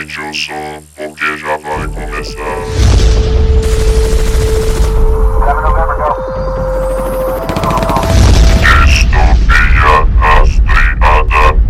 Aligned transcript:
aumente 0.00 0.20
o 0.20 0.34
som, 0.34 0.82
porque 0.96 1.36
já 1.36 1.56
vai 1.58 1.86
começar. 1.88 2.40
Distopia 8.86 10.06
rastreada. 10.18 11.60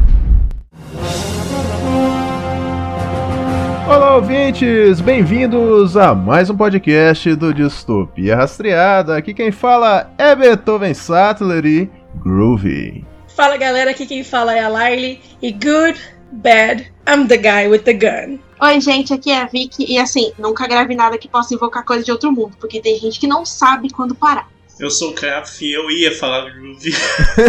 Olá, 3.88 4.14
ouvintes! 4.14 5.00
Bem-vindos 5.00 5.96
a 5.96 6.14
mais 6.14 6.48
um 6.48 6.56
podcast 6.56 7.34
do 7.34 7.52
Distopia 7.52 8.36
Rastreada. 8.36 9.16
Aqui 9.16 9.34
quem 9.34 9.50
fala 9.50 10.08
é 10.16 10.36
Beethoven 10.36 10.94
Sattler 10.94 11.66
e 11.66 11.90
Groovy. 12.22 13.04
Fala 13.34 13.56
galera, 13.56 13.90
aqui 13.90 14.06
quem 14.06 14.22
fala 14.22 14.54
é 14.54 14.62
a 14.62 14.68
Lily 14.68 15.20
e 15.42 15.50
good, 15.50 15.98
bad, 16.32 16.86
I'm 17.06 17.26
the 17.26 17.36
guy 17.36 17.68
with 17.68 17.80
the 17.80 17.94
gun. 17.94 18.38
Oi, 18.62 18.80
gente, 18.80 19.12
aqui 19.12 19.30
é 19.30 19.42
a 19.42 19.46
Vicky 19.46 19.86
e 19.88 19.98
assim, 19.98 20.32
nunca 20.38 20.66
grave 20.66 20.94
nada 20.94 21.16
que 21.16 21.28
possa 21.28 21.54
invocar 21.54 21.84
coisa 21.84 22.04
de 22.04 22.12
outro 22.12 22.30
mundo, 22.30 22.56
porque 22.60 22.80
tem 22.80 22.98
gente 22.98 23.18
que 23.18 23.26
não 23.26 23.44
sabe 23.44 23.90
quando 23.90 24.14
parar. 24.14 24.48
Eu 24.78 24.90
sou 24.90 25.10
o 25.10 25.12
Krapf 25.12 25.62
e 25.62 25.74
eu 25.74 25.90
ia 25.90 26.14
falar 26.14 26.40
do 26.40 26.52
Groovy. 26.54 26.90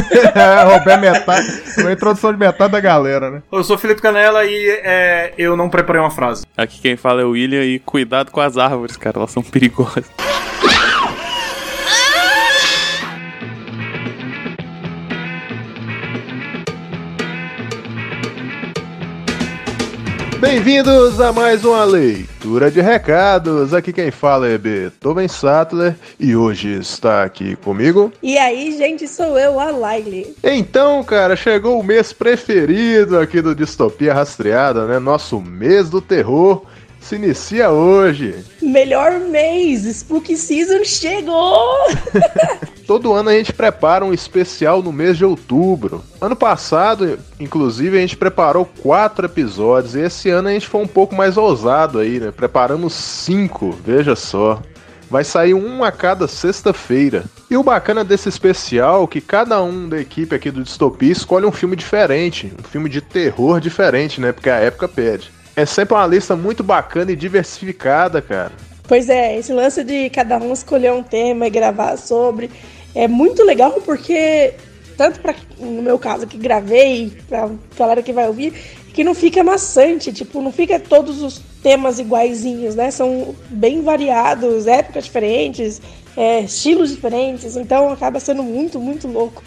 Roubei 0.68 0.98
metade, 0.98 1.64
uma 1.78 1.92
introdução 1.94 2.34
de 2.34 2.38
metade 2.38 2.74
da 2.74 2.80
galera, 2.82 3.32
né? 3.32 3.44
Eu 3.50 3.64
sou 3.64 3.78
o 3.78 3.80
Felipe 3.80 4.02
Canela 4.02 4.46
e 4.46 4.70
é, 4.84 5.34
eu 5.38 5.56
não 5.56 5.70
preparei 5.70 6.02
uma 6.02 6.12
frase. 6.12 6.44
Aqui 6.58 6.82
quem 6.82 6.98
fala 6.98 7.22
é 7.22 7.26
o 7.26 7.30
William 7.30 7.64
e 7.64 7.80
cuidado 7.80 8.32
com 8.32 8.42
as 8.42 8.58
árvores, 8.58 8.98
cara, 8.98 9.18
elas 9.18 9.32
são 9.32 9.42
perigosas. 9.42 10.06
Bem-vindos 20.42 21.22
a 21.22 21.32
mais 21.32 21.64
uma 21.64 21.84
leitura 21.84 22.72
de 22.72 22.82
recados. 22.82 23.76
Aqui 23.76 23.94
quem 23.94 24.10
fala 24.10 24.48
é 24.48 24.58
Beethoven 24.58 25.28
Sattler 25.28 25.96
e 26.20 26.36
hoje 26.36 26.80
está 26.80 27.24
aqui 27.24 27.56
comigo. 27.58 28.12
E 28.24 28.40
aí, 28.40 28.76
gente, 28.76 29.08
sou 29.08 29.38
eu, 29.38 29.60
a 29.60 29.72
Lily. 29.72 30.36
Então, 30.44 31.04
cara, 31.04 31.36
chegou 31.36 31.80
o 31.80 31.84
mês 31.84 32.12
preferido 32.12 33.20
aqui 33.20 33.40
do 33.40 33.54
Distopia 33.54 34.16
Rastreada, 34.16 34.88
né? 34.88 34.98
Nosso 34.98 35.40
mês 35.40 35.92
do 35.92 36.02
terror 36.02 36.64
se 37.02 37.16
inicia 37.16 37.72
hoje. 37.72 38.36
Melhor 38.62 39.20
mês, 39.20 39.84
Spooky 39.84 40.38
Season 40.38 40.84
chegou! 40.84 41.68
Todo 42.86 43.14
ano 43.14 43.30
a 43.30 43.34
gente 43.34 43.52
prepara 43.52 44.06
um 44.06 44.14
especial 44.14 44.84
no 44.84 44.92
mês 44.92 45.18
de 45.18 45.26
outubro. 45.26 46.04
Ano 46.20 46.36
passado, 46.36 47.18
inclusive, 47.40 47.98
a 47.98 48.02
gente 48.02 48.18
preparou 48.18 48.70
quatro 48.82 49.26
episódios 49.26 49.96
e 49.96 50.02
esse 50.02 50.30
ano 50.30 50.50
a 50.50 50.52
gente 50.52 50.68
foi 50.68 50.82
um 50.82 50.88
pouco 50.88 51.16
mais 51.16 51.38
ousado 51.38 52.00
aí, 52.00 52.20
né? 52.20 52.32
Preparamos 52.32 52.94
cinco, 52.94 53.72
veja 53.84 54.16
só. 54.16 54.62
Vai 55.10 55.24
sair 55.24 55.54
um 55.54 55.84
a 55.84 55.92
cada 55.92 56.28
sexta-feira. 56.28 57.26
E 57.50 57.58
o 57.58 57.64
bacana 57.64 58.04
desse 58.04 58.30
especial 58.30 59.04
é 59.04 59.08
que 59.08 59.20
cada 59.20 59.62
um 59.62 59.90
da 59.90 60.00
equipe 60.00 60.34
aqui 60.34 60.50
do 60.50 60.64
Distopia 60.64 61.12
escolhe 61.12 61.46
um 61.46 61.52
filme 61.52 61.76
diferente, 61.76 62.54
um 62.58 62.64
filme 62.64 62.90
de 62.90 63.02
terror 63.02 63.60
diferente, 63.60 64.22
né? 64.22 64.32
Porque 64.32 64.50
a 64.50 64.56
época 64.56 64.88
pede. 64.88 65.32
É 65.56 65.66
sempre 65.66 65.94
uma 65.94 66.08
lista 66.08 66.36
muito 66.36 66.64
bacana 66.64 67.12
e 67.12 67.16
diversificada, 67.16 68.22
cara. 68.22 68.52
Pois 68.88 69.10
é, 69.10 69.38
esse 69.38 69.54
lance 69.54 69.84
de 69.84 70.10
cada 70.10 70.38
um 70.38 70.52
escolher 70.54 70.92
um 70.92 71.04
tema 71.04 71.48
e 71.48 71.50
gravar 71.50 71.98
sobre 71.98 72.50
é 72.94 73.08
muito 73.08 73.44
legal 73.44 73.72
porque 73.86 74.54
tanto 74.98 75.20
para 75.20 75.34
no 75.58 75.82
meu 75.82 75.98
caso 75.98 76.28
que 76.28 76.38
gravei, 76.38 77.12
pra 77.28 77.50
galera 77.78 78.04
que 78.04 78.14
vai 78.14 78.28
ouvir, 78.28 78.54
que 78.94 79.04
não 79.04 79.16
fica 79.16 79.44
maçante, 79.44 80.12
tipo, 80.12 80.42
não 80.42 80.52
fica 80.52 80.80
todos 80.80 81.22
os 81.22 81.42
temas 81.64 82.00
iguaizinhos, 82.00 82.76
né? 82.76 82.92
São 82.92 83.34
bem 83.50 83.82
variados, 83.82 84.68
épocas 84.68 85.06
diferentes, 85.06 85.82
é, 86.18 86.42
estilos 86.42 86.90
diferentes, 86.90 87.56
então 87.56 87.92
acaba 87.92 88.20
sendo 88.20 88.44
muito, 88.44 88.80
muito 88.80 89.08
louco. 89.08 89.44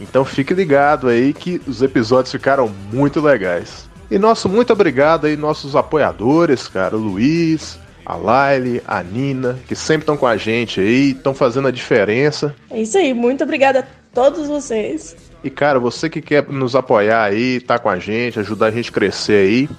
Então 0.00 0.24
fique 0.24 0.54
ligado 0.54 1.08
aí 1.08 1.32
que 1.32 1.60
os 1.66 1.82
episódios 1.82 2.32
ficaram 2.32 2.72
muito 2.92 3.20
legais. 3.20 3.91
E 4.12 4.18
nosso 4.18 4.46
muito 4.46 4.70
obrigado 4.74 5.26
aí, 5.26 5.38
nossos 5.38 5.74
apoiadores, 5.74 6.68
cara, 6.68 6.94
o 6.94 7.00
Luiz, 7.00 7.78
a 8.04 8.14
Laile, 8.14 8.82
a 8.86 9.02
Nina, 9.02 9.58
que 9.66 9.74
sempre 9.74 10.02
estão 10.02 10.18
com 10.18 10.26
a 10.26 10.36
gente 10.36 10.82
aí, 10.82 11.12
estão 11.12 11.32
fazendo 11.32 11.68
a 11.68 11.70
diferença. 11.70 12.54
É 12.70 12.82
isso 12.82 12.98
aí, 12.98 13.14
muito 13.14 13.42
obrigada 13.42 13.78
a 13.80 13.84
todos 14.14 14.48
vocês. 14.48 15.16
E 15.42 15.48
cara, 15.48 15.80
você 15.80 16.10
que 16.10 16.20
quer 16.20 16.46
nos 16.46 16.76
apoiar 16.76 17.22
aí, 17.22 17.58
tá 17.58 17.78
com 17.78 17.88
a 17.88 17.98
gente, 17.98 18.38
ajudar 18.38 18.66
a 18.66 18.70
gente 18.70 18.90
a 18.90 18.92
crescer 18.92 19.46
aí, 19.46 19.70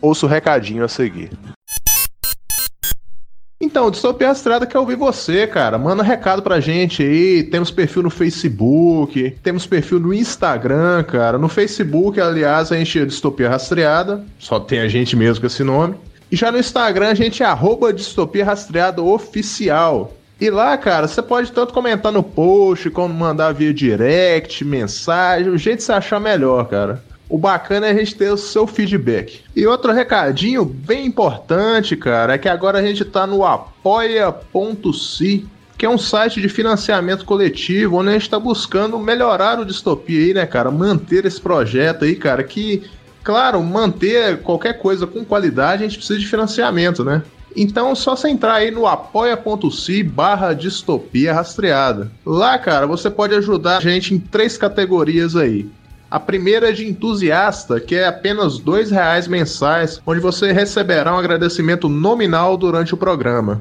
ouça 0.00 0.26
o 0.26 0.28
recadinho 0.28 0.82
a 0.82 0.88
seguir. 0.88 1.30
Então, 3.76 3.90
Distopia 3.90 4.30
Estrada 4.30 4.64
quer 4.64 4.78
ouvir 4.78 4.96
você, 4.96 5.46
cara. 5.46 5.76
Manda 5.76 6.02
um 6.02 6.06
recado 6.06 6.40
pra 6.40 6.60
gente 6.60 7.02
aí. 7.02 7.42
Temos 7.42 7.70
perfil 7.70 8.04
no 8.04 8.08
Facebook, 8.08 9.36
temos 9.42 9.66
perfil 9.66 10.00
no 10.00 10.14
Instagram, 10.14 11.04
cara. 11.04 11.36
No 11.36 11.46
Facebook, 11.46 12.18
aliás, 12.18 12.72
a 12.72 12.76
gente 12.78 12.98
é 12.98 13.04
Distopia 13.04 13.50
Rastreada. 13.50 14.24
Só 14.38 14.58
tem 14.58 14.78
a 14.78 14.88
gente 14.88 15.14
mesmo 15.14 15.42
com 15.42 15.46
esse 15.46 15.62
nome. 15.62 15.94
E 16.32 16.36
já 16.36 16.50
no 16.50 16.58
Instagram, 16.58 17.08
a 17.08 17.14
gente 17.14 17.42
é 17.42 17.46
arroba 17.46 17.92
Distopia 17.92 18.46
Rastreada 18.46 19.02
Oficial. 19.02 20.14
E 20.40 20.48
lá, 20.48 20.74
cara, 20.78 21.06
você 21.06 21.20
pode 21.20 21.52
tanto 21.52 21.74
comentar 21.74 22.10
no 22.10 22.22
post, 22.22 22.88
como 22.88 23.12
mandar 23.12 23.52
via 23.52 23.74
direct, 23.74 24.64
mensagem, 24.64 25.52
o 25.52 25.58
jeito 25.58 25.80
que 25.80 25.84
você 25.84 25.92
achar 25.92 26.18
melhor, 26.18 26.66
cara. 26.66 27.04
O 27.28 27.36
bacana 27.36 27.88
é 27.88 27.90
a 27.90 27.94
gente 27.94 28.14
ter 28.14 28.30
o 28.30 28.36
seu 28.36 28.66
feedback. 28.66 29.40
E 29.54 29.66
outro 29.66 29.92
recadinho 29.92 30.64
bem 30.64 31.06
importante, 31.06 31.96
cara, 31.96 32.34
é 32.34 32.38
que 32.38 32.48
agora 32.48 32.78
a 32.78 32.82
gente 32.82 33.04
tá 33.04 33.26
no 33.26 33.44
apoia.se, 33.44 35.46
que 35.76 35.84
é 35.84 35.90
um 35.90 35.98
site 35.98 36.40
de 36.40 36.48
financiamento 36.48 37.24
coletivo, 37.24 37.96
onde 37.96 38.10
a 38.10 38.12
gente 38.12 38.30
tá 38.30 38.38
buscando 38.38 38.98
melhorar 38.98 39.58
o 39.58 39.64
distopia 39.64 40.20
aí, 40.20 40.34
né, 40.34 40.46
cara? 40.46 40.70
Manter 40.70 41.26
esse 41.26 41.40
projeto 41.40 42.04
aí, 42.04 42.14
cara, 42.14 42.44
que, 42.44 42.84
claro, 43.24 43.60
manter 43.62 44.40
qualquer 44.42 44.78
coisa 44.78 45.06
com 45.06 45.24
qualidade, 45.24 45.82
a 45.82 45.88
gente 45.88 45.98
precisa 45.98 46.20
de 46.20 46.26
financiamento, 46.26 47.04
né? 47.04 47.22
Então, 47.56 47.94
só 47.94 48.14
você 48.14 48.28
entrar 48.28 48.54
aí 48.54 48.70
no 48.70 48.86
apoia.se 48.86 50.02
barra 50.02 50.52
distopia 50.52 51.32
rastreada. 51.32 52.12
Lá, 52.24 52.58
cara, 52.58 52.86
você 52.86 53.10
pode 53.10 53.34
ajudar 53.34 53.78
a 53.78 53.80
gente 53.80 54.14
em 54.14 54.18
três 54.18 54.58
categorias 54.58 55.34
aí. 55.34 55.66
A 56.08 56.20
primeira 56.20 56.68
é 56.68 56.72
de 56.72 56.86
entusiasta, 56.86 57.80
que 57.80 57.96
é 57.96 58.06
apenas 58.06 58.58
R$ 58.58 58.84
reais 58.90 59.26
mensais, 59.26 60.00
onde 60.06 60.20
você 60.20 60.52
receberá 60.52 61.12
um 61.12 61.18
agradecimento 61.18 61.88
nominal 61.88 62.56
durante 62.56 62.94
o 62.94 62.96
programa. 62.96 63.60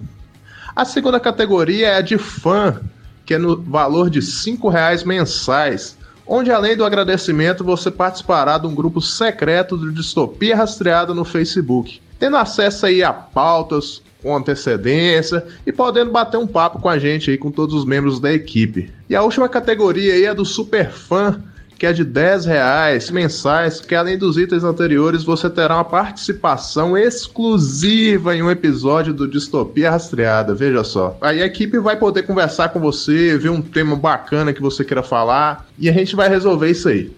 A 0.76 0.86
segunda 0.86 1.20
categoria 1.20 1.88
é 1.88 1.96
a 1.96 2.02
de 2.02 2.20
fã, 2.20 2.82
que 3.26 3.34
é 3.34 3.38
no 3.40 3.60
valor 3.62 4.12
de 4.12 4.20
R$ 4.20 4.70
reais 4.72 5.04
mensais, 5.04 5.98
onde 6.28 6.52
além 6.52 6.78
do 6.78 6.86
agradecimento 6.86 7.64
você 7.64 7.90
participará 7.90 8.60
de 8.60 8.68
um 8.68 8.76
grupo 8.76 9.02
secreto 9.02 9.76
de 9.76 9.92
Distopia 9.92 10.56
Rastreada 10.56 11.16
no 11.16 11.26
Facebook, 11.26 12.00
tendo 12.20 12.38
acesso 12.38 12.86
aí 12.86 13.04
a 13.04 13.12
pautas 13.12 14.04
com 14.22 14.36
antecedência 14.36 15.46
e 15.66 15.72
podendo 15.72 16.12
bater 16.12 16.38
um 16.38 16.48
papo 16.48 16.80
com 16.80 16.90
a 16.90 17.00
gente 17.00 17.32
aí, 17.32 17.38
com 17.38 17.52
todos 17.52 17.74
os 17.74 17.86
membros 17.86 18.20
da 18.20 18.32
equipe. 18.32 18.92
E 19.10 19.16
a 19.16 19.24
última 19.24 19.50
categoria 19.50 20.14
aí 20.14 20.26
é 20.26 20.34
do 20.34 20.46
super 20.46 20.92
fã, 20.92 21.42
que 21.78 21.86
é 21.86 21.94
de 21.94 22.04
10 22.04 22.46
reais 22.46 23.10
mensais, 23.12 23.82
que 23.82 23.94
além 23.94 24.18
dos 24.18 24.38
itens 24.38 24.64
anteriores 24.64 25.24
você 25.24 25.50
terá 25.50 25.76
uma 25.76 25.84
participação 25.84 26.98
exclusiva 26.98 28.36
em 28.36 28.42
um 28.42 28.50
episódio 28.50 29.14
do 29.14 29.28
Distopia 29.28 29.92
Rastreada, 29.92 30.56
veja 30.56 30.84
só. 30.84 31.18
Aí 31.22 31.42
a 31.42 31.46
equipe 31.46 31.78
vai 31.80 31.98
poder 31.98 32.24
conversar 32.24 32.70
com 32.70 32.80
você, 32.80 33.38
ver 33.38 33.50
um 33.50 33.62
tema 33.62 33.96
bacana 33.96 34.54
que 34.54 34.62
você 34.62 34.84
queira 34.84 35.04
falar, 35.04 35.68
e 35.78 35.90
a 35.90 35.94
gente 35.94 36.16
vai 36.16 36.30
resolver 36.30 36.70
isso 36.70 36.88
aí. 36.90 37.12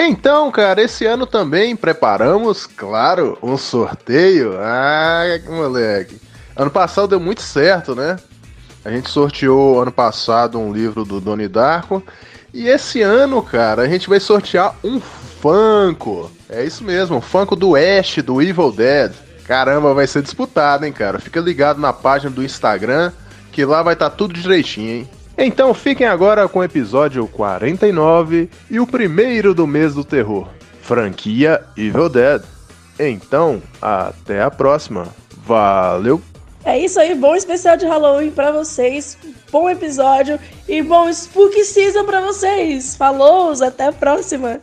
Então, 0.00 0.48
cara, 0.52 0.80
esse 0.80 1.04
ano 1.06 1.26
também 1.26 1.74
preparamos, 1.74 2.66
claro, 2.66 3.36
um 3.42 3.56
sorteio. 3.56 4.52
Ah, 4.56 5.24
moleque. 5.48 6.20
Ano 6.54 6.70
passado 6.70 7.08
deu 7.08 7.18
muito 7.20 7.42
certo, 7.42 7.96
né? 7.96 8.16
A 8.84 8.90
gente 8.90 9.10
sorteou 9.10 9.80
ano 9.80 9.92
passado 9.92 10.58
um 10.58 10.72
livro 10.72 11.04
do 11.04 11.20
Doni 11.20 11.48
Darko. 11.48 12.02
E 12.52 12.68
esse 12.68 13.02
ano, 13.02 13.42
cara, 13.42 13.82
a 13.82 13.88
gente 13.88 14.08
vai 14.08 14.20
sortear 14.20 14.74
um 14.82 15.00
Funko. 15.00 16.30
É 16.48 16.64
isso 16.64 16.82
mesmo, 16.82 17.16
um 17.16 17.20
Funko 17.20 17.54
do 17.54 17.76
Ash, 17.76 18.16
do 18.24 18.40
Evil 18.40 18.72
Dead. 18.72 19.12
Caramba, 19.46 19.94
vai 19.94 20.06
ser 20.06 20.22
disputado, 20.22 20.84
hein, 20.84 20.92
cara? 20.92 21.18
Fica 21.18 21.40
ligado 21.40 21.80
na 21.80 21.92
página 21.92 22.30
do 22.30 22.42
Instagram, 22.42 23.12
que 23.52 23.64
lá 23.64 23.82
vai 23.82 23.94
estar 23.94 24.10
tá 24.10 24.16
tudo 24.16 24.34
direitinho, 24.34 24.90
hein? 24.90 25.10
Então 25.36 25.72
fiquem 25.72 26.06
agora 26.06 26.48
com 26.48 26.58
o 26.58 26.64
episódio 26.64 27.26
49 27.28 28.50
e 28.68 28.80
o 28.80 28.86
primeiro 28.86 29.54
do 29.54 29.66
mês 29.66 29.94
do 29.94 30.02
terror, 30.02 30.48
franquia 30.82 31.62
Evil 31.76 32.08
Dead. 32.08 32.42
Então, 32.98 33.62
até 33.80 34.42
a 34.42 34.50
próxima. 34.50 35.06
Valeu! 35.46 36.20
É 36.68 36.78
isso 36.78 37.00
aí, 37.00 37.14
bom 37.14 37.34
especial 37.34 37.78
de 37.78 37.86
Halloween 37.86 38.30
pra 38.30 38.52
vocês, 38.52 39.16
bom 39.50 39.70
episódio 39.70 40.38
e 40.68 40.82
bom 40.82 41.10
Spooky 41.10 41.64
Season 41.64 42.04
pra 42.04 42.20
vocês. 42.20 42.94
Falou, 42.94 43.54
até 43.64 43.86
a 43.86 43.92
próxima! 43.92 44.60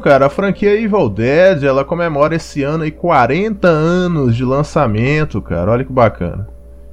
Cara, 0.00 0.26
a 0.26 0.30
franquia 0.30 0.80
Evil 0.80 1.08
Dead, 1.08 1.64
ela 1.64 1.84
comemora 1.84 2.34
esse 2.34 2.62
ano 2.62 2.84
aí 2.84 2.90
40 2.90 3.68
anos 3.68 4.36
de 4.36 4.44
lançamento, 4.44 5.40
cara. 5.42 5.70
Olha 5.70 5.84
que 5.84 5.92
bacana. 5.92 6.48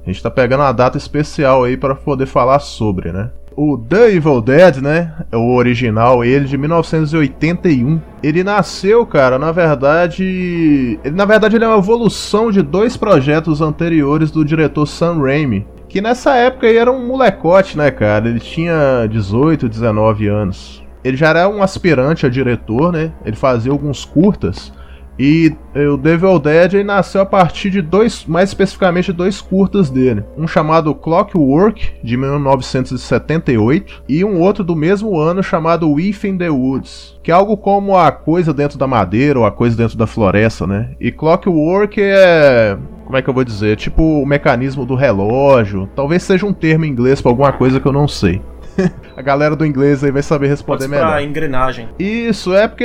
A 0.06 0.10
gente 0.10 0.22
tá 0.22 0.30
pegando 0.30 0.60
uma 0.60 0.72
data 0.72 0.96
especial 0.96 1.64
aí 1.64 1.76
para 1.76 1.94
poder 1.94 2.26
falar 2.26 2.60
sobre, 2.60 3.10
né? 3.10 3.30
O 3.56 3.76
The 3.78 4.14
Evil 4.14 4.40
Dead, 4.40 4.76
né? 4.82 5.14
É 5.32 5.36
o 5.36 5.54
original, 5.54 6.22
ele 6.22 6.44
de 6.44 6.56
1981. 6.56 8.00
Ele 8.22 8.44
nasceu, 8.44 9.04
cara, 9.06 9.38
na 9.38 9.50
verdade. 9.50 11.00
Ele, 11.02 11.16
na 11.16 11.24
verdade, 11.24 11.56
ele 11.56 11.64
é 11.64 11.68
uma 11.68 11.78
evolução 11.78 12.52
de 12.52 12.62
dois 12.62 12.96
projetos 12.96 13.60
anteriores 13.60 14.30
do 14.30 14.44
diretor 14.44 14.86
Sam 14.86 15.22
Raimi. 15.22 15.66
Que 15.88 16.00
nessa 16.00 16.36
época 16.36 16.66
aí 16.66 16.76
era 16.76 16.92
um 16.92 17.06
molecote, 17.06 17.78
né, 17.78 17.90
cara? 17.90 18.28
Ele 18.28 18.40
tinha 18.40 19.06
18, 19.10 19.68
19 19.68 20.28
anos. 20.28 20.85
Ele 21.06 21.16
já 21.16 21.28
era 21.28 21.48
um 21.48 21.62
aspirante 21.62 22.26
a 22.26 22.28
diretor, 22.28 22.92
né? 22.92 23.12
Ele 23.24 23.36
fazia 23.36 23.70
alguns 23.70 24.04
curtas. 24.04 24.72
E 25.16 25.54
eh, 25.72 25.88
o 25.88 25.96
Devil 25.96 26.38
Dead 26.40 26.74
ele 26.74 26.84
nasceu 26.84 27.20
a 27.20 27.26
partir 27.26 27.70
de 27.70 27.80
dois, 27.80 28.26
mais 28.26 28.50
especificamente 28.50 29.12
dois 29.12 29.40
curtas 29.40 29.88
dele. 29.88 30.24
Um 30.36 30.48
chamado 30.48 30.92
Clockwork, 30.94 31.94
de 32.02 32.16
1978, 32.16 34.02
e 34.08 34.24
um 34.24 34.40
outro 34.40 34.64
do 34.64 34.74
mesmo 34.74 35.16
ano 35.16 35.44
chamado 35.44 35.90
Within 35.90 36.36
the 36.36 36.50
Woods, 36.50 37.16
que 37.22 37.30
é 37.30 37.34
algo 37.34 37.56
como 37.56 37.96
a 37.96 38.10
coisa 38.10 38.52
dentro 38.52 38.76
da 38.76 38.88
madeira 38.88 39.38
ou 39.38 39.46
a 39.46 39.52
coisa 39.52 39.76
dentro 39.76 39.96
da 39.96 40.08
floresta, 40.08 40.66
né? 40.66 40.90
E 41.00 41.12
Clockwork 41.12 42.00
é 42.00 42.76
como 43.06 43.16
é 43.16 43.22
que 43.22 43.30
eu 43.30 43.34
vou 43.34 43.44
dizer? 43.44 43.76
Tipo 43.76 44.02
o 44.02 44.26
mecanismo 44.26 44.84
do 44.84 44.96
relógio. 44.96 45.88
Talvez 45.94 46.24
seja 46.24 46.44
um 46.44 46.52
termo 46.52 46.84
em 46.84 46.88
inglês 46.88 47.20
para 47.20 47.30
alguma 47.30 47.52
coisa 47.52 47.78
que 47.78 47.86
eu 47.86 47.92
não 47.92 48.08
sei. 48.08 48.42
a 49.16 49.22
galera 49.22 49.56
do 49.56 49.64
inglês 49.64 50.02
aí 50.04 50.10
vai 50.10 50.22
saber 50.22 50.48
responder 50.48 50.88
melhor. 50.88 51.08
pra 51.08 51.22
engrenagem. 51.22 51.88
Isso, 51.98 52.54
é 52.54 52.68
porque. 52.68 52.84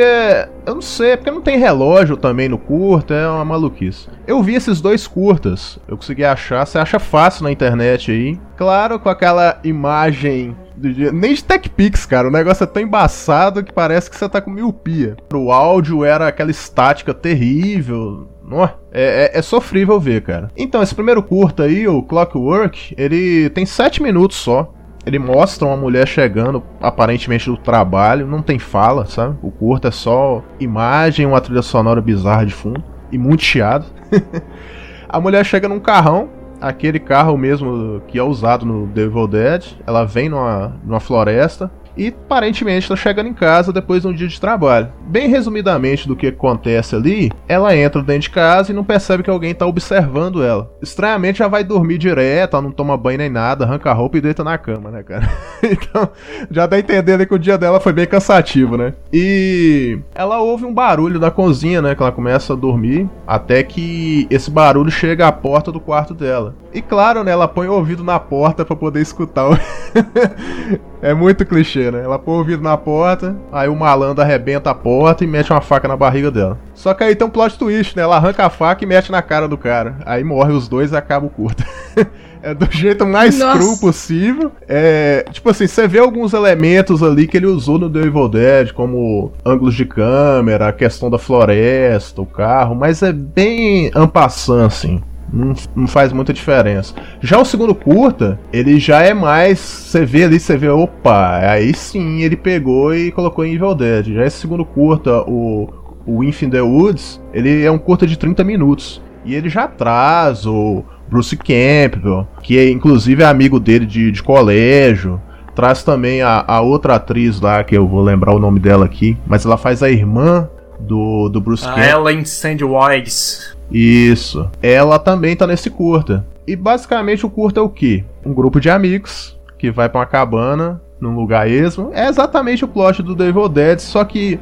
Eu 0.65 0.75
não 0.75 0.81
sei, 0.81 1.11
é 1.11 1.17
porque 1.17 1.31
não 1.31 1.41
tem 1.41 1.57
relógio 1.57 2.15
também 2.15 2.47
no 2.47 2.57
curta, 2.57 3.13
é 3.13 3.27
uma 3.27 3.43
maluquice. 3.45 4.07
Eu 4.27 4.41
vi 4.43 4.55
esses 4.55 4.79
dois 4.79 5.07
curtas, 5.07 5.79
eu 5.87 5.97
consegui 5.97 6.23
achar, 6.23 6.65
você 6.65 6.77
acha 6.77 6.99
fácil 6.99 7.43
na 7.43 7.51
internet 7.51 8.11
aí. 8.11 8.39
Claro, 8.55 8.99
com 8.99 9.09
aquela 9.09 9.59
imagem. 9.63 10.55
Nem 10.77 11.33
de 11.33 11.43
TechPix, 11.43 12.05
cara. 12.05 12.27
O 12.27 12.31
negócio 12.31 12.63
é 12.63 12.67
tão 12.67 12.81
embaçado 12.81 13.63
que 13.63 13.73
parece 13.73 14.09
que 14.09 14.15
você 14.15 14.27
tá 14.29 14.41
com 14.41 14.51
miopia. 14.51 15.15
O 15.33 15.51
áudio 15.51 16.03
era 16.03 16.27
aquela 16.27 16.51
estática 16.51 17.13
terrível. 17.13 18.27
Nó, 18.43 18.67
É, 18.91 19.31
é, 19.33 19.39
é 19.39 19.41
sofrível 19.41 19.99
ver, 19.99 20.21
cara. 20.21 20.49
Então, 20.57 20.81
esse 20.81 20.93
primeiro 20.93 21.23
curta 21.23 21.63
aí, 21.63 21.87
o 21.87 22.03
Clockwork, 22.03 22.93
ele 22.97 23.49
tem 23.51 23.65
7 23.65 24.01
minutos 24.03 24.37
só. 24.37 24.73
Ele 25.05 25.17
mostra 25.17 25.67
uma 25.67 25.77
mulher 25.77 26.07
chegando, 26.07 26.63
aparentemente 26.79 27.49
do 27.49 27.57
trabalho, 27.57 28.27
não 28.27 28.41
tem 28.41 28.59
fala, 28.59 29.05
sabe? 29.05 29.35
O 29.41 29.49
curto 29.49 29.87
é 29.87 29.91
só 29.91 30.43
imagem, 30.59 31.25
uma 31.25 31.41
trilha 31.41 31.63
sonora 31.63 32.01
bizarra 32.01 32.45
de 32.45 32.53
fundo 32.53 32.83
e 33.11 33.17
muito 33.17 33.43
chiado. 33.43 33.85
a 35.09 35.19
mulher 35.19 35.43
chega 35.43 35.67
num 35.67 35.79
carrão, 35.79 36.29
aquele 36.59 36.99
carro 36.99 37.35
mesmo 37.35 38.01
que 38.07 38.19
é 38.19 38.23
usado 38.23 38.63
no 38.63 38.85
Devil 38.85 39.27
Dead. 39.27 39.65
Ela 39.87 40.05
vem 40.05 40.29
numa, 40.29 40.75
numa 40.83 40.99
floresta 40.99 41.71
e 41.95 42.07
aparentemente 42.07 42.83
está 42.83 42.95
chegando 42.95 43.27
em 43.27 43.33
casa 43.33 43.73
depois 43.73 44.01
de 44.01 44.07
um 44.07 44.13
dia 44.13 44.27
de 44.27 44.39
trabalho. 44.39 44.89
Bem 45.07 45.27
resumidamente 45.27 46.07
do 46.07 46.15
que 46.15 46.27
acontece 46.27 46.95
ali, 46.95 47.31
ela 47.47 47.75
entra 47.75 48.01
dentro 48.01 48.21
de 48.21 48.29
casa 48.29 48.71
e 48.71 48.75
não 48.75 48.83
percebe 48.83 49.23
que 49.23 49.29
alguém 49.29 49.51
está 49.51 49.65
observando 49.65 50.43
ela. 50.43 50.71
Estranhamente 50.81 51.39
já 51.39 51.47
vai 51.47 51.63
dormir 51.63 51.97
direto, 51.97 52.55
ela 52.55 52.63
não 52.63 52.71
toma 52.71 52.97
banho 52.97 53.17
nem 53.17 53.29
nada, 53.29 53.65
arranca 53.65 53.89
a 53.89 53.93
roupa 53.93 54.17
e 54.17 54.21
deita 54.21 54.43
na 54.43 54.57
cama, 54.57 54.89
né, 54.89 55.03
cara? 55.03 55.29
então, 55.63 56.09
já 56.49 56.65
dá 56.65 56.79
entendendo 56.79 57.25
que 57.25 57.33
o 57.33 57.39
dia 57.39 57.57
dela 57.57 57.79
foi 57.79 57.93
bem 57.93 58.07
cansativo, 58.07 58.77
né? 58.77 58.93
E 59.11 59.99
ela 60.15 60.39
ouve 60.39 60.65
um 60.65 60.73
barulho 60.73 61.19
da 61.19 61.31
cozinha, 61.31 61.81
né, 61.81 61.95
que 61.95 62.01
ela 62.01 62.11
começa 62.11 62.53
a 62.53 62.55
dormir, 62.55 63.09
até 63.27 63.63
que 63.63 64.27
esse 64.29 64.49
barulho 64.49 64.91
chega 64.91 65.27
à 65.27 65.31
porta 65.31 65.71
do 65.71 65.79
quarto 65.79 66.13
dela. 66.13 66.55
E 66.73 66.81
claro, 66.81 67.23
né, 67.23 67.31
ela 67.31 67.47
põe 67.47 67.67
o 67.67 67.73
ouvido 67.73 68.03
na 68.03 68.19
porta 68.19 68.63
para 68.63 68.75
poder 68.75 69.01
escutar 69.01 69.49
o 69.49 69.57
É 71.01 71.13
muito 71.13 71.45
clichê, 71.45 71.89
né? 71.89 72.03
Ela 72.03 72.19
põe 72.19 72.35
o 72.35 72.37
ouvido 72.37 72.61
na 72.61 72.77
porta, 72.77 73.35
aí 73.51 73.67
o 73.67 73.75
malandro 73.75 74.21
arrebenta 74.21 74.69
a 74.69 74.75
porta 74.75 75.23
e 75.23 75.27
mete 75.27 75.51
uma 75.51 75.61
faca 75.61 75.87
na 75.87 75.97
barriga 75.97 76.29
dela. 76.29 76.59
Só 76.75 76.93
que 76.93 77.03
aí 77.03 77.15
tem 77.15 77.25
um 77.25 77.29
plot 77.29 77.57
twist, 77.57 77.95
né? 77.95 78.03
Ela 78.03 78.17
arranca 78.17 78.45
a 78.45 78.49
faca 78.49 78.83
e 78.83 78.87
mete 78.87 79.11
na 79.11 79.21
cara 79.21 79.47
do 79.47 79.57
cara. 79.57 79.95
Aí 80.05 80.23
morre 80.23 80.53
os 80.53 80.67
dois 80.67 80.91
e 80.91 80.95
acaba 80.95 81.25
o 81.25 81.29
curto. 81.29 81.63
é 82.43 82.53
do 82.53 82.67
jeito 82.69 83.05
mais 83.05 83.37
Nossa. 83.37 83.57
cru 83.57 83.77
possível. 83.77 84.51
É, 84.67 85.25
tipo 85.31 85.49
assim, 85.49 85.67
você 85.67 85.87
vê 85.87 85.99
alguns 85.99 86.33
elementos 86.33 87.01
ali 87.01 87.27
que 87.27 87.37
ele 87.37 87.47
usou 87.47 87.79
no 87.79 87.89
The 87.89 87.99
Evil 87.99 88.29
Dead, 88.29 88.71
como 88.71 89.31
ângulos 89.45 89.73
de 89.73 89.85
câmera, 89.85 90.67
a 90.67 90.73
questão 90.73 91.09
da 91.09 91.17
floresta, 91.17 92.21
o 92.21 92.25
carro, 92.25 92.75
mas 92.75 93.01
é 93.01 93.11
bem 93.11 93.91
ampassant, 93.95 94.65
assim. 94.67 95.01
Não, 95.31 95.53
não 95.75 95.87
faz 95.87 96.11
muita 96.11 96.33
diferença. 96.33 96.93
Já 97.21 97.39
o 97.39 97.45
segundo 97.45 97.73
curta, 97.73 98.39
ele 98.51 98.79
já 98.79 99.01
é 99.01 99.13
mais. 99.13 99.59
Você 99.59 100.05
vê 100.05 100.25
ali, 100.25 100.39
você 100.39 100.57
vê, 100.57 100.67
opa, 100.69 101.37
aí 101.37 101.73
sim 101.73 102.21
ele 102.21 102.35
pegou 102.35 102.93
e 102.93 103.11
colocou 103.11 103.45
em 103.45 103.53
Evil 103.53 103.73
Dead. 103.73 104.13
Já 104.13 104.25
esse 104.25 104.37
segundo 104.37 104.65
curta, 104.65 105.21
o, 105.21 105.69
o 106.05 106.23
Inf 106.23 106.43
in 106.43 106.49
the 106.49 106.61
Woods, 106.61 107.21
ele 107.33 107.63
é 107.63 107.71
um 107.71 107.77
curta 107.77 108.05
de 108.05 108.17
30 108.17 108.43
minutos. 108.43 109.01
E 109.23 109.35
ele 109.35 109.49
já 109.49 109.67
traz 109.67 110.45
o 110.45 110.83
Bruce 111.07 111.37
Campbell, 111.37 112.27
que 112.41 112.57
é, 112.57 112.69
inclusive 112.69 113.21
é 113.21 113.25
amigo 113.25 113.59
dele 113.59 113.85
de, 113.85 114.11
de 114.11 114.23
colégio. 114.23 115.21
Traz 115.53 115.83
também 115.83 116.21
a, 116.21 116.43
a 116.47 116.61
outra 116.61 116.95
atriz 116.95 117.39
lá, 117.39 117.63
que 117.63 117.77
eu 117.77 117.87
vou 117.87 118.01
lembrar 118.01 118.33
o 118.33 118.39
nome 118.39 118.59
dela 118.59 118.85
aqui, 118.85 119.17
mas 119.27 119.45
ela 119.45 119.57
faz 119.57 119.83
a 119.83 119.89
irmã 119.89 120.49
do, 120.79 121.29
do 121.29 121.39
Bruce 121.39 121.65
A 121.65 121.73
Campbell. 121.73 122.07
Ellen 122.07 122.25
Sandwise. 122.25 123.60
Isso. 123.71 124.49
Ela 124.61 124.99
também 124.99 125.35
tá 125.35 125.47
nesse 125.47 125.69
curta. 125.69 126.25
E 126.47 126.55
basicamente 126.55 127.25
o 127.25 127.29
curta 127.29 127.59
é 127.59 127.63
o 127.63 127.69
quê? 127.69 128.03
Um 128.25 128.33
grupo 128.33 128.59
de 128.59 128.69
amigos 128.69 129.39
que 129.57 129.71
vai 129.71 129.87
pra 129.87 130.01
uma 130.01 130.05
cabana 130.05 130.81
num 130.99 131.15
lugar 131.15 131.49
esmo. 131.49 131.91
É 131.93 132.07
exatamente 132.07 132.65
o 132.65 132.67
plot 132.67 133.01
do 133.01 133.15
Devil 133.15 133.47
Dead, 133.49 133.79
só 133.79 134.03
que 134.03 134.39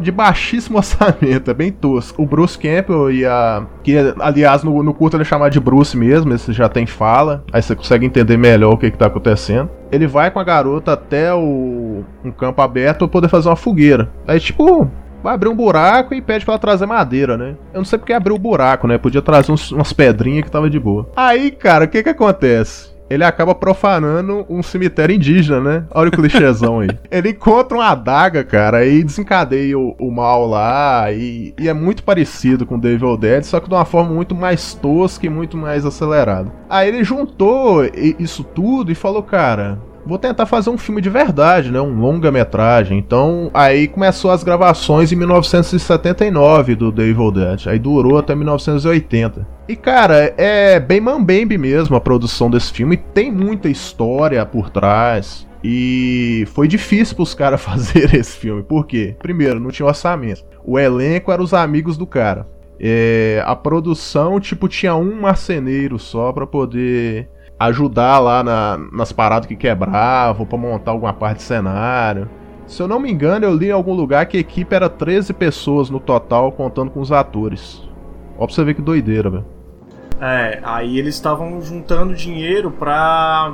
de 0.00 0.12
baixíssimo 0.12 0.78
orçamento, 0.78 1.50
é 1.50 1.54
bem 1.54 1.72
tosco. 1.72 2.22
O 2.22 2.26
Bruce 2.26 2.58
Campbell 2.58 3.10
e 3.10 3.24
a. 3.24 3.66
Que, 3.82 3.96
aliás, 4.20 4.62
no, 4.62 4.82
no 4.82 4.94
curto 4.94 5.16
ele 5.16 5.22
é 5.22 5.26
chamado 5.26 5.52
de 5.52 5.60
Bruce 5.60 5.96
mesmo, 5.96 6.32
esse 6.32 6.52
já 6.52 6.68
tem 6.68 6.86
fala, 6.86 7.44
aí 7.52 7.60
você 7.60 7.74
consegue 7.74 8.06
entender 8.06 8.36
melhor 8.36 8.72
o 8.72 8.78
que, 8.78 8.90
que 8.90 8.98
tá 8.98 9.06
acontecendo. 9.06 9.68
Ele 9.90 10.06
vai 10.06 10.30
com 10.30 10.38
a 10.38 10.44
garota 10.44 10.92
até 10.92 11.32
o, 11.34 12.04
um 12.24 12.30
campo 12.30 12.60
aberto 12.62 12.98
pra 12.98 13.08
poder 13.08 13.28
fazer 13.28 13.48
uma 13.48 13.56
fogueira. 13.56 14.10
Aí, 14.26 14.40
tipo, 14.40 14.90
vai 15.24 15.34
abrir 15.34 15.48
um 15.48 15.56
buraco 15.56 16.14
e 16.14 16.20
pede 16.22 16.44
pra 16.44 16.52
ela 16.54 16.58
trazer 16.60 16.86
madeira, 16.86 17.36
né? 17.36 17.56
Eu 17.72 17.78
não 17.78 17.84
sei 17.84 17.98
porque 17.98 18.12
abriu 18.12 18.36
o 18.36 18.38
buraco, 18.38 18.86
né? 18.86 18.98
Podia 18.98 19.22
trazer 19.22 19.50
uns- 19.50 19.72
umas 19.72 19.92
pedrinhas 19.92 20.44
que 20.44 20.50
tava 20.50 20.68
de 20.70 20.78
boa. 20.78 21.08
Aí, 21.16 21.50
cara, 21.50 21.86
o 21.86 21.88
que 21.88 22.02
que 22.02 22.10
acontece? 22.10 22.92
Ele 23.10 23.22
acaba 23.22 23.54
profanando 23.54 24.46
um 24.48 24.62
cemitério 24.62 25.14
indígena, 25.14 25.60
né? 25.60 25.84
Olha 25.90 26.08
o 26.08 26.12
clichêzão 26.12 26.80
aí. 26.80 26.88
Ele 27.10 27.30
encontra 27.30 27.76
uma 27.76 27.90
adaga, 27.90 28.42
cara, 28.42 28.84
e 28.86 29.04
desencadeia 29.04 29.78
o, 29.78 29.94
o 30.00 30.10
mal 30.10 30.46
lá. 30.46 31.12
E, 31.12 31.54
e 31.60 31.68
é 31.68 31.74
muito 31.74 32.02
parecido 32.02 32.64
com 32.64 32.78
Devil 32.78 33.16
Dead, 33.18 33.42
só 33.44 33.60
que 33.60 33.68
de 33.68 33.74
uma 33.74 33.84
forma 33.84 34.10
muito 34.14 34.34
mais 34.34 34.72
tosca 34.74 35.26
e 35.26 35.28
muito 35.30 35.54
mais 35.56 35.84
acelerada. 35.84 36.50
Aí 36.68 36.88
ele 36.88 37.04
juntou 37.04 37.84
isso 38.18 38.42
tudo 38.42 38.90
e 38.90 38.94
falou, 38.94 39.22
cara, 39.22 39.78
vou 40.06 40.18
tentar 40.18 40.46
fazer 40.46 40.70
um 40.70 40.78
filme 40.78 41.00
de 41.00 41.10
verdade, 41.10 41.70
né? 41.70 41.80
Um 41.80 41.98
longa-metragem. 41.98 42.98
Então, 42.98 43.50
aí 43.54 43.88
começou 43.88 44.30
as 44.30 44.44
gravações 44.44 45.12
em 45.12 45.16
1979 45.16 46.74
do 46.74 46.92
The 46.92 47.02
Evil 47.02 47.30
Dead. 47.30 47.66
Aí 47.66 47.78
durou 47.78 48.18
até 48.18 48.34
1980. 48.34 49.46
E, 49.68 49.76
cara, 49.76 50.34
é 50.36 50.78
bem 50.78 51.00
mambembe 51.00 51.56
mesmo 51.56 51.96
a 51.96 52.00
produção 52.00 52.50
desse 52.50 52.72
filme. 52.72 52.96
Tem 52.96 53.32
muita 53.32 53.68
história 53.68 54.44
por 54.44 54.70
trás. 54.70 55.46
E 55.62 56.44
foi 56.48 56.68
difícil 56.68 57.16
pros 57.16 57.34
caras 57.34 57.60
fazerem 57.64 58.20
esse 58.20 58.36
filme. 58.36 58.62
Por 58.62 58.86
quê? 58.86 59.16
Primeiro, 59.18 59.58
não 59.58 59.70
tinha 59.70 59.86
orçamento. 59.86 60.44
O 60.64 60.78
elenco 60.78 61.32
eram 61.32 61.42
os 61.42 61.54
amigos 61.54 61.96
do 61.96 62.06
cara. 62.06 62.46
É, 62.78 63.42
a 63.46 63.56
produção, 63.56 64.38
tipo, 64.38 64.68
tinha 64.68 64.94
um 64.94 65.20
marceneiro 65.20 65.98
só 65.98 66.32
pra 66.32 66.46
poder 66.46 67.28
ajudar 67.58 68.18
lá 68.18 68.42
na- 68.42 68.78
nas 68.92 69.12
paradas 69.12 69.46
que 69.46 69.56
quebravam, 69.56 70.44
pra 70.46 70.58
montar 70.58 70.90
alguma 70.92 71.12
parte 71.12 71.38
de 71.38 71.42
cenário. 71.44 72.28
Se 72.66 72.82
eu 72.82 72.88
não 72.88 72.98
me 72.98 73.10
engano, 73.12 73.44
eu 73.44 73.54
li 73.54 73.68
em 73.68 73.72
algum 73.72 73.92
lugar 73.94 74.24
que 74.26 74.36
a 74.36 74.40
equipe 74.40 74.74
era 74.74 74.88
13 74.88 75.32
pessoas 75.32 75.90
no 75.90 76.00
total, 76.00 76.50
contando 76.52 76.90
com 76.90 77.00
os 77.00 77.12
atores. 77.12 77.82
Ó 78.38 78.46
pra 78.46 78.54
você 78.54 78.64
ver 78.64 78.74
que 78.74 78.82
doideira, 78.82 79.28
velho. 79.30 79.44
É, 80.20 80.60
aí 80.62 80.98
eles 80.98 81.14
estavam 81.14 81.60
juntando 81.60 82.14
dinheiro 82.14 82.70
pra. 82.70 83.52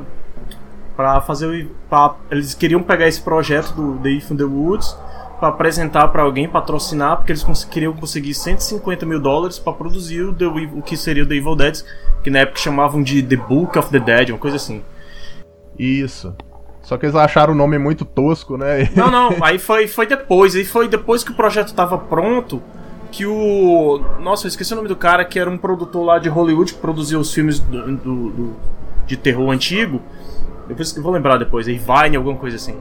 pra 0.97 1.21
fazer 1.23 1.47
o. 1.47 1.71
Pra, 1.89 2.15
eles 2.31 2.55
queriam 2.55 2.83
pegar 2.83 3.09
esse 3.09 3.21
projeto 3.21 3.73
do 3.75 3.99
The 3.99 4.11
If 4.11 4.31
in 4.31 4.37
the 4.37 4.45
Woods 4.45 4.97
pra 5.39 5.49
apresentar 5.49 6.07
pra 6.09 6.23
alguém, 6.23 6.47
patrocinar, 6.49 7.17
porque 7.17 7.33
eles 7.33 7.43
cons- 7.43 7.65
queriam 7.65 7.95
conseguir 7.95 8.35
150 8.35 9.07
mil 9.07 9.19
dólares 9.21 9.59
pra 9.59 9.73
produzir 9.73 10.21
o, 10.23 10.35
The, 10.35 10.45
o 10.47 10.83
que 10.83 10.97
seria 10.97 11.23
o 11.25 11.27
The 11.27 11.35
Evil 11.35 11.57
Dead, 11.57 11.83
que 12.23 12.31
na 12.31 12.41
época 12.41 12.59
chamavam 12.59 13.03
de 13.03 13.23
The 13.23 13.37
Book 13.37 13.79
of 13.79 13.91
the 13.91 13.99
Dead, 14.01 14.31
uma 14.31 14.39
coisa 14.39 14.57
assim. 14.57 14.83
Isso. 15.79 16.35
Só 16.83 16.97
que 16.97 17.07
eles 17.07 17.15
acharam 17.15 17.53
o 17.53 17.57
nome 17.57 17.79
muito 17.79 18.05
tosco, 18.05 18.57
né? 18.57 18.91
Não, 18.97 19.11
não, 19.11 19.45
aí 19.45 19.59
foi, 19.59 19.87
foi 19.87 20.07
depois. 20.07 20.55
Aí 20.55 20.65
foi 20.65 20.89
depois 20.89 21.23
que 21.23 21.31
o 21.31 21.35
projeto 21.35 21.73
tava 21.75 21.97
pronto 21.99 22.63
que 23.13 23.27
o. 23.27 24.01
Nossa, 24.21 24.47
eu 24.47 24.49
esqueci 24.49 24.73
o 24.73 24.77
nome 24.77 24.89
do 24.89 24.97
cara 24.97 25.25
que 25.25 25.39
era 25.39 25.49
um 25.51 25.59
produtor 25.59 26.05
lá 26.05 26.19
de 26.19 26.29
Hollywood 26.29 26.73
que 26.75 26.79
produzia 26.81 27.19
os 27.19 27.33
filmes 27.33 27.59
do, 27.61 27.97
do- 27.97 28.31
do- 28.31 28.57
de 29.07 29.17
terror 29.17 29.51
antigo. 29.51 30.01
Depois 30.69 30.97
eu 30.97 31.03
vou 31.03 31.13
lembrar 31.13 31.37
depois, 31.39 31.67
aí 31.69 31.79
Vine, 31.79 32.17
alguma 32.17 32.37
coisa 32.37 32.57
assim. 32.57 32.75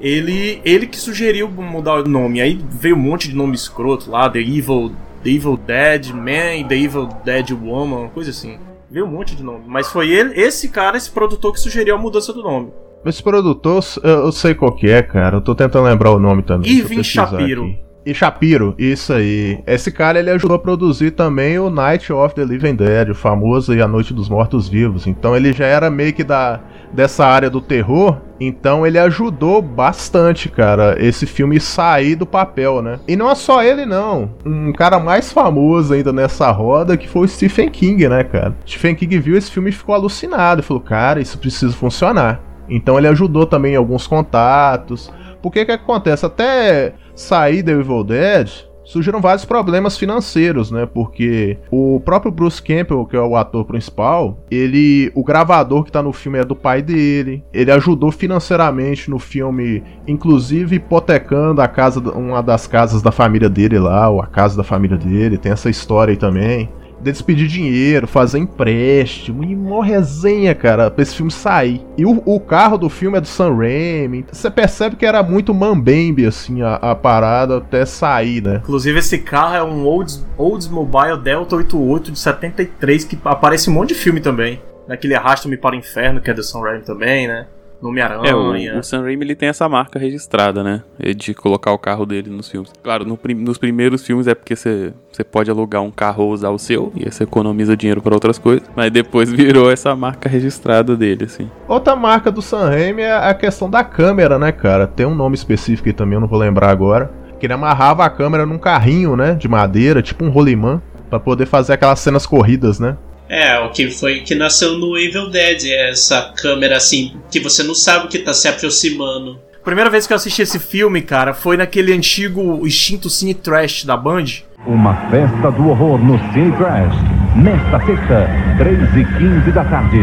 Ele, 0.00 0.60
ele 0.64 0.86
que 0.86 0.96
sugeriu 0.96 1.48
mudar 1.48 1.94
o 2.00 2.08
nome. 2.08 2.40
Aí 2.40 2.60
veio 2.70 2.94
um 2.96 2.98
monte 2.98 3.28
de 3.28 3.34
nome 3.34 3.54
escroto 3.54 4.10
lá, 4.10 4.28
The 4.30 4.38
Evil, 4.40 4.92
The 5.24 5.30
Evil 5.30 5.56
Dead 5.56 6.06
Man, 6.10 6.68
The 6.68 6.76
Evil 6.76 7.08
Dead 7.24 7.50
Woman, 7.50 7.96
uma 8.02 8.08
coisa 8.08 8.30
assim. 8.30 8.58
Veio 8.90 9.06
um 9.06 9.10
monte 9.10 9.34
de 9.34 9.42
nome. 9.42 9.64
Mas 9.66 9.88
foi 9.88 10.10
ele, 10.10 10.40
esse 10.40 10.68
cara, 10.68 10.96
esse 10.96 11.10
produtor 11.10 11.52
que 11.52 11.60
sugeriu 11.60 11.94
a 11.94 11.98
mudança 11.98 12.32
do 12.32 12.42
nome. 12.42 12.72
Esse 13.04 13.22
produtor, 13.22 13.84
eu, 14.02 14.10
eu 14.10 14.32
sei 14.32 14.54
qual 14.54 14.74
que 14.74 14.88
é, 14.88 15.02
cara. 15.02 15.36
Eu 15.36 15.40
tô 15.40 15.54
tentando 15.54 15.84
lembrar 15.84 16.10
o 16.10 16.18
nome 16.18 16.42
também. 16.42 16.70
Irving 16.70 17.02
Shapiro. 17.02 17.64
aqui. 17.64 17.85
E 18.06 18.14
Shapiro, 18.14 18.72
isso 18.78 19.12
aí. 19.12 19.58
Esse 19.66 19.90
cara 19.90 20.20
ele 20.20 20.30
ajudou 20.30 20.54
a 20.54 20.60
produzir 20.60 21.10
também 21.10 21.58
o 21.58 21.68
Night 21.68 22.12
of 22.12 22.36
the 22.36 22.44
Living 22.44 22.76
Dead, 22.76 23.10
o 23.10 23.14
famoso 23.16 23.74
e 23.74 23.82
A 23.82 23.88
Noite 23.88 24.14
dos 24.14 24.28
Mortos 24.28 24.68
Vivos. 24.68 25.08
Então 25.08 25.36
ele 25.36 25.52
já 25.52 25.66
era 25.66 25.90
meio 25.90 26.12
que 26.12 26.22
da 26.22 26.60
dessa 26.92 27.26
área 27.26 27.50
do 27.50 27.60
terror. 27.60 28.18
Então 28.38 28.86
ele 28.86 28.96
ajudou 28.96 29.60
bastante, 29.60 30.48
cara, 30.48 30.96
esse 31.00 31.26
filme 31.26 31.58
sair 31.58 32.14
do 32.14 32.24
papel, 32.24 32.80
né? 32.80 33.00
E 33.08 33.16
não 33.16 33.28
é 33.28 33.34
só 33.34 33.60
ele 33.60 33.84
não. 33.84 34.30
Um 34.44 34.72
cara 34.72 35.00
mais 35.00 35.32
famoso 35.32 35.92
ainda 35.92 36.12
nessa 36.12 36.48
roda 36.52 36.96
que 36.96 37.08
foi 37.08 37.24
o 37.24 37.28
Stephen 37.28 37.68
King, 37.70 38.08
né, 38.08 38.22
cara? 38.22 38.54
Stephen 38.64 38.94
King 38.94 39.18
viu 39.18 39.36
esse 39.36 39.50
filme 39.50 39.70
e 39.70 39.72
ficou 39.72 39.96
alucinado, 39.96 40.62
falou: 40.62 40.80
"Cara, 40.80 41.20
isso 41.20 41.38
precisa 41.38 41.74
funcionar". 41.74 42.40
Então 42.68 42.98
ele 42.98 43.08
ajudou 43.08 43.46
também 43.46 43.74
em 43.74 43.76
alguns 43.76 44.06
contatos. 44.06 45.12
Porque 45.42 45.64
que 45.64 45.72
acontece? 45.72 46.26
Até 46.26 46.94
sair 47.14 47.62
The 47.62 47.72
Evil 47.72 48.04
Dead, 48.04 48.50
surgiram 48.86 49.20
vários 49.20 49.44
problemas 49.44 49.98
financeiros, 49.98 50.70
né? 50.70 50.86
Porque 50.86 51.58
o 51.70 52.00
próprio 52.00 52.32
Bruce 52.32 52.62
Campbell, 52.62 53.04
que 53.04 53.16
é 53.16 53.20
o 53.20 53.36
ator 53.36 53.64
principal, 53.64 54.38
ele, 54.50 55.10
o 55.14 55.24
gravador 55.24 55.84
que 55.84 55.92
tá 55.92 56.02
no 56.02 56.12
filme 56.12 56.38
é 56.38 56.44
do 56.44 56.54
pai 56.54 56.80
dele. 56.80 57.44
Ele 57.52 57.70
ajudou 57.72 58.10
financeiramente 58.12 59.10
no 59.10 59.18
filme, 59.18 59.82
inclusive 60.06 60.76
hipotecando 60.76 61.60
a 61.60 61.68
casa, 61.68 62.00
uma 62.12 62.42
das 62.42 62.66
casas 62.66 63.02
da 63.02 63.10
família 63.10 63.50
dele 63.50 63.78
lá, 63.78 64.08
ou 64.08 64.22
a 64.22 64.26
casa 64.26 64.56
da 64.56 64.64
família 64.64 64.96
dele. 64.96 65.36
Tem 65.36 65.52
essa 65.52 65.68
história 65.68 66.12
aí 66.12 66.16
também 66.16 66.68
deles 67.00 67.22
pedir 67.22 67.46
dinheiro, 67.46 68.06
fazer 68.06 68.38
empréstimo 68.38 69.44
e 69.44 69.54
uma 69.54 69.84
resenha, 69.84 70.54
cara, 70.54 70.90
pra 70.90 71.02
esse 71.02 71.14
filme 71.14 71.30
sair. 71.30 71.84
E 71.96 72.04
o, 72.04 72.22
o 72.24 72.40
carro 72.40 72.78
do 72.78 72.88
filme 72.88 73.18
é 73.18 73.20
do 73.20 73.26
Sam 73.26 73.56
Raimi. 73.56 74.24
Você 74.30 74.50
percebe 74.50 74.96
que 74.96 75.06
era 75.06 75.22
muito 75.22 75.54
mambembe, 75.54 76.26
assim, 76.26 76.62
a, 76.62 76.74
a 76.76 76.94
parada 76.94 77.58
até 77.58 77.84
sair, 77.84 78.42
né? 78.42 78.60
Inclusive, 78.62 78.98
esse 78.98 79.18
carro 79.18 79.54
é 79.54 79.62
um 79.62 79.86
Olds, 79.86 80.24
Oldsmobile 80.36 81.18
Delta 81.22 81.56
88 81.56 82.12
de 82.12 82.18
73 82.18 83.04
que 83.04 83.18
aparece 83.24 83.70
um 83.70 83.74
monte 83.74 83.88
de 83.90 83.94
filme 83.94 84.20
também. 84.20 84.60
Naquele 84.88 85.14
Arrasta-me 85.14 85.56
para 85.56 85.74
o 85.74 85.78
Inferno, 85.78 86.20
que 86.20 86.30
é 86.30 86.34
do 86.34 86.42
Sam 86.42 86.60
Raimi 86.60 86.84
também, 86.84 87.26
né? 87.26 87.46
No 87.80 87.88
É, 87.98 88.34
Homem-Aranha. 88.34 88.74
o, 88.76 88.78
o 88.78 88.82
Sam 88.82 89.02
Raimi 89.02 89.24
ele 89.24 89.34
tem 89.34 89.48
essa 89.48 89.68
marca 89.68 89.98
registrada, 89.98 90.62
né? 90.64 90.82
É 90.98 91.12
De 91.12 91.34
colocar 91.34 91.72
o 91.72 91.78
carro 91.78 92.06
dele 92.06 92.30
nos 92.30 92.48
filmes. 92.50 92.72
Claro, 92.82 93.04
no 93.04 93.16
prim- 93.16 93.34
nos 93.34 93.58
primeiros 93.58 94.04
filmes 94.04 94.26
é 94.26 94.34
porque 94.34 94.56
você 94.56 94.92
você 95.12 95.22
pode 95.24 95.50
alugar 95.50 95.82
um 95.82 95.90
carro 95.90 96.24
ou 96.24 96.32
usar 96.32 96.50
o 96.50 96.58
seu, 96.58 96.92
e 96.94 97.04
aí 97.04 97.10
você 97.12 97.24
economiza 97.24 97.76
dinheiro 97.76 98.02
pra 98.02 98.12
outras 98.14 98.38
coisas. 98.38 98.68
Mas 98.74 98.90
depois 98.90 99.30
virou 99.32 99.70
essa 99.70 99.94
marca 99.96 100.28
registrada 100.28 100.96
dele, 100.96 101.24
assim. 101.24 101.50
Outra 101.68 101.94
marca 101.96 102.30
do 102.30 102.42
Sam 102.42 102.68
Raimi 102.70 103.02
é 103.02 103.12
a 103.14 103.32
questão 103.34 103.68
da 103.70 103.82
câmera, 103.84 104.38
né, 104.38 104.52
cara? 104.52 104.86
Tem 104.86 105.06
um 105.06 105.14
nome 105.14 105.34
específico 105.34 105.88
aí 105.88 105.92
também, 105.94 106.14
eu 106.14 106.20
não 106.20 106.28
vou 106.28 106.38
lembrar 106.38 106.70
agora. 106.70 107.10
Que 107.38 107.44
ele 107.46 107.52
amarrava 107.52 108.04
a 108.04 108.10
câmera 108.10 108.46
num 108.46 108.58
carrinho, 108.58 109.14
né, 109.16 109.34
de 109.34 109.46
madeira, 109.48 110.00
tipo 110.02 110.24
um 110.24 110.30
rolimã, 110.30 110.80
pra 111.10 111.20
poder 111.20 111.44
fazer 111.46 111.74
aquelas 111.74 112.00
cenas 112.00 112.26
corridas, 112.26 112.80
né? 112.80 112.96
É, 113.28 113.58
o 113.58 113.70
que 113.70 113.90
foi 113.90 114.20
que 114.20 114.34
nasceu 114.34 114.78
no 114.78 114.96
Evil 114.96 115.30
Dead, 115.30 115.64
é 115.64 115.90
essa 115.90 116.32
câmera 116.36 116.76
assim, 116.76 117.16
que 117.30 117.40
você 117.40 117.62
não 117.62 117.74
sabe 117.74 118.06
o 118.06 118.08
que 118.08 118.20
tá 118.20 118.32
se 118.32 118.46
aproximando. 118.48 119.40
Primeira 119.64 119.90
vez 119.90 120.06
que 120.06 120.12
eu 120.12 120.16
assisti 120.16 120.42
esse 120.42 120.60
filme, 120.60 121.02
cara, 121.02 121.34
foi 121.34 121.56
naquele 121.56 121.92
antigo 121.92 122.64
extinto 122.64 123.10
Cine 123.10 123.34
Trash 123.34 123.84
da 123.84 123.96
Band. 123.96 124.26
Uma 124.64 124.94
festa 125.10 125.50
do 125.50 125.68
horror 125.68 125.98
no 125.98 126.16
Cine 126.32 126.52
Crash. 126.56 126.94
Nesta 127.36 127.84
sexta, 127.84 128.28
3 128.58 128.78
e 128.96 129.04
15 129.18 129.50
da 129.50 129.64
tarde, 129.64 129.98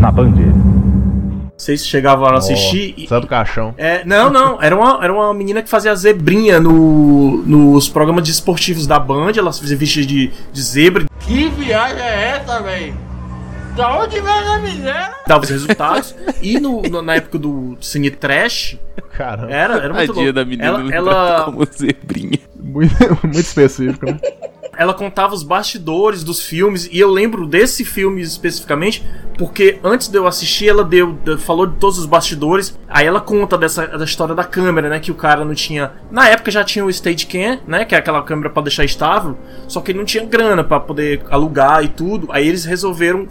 na 0.00 0.10
Band. 0.10 0.34
Vocês 1.66 1.84
chegavam 1.84 2.26
a 2.28 2.34
assistir. 2.38 2.94
e- 2.96 3.08
Sai 3.08 3.20
do 3.20 3.26
caixão. 3.26 3.74
É, 3.76 4.04
não, 4.04 4.30
não. 4.30 4.62
Era 4.62 4.76
uma, 4.76 5.02
era 5.04 5.12
uma 5.12 5.34
menina 5.34 5.60
que 5.62 5.68
fazia 5.68 5.92
zebrinha 5.96 6.60
no, 6.60 7.38
nos 7.44 7.88
programas 7.88 8.22
de 8.22 8.30
esportivos 8.30 8.86
da 8.86 9.00
Band. 9.00 9.32
Ela 9.36 9.52
se 9.52 9.74
vestia 9.74 10.06
de, 10.06 10.30
de 10.52 10.62
zebra. 10.62 11.06
Que 11.20 11.48
viagem 11.48 12.00
é 12.00 12.36
essa, 12.40 12.62
velho? 12.62 12.94
Da 13.76 13.98
onde 14.00 14.20
vem 14.20 14.32
essa 14.32 14.58
miséria? 14.58 15.10
Dava 15.26 15.42
os 15.42 15.50
resultados. 15.50 16.14
e 16.40 16.60
no, 16.60 16.82
no- 16.82 17.02
na 17.02 17.16
época 17.16 17.36
do 17.36 17.76
Cine 17.80 18.10
Trash, 18.12 18.78
Caramba, 19.12 19.52
era, 19.52 19.74
era 19.78 19.92
muito 19.92 20.06
Tadinha 20.14 20.24
louco. 20.26 20.32
da 20.32 20.44
menina 20.44 20.66
ela, 20.68 20.94
ela, 20.94 21.44
como 21.50 21.64
zebrinha. 21.66 22.38
muito, 22.54 22.94
muito 23.24 23.38
específico, 23.40 24.06
né? 24.06 24.18
Ela 24.78 24.94
contava 24.94 25.34
os 25.34 25.42
bastidores 25.42 26.22
dos 26.24 26.42
filmes. 26.42 26.88
E 26.92 26.98
eu 26.98 27.10
lembro 27.10 27.46
desse 27.46 27.84
filme 27.84 28.20
especificamente, 28.22 29.04
porque 29.38 29.78
antes 29.82 30.08
de 30.08 30.16
eu 30.18 30.26
assistir, 30.26 30.68
ela 30.68 30.84
deu, 30.84 31.12
de- 31.12 31.36
falou 31.38 31.66
de 31.66 31.76
todos 31.76 31.98
os 31.98 32.06
bastidores. 32.06 32.78
Aí 32.88 33.06
ela 33.06 33.20
conta 33.20 33.56
dessa 33.58 33.86
da 33.86 34.04
história 34.04 34.34
da 34.34 34.44
câmera, 34.44 34.88
né? 34.88 34.98
Que 35.00 35.10
o 35.10 35.14
cara 35.14 35.44
não 35.44 35.54
tinha. 35.54 35.92
Na 36.10 36.28
época 36.28 36.50
já 36.50 36.62
tinha 36.64 36.84
o 36.84 36.92
Steadicam, 36.92 37.60
né? 37.66 37.84
Que 37.84 37.94
é 37.94 37.98
aquela 37.98 38.22
câmera 38.22 38.50
pra 38.50 38.62
deixar 38.62 38.84
estável. 38.84 39.36
Só 39.68 39.80
que 39.80 39.90
ele 39.92 39.98
não 39.98 40.04
tinha 40.06 40.24
grana 40.24 40.62
pra 40.64 40.78
poder 40.80 41.22
alugar 41.30 41.84
e 41.84 41.88
tudo. 41.88 42.28
Aí 42.30 42.46
eles 42.46 42.64
resolveram. 42.64 43.26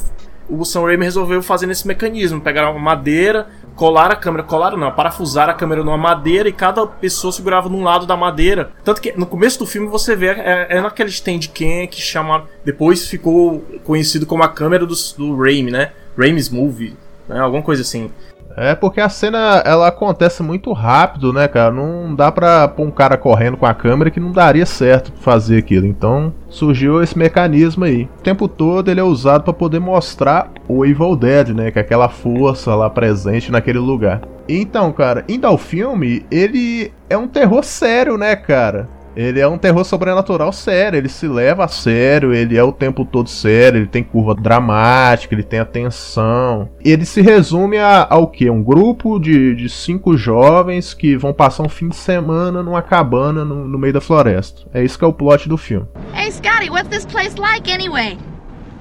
O 0.48 0.64
Sam 0.64 0.82
Raimi 0.84 1.04
resolveu 1.04 1.42
fazer 1.42 1.66
nesse 1.66 1.88
mecanismo. 1.88 2.40
Pegaram 2.40 2.72
uma 2.72 2.80
madeira, 2.80 3.48
colar 3.76 4.12
a 4.12 4.16
câmera, 4.16 4.44
colaram 4.44 4.78
não, 4.78 4.92
parafusar 4.92 5.50
a 5.50 5.54
câmera 5.54 5.84
numa 5.84 5.98
madeira 5.98 6.48
e 6.48 6.54
cada 6.54 6.86
pessoa 6.88 7.32
segurava 7.32 7.70
num 7.70 7.84
lado 7.84 8.06
da 8.06 8.16
madeira. 8.16 8.72
Tanto 8.84 9.02
que 9.02 9.12
no 9.18 9.26
começo 9.26 9.60
do 9.60 9.66
filme 9.66 9.88
você 9.88 10.16
vê, 10.16 10.28
é, 10.28 10.68
é 10.70 10.82
naquele 10.82 11.12
Steadicam 11.12 11.88
que 11.88 12.02
chama. 12.02 12.46
Depois 12.64 13.08
ficou 13.08 13.64
conhecido 13.84 14.26
como 14.26 14.44
a 14.44 14.48
câmera 14.48 14.86
do, 14.86 14.96
do 15.18 15.38
Raimi, 15.38 15.72
né? 15.72 15.92
Raimi's 16.18 16.50
Movie, 16.50 16.96
né? 17.28 17.40
Alguma 17.40 17.62
coisa 17.62 17.82
assim. 17.82 18.10
É 18.58 18.74
porque 18.74 19.02
a 19.02 19.10
cena 19.10 19.62
ela 19.66 19.88
acontece 19.88 20.42
muito 20.42 20.72
rápido, 20.72 21.34
né, 21.34 21.48
cara? 21.48 21.74
Não 21.74 22.16
dá 22.16 22.32
pra 22.32 22.68
pôr 22.68 22.88
um 22.88 22.92
cara 22.92 23.18
correndo 23.18 23.58
com 23.58 23.66
a 23.66 23.74
câmera 23.74 24.10
que 24.10 24.20
não 24.20 24.32
daria 24.32 24.66
certo 24.66 25.12
fazer 25.20 25.58
aquilo. 25.58 25.86
Então 25.86 26.34
surgiu 26.50 27.04
esse 27.04 27.18
mecanismo 27.18 27.84
aí. 27.84 28.10
O 28.20 28.22
tempo 28.22 28.48
todo 28.48 28.90
ele 28.90 29.00
é 29.00 29.04
usado 29.04 29.44
pra 29.44 29.54
poder 29.54 29.80
mostrar 29.80 30.52
o 30.68 30.86
Evil 30.86 31.16
Dead, 31.16 31.50
né? 31.50 31.72
Que 31.72 31.80
é 31.80 31.82
aquela 31.82 32.08
força 32.08 32.74
lá 32.76 32.90
presente 32.90 33.52
naquele 33.52 33.80
lugar. 33.80 34.22
Então, 34.48 34.92
cara, 34.92 35.26
indo 35.28 35.48
ao 35.48 35.58
filme, 35.58 36.26
ele 36.32 36.94
é 37.10 37.18
um 37.18 37.28
terror 37.28 37.64
sério, 37.64 38.18
né, 38.18 38.36
cara? 38.36 38.88
Ele 39.16 39.40
é 39.40 39.48
um 39.48 39.58
terror 39.58 39.86
sobrenatural 39.86 40.52
sério, 40.52 40.98
ele 40.98 41.08
se 41.08 41.28
leva 41.28 41.64
a 41.64 41.68
sério, 41.68 42.34
ele 42.34 42.58
é 42.58 42.64
o 42.64 42.72
tempo 42.72 43.06
todo 43.06 43.30
sério, 43.30 43.80
ele 43.80 43.88
tem 43.88 44.04
curva 44.04 44.36
dramática, 44.36 45.34
ele 45.34 45.44
tem 45.44 45.60
atenção. 45.60 46.70
Ele 46.84 47.06
se 47.06 47.22
resume 47.22 47.78
a, 47.78 48.06
ao 48.10 48.28
que? 48.28 48.50
Um 48.50 48.62
grupo 48.62 49.18
de, 49.18 49.56
de 49.56 49.70
cinco 49.70 50.18
jovens 50.18 50.94
que 50.94 51.16
vão 51.16 51.34
passar 51.34 51.64
um 51.64 51.70
fim 51.70 51.90
de 51.90 51.96
semana 51.96 52.62
numa 52.62 52.82
cabana 52.82 53.46
no, 53.46 53.68
no 53.68 53.78
meio 53.78 53.94
da 53.94 54.02
floresta. 54.02 54.64
É 54.74 54.84
isso 54.84 55.00
que 55.00 55.06
é 55.06 55.08
o 55.08 55.14
plot 55.14 55.48
do 55.48 55.58
filme. 55.58 55.88
Hey, 56.14 56.32
Scotty, 56.32 56.70
what's 56.70 56.90
this 56.90 57.06
place 57.06 57.36
like 57.38 57.72
anyway? 57.72 58.18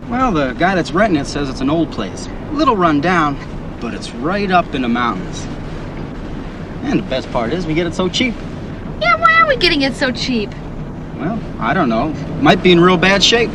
Well, 0.09 0.33
the 0.33 0.53
guy 0.55 0.75
that's 0.75 0.93
renting 0.93 1.21
it 1.21 1.27
says 1.27 1.49
it's 1.49 1.63
an 1.63 1.71
old 1.71 1.91
place. 1.91 2.29
A 2.53 2.57
little 2.57 2.77
run 2.77 3.01
down, 3.01 3.37
but 3.81 3.95
it's 3.95 4.11
right 4.17 4.51
up 4.51 4.75
in 4.75 4.83
the 4.83 4.89
mountains. 4.89 5.47
And 6.85 6.99
the 6.99 7.09
best 7.09 7.31
part 7.31 7.53
is 7.53 7.67
we 7.67 7.75
get 7.75 7.87
it 7.87 7.95
so 7.95 8.09
cheap. 8.09 8.35
Yeah, 9.01 9.17
why 9.17 9.34
we 9.55 9.61
getting 9.61 9.83
it 9.83 9.95
so 9.95 10.11
cheap? 10.11 10.51
Well, 11.19 11.39
I 11.59 11.75
don't 11.75 11.89
know. 11.89 12.13
Might 12.41 12.63
be 12.63 12.73
in 12.73 12.81
real 12.81 12.97
bad 12.97 13.23
shape. 13.23 13.51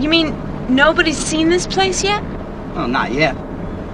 You 0.00 0.08
mean 0.08 0.34
nobody's 0.68 1.16
seen 1.16 1.48
this 1.48 1.66
place 1.66 2.02
yet? 2.02 2.22
Well, 2.74 2.88
not 2.88 3.12
yet. 3.12 3.36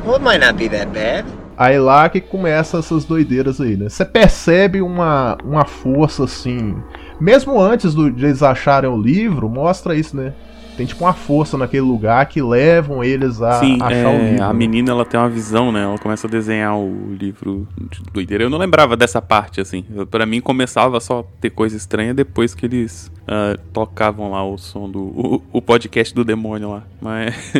Well, 0.04 0.16
it 0.16 0.22
might 0.22 0.40
not 0.40 0.56
be 0.56 0.68
that 0.68 0.92
bad. 0.92 1.24
Aí 1.56 1.78
lá 1.78 2.08
que 2.08 2.20
começa 2.20 2.78
essas 2.78 3.04
doideiras 3.04 3.60
aí, 3.60 3.76
né? 3.76 3.88
Você 3.88 4.04
percebe 4.04 4.82
uma, 4.82 5.38
uma 5.44 5.64
força 5.64 6.24
assim. 6.24 6.74
Mesmo 7.20 7.60
antes 7.60 7.94
do, 7.94 8.10
de 8.10 8.26
eles 8.26 8.42
acharem 8.42 8.90
o 8.90 9.00
livro, 9.00 9.48
mostra 9.48 9.94
isso, 9.94 10.16
né? 10.16 10.32
Tem 10.76 10.86
tipo 10.86 11.04
uma 11.04 11.12
força 11.12 11.56
naquele 11.56 11.82
lugar 11.82 12.26
que 12.26 12.42
levam 12.42 13.04
eles 13.04 13.40
a 13.40 13.60
Sim, 13.60 13.78
achar 13.80 14.10
o 14.10 14.14
é, 14.14 14.30
livro. 14.30 14.44
a 14.44 14.52
menina 14.52 14.90
ela 14.90 15.04
tem 15.04 15.18
uma 15.18 15.28
visão, 15.28 15.70
né? 15.70 15.84
Ela 15.84 15.98
começa 15.98 16.26
a 16.26 16.30
desenhar 16.30 16.76
o 16.76 17.14
livro 17.14 17.68
de 17.90 18.02
doideira. 18.12 18.44
Eu 18.44 18.50
não 18.50 18.58
lembrava 18.58 18.96
dessa 18.96 19.22
parte, 19.22 19.60
assim. 19.60 19.84
Pra 20.10 20.26
mim 20.26 20.40
começava 20.40 20.98
só 21.00 21.20
a 21.20 21.24
ter 21.40 21.50
coisa 21.50 21.76
estranha 21.76 22.12
depois 22.12 22.54
que 22.54 22.66
eles 22.66 23.10
ah, 23.26 23.56
tocavam 23.72 24.32
lá 24.32 24.46
o 24.46 24.58
som 24.58 24.90
do. 24.90 25.00
O, 25.00 25.42
o 25.52 25.62
podcast 25.62 26.14
do 26.14 26.24
demônio 26.24 26.70
lá. 26.70 26.82
Mas. 27.00 27.34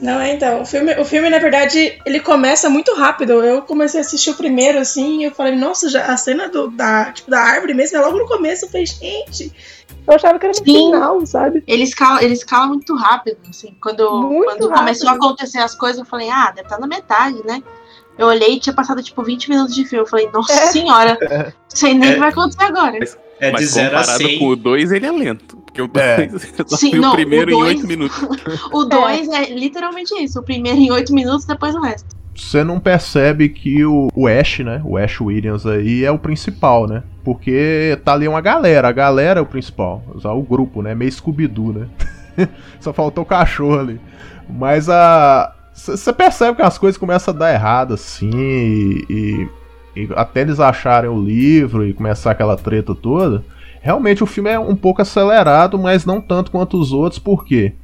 Não, 0.00 0.18
é 0.20 0.34
então. 0.34 0.62
O 0.62 0.66
filme, 0.66 0.94
o 0.98 1.04
filme, 1.04 1.30
na 1.30 1.38
verdade, 1.38 1.98
ele 2.04 2.18
começa 2.20 2.68
muito 2.68 2.92
rápido. 2.94 3.44
Eu 3.44 3.62
comecei 3.62 4.00
a 4.00 4.02
assistir 4.02 4.30
o 4.30 4.34
primeiro, 4.34 4.78
assim, 4.78 5.20
e 5.20 5.24
eu 5.24 5.30
falei, 5.30 5.56
nossa, 5.56 5.88
já, 5.88 6.06
a 6.06 6.16
cena 6.16 6.48
do, 6.48 6.68
da, 6.68 7.12
tipo, 7.12 7.30
da 7.30 7.40
árvore 7.40 7.72
mesmo 7.72 7.96
é 7.96 8.00
logo 8.00 8.18
no 8.18 8.26
começo. 8.26 8.64
Eu 8.64 8.68
falei, 8.68 8.86
gente. 8.86 9.52
Eu 10.06 10.14
achava 10.14 10.38
que 10.38 10.46
era 10.46 10.52
no 10.58 10.64
Sim. 10.64 10.64
final, 10.64 11.26
sabe? 11.26 11.64
Ele 11.66 11.82
escala, 11.82 12.22
ele 12.22 12.32
escala 12.34 12.66
muito 12.68 12.94
rápido, 12.94 13.38
assim. 13.48 13.74
Quando, 13.80 14.08
Muito 14.22 14.44
quando 14.44 14.60
rápido. 14.68 14.78
começou 14.78 15.08
a 15.08 15.12
acontecer 15.12 15.58
as 15.58 15.74
coisas, 15.74 15.98
eu 15.98 16.04
falei, 16.04 16.30
ah, 16.30 16.46
deve 16.54 16.62
estar 16.62 16.78
na 16.78 16.86
metade, 16.86 17.40
né? 17.44 17.62
Eu 18.18 18.28
olhei 18.28 18.54
e 18.54 18.60
tinha 18.60 18.74
passado, 18.74 19.02
tipo, 19.02 19.22
20 19.22 19.48
minutos 19.50 19.74
de 19.74 19.84
filme. 19.84 20.04
Eu 20.04 20.08
falei, 20.08 20.30
nossa 20.32 20.52
É. 20.52 20.66
senhora, 20.68 21.18
não 21.20 21.52
sei 21.68 21.92
nem 21.94 22.08
o 22.08 22.12
É. 22.12 22.14
que 22.14 22.20
vai 22.20 22.28
acontecer 22.30 22.62
agora. 22.64 22.96
É 23.38 23.46
de 23.48 23.52
Mas 23.52 23.70
0 23.72 23.88
a 23.96 24.00
comparado 24.00 24.18
100. 24.24 24.38
com 24.38 24.46
o 24.48 24.56
2, 24.56 24.92
ele 24.92 25.06
é 25.06 25.12
lento. 25.12 25.56
Porque 25.58 25.82
o 25.82 25.88
2 25.88 26.04
É. 26.06 26.28
Sim, 26.76 26.94
não, 26.94 27.10
o 27.10 27.12
primeiro 27.12 27.50
o 27.50 27.54
em 27.54 27.58
dois- 27.58 27.76
8 27.76 27.86
minutos. 27.86 28.18
O 28.72 28.84
2 28.84 29.28
é. 29.28 29.50
literalmente 29.50 30.14
isso. 30.22 30.38
O 30.38 30.42
primeiro 30.42 30.78
em 30.78 30.90
8 30.90 31.12
minutos, 31.12 31.44
depois 31.44 31.74
o 31.74 31.80
resto. 31.80 32.16
Você 32.36 32.62
não 32.62 32.78
percebe 32.78 33.48
que 33.48 33.84
o, 33.84 34.08
o 34.14 34.28
Ash, 34.28 34.58
né? 34.60 34.80
O 34.84 34.96
Ash 34.98 35.20
Williams 35.20 35.66
aí 35.66 36.04
é 36.04 36.10
o 36.10 36.18
principal, 36.18 36.86
né? 36.86 37.02
Porque 37.24 37.98
tá 38.04 38.12
ali 38.12 38.28
uma 38.28 38.40
galera. 38.40 38.88
A 38.88 38.92
galera 38.92 39.40
é 39.40 39.42
o 39.42 39.46
principal. 39.46 40.02
O 40.22 40.42
grupo, 40.42 40.82
né? 40.82 40.94
Meio 40.94 41.10
Scooby-Doo, 41.10 41.72
né? 41.72 41.88
Só 42.78 42.92
faltou 42.92 43.24
o 43.24 43.26
cachorro 43.26 43.78
ali. 43.80 44.00
Mas 44.48 44.88
a. 44.88 45.52
Você 45.72 46.12
percebe 46.12 46.56
que 46.56 46.62
as 46.62 46.78
coisas 46.78 46.96
começam 46.98 47.34
a 47.34 47.36
dar 47.36 47.52
errado, 47.52 47.92
assim, 47.94 48.30
e, 48.34 49.04
e- 49.10 49.48
e 50.04 50.08
até 50.16 50.40
eles 50.42 50.58
acharem 50.60 51.08
o 51.10 51.20
livro 51.20 51.86
e 51.86 51.92
começar 51.92 52.30
aquela 52.30 52.56
treta 52.56 52.94
toda. 52.94 53.44
Realmente 53.82 54.22
o 54.22 54.26
filme 54.26 54.50
é 54.50 54.58
um 54.58 54.74
pouco 54.74 55.02
acelerado, 55.02 55.78
mas 55.78 56.04
não 56.06 56.18
tanto 56.20 56.50
quanto 56.50 56.78
os 56.80 56.92
outros, 56.92 57.18
por 57.18 57.44
quê? 57.44 57.74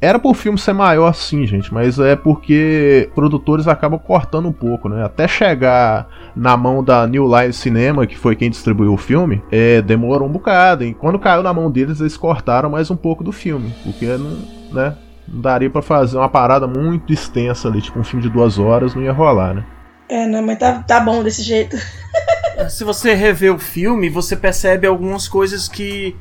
Era 0.00 0.18
pro 0.18 0.32
filme 0.32 0.58
ser 0.58 0.72
maior 0.72 1.12
sim, 1.14 1.46
gente, 1.46 1.72
mas 1.74 1.98
é 1.98 2.16
porque 2.16 3.10
produtores 3.14 3.68
acabam 3.68 3.98
cortando 3.98 4.48
um 4.48 4.52
pouco, 4.52 4.88
né? 4.88 5.04
Até 5.04 5.28
chegar 5.28 6.08
na 6.34 6.56
mão 6.56 6.82
da 6.82 7.06
New 7.06 7.26
Line 7.26 7.52
Cinema, 7.52 8.06
que 8.06 8.16
foi 8.16 8.34
quem 8.34 8.48
distribuiu 8.48 8.94
o 8.94 8.96
filme, 8.96 9.42
é, 9.52 9.82
demorou 9.82 10.26
um 10.26 10.32
bocado. 10.32 10.84
E 10.84 10.94
quando 10.94 11.18
caiu 11.18 11.42
na 11.42 11.52
mão 11.52 11.70
deles, 11.70 12.00
eles 12.00 12.16
cortaram 12.16 12.70
mais 12.70 12.90
um 12.90 12.96
pouco 12.96 13.22
do 13.22 13.30
filme, 13.30 13.74
porque 13.84 14.06
não, 14.06 14.38
né, 14.72 14.96
não 15.28 15.40
daria 15.42 15.68
pra 15.68 15.82
fazer 15.82 16.16
uma 16.16 16.30
parada 16.30 16.66
muito 16.66 17.12
extensa 17.12 17.68
ali, 17.68 17.82
tipo 17.82 17.98
um 17.98 18.04
filme 18.04 18.22
de 18.22 18.30
duas 18.30 18.58
horas, 18.58 18.94
não 18.94 19.02
ia 19.02 19.12
rolar, 19.12 19.52
né? 19.52 19.66
É, 20.08 20.26
não, 20.26 20.42
mas 20.42 20.58
tá, 20.58 20.82
tá 20.82 20.98
bom 20.98 21.22
desse 21.22 21.42
jeito. 21.42 21.76
Se 22.70 22.84
você 22.84 23.14
rever 23.14 23.54
o 23.54 23.58
filme, 23.58 24.08
você 24.08 24.34
percebe 24.34 24.86
algumas 24.86 25.28
coisas 25.28 25.68
que 25.68 26.16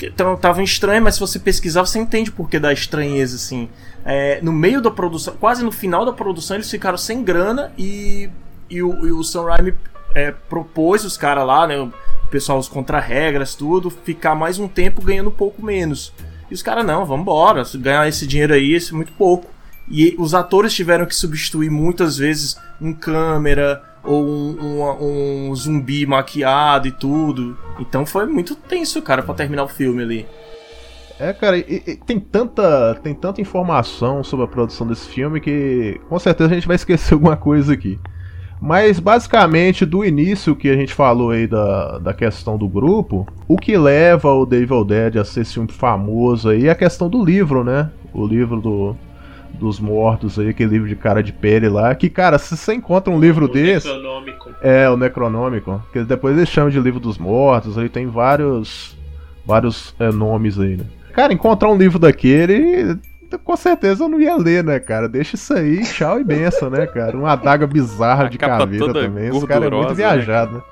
estavam 0.00 0.62
estranhas, 0.62 1.02
mas 1.02 1.14
se 1.14 1.20
você 1.20 1.38
pesquisar, 1.38 1.84
você 1.84 1.98
entende 1.98 2.30
o 2.30 2.32
porquê 2.32 2.58
da 2.58 2.72
estranheza, 2.72 3.36
assim. 3.36 3.68
É, 4.04 4.40
no 4.42 4.52
meio 4.52 4.80
da 4.80 4.90
produção, 4.90 5.34
quase 5.38 5.64
no 5.64 5.72
final 5.72 6.04
da 6.04 6.12
produção, 6.12 6.56
eles 6.56 6.70
ficaram 6.70 6.98
sem 6.98 7.24
grana 7.24 7.72
e, 7.76 8.30
e, 8.68 8.82
o, 8.82 9.06
e 9.06 9.12
o 9.12 9.22
Sam 9.24 9.44
Raimi 9.44 9.74
é, 10.14 10.30
propôs 10.30 11.04
os 11.04 11.16
caras 11.16 11.46
lá, 11.46 11.66
né, 11.66 11.78
o 11.78 11.92
pessoal, 12.30 12.58
os 12.58 12.68
contra-regras, 12.68 13.54
tudo, 13.54 13.90
ficar 13.90 14.34
mais 14.34 14.58
um 14.58 14.68
tempo 14.68 15.02
ganhando 15.02 15.30
um 15.30 15.34
pouco 15.34 15.64
menos. 15.64 16.12
E 16.50 16.54
os 16.54 16.62
caras, 16.62 16.84
não, 16.84 17.04
vambora, 17.04 17.64
se 17.64 17.76
ganhar 17.76 18.06
esse 18.08 18.26
dinheiro 18.26 18.54
aí, 18.54 18.72
esse 18.72 18.92
é 18.92 18.96
muito 18.96 19.12
pouco. 19.12 19.50
E 19.88 20.14
os 20.18 20.34
atores 20.34 20.74
tiveram 20.74 21.06
que 21.06 21.14
substituir 21.14 21.70
muitas 21.70 22.16
vezes 22.18 22.56
um 22.80 22.92
câmera 22.92 23.82
ou 24.06 24.24
um, 24.24 24.56
um- 24.60 25.50
um 25.50 25.54
zumbi 25.54 26.06
maquiado 26.06 26.88
e 26.88 26.92
tudo. 26.92 27.56
Então 27.80 28.06
foi 28.06 28.26
muito 28.26 28.54
tenso, 28.54 29.02
cara, 29.02 29.22
pra 29.22 29.34
terminar 29.34 29.64
o 29.64 29.68
filme 29.68 30.02
ali. 30.02 30.26
É, 31.18 31.32
cara, 31.32 31.56
e- 31.58 31.82
e 31.86 31.96
tem 31.96 32.20
tanta, 32.20 32.94
tem 33.02 33.14
tanta 33.14 33.40
informação 33.40 34.22
sobre 34.22 34.44
a 34.44 34.48
produção 34.48 34.86
desse 34.86 35.08
filme 35.08 35.40
que 35.40 35.98
com 36.08 36.18
certeza 36.18 36.50
a 36.50 36.54
gente 36.54 36.66
vai 36.66 36.76
esquecer 36.76 37.14
alguma 37.14 37.36
coisa 37.36 37.72
aqui. 37.72 37.98
Mas 38.60 38.98
basicamente, 38.98 39.84
do 39.84 40.02
início 40.04 40.56
que 40.56 40.68
a 40.70 40.74
gente 40.74 40.92
falou 40.94 41.30
aí 41.30 41.46
da, 41.46 41.98
da 41.98 42.14
questão 42.14 42.56
do 42.56 42.66
grupo, 42.66 43.26
o 43.46 43.56
que 43.58 43.76
leva 43.76 44.32
o 44.32 44.46
The 44.46 44.56
Evil 44.56 44.84
Dead 44.84 45.16
a 45.16 45.24
ser 45.24 45.42
esse 45.42 45.52
filme 45.54 45.70
famoso 45.70 46.48
aí 46.48 46.66
é 46.66 46.70
a 46.70 46.74
questão 46.74 47.08
do 47.08 47.22
livro, 47.22 47.62
né? 47.62 47.90
O 48.14 48.26
livro 48.26 48.60
do, 48.62 48.96
dos 49.56 49.80
mortos 49.80 50.38
aí, 50.38 50.48
aquele 50.48 50.70
livro 50.70 50.88
de 50.88 50.96
cara 50.96 51.22
de 51.22 51.32
pele 51.32 51.68
lá. 51.68 51.94
Que, 51.94 52.08
cara, 52.08 52.38
se 52.38 52.56
você 52.56 52.74
encontra 52.74 53.12
um 53.12 53.18
livro 53.18 53.48
desse. 53.48 53.88
Necronômico. 53.88 54.50
É, 54.60 54.88
o 54.88 54.96
Necronômico. 54.96 55.82
Que 55.92 56.04
depois 56.04 56.36
eles 56.36 56.48
chamam 56.48 56.70
de 56.70 56.80
livro 56.80 57.00
dos 57.00 57.18
mortos, 57.18 57.76
aí 57.78 57.88
tem 57.88 58.06
vários. 58.06 58.96
vários 59.44 59.94
é, 59.98 60.10
nomes 60.10 60.58
aí, 60.58 60.76
né? 60.76 60.84
Cara, 61.12 61.32
encontrar 61.32 61.70
um 61.70 61.76
livro 61.76 61.98
daquele. 61.98 62.98
Com 63.42 63.56
certeza 63.56 64.04
eu 64.04 64.08
não 64.08 64.20
ia 64.20 64.36
ler, 64.36 64.62
né, 64.62 64.78
cara? 64.78 65.08
Deixa 65.08 65.34
isso 65.34 65.52
aí, 65.52 65.82
tchau 65.82 66.20
e 66.20 66.24
benção, 66.24 66.70
né, 66.70 66.86
cara? 66.86 67.16
Uma 67.16 67.32
adaga 67.32 67.66
bizarra 67.66 68.28
de 68.28 68.38
capa 68.38 68.58
caveira 68.58 68.92
também. 68.92 69.28
Esse 69.28 69.46
cara 69.46 69.66
é 69.66 69.70
muito 69.70 69.76
gordurosa, 69.76 69.94
viajado, 69.94 70.56
né? 70.56 70.62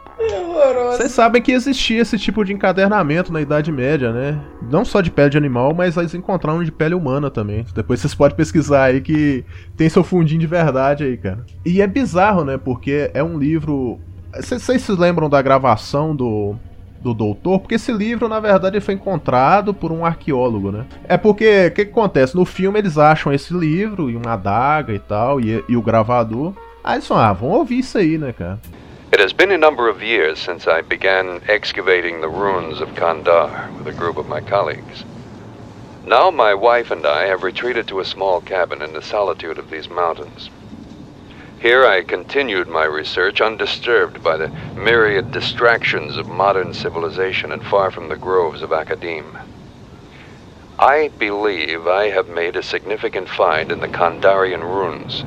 Horroroso. 0.65 0.97
Vocês 0.97 1.13
sabem 1.13 1.43
que 1.43 1.53
existia 1.53 2.01
esse 2.01 2.19
tipo 2.19 2.45
de 2.45 2.53
encadernamento 2.53 3.33
na 3.33 3.41
Idade 3.41 3.71
Média, 3.71 4.13
né? 4.13 4.41
Não 4.71 4.85
só 4.85 5.01
de 5.01 5.11
pele 5.11 5.31
de 5.31 5.39
animal, 5.39 5.75
mas 5.75 5.97
eles 5.97 6.15
encontraram 6.15 6.63
de 6.65 6.73
pele 6.73 6.95
humana 6.95 7.31
também. 7.31 7.65
Depois 7.75 8.01
vocês 8.01 8.15
podem 8.15 8.37
pesquisar 8.37 8.85
aí 8.85 9.01
que 9.01 9.45
tem 9.77 9.89
seu 9.89 10.03
fundinho 10.03 10.41
de 10.41 10.47
verdade 10.47 11.05
aí, 11.05 11.17
cara. 11.17 11.45
E 11.65 11.81
é 11.81 11.87
bizarro, 11.87 12.45
né? 12.45 12.57
Porque 12.57 13.11
é 13.13 13.23
um 13.23 13.39
livro. 13.39 13.99
Vocês 14.35 14.83
se 14.83 14.93
lembram 14.93 15.29
da 15.29 15.41
gravação 15.43 16.15
do. 16.15 16.57
Do 17.01 17.13
doutor, 17.13 17.61
porque 17.61 17.75
esse 17.75 17.93
livro, 17.93 18.31
na 18.31 18.41
verdade, 18.41 18.81
foi 18.81 18.95
encontrado 18.95 19.75
por 19.75 19.93
um 19.93 20.07
arqueólogo, 20.07 20.73
né? 20.73 20.87
É 21.07 21.19
porque, 21.19 21.67
o 21.67 21.71
que, 21.71 21.85
que 21.85 21.91
acontece? 21.91 22.35
No 22.35 22.47
filme 22.47 22.79
eles 22.79 22.97
acham 22.97 23.31
esse 23.31 23.53
livro 23.53 24.09
e 24.09 24.17
uma 24.17 24.33
adaga 24.33 24.91
e 24.91 24.99
tal, 24.99 25.39
e, 25.39 25.63
e 25.69 25.77
o 25.77 25.83
gravador. 25.83 26.55
Aí 26.83 26.95
eles 26.95 27.07
falam, 27.07 27.25
ah, 27.25 27.33
vamos 27.35 27.57
ouvir 27.57 27.81
isso 27.81 27.99
aí, 27.99 28.17
né, 28.17 28.33
cara? 28.33 28.59
It 29.15 29.21
has 29.21 29.33
been 29.33 29.53
a 29.53 29.57
number 29.57 29.89
of 29.89 30.03
years 30.03 30.41
since 30.41 30.67
I 30.67 30.81
began 30.81 31.41
excavating 31.47 32.21
the 32.21 32.29
ruins 32.29 32.81
of 32.81 32.97
Kandar 32.97 33.71
with 33.79 33.87
a 33.87 33.93
group 33.93 34.17
of 34.17 34.27
my 34.27 34.41
colleagues. 34.41 35.05
Now 36.05 36.33
my 36.33 36.53
wife 36.53 36.91
and 36.91 37.07
I 37.07 37.27
have 37.27 37.45
retreated 37.45 37.87
to 37.87 38.01
a 38.01 38.05
small 38.05 38.41
cabin 38.41 38.83
in 38.83 38.93
the 38.93 39.01
solitude 39.01 39.57
of 39.57 39.71
these 39.71 39.89
mountains. 39.89 40.51
Here 41.61 41.87
I 41.87 42.03
continued 42.03 42.67
my 42.67 42.87
research 42.87 43.41
undisturbed 43.41 44.21
by 44.25 44.37
the 44.37 44.51
myriad 44.77 45.31
distractions 45.31 46.17
of 46.17 46.27
modern 46.29 46.73
civilization 46.73 47.53
and 47.53 47.63
far 47.63 47.93
from 47.93 48.09
the 48.09 48.17
groves 48.17 48.63
of 48.63 48.73
academe. 48.73 49.39
I 50.77 51.13
believe 51.21 51.87
I 51.87 52.09
have 52.09 52.27
made 52.27 52.57
a 52.57 52.65
significant 52.65 53.29
find 53.29 53.71
in 53.71 53.79
the 53.79 53.87
Kandarian 53.87 54.63
ruins 54.63 55.23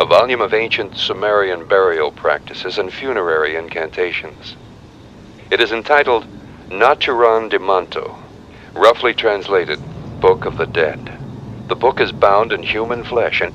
a 0.00 0.06
volume 0.06 0.40
of 0.40 0.54
ancient 0.54 0.96
Sumerian 0.96 1.66
burial 1.66 2.10
practices 2.10 2.78
and 2.78 2.92
funerary 2.92 3.56
incantations. 3.56 4.56
It 5.50 5.60
is 5.60 5.70
entitled 5.70 6.26
Naturan 6.70 7.50
de 7.50 7.58
Manto, 7.58 8.18
roughly 8.74 9.12
translated 9.12 9.78
Book 10.20 10.46
of 10.46 10.56
the 10.56 10.66
Dead. 10.66 11.18
The 11.68 11.76
book 11.76 12.00
is 12.00 12.10
bound 12.10 12.52
in 12.52 12.62
human 12.62 13.04
flesh 13.04 13.40
and 13.42 13.52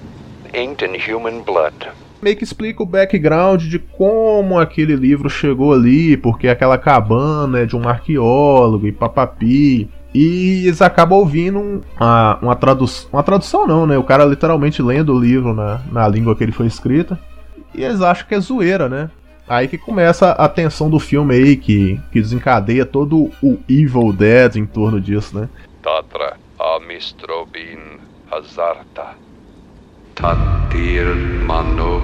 inked 0.54 0.84
in 0.84 0.94
human 0.94 1.44
blood. 1.44 1.92
meio 2.22 2.36
que 2.36 2.44
explica 2.44 2.82
o 2.82 2.86
background 2.86 3.62
de 3.62 3.80
como 3.80 4.60
aquele 4.60 4.96
livro 4.96 5.30
chegou 5.30 5.72
ali, 5.72 6.18
porque 6.18 6.48
aquela 6.48 6.78
cabana 6.78 7.60
é 7.60 7.66
de 7.66 7.76
um 7.76 7.88
arqueólogo 7.88 8.88
e 8.88 8.92
papapi. 8.92 9.90
E 10.18 10.66
eles 10.66 10.82
acabam 10.82 11.20
ouvindo 11.20 11.60
um- 11.60 11.82
uma, 12.00 12.40
uma, 12.42 12.56
tradução. 12.56 13.08
Uma 13.14 13.22
tradução 13.22 13.68
não, 13.68 13.86
né? 13.86 13.98
O 14.00 14.04
cara 14.04 14.26
literalmente 14.26 14.82
lendo 14.82 15.14
o 15.14 15.20
livro 15.20 15.54
na, 15.54 15.80
na 15.92 16.08
língua 16.08 16.36
que 16.36 16.44
ele 16.44 16.52
foi 16.52 16.66
escrita. 16.66 17.20
E 17.76 17.84
eles 17.84 18.02
acham 18.02 18.26
que 18.28 18.34
é 18.34 18.40
zoeira, 18.40 18.90
né? 18.90 19.12
Aí 19.48 19.68
que 19.68 19.78
começa 19.78 20.32
a 20.32 20.50
tensão 20.50 20.90
do 20.90 21.00
filme 21.00 21.36
aí, 21.36 21.56
que, 21.56 22.02
que 22.12 22.20
desencadeia 22.20 22.86
todo 22.86 23.30
o 23.44 23.60
Evil 23.70 24.12
Dead 24.12 24.56
em 24.56 24.66
torno 24.66 25.00
disso, 25.00 25.38
né? 25.40 25.48
Tatra 25.84 26.34
amistrobin 26.60 27.78
hazarta. 28.32 29.16
Tatir 30.16 31.06
mano 31.46 32.02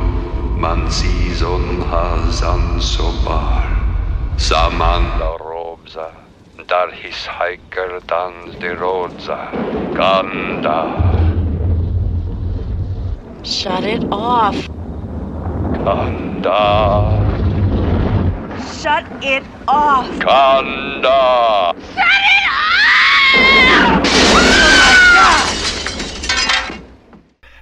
mansizon 0.60 1.82
hazan 1.91 2.80
sobar. 2.80 3.65
Saman 4.38 5.04
la 5.19 5.36
robza. 5.39 6.22
Dar 6.67 6.91
his 6.91 7.28
hiker 7.28 7.99
dans 8.08 8.56
de 8.58 8.73
rodza. 8.76 9.52
Kanda. 9.93 10.86
Shut 13.43 13.84
it 13.84 14.04
off. 14.10 14.69
Kanda. 15.84 17.10
Shut 18.80 19.06
it 19.21 19.43
off. 19.67 20.08
Kanda. 20.19 21.76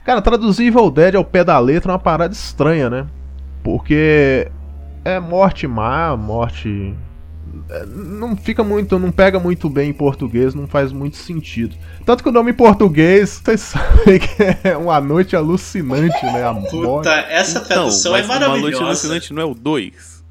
Cara, 0.06 0.22
traduzir 0.22 0.68
Evil 0.68 0.92
Dead 0.92 1.16
ao 1.16 1.26
pé 1.26 1.44
da 1.44 1.58
letra 1.58 1.92
é 1.92 1.94
uma 1.94 2.00
parada 2.00 2.34
estranha, 2.34 2.90
né? 2.90 3.08
Porque 3.64 4.52
é 5.04 5.20
morte 5.20 5.68
má, 5.68 6.16
morte 6.16 6.96
não 7.88 8.36
fica 8.36 8.64
muito, 8.64 8.98
não 9.00 9.12
pega 9.12 9.40
muito 9.40 9.70
bem 9.70 9.90
em 9.90 9.94
português, 9.94 10.54
não 10.56 10.68
faz 10.68 10.92
muito 10.92 11.18
sentido. 11.18 11.76
Tanto 12.06 12.24
que 12.24 12.30
o 12.30 12.32
nome 12.32 12.52
em 12.52 12.56
português, 12.56 13.42
vocês 13.44 13.62
sabem 13.74 14.20
que 14.20 14.28
é 14.68 14.78
uma 14.78 15.00
noite 15.02 15.36
alucinante, 15.36 16.26
né? 16.26 16.44
A 16.48 16.54
Puta, 16.54 16.76
morte. 16.78 17.10
essa 17.30 17.60
tradução 17.62 18.16
é 18.16 18.20
mas 18.24 18.26
Uma 18.28 18.40
Noite 18.40 18.50
maravilhosa. 18.62 18.86
Alucinante 18.86 19.34
não 19.34 19.42
é 19.42 19.46
o 19.46 19.54
2. 19.54 20.22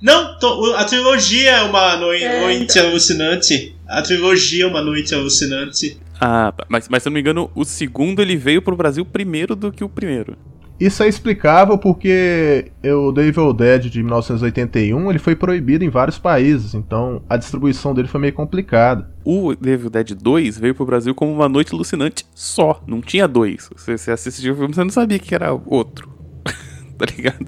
Não, 0.00 0.38
to- 0.38 0.74
a 0.76 0.84
trilogia 0.84 1.50
é 1.52 1.62
uma 1.62 1.92
É, 2.14 2.40
noite 2.40 2.78
alucinante. 2.78 3.74
A 3.88 4.02
trilogia 4.02 4.64
é 4.64 4.66
uma 4.66 4.82
noite 4.82 5.14
alucinante. 5.14 5.98
Ah, 6.20 6.52
tá. 6.56 6.66
mas, 6.68 6.88
mas 6.88 7.02
se 7.02 7.08
eu 7.08 7.10
não 7.10 7.14
me 7.14 7.20
engano, 7.20 7.50
o 7.54 7.64
segundo 7.64 8.20
ele 8.20 8.36
veio 8.36 8.60
pro 8.60 8.76
Brasil 8.76 9.04
primeiro 9.06 9.56
do 9.56 9.72
que 9.72 9.82
o 9.82 9.88
primeiro. 9.88 10.36
Isso 10.78 11.02
é 11.02 11.08
explicável 11.08 11.78
porque 11.78 12.70
o 12.84 13.12
The 13.12 13.32
Dead 13.56 13.90
de 13.90 14.02
1981 14.02 15.10
ele 15.10 15.18
foi 15.18 15.34
proibido 15.34 15.84
em 15.84 15.88
vários 15.88 16.18
países, 16.18 16.74
então 16.74 17.22
a 17.28 17.36
distribuição 17.38 17.94
dele 17.94 18.08
foi 18.08 18.20
meio 18.20 18.34
complicada. 18.34 19.10
O 19.24 19.52
Evil 19.52 19.88
Dead 19.88 20.12
2 20.12 20.58
veio 20.58 20.74
pro 20.74 20.84
Brasil 20.84 21.14
como 21.14 21.32
uma 21.32 21.48
noite 21.48 21.74
alucinante 21.74 22.26
só. 22.34 22.82
Não 22.86 23.00
tinha 23.00 23.26
dois. 23.26 23.70
Você, 23.74 23.96
você 23.96 24.10
assistiu 24.10 24.52
o 24.52 24.56
filme, 24.56 24.74
você 24.74 24.84
não 24.84 24.90
sabia 24.90 25.18
que 25.18 25.34
era 25.34 25.52
outro. 25.52 26.10
tá 26.98 27.06
ligado? 27.06 27.46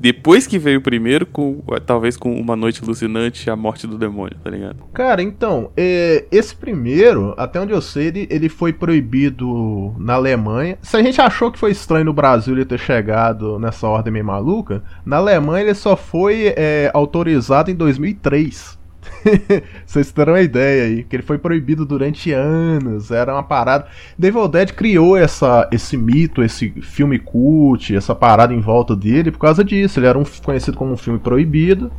Depois 0.00 0.46
que 0.46 0.58
veio 0.58 0.78
o 0.78 0.82
primeiro, 0.82 1.26
com, 1.26 1.62
talvez 1.84 2.16
com 2.16 2.32
Uma 2.32 2.56
Noite 2.56 2.82
Alucinante 2.82 3.46
e 3.46 3.50
A 3.50 3.54
Morte 3.54 3.86
do 3.86 3.98
Demônio, 3.98 4.38
tá 4.42 4.48
ligado? 4.48 4.76
Cara, 4.94 5.22
então, 5.22 5.70
é, 5.76 6.24
esse 6.32 6.56
primeiro, 6.56 7.34
até 7.36 7.60
onde 7.60 7.72
eu 7.72 7.82
sei, 7.82 8.06
ele, 8.06 8.28
ele 8.30 8.48
foi 8.48 8.72
proibido 8.72 9.94
na 9.98 10.14
Alemanha. 10.14 10.78
Se 10.80 10.96
a 10.96 11.02
gente 11.02 11.20
achou 11.20 11.52
que 11.52 11.58
foi 11.58 11.70
estranho 11.72 12.06
no 12.06 12.14
Brasil 12.14 12.54
ele 12.54 12.64
ter 12.64 12.78
chegado 12.78 13.58
nessa 13.58 13.86
ordem 13.86 14.10
meio 14.10 14.24
maluca, 14.24 14.82
na 15.04 15.18
Alemanha 15.18 15.64
ele 15.64 15.74
só 15.74 15.94
foi 15.94 16.54
é, 16.56 16.90
autorizado 16.94 17.70
em 17.70 17.74
2003. 17.74 18.79
Vocês 19.86 20.12
terão 20.12 20.34
uma 20.34 20.40
ideia 20.40 20.84
aí, 20.84 21.04
que 21.04 21.16
ele 21.16 21.22
foi 21.22 21.38
proibido 21.38 21.84
durante 21.84 22.32
anos, 22.32 23.10
era 23.10 23.32
uma 23.32 23.42
parada. 23.42 23.86
Devil 24.18 24.48
Dead 24.48 24.72
criou 24.72 25.16
essa, 25.16 25.68
esse 25.72 25.96
mito, 25.96 26.42
esse 26.42 26.70
filme 26.82 27.18
cult, 27.18 27.94
essa 27.94 28.14
parada 28.14 28.54
em 28.54 28.60
volta 28.60 28.94
dele 28.94 29.30
por 29.30 29.38
causa 29.38 29.64
disso. 29.64 29.98
Ele 29.98 30.06
era 30.06 30.18
um, 30.18 30.24
conhecido 30.42 30.76
como 30.76 30.92
um 30.92 30.96
filme 30.96 31.18
proibido, 31.18 31.90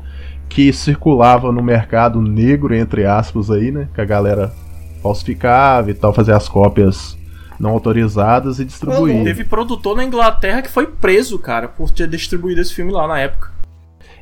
que 0.47 0.71
circulava 0.73 1.51
no 1.51 1.61
mercado 1.61 2.21
negro, 2.21 2.73
entre 2.73 3.05
aspas, 3.05 3.49
aí, 3.49 3.71
né? 3.71 3.87
Que 3.93 4.01
a 4.01 4.05
galera 4.05 4.53
falsificava 5.01 5.89
e 5.89 5.93
tal, 5.93 6.13
fazia 6.13 6.35
as 6.35 6.47
cópias 6.47 7.17
não 7.59 7.71
autorizadas 7.71 8.59
e 8.59 8.65
distribuía. 8.65 9.23
Teve 9.23 9.43
produtor 9.43 9.95
na 9.95 10.03
Inglaterra 10.03 10.61
que 10.61 10.69
foi 10.69 10.87
preso, 10.87 11.37
cara, 11.37 11.67
por 11.67 11.91
ter 11.91 12.07
distribuído 12.07 12.59
esse 12.59 12.73
filme 12.73 12.91
lá 12.91 13.07
na 13.07 13.19
época. 13.19 13.51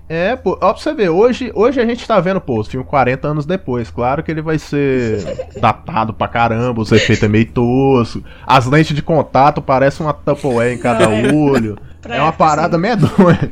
É, 0.10 0.36
pô, 0.36 0.58
ó, 0.60 0.74
pra 0.74 0.82
você 0.82 0.92
ver, 0.92 1.10
hoje, 1.10 1.52
hoje 1.54 1.80
a 1.80 1.86
gente 1.86 2.08
tá 2.08 2.20
vendo, 2.20 2.42
pô, 2.42 2.60
o 2.60 2.64
filme 2.64 2.84
40 2.84 3.28
anos 3.28 3.46
depois. 3.46 3.92
Claro 3.92 4.24
que 4.24 4.32
ele 4.32 4.42
vai 4.42 4.58
ser 4.58 5.24
datado 5.62 6.12
pra 6.12 6.28
caramba, 6.28 6.82
os 6.82 6.92
efeitos 6.92 7.24
é 7.24 7.28
meio 7.28 7.46
tosco. 7.52 8.24
As 8.46 8.66
lentes 8.66 8.96
de 8.96 9.04
contato 9.04 9.62
parecem 9.62 10.04
uma 10.04 10.12
Tupperware 10.14 10.74
em 10.74 10.80
cada 10.80 11.08
olho. 11.32 11.78
é 12.10 12.20
uma 12.20 12.34
parada 12.34 12.76
medonha. 12.76 13.52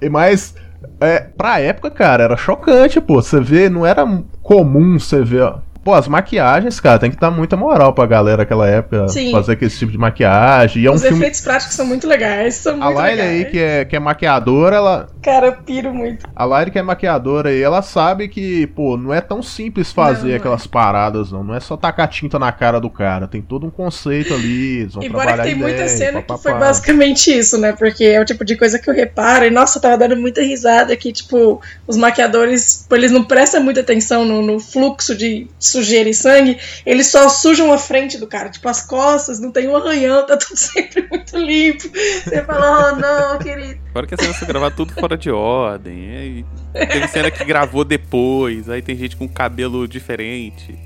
E 0.00 0.08
Mas, 0.08 0.54
é, 1.00 1.18
pra 1.18 1.58
época, 1.60 1.90
cara, 1.90 2.22
era 2.22 2.36
chocante, 2.36 3.00
pô. 3.00 3.20
Você 3.20 3.40
vê, 3.40 3.68
não 3.68 3.84
era 3.84 4.06
comum 4.42 5.00
você 5.00 5.24
ver, 5.24 5.42
ó. 5.42 5.58
Pô, 5.86 5.94
as 5.94 6.08
maquiagens, 6.08 6.80
cara, 6.80 6.98
tem 6.98 7.12
que 7.12 7.16
dar 7.16 7.30
muita 7.30 7.56
moral 7.56 7.92
pra 7.92 8.06
galera 8.06 8.38
naquela 8.38 8.66
época 8.66 9.06
Sim. 9.06 9.30
fazer 9.30 9.52
aquele 9.52 9.70
tipo 9.70 9.92
de 9.92 9.96
maquiagem. 9.96 10.82
E 10.82 10.86
é 10.88 10.90
um 10.90 10.94
Os 10.94 11.02
filme. 11.02 11.16
efeitos 11.18 11.40
práticos 11.42 11.76
são 11.76 11.86
muito 11.86 12.08
legais, 12.08 12.56
são 12.56 12.72
A 12.82 12.86
muito 12.86 12.96
Laila 12.96 13.22
legais. 13.22 13.44
aí, 13.46 13.50
que 13.52 13.58
é, 13.60 13.84
que 13.84 13.94
é 13.94 14.00
maquiadora, 14.00 14.74
ela, 14.74 15.08
Cara, 15.22 15.46
eu 15.46 15.52
piro 15.58 15.94
muito. 15.94 16.26
a 16.34 16.44
Laire 16.44 16.72
que 16.72 16.78
é 16.80 16.82
maquiadora 16.82 17.50
aí, 17.50 17.62
ela 17.62 17.82
sabe 17.82 18.26
que, 18.26 18.66
pô, 18.66 18.96
não 18.96 19.14
é 19.14 19.20
tão 19.20 19.40
simples 19.40 19.92
fazer 19.92 20.22
Não, 20.22 20.30
não 20.30 20.36
aquelas 20.38 20.66
paradas, 20.66 21.30
não. 21.30 21.44
Não 21.44 21.54
é 21.54 21.60
só 21.60 21.76
tacar 21.76 22.08
tinta 22.08 22.36
na 22.36 22.50
cara 22.50 22.80
do 22.80 22.90
cara. 22.90 23.28
Tem 23.28 23.40
todo 23.40 23.64
um 23.64 23.70
conceito 23.70 24.34
ali, 24.34 24.78
eles 24.80 24.94
vão 24.94 25.02
que 25.04 25.08
tem 25.42 25.54
muita 25.54 25.82
ideia, 25.82 25.88
cena 25.88 26.20
que 26.20 26.36
foi 26.38 26.54
basicamente 26.54 27.30
isso, 27.30 27.58
né? 27.58 27.72
Porque 27.72 28.02
é 28.02 28.20
o 28.20 28.24
tipo 28.24 28.44
de 28.44 28.56
coisa 28.56 28.76
que 28.76 28.90
eu 28.90 28.94
reparo. 28.94 29.44
E 29.44 29.50
nossa, 29.50 29.78
eu 29.78 29.82
tava 29.82 29.96
dando 29.98 30.16
muita 30.16 30.42
risada 30.42 30.96
que, 30.96 31.12
tipo, 31.12 31.60
os 31.86 31.96
maquiadores, 31.96 32.84
pô, 32.88 32.96
eles 32.96 33.12
não 33.12 33.22
prestam 33.22 33.62
muita 33.62 33.82
atenção 33.82 34.24
no, 34.24 34.42
no 34.42 34.58
fluxo 34.58 35.14
de 35.14 35.46
sujeira 35.76 36.08
e 36.08 36.14
sangue, 36.14 36.58
eles 36.84 37.06
só 37.08 37.28
sujam 37.28 37.72
a 37.72 37.78
frente 37.78 38.18
do 38.18 38.26
cara. 38.26 38.48
Tipo, 38.50 38.68
as 38.68 38.82
costas, 38.82 39.38
não 39.40 39.50
tem 39.52 39.68
um 39.68 39.76
arranhão, 39.76 40.26
tá 40.26 40.36
tudo 40.36 40.56
sempre 40.58 41.06
muito 41.10 41.36
limpo. 41.36 41.84
Você 42.24 42.42
fala, 42.44 42.92
oh 42.92 42.96
não, 42.96 43.38
querido. 43.38 43.80
Fora 43.92 44.06
que 44.06 44.14
a 44.14 44.18
cena 44.18 44.34
foi 44.34 44.46
gravar 44.48 44.70
tudo 44.70 44.92
fora 44.94 45.16
de 45.16 45.30
ordem. 45.30 45.94
e 45.98 46.16
aí 46.16 46.86
teve 46.86 47.08
cena 47.08 47.30
que 47.30 47.44
gravou 47.44 47.84
depois, 47.84 48.68
aí 48.68 48.82
tem 48.82 48.96
gente 48.96 49.16
com 49.16 49.28
cabelo 49.28 49.86
diferente. 49.88 50.78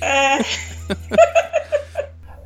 É. 0.00 0.38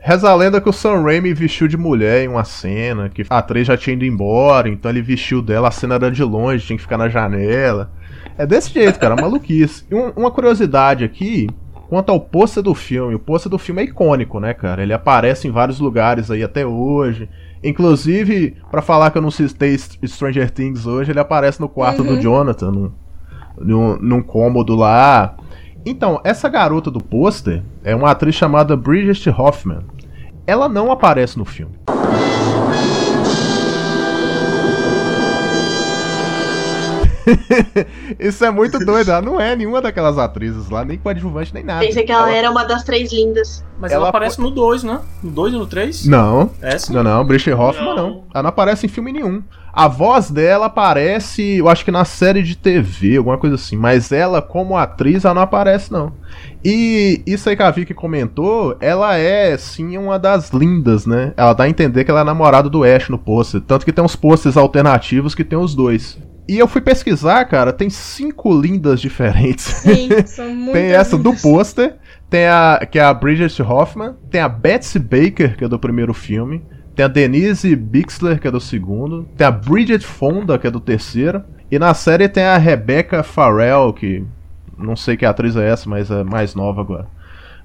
Reza 0.05 0.29
a 0.29 0.35
lenda 0.35 0.61
que 0.61 0.69
o 0.69 0.73
Sam 0.73 1.01
Raimi 1.05 1.33
vestiu 1.33 1.69
de 1.69 1.77
mulher 1.77 2.25
em 2.25 2.29
uma 2.29 2.43
cena, 2.43 3.09
que 3.09 3.25
a 3.31 3.38
atriz 3.38 3.69
já 3.69 3.77
tinha 3.77 3.95
ido 3.95 4.05
embora, 4.05 4.69
então 4.69 4.91
ele 4.91 5.01
vestiu 5.01 5.41
dela, 5.41 5.69
a 5.69 5.71
cena 5.71 5.95
era 5.95 6.11
de 6.11 6.25
longe, 6.25 6.67
tinha 6.67 6.77
que 6.77 6.83
ficar 6.83 6.99
na 6.99 7.09
janela. 7.09 7.88
É 8.37 8.45
desse 8.45 8.71
jeito, 8.73 8.99
cara, 8.99 9.15
maluquice. 9.15 9.85
E 9.88 9.95
um- 9.95 10.11
uma 10.17 10.31
curiosidade 10.33 11.05
aqui, 11.05 11.47
quanto 11.92 12.09
ao 12.11 12.18
pôster 12.18 12.62
do 12.62 12.74
filme, 12.74 13.14
o 13.14 13.18
pôster 13.18 13.50
do 13.50 13.59
filme 13.59 13.83
é 13.83 13.85
icônico, 13.85 14.40
né, 14.40 14.55
cara? 14.55 14.83
Ele 14.83 14.94
aparece 14.94 15.46
em 15.46 15.50
vários 15.50 15.78
lugares 15.78 16.31
aí 16.31 16.42
até 16.42 16.64
hoje. 16.66 17.28
Inclusive, 17.62 18.57
pra 18.70 18.81
falar 18.81 19.11
que 19.11 19.18
eu 19.18 19.22
não 19.22 19.31
citei 19.31 19.76
St- 19.76 19.98
Stranger 20.09 20.50
Things 20.50 20.87
hoje, 20.87 21.12
ele 21.12 21.20
aparece 21.20 21.61
no 21.61 21.68
quarto 21.68 22.02
do 22.02 22.14
Uhum. 22.14 22.20
Jonathan, 22.22 22.70
num, 22.70 22.92
num, 23.61 23.98
num 23.98 24.22
cômodo 24.22 24.74
lá. 24.74 25.37
Então, 25.85 26.18
essa 26.24 26.48
garota 26.48 26.90
do 26.90 26.98
pôster 26.98 27.62
é 27.85 27.94
uma 27.94 28.11
atriz 28.11 28.35
chamada 28.37 28.74
Bridget 28.74 29.28
Hoffman. 29.28 29.81
Ela 30.46 30.70
não 30.70 30.90
aparece 30.90 31.37
no 31.37 31.44
filme. 31.44 31.74
Isso 38.18 38.44
é 38.44 38.50
muito 38.50 38.78
doido, 38.78 39.11
ela 39.11 39.22
não 39.22 39.40
é 39.40 39.54
nenhuma 39.56 39.80
daquelas 39.80 40.18
atrizes 40.18 40.68
lá, 40.68 40.85
nem 40.85 40.98
coadjuvante, 40.98 41.54
nem 41.54 41.64
nada. 41.64 41.85
Pensei 41.85 42.04
que 42.04 42.12
ela 42.12 42.30
era 42.30 42.50
uma 42.50 42.64
das 42.64 42.82
três 42.85 43.12
lindas. 43.12 43.64
Mas 43.78 43.90
Ela 43.90 44.02
ela, 44.02 44.08
aparece 44.11 44.40
no 44.40 44.50
2, 44.50 44.85
né? 44.85 45.00
No 45.22 45.30
2 45.30 45.54
e 45.54 45.56
no 45.56 45.66
3? 45.66 46.06
Não, 46.06 46.50
É, 46.61 46.78
sim. 46.78 46.92
não, 46.92 47.02
não, 47.02 47.24
Bridget 47.24 47.52
Hoffman 47.52 47.96
não. 47.96 48.24
Ela 48.32 48.42
não 48.44 48.48
aparece 48.50 48.87
em 48.87 48.88
filme 48.88 49.12
nenhum. 49.12 49.42
A 49.72 49.88
voz 49.88 50.30
dela 50.30 50.66
aparece, 50.66 51.56
eu 51.56 51.68
acho 51.68 51.85
que 51.85 51.90
na 51.90 52.04
série 52.04 52.42
de 52.42 52.54
TV, 52.54 53.16
alguma 53.16 53.38
coisa 53.38 53.56
assim, 53.56 53.74
mas 53.76 54.12
ela, 54.12 54.42
como 54.42 54.76
atriz, 54.76 55.24
ela 55.24 55.35
não 55.35 55.42
aparece, 55.42 55.90
não. 55.90 56.12
E 56.62 57.22
isso 57.26 57.48
aí 57.48 57.56
que 57.56 57.62
a 57.62 57.70
Vicky 57.70 57.94
comentou, 57.94 58.76
ela 58.80 59.16
é, 59.16 59.56
sim, 59.56 59.96
uma 59.96 60.18
das 60.18 60.50
lindas, 60.50 61.06
né? 61.06 61.32
Ela 61.37 61.54
dá 61.54 61.64
a 61.64 61.68
entender 61.68 62.04
que 62.04 62.11
ela 62.11 62.20
é 62.20 62.24
namorada 62.24 62.68
do 62.68 62.85
Ash 62.85 63.08
no 63.08 63.18
pôster. 63.18 63.62
Tanto 63.62 63.85
que 63.85 63.92
tem 63.92 64.04
uns 64.04 64.14
pôsteres 64.14 64.56
alternativos 64.56 65.35
que 65.35 65.42
tem 65.42 65.58
os 65.58 65.74
dois. 65.74 66.18
E 66.48 66.59
eu 66.59 66.66
fui 66.66 66.81
pesquisar, 66.81 67.44
cara, 67.44 67.72
tem 67.72 67.88
cinco 67.88 68.52
lindas 68.52 69.00
diferentes. 69.00 69.64
Sim, 69.64 70.09
são 70.26 70.48
muito 70.55 70.72
tem 70.72 70.92
essa 70.92 71.16
do 71.16 71.33
pôster, 71.35 71.96
tem 72.28 72.46
a 72.46 72.87
que 72.90 72.98
é 72.98 73.02
a 73.02 73.14
Bridget 73.14 73.62
Hoffman, 73.62 74.14
tem 74.31 74.40
a 74.40 74.48
Betsy 74.48 74.98
Baker, 74.98 75.57
que 75.57 75.64
é 75.64 75.68
do 75.68 75.78
primeiro 75.78 76.12
filme, 76.12 76.62
tem 76.94 77.05
a 77.05 77.09
Denise 77.09 77.74
Bixler, 77.76 78.40
que 78.40 78.48
é 78.48 78.50
do 78.50 78.61
segundo, 78.61 79.24
tem 79.37 79.46
a 79.46 79.50
Bridget 79.50 80.05
Fonda, 80.05 80.59
que 80.59 80.66
é 80.66 80.70
do 80.70 80.81
terceiro, 80.81 81.42
e 81.70 81.78
na 81.78 81.94
série 81.94 82.28
tem 82.28 82.44
a 82.44 82.59
Rebecca 82.59 83.22
Farrell, 83.22 83.92
que 83.92 84.24
não 84.76 84.96
sei 84.96 85.16
que 85.16 85.24
atriz 85.24 85.57
é 85.57 85.68
essa, 85.68 85.88
mas 85.88 86.11
é 86.11 86.24
mais 86.24 86.55
nova 86.55 86.81
agora. 86.81 87.07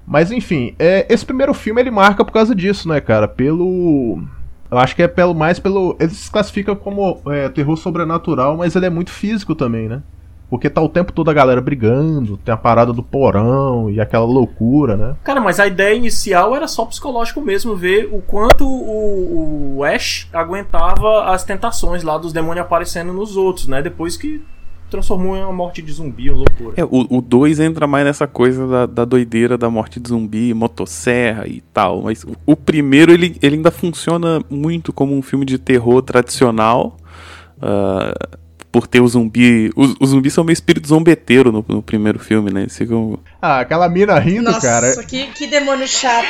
Mas 0.06 0.32
enfim, 0.32 0.74
é, 0.78 1.06
esse 1.10 1.26
primeiro 1.26 1.52
filme 1.52 1.82
ele 1.82 1.90
marca 1.90 2.24
por 2.24 2.32
causa 2.32 2.54
disso, 2.54 2.88
né, 2.88 3.00
cara? 3.00 3.28
Pelo. 3.28 4.22
Eu 4.70 4.78
acho 4.78 4.94
que 4.94 5.02
é 5.02 5.08
pelo 5.08 5.34
mais 5.34 5.58
pelo. 5.58 5.96
Ele 5.98 6.10
se 6.10 6.30
classifica 6.30 6.76
como 6.76 7.20
é, 7.26 7.48
terror 7.48 7.76
sobrenatural, 7.76 8.56
mas 8.56 8.76
ele 8.76 8.86
é 8.86 8.90
muito 8.90 9.10
físico 9.10 9.54
também, 9.54 9.88
né? 9.88 10.02
Porque 10.50 10.70
tá 10.70 10.80
o 10.80 10.88
tempo 10.88 11.12
todo 11.12 11.30
a 11.30 11.34
galera 11.34 11.60
brigando, 11.60 12.38
tem 12.38 12.54
a 12.54 12.56
parada 12.56 12.90
do 12.90 13.02
porão 13.02 13.90
e 13.90 14.00
aquela 14.00 14.24
loucura, 14.24 14.96
né? 14.96 15.14
Cara, 15.22 15.40
mas 15.40 15.60
a 15.60 15.66
ideia 15.66 15.94
inicial 15.94 16.56
era 16.56 16.66
só 16.66 16.86
psicológico 16.86 17.42
mesmo, 17.42 17.76
ver 17.76 18.08
o 18.10 18.22
quanto 18.22 18.66
o, 18.66 19.76
o 19.76 19.84
Ash 19.84 20.26
aguentava 20.32 21.26
as 21.26 21.44
tentações 21.44 22.02
lá 22.02 22.16
dos 22.16 22.32
demônios 22.32 22.64
aparecendo 22.64 23.12
nos 23.12 23.36
outros, 23.36 23.66
né? 23.66 23.82
Depois 23.82 24.16
que 24.16 24.42
transformou 24.90 25.36
em 25.36 25.42
uma 25.42 25.52
morte 25.52 25.82
de 25.82 25.92
zumbi, 25.92 26.30
uma 26.30 26.38
loucura. 26.38 26.74
É, 26.76 26.84
o 26.84 27.20
2 27.20 27.60
entra 27.60 27.86
mais 27.86 28.04
nessa 28.04 28.26
coisa 28.26 28.66
da, 28.66 28.86
da 28.86 29.04
doideira 29.04 29.56
da 29.58 29.70
morte 29.70 30.00
de 30.00 30.08
zumbi, 30.08 30.52
motosserra 30.54 31.46
e 31.46 31.60
tal. 31.72 32.02
Mas 32.02 32.24
o, 32.24 32.36
o 32.46 32.56
primeiro, 32.56 33.12
ele, 33.12 33.36
ele 33.42 33.56
ainda 33.56 33.70
funciona 33.70 34.42
muito 34.50 34.92
como 34.92 35.16
um 35.16 35.22
filme 35.22 35.44
de 35.44 35.58
terror 35.58 36.02
tradicional. 36.02 36.96
ah, 37.60 38.12
por 38.70 38.86
ter 38.86 39.00
o 39.00 39.08
zumbi. 39.08 39.70
Os, 39.74 39.94
os 39.98 40.10
zumbis 40.10 40.32
são 40.32 40.44
meio 40.44 40.52
espírito 40.52 40.88
zombeteiro 40.88 41.50
no, 41.50 41.64
no 41.66 41.82
primeiro 41.82 42.18
filme, 42.18 42.52
né? 42.52 42.60
Eles 42.62 42.76
ficam. 42.76 43.18
Ah, 43.40 43.60
aquela 43.60 43.88
mina 43.88 44.18
rindo, 44.18 44.50
Nossa, 44.50 44.60
cara. 44.60 45.02
que, 45.04 45.26
que 45.28 45.46
demônio 45.46 45.88
chato. 45.88 46.28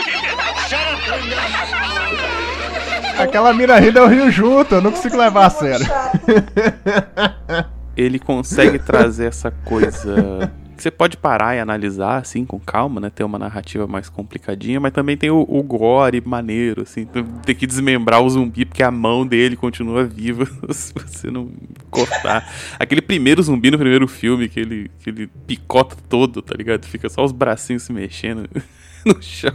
Aquela 3.18 3.52
mina 3.52 3.78
rindo 3.78 3.98
eu 3.98 4.06
rio 4.06 4.30
junto, 4.30 4.76
eu 4.76 4.80
não 4.80 4.92
consigo 4.92 5.16
levar 5.16 5.46
a 5.46 5.50
sério. 5.50 5.86
ele 7.98 8.18
consegue 8.18 8.78
trazer 8.78 9.26
essa 9.26 9.50
coisa 9.50 10.50
você 10.82 10.90
pode 10.90 11.16
parar 11.16 11.56
e 11.56 11.60
analisar, 11.60 12.18
assim, 12.18 12.44
com 12.44 12.58
calma, 12.58 13.00
né? 13.00 13.10
Ter 13.10 13.24
uma 13.24 13.38
narrativa 13.38 13.86
mais 13.86 14.08
complicadinha, 14.08 14.78
mas 14.78 14.92
também 14.92 15.16
tem 15.16 15.30
o, 15.30 15.44
o 15.48 15.62
gore 15.62 16.22
maneiro, 16.24 16.82
assim. 16.82 17.06
Tem 17.44 17.54
que 17.54 17.66
desmembrar 17.66 18.22
o 18.22 18.30
zumbi 18.30 18.64
porque 18.64 18.82
a 18.82 18.90
mão 18.90 19.26
dele 19.26 19.56
continua 19.56 20.04
viva 20.04 20.46
se 20.70 20.92
você 20.94 21.30
não 21.30 21.50
cortar. 21.90 22.48
Aquele 22.78 23.02
primeiro 23.02 23.42
zumbi 23.42 23.70
no 23.70 23.78
primeiro 23.78 24.06
filme, 24.06 24.48
que 24.48 24.60
ele, 24.60 24.90
que 25.00 25.10
ele 25.10 25.26
picota 25.46 25.96
todo, 26.08 26.40
tá 26.40 26.54
ligado? 26.56 26.86
Fica 26.86 27.08
só 27.08 27.24
os 27.24 27.32
bracinhos 27.32 27.82
se 27.82 27.92
mexendo 27.92 28.48
no 29.04 29.20
chão. 29.20 29.54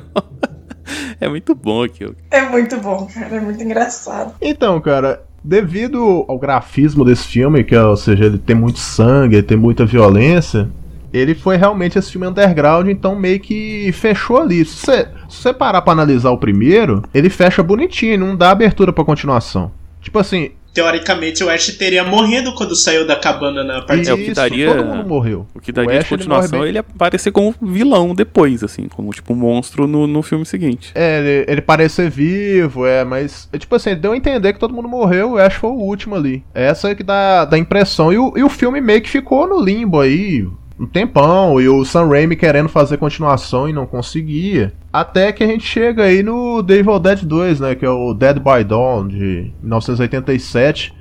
É 1.19 1.29
muito 1.29 1.56
bom 1.56 1.84
aquilo. 1.84 2.15
É 2.29 2.41
muito 2.41 2.77
bom, 2.77 3.08
cara. 3.08 3.38
É 3.38 3.39
muito 3.39 3.63
engraçado. 3.63 4.36
Então, 4.41 4.79
cara, 4.82 5.23
devido 5.43 6.25
ao 6.27 6.39
grafismo 6.39 7.03
desse 7.03 7.27
filme, 7.27 7.63
que 7.63 7.75
é, 7.75 7.84
ou 7.84 7.97
seja, 7.97 8.25
ele 8.25 8.38
tem 8.38 8.56
muito 8.56 8.79
sangue, 8.79 9.36
ele 9.36 9.43
tem 9.43 9.58
muita 9.58 9.86
violência, 9.86 10.69
ele 11.12 11.36
foi 11.36 11.58
realmente 11.58 11.99
esse 11.99 12.12
filme 12.12 12.25
underground, 12.27 12.88
então 12.88 13.15
meio 13.15 13.39
que 13.39 13.91
fechou 13.93 14.38
ali. 14.38 14.65
Se 14.65 14.77
você, 14.77 15.08
se 15.29 15.41
você 15.41 15.53
parar 15.53 15.82
pra 15.82 15.93
analisar 15.93 16.32
o 16.32 16.38
primeiro, 16.38 17.03
ele 17.13 17.29
fecha 17.29 17.62
bonitinho, 17.62 18.17
não 18.17 18.36
dá 18.36 18.49
abertura 18.49 18.91
pra 18.91 19.03
continuação. 19.03 19.71
Tipo 20.01 20.17
assim, 20.17 20.51
Teoricamente, 20.73 21.43
o 21.43 21.49
Ash 21.49 21.67
teria 21.77 22.03
morrido 22.03 22.53
quando 22.55 22.75
saiu 22.75 23.05
da 23.05 23.15
cabana 23.15 23.63
na 23.63 23.81
parte 23.81 24.09
É, 24.09 24.13
o 24.13 24.17
que 24.17 24.33
daria. 24.33 24.73
todo 24.75 24.86
mundo 24.86 25.07
morreu. 25.07 25.45
O 25.53 25.59
que 25.59 25.71
daria 25.71 25.89
O 25.89 25.93
de 25.93 25.99
Ash, 25.99 26.12
ele 26.12 26.17
continuação 26.17 26.59
é 26.59 26.62
bem. 26.62 26.69
ele 26.69 26.77
aparecer 26.79 27.31
como 27.31 27.53
vilão 27.62 28.15
depois, 28.15 28.63
assim, 28.63 28.88
como 28.88 29.12
tipo 29.12 29.33
um 29.33 29.36
monstro 29.36 29.86
no, 29.88 30.07
no 30.07 30.21
filme 30.23 30.45
seguinte. 30.45 30.91
É, 30.95 31.19
ele, 31.19 31.51
ele 31.51 31.62
parecer 31.62 32.09
vivo, 32.09 32.86
é, 32.86 33.03
mas, 33.03 33.47
é, 33.53 33.57
tipo 33.57 33.75
assim, 33.75 33.95
deu 33.95 34.13
a 34.13 34.17
entender 34.17 34.53
que 34.53 34.59
todo 34.59 34.73
mundo 34.73 34.88
morreu, 34.88 35.33
o 35.33 35.38
Ash 35.38 35.53
foi 35.53 35.69
o 35.69 35.73
último 35.75 36.15
ali. 36.15 36.43
Essa 36.53 36.89
é 36.89 36.95
que 36.95 37.03
dá, 37.03 37.45
dá 37.45 37.57
impressão. 37.57 38.12
E 38.12 38.17
o, 38.17 38.33
e 38.36 38.43
o 38.43 38.49
filme 38.49 38.81
meio 38.81 39.01
que 39.01 39.09
ficou 39.09 39.47
no 39.47 39.63
limbo 39.63 39.99
aí, 39.99 40.47
um 40.79 40.86
tempão, 40.86 41.62
e 41.62 41.69
o 41.69 41.86
Sam 41.86 42.07
Raimi 42.07 42.36
querendo 42.36 42.67
fazer 42.67 42.97
continuação 42.97 43.69
e 43.69 43.73
não 43.73 43.86
conseguia. 43.86 44.73
Até 44.91 45.31
que 45.31 45.43
a 45.43 45.47
gente 45.47 45.65
chega 45.65 46.03
aí 46.03 46.23
no 46.23 46.63
The 46.63 46.75
Evil 46.75 46.99
Dead 46.99 47.23
2, 47.23 47.59
né, 47.59 47.75
que 47.75 47.86
é 47.86 47.89
o 47.89 48.13
Dead 48.13 48.38
by 48.39 48.63
Dawn, 48.63 49.07
de 49.07 49.51
1987. 49.62 50.93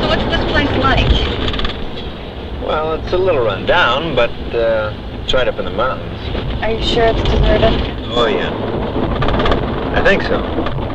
So 0.00 0.08
what's 0.08 0.24
this 0.24 0.44
place 0.50 0.70
like? 0.82 1.06
Well, 2.66 2.96
it's 2.96 3.12
a 3.12 3.16
little 3.16 3.44
run 3.44 3.64
down, 3.64 4.16
but 4.16 4.30
uh, 4.54 4.92
it's 5.22 5.32
right 5.32 5.48
up 5.48 5.58
in 5.60 5.64
the 5.64 5.70
mountains. 5.70 6.18
Are 6.62 6.72
you 6.72 6.82
sure 6.82 7.04
it's 7.04 7.22
deserted? 7.22 7.72
Oh, 8.10 8.26
yeah. 8.26 8.50
I 9.94 10.02
think 10.02 10.22
so. 10.22 10.85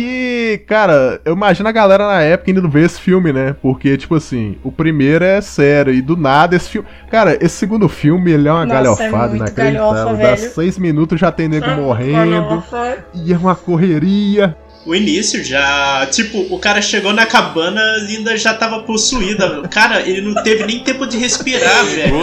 Que, 0.00 0.62
cara, 0.66 1.20
eu 1.26 1.34
imagino 1.34 1.68
a 1.68 1.72
galera 1.72 2.06
na 2.06 2.22
época 2.22 2.50
indo 2.50 2.66
ver 2.70 2.86
esse 2.86 2.98
filme, 2.98 3.34
né? 3.34 3.54
Porque, 3.60 3.98
tipo 3.98 4.14
assim, 4.14 4.56
o 4.64 4.72
primeiro 4.72 5.22
é 5.22 5.42
sério, 5.42 5.92
e 5.92 6.00
do 6.00 6.16
nada 6.16 6.56
esse 6.56 6.70
filme. 6.70 6.88
Cara, 7.10 7.36
esse 7.38 7.56
segundo 7.56 7.86
filme, 7.86 8.32
ele 8.32 8.48
é 8.48 8.50
uma 8.50 8.64
Nossa, 8.64 8.72
é 8.72 9.10
galhofada 9.10 9.28
muito 9.28 9.42
inacreditável. 9.42 10.16
Dá 10.16 10.36
seis 10.38 10.78
minutos 10.78 11.20
já 11.20 11.30
tem 11.30 11.48
nego 11.48 11.68
morrendo, 11.72 12.30
galhofa. 12.30 13.04
e 13.12 13.30
é 13.30 13.36
uma 13.36 13.54
correria. 13.54 14.56
O 14.86 14.94
início 14.94 15.44
já. 15.44 16.06
Tipo, 16.10 16.46
o 16.54 16.58
cara 16.58 16.80
chegou 16.80 17.12
na 17.12 17.26
cabana 17.26 17.82
e 18.08 18.16
ainda 18.16 18.34
já 18.38 18.54
tava 18.54 18.82
possuída. 18.84 19.68
Cara, 19.68 20.00
ele 20.00 20.22
não 20.22 20.42
teve 20.42 20.64
nem 20.64 20.82
tempo 20.82 21.06
de 21.06 21.18
respirar, 21.18 21.84
velho. 21.84 22.22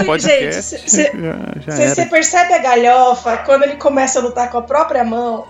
O 0.00 0.04
podcast. 0.04 0.78
gente, 0.78 1.94
você 1.94 2.06
percebe 2.06 2.54
a 2.54 2.58
galhofa 2.58 3.36
quando 3.36 3.62
ele 3.62 3.76
começa 3.76 4.18
a 4.18 4.22
lutar 4.22 4.50
com 4.50 4.58
a 4.58 4.62
própria 4.62 5.04
mão? 5.04 5.46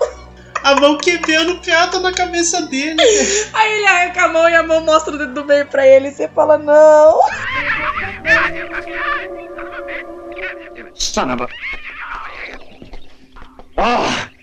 A 0.65 0.75
mão 0.77 0.97
quebrando 0.97 1.61
piada 1.61 2.01
na 2.01 2.11
cabeça 2.11 2.63
dele. 2.63 3.01
Aí 3.53 3.73
ele 3.75 3.87
arranca 3.87 4.25
a 4.25 4.29
mão 4.29 4.49
e 4.49 4.55
a 4.55 4.63
mão 4.63 4.81
mostra 4.81 5.15
o 5.15 5.19
dedo 5.19 5.35
do 5.35 5.45
meio 5.45 5.67
pra 5.67 5.87
ele 5.87 6.09
e 6.09 6.11
você 6.11 6.27
fala, 6.29 6.57
não. 6.57 7.21
Son 10.95 11.31
of 11.33 11.43
a. 11.43 11.49
Oh! 13.77 14.34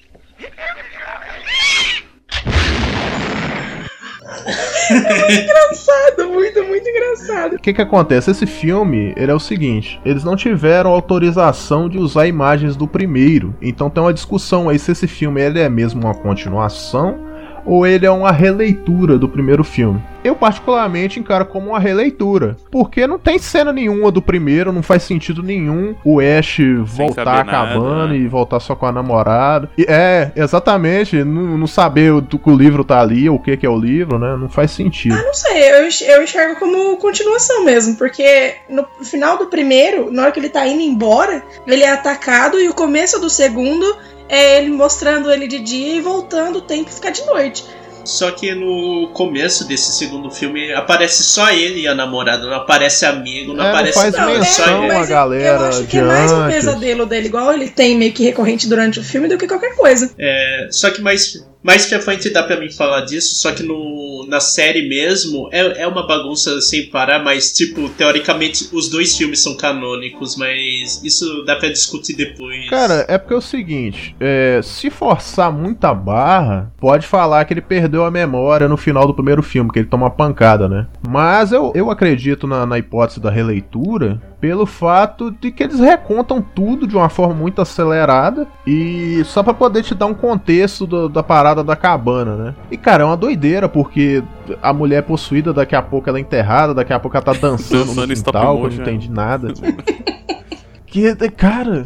Engraçado, 5.30 6.30
muito, 6.30 6.64
muito 6.64 6.90
engraçado. 6.90 7.56
O 7.56 7.60
que 7.60 7.74
que 7.74 7.82
acontece? 7.82 8.32
Esse 8.32 8.46
filme, 8.46 9.14
ele 9.18 9.32
é 9.32 9.36
o 9.36 9.40
seguinte, 9.40 10.00
eles 10.06 10.24
não 10.24 10.36
tiveram 10.36 10.92
autorização 10.92 11.90
de 11.90 11.98
usar 11.98 12.28
imagens 12.28 12.76
do 12.76 12.88
primeiro. 12.88 13.56
Então 13.62 13.90
tem 13.90 14.02
uma 14.02 14.14
discussão 14.14 14.70
aí 14.70 14.80
se 14.80 14.92
esse 14.92 15.08
filme 15.08 15.42
ele 15.42 15.60
é 15.60 15.70
mesmo 15.70 16.02
uma 16.02 16.16
continuação 16.16 17.31
ou 17.66 17.86
ele 17.86 18.06
é 18.06 18.12
uma 18.12 18.32
releitura 18.32 19.18
do 19.18 19.28
primeiro 19.28 19.64
filme. 19.64 20.02
Eu 20.24 20.36
particularmente 20.36 21.20
encaro 21.20 21.46
como 21.46 21.70
uma 21.70 21.80
releitura, 21.80 22.56
porque 22.70 23.08
não 23.08 23.18
tem 23.18 23.40
cena 23.40 23.74
nenhuma 23.74 24.12
do 24.12 24.22
primeiro, 24.22 24.72
não 24.72 24.84
faz 24.84 25.02
sentido 25.04 25.42
nenhum 25.42 25.96
o 26.06 26.20
Ash 26.20 26.60
voltar 26.84 27.40
a 27.40 27.44
cabana 27.44 28.08
né? 28.08 28.18
e 28.18 28.28
voltar 28.28 28.60
só 28.60 28.76
com 28.76 28.86
a 28.86 28.92
namorada. 28.92 29.70
E, 29.76 29.86
é, 29.90 30.32
exatamente, 30.36 31.24
não, 31.24 31.58
não 31.58 31.68
saber 31.68 32.14
o, 32.14 32.22
que 32.22 32.50
o 32.50 32.56
livro 32.56 32.84
tá 32.84 33.02
ali, 33.02 33.28
ou 33.28 33.38
o 33.38 33.40
que 33.40 33.58
que 33.58 33.66
é 33.66 33.70
o 33.70 33.78
livro, 33.78 34.20
né? 34.20 34.38
Não 34.38 34.48
faz 34.48 34.72
sentido. 34.72 35.16
Não 35.16 35.34
sei, 35.34 35.72
eu, 35.72 35.90
eu 36.16 36.24
enxergo 36.24 36.60
como 36.60 36.98
continuação 36.98 37.66
mesmo, 37.66 37.96
porque 37.96 38.56
no 38.70 38.86
final 39.04 39.38
do 39.40 39.48
primeiro, 39.48 40.12
na 40.12 40.24
hora 40.24 40.32
que 40.32 40.40
ele 40.40 40.50
tá 40.50 40.68
indo 40.68 40.82
embora, 40.82 41.44
ele 41.66 41.84
é 41.84 41.92
atacado 41.92 42.60
e 42.60 42.70
o 42.70 42.74
começo 42.74 43.20
do 43.20 43.30
segundo 43.30 43.86
é 44.32 44.58
ele 44.58 44.72
mostrando 44.72 45.30
ele 45.30 45.46
de 45.48 45.60
dia 45.60 45.96
e 45.96 46.02
voltando 46.02 46.60
o 46.60 46.62
tempo 46.62 46.90
ficar 46.90 47.12
de 47.12 47.24
noite. 47.26 47.66
Só 48.04 48.32
que 48.32 48.56
no 48.56 49.10
começo 49.14 49.68
desse 49.68 49.92
segundo 49.92 50.32
filme 50.32 50.74
aparece 50.74 51.24
só 51.24 51.52
ele 51.52 51.82
e 51.82 51.88
a 51.88 51.94
namorada, 51.94 52.48
não 52.48 52.56
aparece 52.56 53.06
amigo, 53.06 53.54
não 53.54 53.64
É, 53.64 53.68
não 53.68 53.74
aparece 53.74 54.00
faz 54.00 54.14
nada, 54.14 54.32
menção 54.32 54.66
só 54.66 54.84
ele. 54.84 54.92
a 54.92 55.06
galera 55.06 55.46
eu 55.46 55.66
acho 55.66 55.84
que 55.84 55.98
é 55.98 56.02
mais 56.02 56.32
um 56.32 56.48
pesadelo 56.48 57.06
dele, 57.06 57.28
igual 57.28 57.54
ele 57.54 57.70
tem 57.70 57.96
meio 57.96 58.12
que 58.12 58.24
recorrente 58.24 58.68
durante 58.68 59.00
o 59.00 59.04
filme, 59.04 59.28
do 59.28 59.38
que 59.38 59.48
qualquer 59.48 59.76
coisa. 59.76 60.10
É, 60.18 60.68
só 60.72 60.90
que 60.90 61.00
mais, 61.00 61.46
mais 61.64 61.86
pra 61.86 62.00
frente 62.00 62.30
dá 62.30 62.44
pra 62.44 62.60
mim 62.60 62.72
falar 62.72 63.02
disso, 63.02 63.36
só 63.36 63.52
que 63.52 63.64
no, 63.64 64.26
na 64.28 64.40
série 64.40 64.88
mesmo 64.88 65.50
é, 65.52 65.84
é 65.84 65.88
uma 65.88 66.06
bagunça 66.08 66.60
sem 66.62 66.88
parar, 66.88 67.24
mas 67.24 67.52
tipo, 67.52 67.90
teoricamente 67.90 68.70
os 68.74 68.90
dois 68.90 69.16
filmes 69.16 69.40
são 69.40 69.56
canônicos, 69.56 70.36
mas 70.36 71.02
isso 71.04 71.44
dá 71.44 71.56
pra 71.56 71.70
discutir 71.70 72.16
depois. 72.16 72.70
Cara, 72.70 73.06
é 73.08 73.18
porque 73.18 73.34
é 73.34 73.38
o 73.38 73.42
seguinte, 73.42 74.16
é, 74.20 74.60
se 74.64 74.90
forçar 74.90 75.52
muita 75.52 75.94
barra, 75.94 76.72
pode 76.80 77.06
falar 77.06 77.46
que 77.46 77.54
ele 77.54 77.62
perdeu 77.62 78.04
a 78.04 78.12
memória 78.12 78.68
no 78.68 78.78
final 78.78 79.06
do 79.06 79.14
primeiro 79.14 79.44
filme, 79.44 79.72
que 79.72 79.80
ele 79.80 79.88
toma 79.88 80.06
uma 80.06 80.12
pancada, 80.12 80.68
né? 80.68 80.88
Mas 81.08 81.52
eu, 81.52 81.72
eu 81.76 81.92
acredito 81.92 82.48
na, 82.48 82.66
na 82.66 82.80
hipótese 82.80 83.20
da 83.20 83.30
releitura 83.30 84.22
pelo 84.42 84.66
fato 84.66 85.30
de 85.30 85.52
que 85.52 85.62
eles 85.62 85.80
recontam 85.80 86.42
tudo 86.42 86.88
de 86.88 86.96
uma 86.96 87.08
forma 87.10 87.36
muito 87.36 87.62
acelerada 87.62 88.48
e 88.66 89.22
só 89.24 89.44
pra 89.44 89.54
poder 89.54 89.84
te 89.84 89.94
dar 89.94 90.08
um 90.08 90.16
contexto 90.16 90.88
do- 90.88 91.08
da 91.08 91.22
parada 91.22 91.64
da 91.64 91.76
cabana, 91.76 92.36
né? 92.36 92.56
E 92.72 92.76
cara, 92.76 93.04
é 93.04 93.06
uma 93.06 93.16
doideira 93.16 93.70
porque 93.70 94.24
a 94.62 94.74
mulher 94.74 94.98
é 94.98 95.02
possuída, 95.04 95.54
daqui 95.54 95.76
a 95.76 95.82
pouco 95.82 96.10
ela 96.10 96.18
é 96.18 96.22
enterrada, 96.22 96.74
daqui 96.74 96.92
a 96.92 97.00
pouco 97.00 97.16
ela 97.16 97.24
tá 97.24 97.34
dançando, 97.40 97.86
Dançando 97.86 98.08
no 98.08 98.14
quintal, 98.16 98.58
que 98.58 98.64
não 98.64 98.70
é. 98.70 98.76
entendi 98.82 99.12
nada. 99.12 99.54
que, 100.88 101.14
cara, 101.38 101.86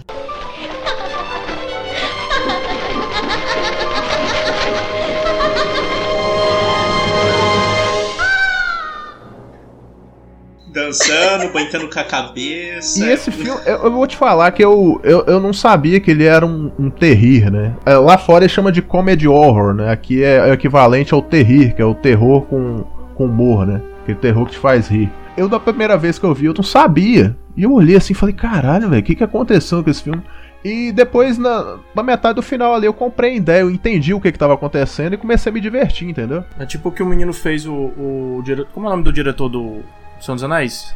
Dançando, 10.76 11.54
brincando 11.54 11.90
com 11.90 11.98
a 11.98 12.04
cabeça. 12.04 13.00
E 13.02 13.10
esse 13.10 13.32
filme, 13.32 13.62
eu, 13.66 13.76
eu 13.78 13.92
vou 13.92 14.06
te 14.06 14.18
falar 14.18 14.52
que 14.52 14.62
eu, 14.62 15.00
eu, 15.06 15.24
eu 15.26 15.40
não 15.40 15.54
sabia 15.54 16.02
que 16.02 16.12
ele 16.12 16.26
era 16.26 16.46
um, 16.46 16.70
um 16.78 16.90
terrir, 16.90 17.50
né? 17.50 17.74
É, 17.86 17.96
Lá 17.96 18.18
fora 18.18 18.44
ele 18.44 18.52
chama 18.52 18.74
de 18.74 18.82
comedy 18.82 19.26
horror, 19.26 19.74
né? 19.74 19.90
Aqui 19.90 20.22
é, 20.22 20.36
é 20.36 20.50
o 20.50 20.54
equivalente 20.54 21.14
ao 21.14 21.22
terrir, 21.22 21.74
que 21.74 21.82
é 21.82 21.86
o 21.86 21.96
terror 21.96 22.42
com, 22.42 22.84
com 23.16 23.24
humor, 23.24 23.66
né? 23.66 23.82
Aquele 24.04 24.18
terror 24.18 24.46
que 24.46 24.52
te 24.52 24.58
faz 24.58 24.90
rir. 24.90 25.10
Eu, 25.38 25.48
da 25.48 25.62
primeira 25.62 25.98
vez 25.98 26.20
que 26.20 26.26
eu 26.26 26.34
vi, 26.34 26.48
eu 26.48 26.54
não 26.54 26.64
sabia. 26.64 27.38
E 27.56 27.64
eu 27.64 27.72
olhei 27.72 27.96
assim 27.96 28.12
e 28.12 28.16
falei, 28.16 28.36
caralho, 28.36 28.90
velho, 28.90 29.02
o 29.02 29.06
que, 29.06 29.16
que 29.16 29.24
aconteceu 29.24 29.82
com 29.82 29.90
esse 29.90 30.04
filme? 30.04 30.22
E 30.62 30.92
depois, 30.92 31.38
na, 31.38 31.78
na 31.96 32.04
metade 32.04 32.36
do 32.36 32.42
final 32.42 32.74
ali, 32.74 32.86
eu 32.86 32.94
comprei 32.94 33.32
a 33.32 33.36
ideia, 33.36 33.62
eu 33.62 33.72
entendi 33.72 34.14
o 34.14 34.20
que, 34.20 34.30
que 34.30 34.38
tava 34.38 34.56
acontecendo 34.56 35.14
e 35.14 35.18
comecei 35.18 35.50
a 35.50 35.54
me 35.54 35.62
divertir, 35.62 36.10
entendeu? 36.10 36.44
É 36.60 36.66
tipo 36.66 36.90
o 36.90 36.92
que 36.92 37.02
o 37.02 37.06
menino 37.06 37.32
fez 37.32 37.66
o. 37.66 37.74
o 37.74 38.42
dire... 38.44 38.66
Como 38.74 38.88
é 38.88 38.90
o 38.90 38.92
nome 38.92 39.04
do 39.04 39.14
diretor 39.14 39.48
do 39.48 39.82
Senhor 40.26 40.36
dos 40.36 40.44
Anéis? 40.44 40.96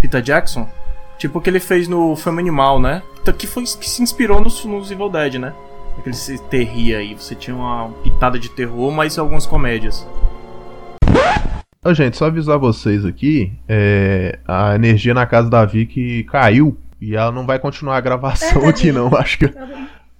Peter 0.00 0.22
Jackson? 0.22 0.68
Tipo 1.18 1.38
o 1.38 1.42
que 1.42 1.50
ele 1.50 1.60
fez 1.60 1.86
no 1.86 2.16
filme 2.16 2.40
Animal, 2.40 2.80
né? 2.80 3.02
Então, 3.20 3.34
Que, 3.34 3.46
foi, 3.46 3.64
que 3.64 3.88
se 3.88 4.02
inspirou 4.02 4.40
nos, 4.40 4.64
nos 4.64 4.90
Evil 4.90 5.10
Dead, 5.10 5.34
né? 5.34 5.52
Aquele 5.98 6.16
se 6.16 6.38
terria 6.44 6.98
aí. 6.98 7.14
Você 7.14 7.34
tinha 7.34 7.54
uma 7.54 7.90
pitada 8.02 8.38
de 8.38 8.48
terror, 8.48 8.90
mas 8.90 9.18
algumas 9.18 9.46
comédias. 9.46 10.06
Ô, 11.84 11.92
gente, 11.94 12.16
só 12.16 12.26
avisar 12.26 12.58
vocês 12.58 13.06
aqui, 13.06 13.52
é, 13.66 14.38
a 14.46 14.74
energia 14.74 15.14
na 15.14 15.24
casa 15.26 15.48
da 15.48 15.64
Vicky 15.64 16.24
caiu 16.24 16.76
e 17.00 17.16
ela 17.16 17.32
não 17.32 17.46
vai 17.46 17.58
continuar 17.58 17.96
a 17.96 18.00
gravação 18.02 18.64
É, 18.64 18.68
aqui 18.68 18.92
não, 18.92 19.14
acho 19.16 19.38
que 19.38 19.48
Tá 19.48 19.66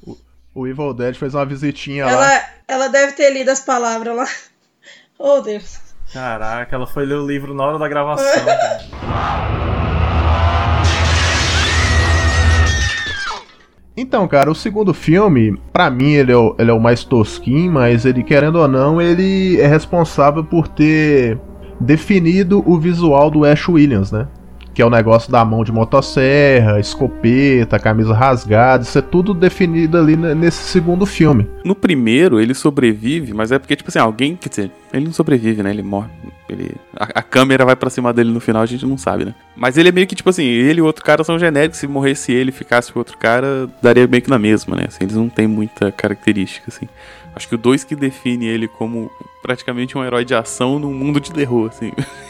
o, 0.03 0.17
o 0.55 0.67
Evil 0.67 0.95
Dead 0.95 1.15
fez 1.15 1.35
uma 1.35 1.45
visitinha 1.45 2.07
lá. 2.07 2.13
Ela, 2.13 2.45
ela 2.67 2.89
deve 2.89 3.13
ter 3.13 3.31
lido 3.31 3.51
as 3.51 3.61
palavras 3.61 4.17
lá. 4.17 4.27
Oh, 5.23 5.43
Deus. 5.43 5.90
Caraca, 6.13 6.75
ela 6.75 6.87
foi 6.87 7.07
ler 7.07 7.15
o 7.15 7.27
livro 7.27 7.55
na 7.55 7.65
hora 7.65 7.79
da 7.79 7.89
gravação. 7.89 8.45
Então, 13.97 14.27
cara, 14.27 14.51
o 14.51 14.55
segundo 14.55 14.95
filme, 14.95 15.61
pra 15.73 15.91
mim, 15.91 16.13
ele 16.13 16.33
é, 16.33 16.37
o, 16.37 16.57
ele 16.59 16.71
é 16.71 16.75
o 16.75 16.81
mais 16.81 17.05
tosquinho, 17.05 17.71
mas 17.71 18.05
ele, 18.07 18.23
querendo 18.23 18.57
ou 18.57 18.67
não, 18.67 19.01
ele 19.01 19.61
é 19.61 19.67
responsável 19.67 20.43
por 20.43 20.67
ter 20.69 21.39
definido 21.79 22.63
o 22.67 22.79
visual 22.79 23.31
do 23.31 23.45
Ash 23.45 23.69
Williams, 23.69 24.11
né? 24.11 24.27
Que 24.73 24.83
é 24.83 24.87
o 24.87 24.91
negócio 24.91 25.31
da 25.33 25.45
mão 25.45 25.65
de 25.65 25.73
motosserra, 25.73 26.79
escopeta, 26.79 27.79
camisa 27.79 28.15
rasgada, 28.15 28.83
isso 28.83 28.99
é 28.99 29.03
tudo 29.03 29.35
definido 29.35 29.99
ali 29.99 30.17
nesse 30.17 30.63
segundo 30.65 31.05
filme. 31.05 31.49
No 31.65 31.75
primeiro, 31.75 32.41
ele 32.41 32.55
sobrevive, 32.55 33.35
mas 33.35 33.51
é 33.51 33.59
porque, 33.59 33.77
tipo 33.77 33.89
assim, 33.91 33.99
alguém. 33.99 34.37
Quer 34.37 34.49
dizer, 34.49 34.71
ele 34.93 35.07
não 35.07 35.13
sobrevive, 35.13 35.63
né? 35.63 35.71
Ele 35.71 35.83
morre. 35.83 36.11
Ele, 36.49 36.73
a, 36.97 37.05
a 37.21 37.23
câmera 37.23 37.65
vai 37.65 37.77
pra 37.77 37.91
cima 37.91 38.13
dele 38.13 38.31
no 38.31 38.41
final, 38.41 38.63
a 38.63 38.67
gente 38.67 38.87
não 38.87 38.97
sabe, 38.97 39.25
né? 39.25 39.35
Mas 39.57 39.77
ele 39.77 39.89
é 39.89 39.93
meio 39.93 40.07
que, 40.07 40.15
tipo 40.15 40.31
assim, 40.31 40.45
ele 40.45 40.79
e 40.81 40.83
o 40.83 40.87
outro 40.87 41.05
cara 41.05 41.25
são 41.25 41.39
genéricos. 41.39 41.79
Se 41.79 41.87
morresse 41.87 42.33
ele 42.33 42.53
ficasse 42.53 42.93
o 42.95 42.99
outro 42.99 43.17
cara, 43.19 43.69
daria 43.83 44.07
meio 44.07 44.23
que 44.23 44.31
na 44.31 44.39
mesma, 44.39 44.77
né? 44.77 44.85
Assim, 44.89 45.05
eles 45.05 45.17
não 45.17 45.29
têm 45.29 45.47
muita 45.47 45.91
característica, 45.93 46.67
assim. 46.69 46.89
Acho 47.35 47.49
que 47.49 47.55
o 47.55 47.59
dois 47.59 47.85
que 47.85 47.95
define 47.95 48.47
ele 48.47 48.67
como 48.67 49.11
praticamente 49.43 49.97
um 49.97 50.05
herói 50.05 50.25
de 50.25 50.35
ação 50.35 50.79
num 50.79 50.93
mundo 50.93 51.21
de 51.21 51.33
terror, 51.33 51.69
assim. 51.69 51.93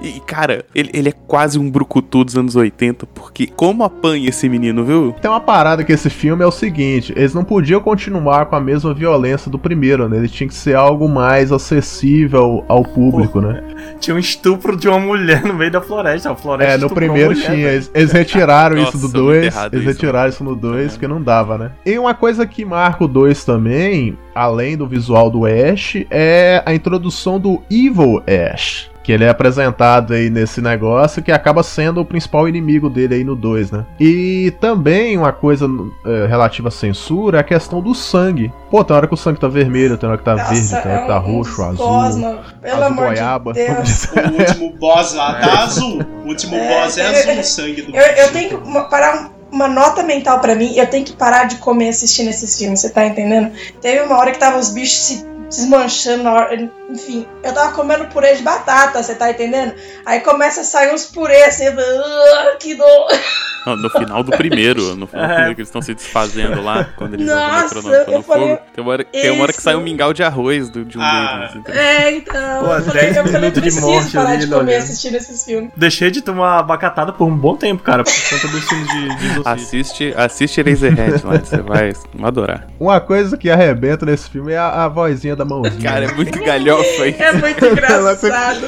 E, 0.00 0.20
cara, 0.20 0.64
ele, 0.74 0.90
ele 0.92 1.08
é 1.08 1.12
quase 1.26 1.58
um 1.58 1.70
brucutu 1.70 2.24
dos 2.24 2.36
anos 2.36 2.56
80, 2.56 3.06
porque 3.06 3.46
como 3.46 3.84
apanha 3.84 4.28
esse 4.28 4.48
menino, 4.48 4.84
viu? 4.84 5.14
Tem 5.20 5.30
uma 5.30 5.40
parada 5.40 5.84
que 5.84 5.92
esse 5.92 6.10
filme 6.10 6.42
é 6.42 6.46
o 6.46 6.50
seguinte: 6.52 7.12
eles 7.16 7.34
não 7.34 7.44
podiam 7.44 7.80
continuar 7.80 8.46
com 8.46 8.56
a 8.56 8.60
mesma 8.60 8.92
violência 8.94 9.50
do 9.50 9.58
primeiro, 9.58 10.08
né? 10.08 10.16
Ele 10.18 10.28
tinha 10.28 10.48
que 10.48 10.54
ser 10.54 10.74
algo 10.76 11.08
mais 11.08 11.52
acessível 11.52 12.64
ao 12.68 12.82
público, 12.84 13.40
né? 13.40 13.62
Tinha 13.98 14.14
um 14.14 14.18
estupro 14.18 14.76
de 14.76 14.88
uma 14.88 14.98
mulher 14.98 15.42
no 15.44 15.54
meio 15.54 15.70
da 15.70 15.80
floresta. 15.80 16.30
A 16.30 16.36
floresta 16.36 16.74
É, 16.74 16.78
no 16.78 16.90
primeiro 16.90 17.30
mulher, 17.30 17.44
tinha. 17.44 17.56
velho. 17.56 17.68
Eles, 17.68 17.90
eles 17.94 18.12
retiraram 18.12 18.76
Nossa, 18.76 18.96
isso 18.96 18.98
do 18.98 19.02
muito 19.04 19.16
2. 19.16 19.44
errado 19.46 19.74
Eles 19.74 19.84
isso, 19.86 19.92
retiraram 19.94 20.28
isso 20.28 20.44
no 20.44 20.56
2, 20.56 20.92
porque 20.92 21.08
não 21.08 21.22
dava, 21.22 21.58
né? 21.58 21.70
E 21.84 21.98
uma 21.98 22.14
coisa 22.14 22.46
que 22.46 22.64
marca 22.64 23.04
o 23.04 23.08
2 23.08 23.44
também, 23.44 24.16
além 24.34 24.76
do 24.76 24.86
visual 24.86 25.30
do 25.30 25.44
Ash, 25.46 25.96
é 26.10 26.62
a 26.64 26.74
introdução 26.74 27.38
do 27.40 27.60
Evil 27.70 28.22
Ash. 28.26 28.90
Que 29.02 29.10
ele 29.10 29.24
é 29.24 29.28
apresentado 29.28 30.12
aí 30.14 30.30
nesse 30.30 30.60
negócio 30.60 31.22
que 31.22 31.32
acaba 31.32 31.62
sendo 31.64 32.00
o 32.00 32.04
principal 32.04 32.48
inimigo 32.48 32.88
dele 32.88 33.16
aí 33.16 33.24
no 33.24 33.34
2, 33.34 33.70
né? 33.72 33.84
E 33.98 34.52
também 34.60 35.18
uma 35.18 35.32
coisa 35.32 35.66
é, 36.06 36.26
relativa 36.26 36.68
à 36.68 36.70
censura 36.70 37.38
é 37.38 37.40
a 37.40 37.44
questão 37.44 37.80
do 37.80 37.94
sangue. 37.94 38.52
Pô, 38.70 38.84
tem 38.84 38.94
hora 38.96 39.08
que 39.08 39.14
o 39.14 39.16
sangue 39.16 39.40
tá 39.40 39.48
vermelho, 39.48 39.98
tem 39.98 40.08
hora 40.08 40.16
que 40.18 40.24
tá 40.24 40.36
Nossa, 40.36 40.52
verde, 40.54 40.68
tem 40.82 40.92
hora 40.92 41.00
que 41.02 41.06
tá 41.08 41.14
é 41.14 41.18
um 41.18 41.36
roxo, 41.36 41.62
azul. 41.62 41.86
Cosma, 41.86 42.38
pelo 42.60 42.74
azul 42.74 42.84
amor 42.86 43.06
goiaba. 43.06 43.52
de 43.52 43.66
Deus. 43.66 44.06
O 44.14 44.38
último 44.40 44.72
boss 44.78 45.14
lá 45.14 45.34
tá 45.34 45.62
azul. 45.64 46.00
O 46.24 46.28
último 46.28 46.54
É, 46.54 46.68
boss 46.82 46.96
é 46.96 47.02
eu- 47.06 47.10
azul 47.32 47.40
o 47.40 47.44
sangue 47.44 47.82
do 47.82 47.96
Eu, 47.96 48.02
eu 48.02 48.32
tenho 48.32 48.48
que 48.50 48.54
uma- 48.68 48.84
parar 48.84 49.16
um- 49.26 49.56
uma 49.56 49.68
nota 49.68 50.02
mental 50.02 50.38
pra 50.40 50.54
mim, 50.54 50.74
eu 50.76 50.86
tenho 50.86 51.04
que 51.04 51.12
parar 51.12 51.44
de 51.44 51.56
comer 51.56 51.88
assistindo 51.90 52.28
esses 52.28 52.56
filmes, 52.56 52.80
você 52.80 52.88
tá 52.88 53.04
entendendo? 53.04 53.50
Teve 53.82 54.00
uma 54.04 54.16
hora 54.16 54.30
que 54.30 54.38
tava 54.38 54.58
os 54.58 54.70
bichos 54.70 54.96
se 54.98 55.26
desmanchando 55.56 56.24
na 56.24 56.32
hora. 56.32 56.70
Enfim, 56.90 57.26
eu 57.42 57.52
tava 57.52 57.72
comendo 57.72 58.06
purê 58.06 58.34
de 58.34 58.42
batata, 58.42 59.02
você 59.02 59.14
tá 59.14 59.30
entendendo? 59.30 59.74
Aí 60.04 60.20
começa 60.20 60.60
a 60.62 60.64
sair 60.64 60.92
uns 60.92 61.06
purê 61.06 61.42
assim, 61.44 61.64
eu, 61.64 61.74
"Ah, 61.78 62.56
que 62.58 62.74
dor. 62.74 63.08
Não, 63.64 63.76
no 63.76 63.88
final 63.90 64.24
do 64.24 64.32
primeiro, 64.32 64.96
no 64.96 65.06
final 65.06 65.24
do 65.24 65.30
É. 65.30 65.34
primeiro 65.34 65.54
que 65.54 65.60
eles 65.60 65.68
estão 65.68 65.80
se 65.80 65.94
desfazendo 65.94 66.60
lá, 66.64 66.82
quando 66.96 67.14
eles 67.14 67.28
Nossa, 67.28 67.76
jogam 67.80 67.90
o 67.92 67.92
metronômico 67.92 68.10
eu 68.10 68.16
no 68.18 68.22
falei, 68.24 68.48
fogo. 68.48 68.62
Tem 68.74 68.82
uma, 68.84 68.92
hora, 68.92 69.04
tem 69.04 69.30
uma 69.30 69.42
hora 69.44 69.52
que 69.52 69.62
sai 69.62 69.76
um 69.76 69.80
mingau 69.80 70.12
de 70.12 70.24
arroz 70.24 70.68
do, 70.68 70.84
de 70.84 70.98
um 70.98 71.00
Ah. 71.00 71.46
deles. 71.52 71.54
então. 71.68 71.74
É, 71.80 72.10
então. 72.10 72.64
Pô, 72.64 72.72
eu 72.74 72.82
falei, 72.82 73.02
10 73.04 73.16
eu 73.18 73.22
falei, 73.24 73.40
minutos 73.40 73.54
de 73.54 73.60
preciso 73.70 73.86
morte 73.86 74.12
parar 74.12 74.30
ali, 74.30 74.38
de 74.38 74.46
comer 74.48 74.58
olhando. 74.72 74.82
assistindo 74.82 75.14
esses 75.14 75.44
filmes. 75.44 75.70
Deixei 75.76 76.10
de 76.10 76.20
tomar 76.22 76.60
bacatada 76.64 77.12
por 77.12 77.24
um 77.24 77.36
bom 77.36 77.54
tempo, 77.56 77.84
cara, 77.84 78.02
por 78.02 78.12
conta 78.12 78.48
dos 78.48 78.64
filmes 78.68 78.88
de, 78.88 79.08
de. 79.34 79.42
Assiste, 79.44 80.12
assiste 80.16 80.58
Eraserhead 80.58 81.24
lá, 81.24 81.38
você 81.38 81.58
vai 81.62 81.92
adorar. 82.20 82.66
Uma 82.80 83.00
coisa 83.00 83.36
que 83.36 83.48
arrebenta 83.48 84.04
nesse 84.04 84.28
filme 84.28 84.52
é 84.54 84.58
a, 84.58 84.86
a 84.86 84.88
vozinha 84.88 85.36
da 85.36 85.41
mãozinha. 85.44 85.82
Cara, 85.82 86.04
é 86.06 86.12
muito 86.12 86.38
galhofa 86.44 87.02
aí. 87.02 87.16
É 87.18 87.32
muito 87.32 87.64
engraçado. 87.66 88.66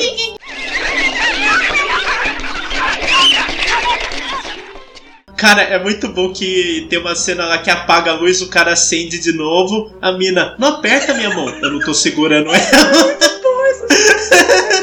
Cara, 5.37 5.63
é 5.63 5.79
muito 5.83 6.09
bom 6.09 6.33
que 6.33 6.87
tem 6.89 6.99
uma 6.99 7.15
cena 7.15 7.45
lá 7.45 7.59
que 7.59 7.69
apaga 7.69 8.13
a 8.13 8.15
luz, 8.15 8.41
o 8.41 8.49
cara 8.49 8.73
acende 8.73 9.19
de 9.19 9.37
novo. 9.37 9.91
A 10.01 10.13
mina, 10.13 10.55
não 10.59 10.69
aperta 10.69 11.13
minha 11.13 11.29
mão. 11.29 11.49
Eu 11.61 11.73
não 11.73 11.81
tô 11.81 11.93
segurando 11.93 12.49
ela. 12.49 12.93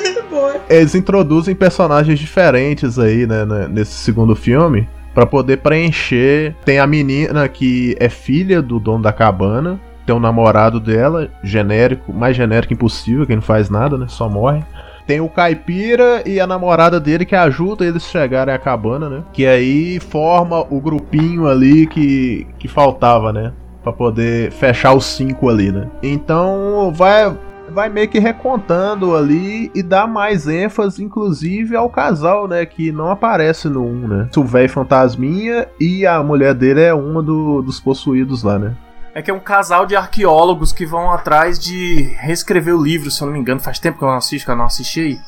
Muito 0.03 0.23
boa. 0.29 0.61
Eles 0.69 0.93
introduzem 0.93 1.55
personagens 1.55 2.19
diferentes 2.19 2.99
aí, 2.99 3.25
né, 3.25 3.43
né, 3.45 3.67
nesse 3.67 3.93
segundo 3.93 4.35
filme. 4.35 4.87
Pra 5.15 5.25
poder 5.25 5.57
preencher. 5.57 6.55
Tem 6.63 6.79
a 6.79 6.85
menina 6.85 7.47
que 7.49 7.95
é 7.99 8.07
filha 8.07 8.61
do 8.61 8.79
dono 8.79 9.01
da 9.01 9.11
cabana. 9.11 9.79
Tem 10.11 10.17
o 10.17 10.19
namorado 10.19 10.77
dela, 10.77 11.29
genérico, 11.41 12.11
mais 12.11 12.35
genérico 12.35 12.73
impossível, 12.73 13.25
que 13.25 13.33
não 13.33 13.41
faz 13.41 13.69
nada, 13.69 13.97
né? 13.97 14.07
Só 14.09 14.27
morre. 14.27 14.61
Tem 15.07 15.21
o 15.21 15.29
caipira 15.29 16.21
e 16.25 16.37
a 16.37 16.45
namorada 16.45 16.99
dele 16.99 17.23
que 17.23 17.33
ajuda 17.33 17.85
eles 17.85 18.03
chegarem 18.03 18.53
à 18.53 18.57
cabana, 18.57 19.09
né? 19.09 19.23
Que 19.31 19.45
aí 19.45 20.01
forma 20.01 20.65
o 20.69 20.81
grupinho 20.81 21.47
ali 21.47 21.87
que, 21.87 22.45
que 22.59 22.67
faltava, 22.67 23.31
né? 23.31 23.53
Pra 23.81 23.93
poder 23.93 24.51
fechar 24.51 24.93
os 24.93 25.05
cinco 25.05 25.47
ali, 25.47 25.71
né? 25.71 25.87
Então 26.03 26.91
vai, 26.93 27.33
vai 27.73 27.87
meio 27.87 28.09
que 28.09 28.19
recontando 28.19 29.15
ali 29.15 29.71
e 29.73 29.81
dá 29.81 30.05
mais 30.05 30.45
ênfase, 30.45 31.01
inclusive, 31.01 31.73
ao 31.73 31.89
casal, 31.89 32.49
né? 32.49 32.65
Que 32.65 32.91
não 32.91 33.09
aparece 33.09 33.69
no 33.69 33.85
1, 33.85 34.07
né? 34.09 34.29
O 34.35 34.43
velho 34.43 34.69
fantasminha 34.69 35.67
e 35.79 36.05
a 36.05 36.21
mulher 36.21 36.53
dele 36.53 36.81
é 36.81 36.93
uma 36.93 37.23
do- 37.23 37.61
dos 37.61 37.79
possuídos 37.79 38.43
lá, 38.43 38.59
né? 38.59 38.73
É 39.13 39.21
que 39.21 39.29
é 39.29 39.33
um 39.33 39.39
casal 39.39 39.85
de 39.85 39.95
arqueólogos 39.95 40.71
que 40.71 40.85
vão 40.85 41.11
atrás 41.11 41.59
de 41.59 42.15
reescrever 42.19 42.73
o 42.75 42.81
livro, 42.81 43.11
se 43.11 43.21
eu 43.21 43.25
não 43.27 43.33
me 43.33 43.39
engano. 43.39 43.59
Faz 43.59 43.77
tempo 43.77 43.97
que 43.97 44.03
eu 44.03 44.07
não 44.07 44.15
assisto, 44.15 44.45
que 44.45 44.51
eu 44.51 44.55
não 44.55 44.65
assisti. 44.65 45.19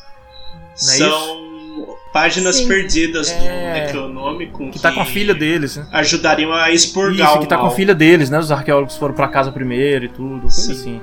Não 0.82 0.92
é 0.92 0.96
São 0.96 1.44
páginas 2.12 2.56
Sim. 2.56 2.68
perdidas 2.68 3.30
do 3.30 3.44
É. 3.44 3.86
Necronômico 3.86 4.70
Que 4.70 4.78
tá 4.78 4.90
com 4.92 5.00
a 5.00 5.04
filha 5.04 5.34
deles, 5.34 5.76
né? 5.76 5.86
ajudariam 5.92 6.52
a 6.52 6.70
expurgar 6.70 7.28
Isso, 7.28 7.36
o 7.38 7.40
que 7.40 7.46
tá 7.48 7.56
com 7.56 7.64
mal. 7.64 7.72
a 7.72 7.74
filha 7.74 7.94
deles, 7.94 8.30
né? 8.30 8.38
Os 8.38 8.50
arqueólogos 8.50 8.96
foram 8.96 9.14
pra 9.14 9.28
casa 9.28 9.50
primeiro 9.52 10.04
e 10.06 10.08
tudo. 10.08 10.42
Coisa 10.42 10.56
Sim. 10.62 10.72
assim. 10.72 11.00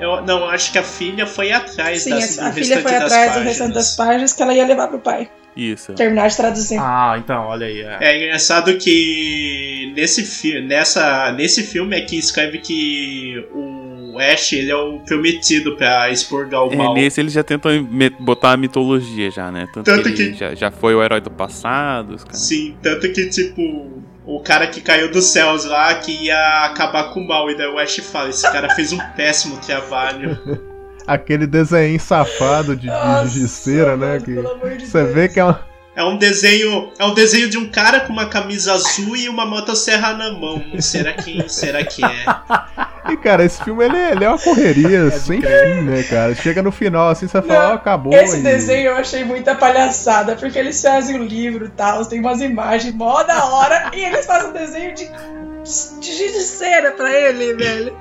Eu, 0.00 0.20
não, 0.22 0.48
acho 0.48 0.72
que 0.72 0.78
a 0.78 0.82
filha 0.82 1.26
foi 1.26 1.52
atrás 1.52 2.02
Sim, 2.02 2.10
das, 2.10 2.38
a, 2.38 2.48
a 2.48 2.52
filha 2.52 2.80
foi 2.82 2.94
atrás 2.96 3.34
do 3.34 3.40
restante 3.40 3.72
das 3.74 3.94
páginas 3.94 4.32
que 4.32 4.42
ela 4.42 4.52
ia 4.52 4.66
levar 4.66 4.88
pro 4.88 4.98
pai. 4.98 5.30
Isso. 5.56 5.92
Terminar 5.94 6.28
de 6.28 6.36
traduzir. 6.36 6.78
Ah, 6.80 7.14
então, 7.18 7.46
olha 7.46 7.66
aí. 7.66 7.80
É. 7.82 7.98
É 8.00 8.24
engraçado 8.26 8.76
que 8.78 9.92
nesse, 9.94 10.24
fi 10.24 10.60
nessa, 10.62 11.32
nesse 11.32 11.62
filme 11.62 11.96
aqui 11.96 12.16
escreve 12.18 12.58
que 12.58 13.44
o 13.54 14.18
Ash 14.18 14.52
ele 14.52 14.70
é 14.70 14.76
o 14.76 14.98
prometido 15.00 15.76
pra 15.76 16.10
expurgar 16.10 16.64
o 16.66 16.72
É, 16.72 16.76
mal. 16.76 16.94
nesse 16.94 17.20
eles 17.20 17.32
já 17.32 17.42
tentam 17.42 17.70
botar 18.20 18.52
a 18.52 18.56
mitologia 18.56 19.30
já, 19.30 19.50
né? 19.50 19.66
Tanto, 19.72 19.84
Tanto 19.86 20.04
que, 20.12 20.32
que- 20.32 20.34
Já, 20.34 20.54
já 20.54 20.70
foi 20.70 20.94
o 20.94 21.02
herói 21.02 21.20
do 21.20 21.30
passado. 21.30 22.14
os 22.14 22.24
caras- 22.24 22.40
Sim, 22.40 22.74
tanto 22.82 23.10
que 23.12 23.28
tipo 23.28 24.02
o 24.24 24.40
cara 24.40 24.66
que 24.68 24.80
caiu 24.80 25.10
dos 25.10 25.26
céus 25.26 25.64
lá 25.64 25.94
que 25.96 26.12
ia 26.26 26.64
acabar 26.66 27.12
com 27.12 27.20
o 27.20 27.26
mal 27.26 27.50
e 27.50 27.56
daí 27.56 27.66
o 27.66 27.78
Ash 27.78 27.96
fala 27.98 28.30
esse 28.30 28.50
cara 28.52 28.70
fez 28.74 28.92
um 28.92 28.98
péssimo 29.16 29.56
trabalho. 29.58 30.38
Aquele 31.06 31.46
desenho 31.46 31.98
safado 32.00 32.74
de, 32.76 32.82
de 32.82 32.86
Nossa, 32.88 33.26
giz-cera, 33.28 33.96
né? 33.96 34.06
mano, 34.14 34.20
Que 34.24 34.34
pelo 34.34 34.50
amor 34.52 34.70
de 34.76 34.86
você 34.86 35.02
Deus. 35.02 35.14
vê 35.14 35.28
que 35.28 35.40
é 35.40 35.44
uma. 35.44 35.72
É 35.94 36.02
um 36.02 36.16
desenho, 36.16 36.90
é 36.98 37.04
um 37.04 37.12
desenho 37.12 37.50
de 37.50 37.58
um 37.58 37.68
cara 37.70 38.00
com 38.00 38.14
uma 38.14 38.24
camisa 38.26 38.72
azul 38.72 39.14
e 39.14 39.28
uma 39.28 39.44
motosserra 39.44 40.14
na 40.14 40.32
mão. 40.32 40.62
Será 40.80 41.12
que, 41.12 41.44
será 41.50 41.84
que 41.84 42.02
é? 42.04 42.08
E, 43.10 43.16
cara, 43.16 43.44
esse 43.44 43.62
filme 43.64 43.84
ele, 43.84 43.96
ele 43.98 44.24
é 44.24 44.28
uma 44.28 44.38
correria 44.38 45.10
sem 45.10 45.40
fim, 45.42 45.80
né, 45.82 46.04
cara? 46.04 46.36
Chega 46.36 46.62
no 46.62 46.70
final 46.70 47.08
assim, 47.08 47.26
você 47.26 47.42
fala, 47.42 47.64
Não, 47.64 47.70
ó, 47.72 47.74
acabou. 47.74 48.14
Esse 48.14 48.38
e- 48.38 48.42
desenho 48.42 48.90
eu 48.90 48.96
achei 48.96 49.24
muita 49.24 49.56
palhaçada, 49.56 50.36
porque 50.36 50.56
eles 50.56 50.80
fazem 50.80 51.20
um 51.20 51.24
livro 51.24 51.66
e 51.66 51.68
tal, 51.70 52.06
tem 52.06 52.20
umas 52.20 52.40
imagens 52.40 52.94
mó 52.94 53.24
da 53.24 53.44
hora, 53.44 53.90
e 53.92 54.04
eles 54.04 54.24
fazem 54.24 54.50
um 54.50 54.52
desenho 54.52 54.94
de, 54.94 55.04
de 56.00 56.32
de 56.32 56.40
cera 56.42 56.92
pra 56.92 57.10
ele, 57.12 57.54
velho. 57.54 57.96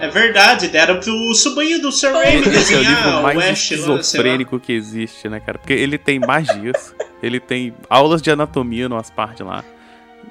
É 0.00 0.08
verdade, 0.08 0.68
deram 0.68 0.98
pro 1.00 1.34
sobrinho 1.34 1.80
do 1.80 1.92
Sir 1.92 2.12
Raimi 2.12 2.40
Esse 2.40 2.74
é 2.74 2.76
o 2.76 2.80
livro 2.80 2.94
desenhar 2.94 3.20
o 3.20 3.22
mais 3.22 3.38
Ash 3.38 3.44
lá. 3.46 3.50
esquizofrênico 3.52 4.58
que 4.60 4.72
existe, 4.72 5.28
né, 5.28 5.38
cara? 5.40 5.58
Porque 5.58 5.72
ele 5.72 5.96
tem 5.96 6.18
magias, 6.18 6.94
ele 7.22 7.38
tem 7.38 7.72
aulas 7.88 8.20
de 8.20 8.30
anatomia 8.30 8.88
numas 8.88 9.08
partes 9.10 9.46
lá. 9.46 9.64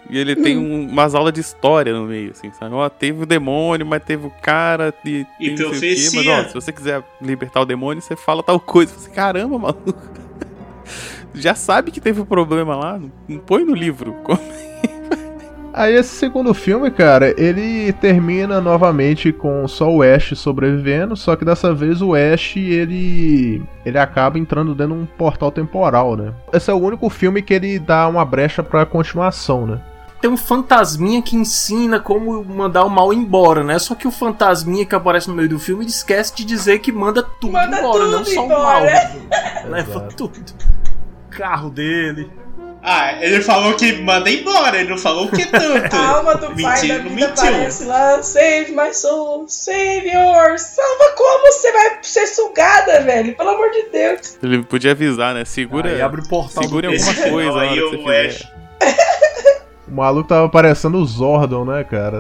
E 0.09 0.18
ele 0.18 0.36
tem 0.36 0.57
um- 0.57 0.89
umas 0.89 1.16
aulas 1.16 1.32
de 1.34 1.39
história 1.39 1.93
no 1.93 2.05
meio, 2.05 2.32
assim, 2.32 2.51
sabe? 2.59 2.76
Ó, 2.76 2.88
teve 2.89 3.24
o 3.24 3.26
demônio, 3.26 3.86
mas 3.86 4.03
teve 4.03 4.28
o 4.28 4.30
cara 4.30 4.93
e, 5.05 5.26
E 5.39 5.51
tem 5.51 5.53
o 5.53 5.55
quê, 5.55 5.64
Mas, 5.64 6.09
profecia. 6.11 6.32
ó, 6.34 6.43
se 6.49 6.53
você 6.53 6.72
quiser 6.74 7.01
libertar 7.22 7.61
o 7.61 7.66
demônio, 7.66 8.01
você 8.01 8.16
fala 8.16 8.43
tal 8.43 8.59
coisa. 8.59 8.93
Você, 8.93 9.09
caramba, 9.09 9.57
maluco. 9.57 9.95
Já 11.34 11.55
sabe 11.55 11.89
que 11.89 12.01
teve 12.01 12.20
um 12.20 12.26
problema 12.26 12.76
lá, 12.76 12.99
não, 12.99 13.11
não 13.30 13.39
põe 13.39 13.64
no 13.64 13.74
livro. 13.74 14.14
Como- 14.24 14.39
Aí 15.74 15.95
esse 15.95 16.15
segundo 16.15 16.53
filme, 16.53 16.91
cara, 16.91 17.34
ele 17.36 17.91
termina 17.93 18.61
novamente 18.61 19.34
com 19.34 19.67
só 19.67 19.89
o 19.89 20.03
Ash 20.03 20.34
sobrevivendo, 20.38 21.15
só 21.17 21.36
que 21.36 21.43
dessa 21.43 21.74
vez 21.74 21.99
o 21.99 22.13
Ash, 22.13 22.55
ele 22.57 23.63
ele 23.84 23.97
acaba 23.97 24.38
entrando 24.38 24.76
dentro 24.76 24.95
de 24.95 25.01
um 25.01 25.05
portal 25.05 25.51
temporal, 25.51 26.15
né? 26.15 26.32
Esse 26.53 26.69
é 26.69 26.74
o 26.74 26.78
único 26.78 27.09
filme 27.09 27.41
que 27.41 27.55
ele 27.55 27.80
dá 27.80 28.07
uma 28.07 28.24
brecha 28.24 28.61
pra 28.61 28.86
continuação, 28.86 29.65
né? 29.65 29.82
Tem 30.21 30.30
um 30.30 30.38
fantasminha 30.38 31.21
que 31.21 31.36
ensina 31.36 31.99
como 31.99 32.45
mandar 32.45 32.86
o 32.86 32.89
mal 32.89 33.11
embora, 33.11 33.63
né? 33.63 33.78
Só 33.80 33.95
que 33.95 34.07
o 34.07 34.11
fantasminha 34.11 34.86
que 34.86 34.95
aparece 34.95 35.28
no 35.28 35.36
meio 35.36 35.49
do 35.49 35.59
filme 35.59 35.84
ele 35.84 35.89
esquece 35.89 36.36
de 36.36 36.45
dizer 36.45 36.80
que 36.80 36.91
manda 36.91 37.24
tudo 37.24 37.51
Manda 37.51 37.80
embora, 37.80 37.99
tudo 38.05 38.11
não 38.11 38.26
só 38.26 38.41
o 38.41 38.45
embora. 38.45 38.61
mal. 38.61 38.84
Leva 39.69 40.01
tudo. 40.15 40.32
Carro 41.30 41.69
dele. 41.71 42.32
Ah, 42.86 43.14
ele 43.24 43.42
falou 43.42 43.76
que 43.76 43.94
manda 44.02 44.30
embora, 44.30 44.78
ele 44.78 44.90
não 44.90 44.98
falou 44.98 45.28
o 45.28 45.32
que 45.32 45.46
tanto. 45.46 45.96
A 45.96 46.08
alma 46.18 46.36
do 46.36 46.48
pai 46.48 46.56
Mentiu, 46.56 46.88
da 46.90 47.04
não 47.04 47.10
vida 47.12 47.28
mentiu. 47.28 47.48
aparece 47.48 47.86
lá, 47.86 48.22
save 48.22 48.72
my 48.74 48.94
soul, 48.94 49.46
save 49.48 50.10
yours. 50.10 50.62
Salva 50.62 51.16
como 51.16 51.46
você 51.50 51.72
vai 51.72 51.98
ser 52.02 52.28
sugada, 52.28 53.00
velho? 53.02 53.36
Pelo 53.36 53.50
amor 53.52 53.72
de 53.72 53.84
Deus. 53.90 54.38
Ele 54.44 54.64
podia 54.64 54.92
avisar, 54.92 55.34
né? 55.34 55.46
Segura. 55.46 55.90
Aí 55.92 56.02
abre 56.02 56.20
o 56.22 56.28
portal 56.28 56.62
segura 56.64 56.90
alguma 56.90 57.14
coisa 57.14 57.60
aí, 57.62 57.82
o. 57.82 58.10
Ash. 58.10 58.44
O 59.88 59.92
maluco 59.96 60.28
tava 60.28 60.50
parecendo 60.50 60.98
o 60.98 61.06
Zordon, 61.06 61.64
né, 61.66 61.84
cara? 61.86 62.20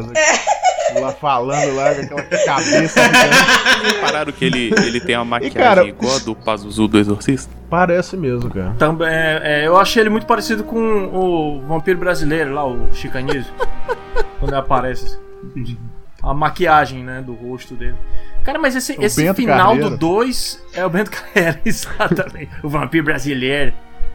Lá 0.99 1.11
falando 1.11 1.75
lá 1.75 1.93
com 1.95 2.01
aquela 2.01 2.45
cabeça 2.45 3.01
gigante. 3.03 3.99
Pararam 4.01 4.31
que 4.31 4.45
ele, 4.45 4.73
ele 4.85 4.99
tem 4.99 5.15
uma 5.15 5.25
maquiagem 5.25 5.57
cara- 5.61 5.85
igual 5.85 6.15
a 6.15 6.19
do 6.19 6.35
Pazuzu 6.35 6.87
do 6.87 6.99
Exorcista? 6.99 7.51
Parece 7.69 8.15
mesmo, 8.15 8.49
cara. 8.49 8.75
Também, 8.77 9.07
é, 9.07 9.41
é, 9.43 9.67
eu 9.67 9.77
achei 9.77 10.01
ele 10.03 10.09
muito 10.09 10.25
parecido 10.25 10.63
com 10.63 11.05
o 11.05 11.61
vampiro 11.67 11.99
brasileiro 11.99 12.53
lá, 12.53 12.65
o 12.65 12.93
Chicanismo. 12.93 13.51
quando 14.39 14.51
ele 14.51 14.59
aparece. 14.59 15.19
A 16.21 16.33
maquiagem, 16.33 17.03
né, 17.03 17.21
do 17.21 17.33
rosto 17.33 17.73
dele. 17.75 17.95
Cara, 18.43 18.57
mas 18.59 18.75
esse, 18.75 18.95
esse 19.01 19.33
final 19.33 19.69
Carreiro. 19.71 19.89
do 19.91 19.97
2 19.97 20.63
é 20.73 20.85
o 20.85 20.89
Bento 20.89 21.11
Carreira, 21.11 21.59
exatamente. 21.65 22.49
o 22.61 22.69
vampiro 22.69 23.03
brasileiro. 23.05 23.73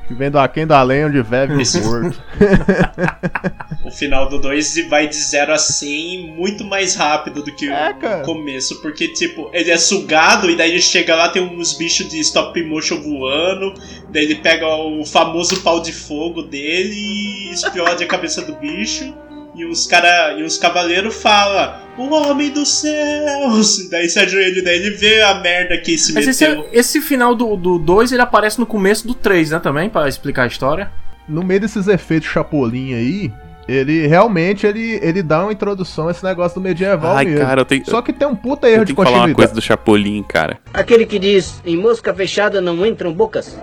Que 0.09 0.15
vem 0.15 0.31
do 0.31 0.39
Aquém 0.39 0.67
da 0.67 0.83
Lenha 0.83 1.07
onde 1.07 1.21
vive 1.23 1.53
o 1.53 1.85
morto. 1.87 2.23
O 3.85 3.91
final 3.91 4.29
do 4.29 4.39
2 4.41 4.89
vai 4.89 5.07
de 5.07 5.15
0 5.17 5.53
a 5.53 5.59
100 5.59 6.35
muito 6.35 6.65
mais 6.65 6.95
rápido 6.95 7.43
do 7.43 7.55
que 7.55 7.69
É, 7.69 7.91
o 7.91 7.95
cara. 7.97 8.25
começo. 8.25 8.81
Porque, 8.81 9.09
tipo, 9.09 9.51
ele 9.53 9.71
é 9.71 9.77
sugado 9.77 10.51
e 10.51 10.57
daí 10.57 10.71
ele 10.71 10.81
chega 10.81 11.15
lá, 11.15 11.29
tem 11.29 11.43
uns 11.43 11.75
bichos 11.75 12.09
de 12.09 12.19
stop 12.21 12.61
motion 12.65 13.03
voando. 13.03 13.75
Daí 14.11 14.25
ele 14.25 14.37
pega 14.37 14.67
o 14.67 15.05
famoso 15.05 15.61
pau 15.61 15.81
de 15.81 15.93
fogo 15.93 16.43
dele 16.43 16.95
e 16.95 17.53
explode 17.53 18.03
a 18.03 18.07
cabeça 18.07 18.41
do 18.43 18.55
bicho. 18.57 19.15
E 19.59 19.65
os 19.65 19.89
cara, 19.89 20.35
e 20.39 20.45
os 20.45 20.57
cavaleiros 20.57 21.17
falam, 21.21 21.75
o 21.97 22.09
homem 22.15 22.49
dos 22.53 22.81
céus! 22.81 23.81
E 23.81 23.91
daí 23.91 24.09
se 24.09 24.21
ajoelha, 24.21 24.63
daí 24.63 24.77
ele 24.77 24.91
vê 24.91 25.21
a 25.23 25.35
merda 25.41 25.77
que 25.79 25.99
se 25.99 26.13
Mas 26.15 26.27
meteu. 26.27 26.61
esse, 26.69 26.79
esse 26.79 27.01
final 27.01 27.35
do 27.35 27.57
2 27.57 27.61
do 27.61 27.79
dois, 27.81 28.13
ele 28.13 28.23
aparece 28.23 28.61
no 28.61 28.67
começo 28.67 29.05
do 29.05 29.15
3, 29.15 29.51
né, 29.51 29.59
também, 29.59 29.91
pra 29.91 30.09
explicar 30.09 30.45
a 30.45 30.47
história. 30.47 30.93
No 31.29 31.43
meio 31.43 31.61
desses 31.61 31.89
efeitos 31.89 32.29
Chapolin 32.29 32.95
aí, 32.95 33.33
ele 33.67 34.07
realmente 34.07 34.65
ele, 34.65 35.01
ele 35.03 35.23
dá 35.25 35.43
uma 35.43 35.53
introdução 35.53 36.07
a 36.07 36.13
esse 36.13 36.23
negócio 36.25 36.55
do 36.61 36.63
medieval 36.63 37.17
Ai, 37.17 37.25
mesmo. 37.25 37.41
cara, 37.45 37.61
eu 37.63 37.65
tenho, 37.65 37.85
Só 37.85 38.01
que 38.01 38.13
tem 38.13 38.29
um 38.29 38.37
puta 38.37 38.69
erro 38.69 38.83
eu 38.83 38.85
de 38.85 38.95
que 38.95 38.97
falar 38.97 39.09
uma 39.11 39.35
coisa 39.35 39.35
continuidade. 39.35 39.55
do 39.55 39.61
Chapolin, 39.61 40.23
cara. 40.23 40.59
Aquele 40.73 41.05
que 41.05 41.19
diz, 41.19 41.61
em 41.67 41.77
mosca 41.77 42.15
fechada 42.15 42.61
não 42.61 42.87
entram 42.87 43.13
bocas. 43.13 43.59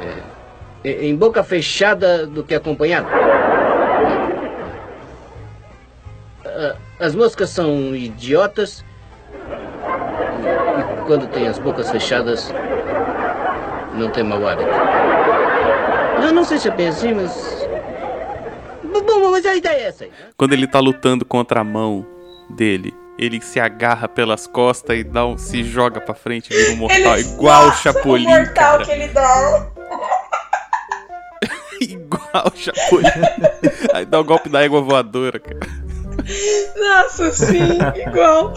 É, 0.00 0.22
em 0.90 1.16
boca 1.16 1.42
fechada 1.42 2.26
do 2.26 2.42
que 2.44 2.54
acompanhada. 2.54 3.08
Ah, 6.44 6.76
As 7.00 7.14
moscas 7.14 7.50
são 7.50 7.94
idiotas. 7.94 8.84
E 10.42 11.06
quando 11.06 11.26
tem 11.28 11.46
as 11.48 11.58
bocas 11.58 11.90
fechadas, 11.90 12.52
não 13.94 14.10
tem 14.10 14.22
mau 14.24 14.46
hábito. 14.46 14.70
Não, 16.20 16.32
não 16.32 16.44
sei 16.44 16.58
se 16.58 16.68
é 16.68 16.70
bem 16.70 16.88
assim, 16.88 17.12
mas. 17.14 17.66
Bom, 19.06 19.30
mas 19.30 19.44
a 19.46 19.54
ideia 19.54 19.76
é 19.82 19.86
essa 19.88 20.04
aí. 20.04 20.10
Quando 20.36 20.52
ele 20.52 20.66
tá 20.66 20.80
lutando 20.80 21.24
contra 21.24 21.60
a 21.60 21.64
mão 21.64 22.04
dele, 22.50 22.94
ele 23.18 23.40
se 23.40 23.60
agarra 23.60 24.08
pelas 24.08 24.46
costas 24.46 24.98
e 24.98 25.04
dá 25.04 25.26
um, 25.26 25.36
se 25.38 25.62
joga 25.62 26.00
pra 26.00 26.14
frente, 26.14 26.48
vira 26.50 26.72
um 26.72 26.76
mortal, 26.76 27.18
Ele- 27.18 27.28
igual 27.28 27.68
o 27.68 27.72
Chapolin, 27.72 28.26
O 28.26 28.30
mortal 28.30 28.54
cara. 28.72 28.84
que 28.84 28.90
ele 28.90 29.08
dá. 29.08 29.66
igual 31.80 32.52
o 32.52 32.56
Chapolin. 32.56 33.06
Aí 33.94 34.04
dá 34.04 34.18
o 34.20 34.24
golpe 34.24 34.48
da 34.48 34.62
égua 34.62 34.80
voadora, 34.80 35.38
cara. 35.38 35.60
Nossa, 36.78 37.30
sim, 37.32 37.78
igual. 38.06 38.54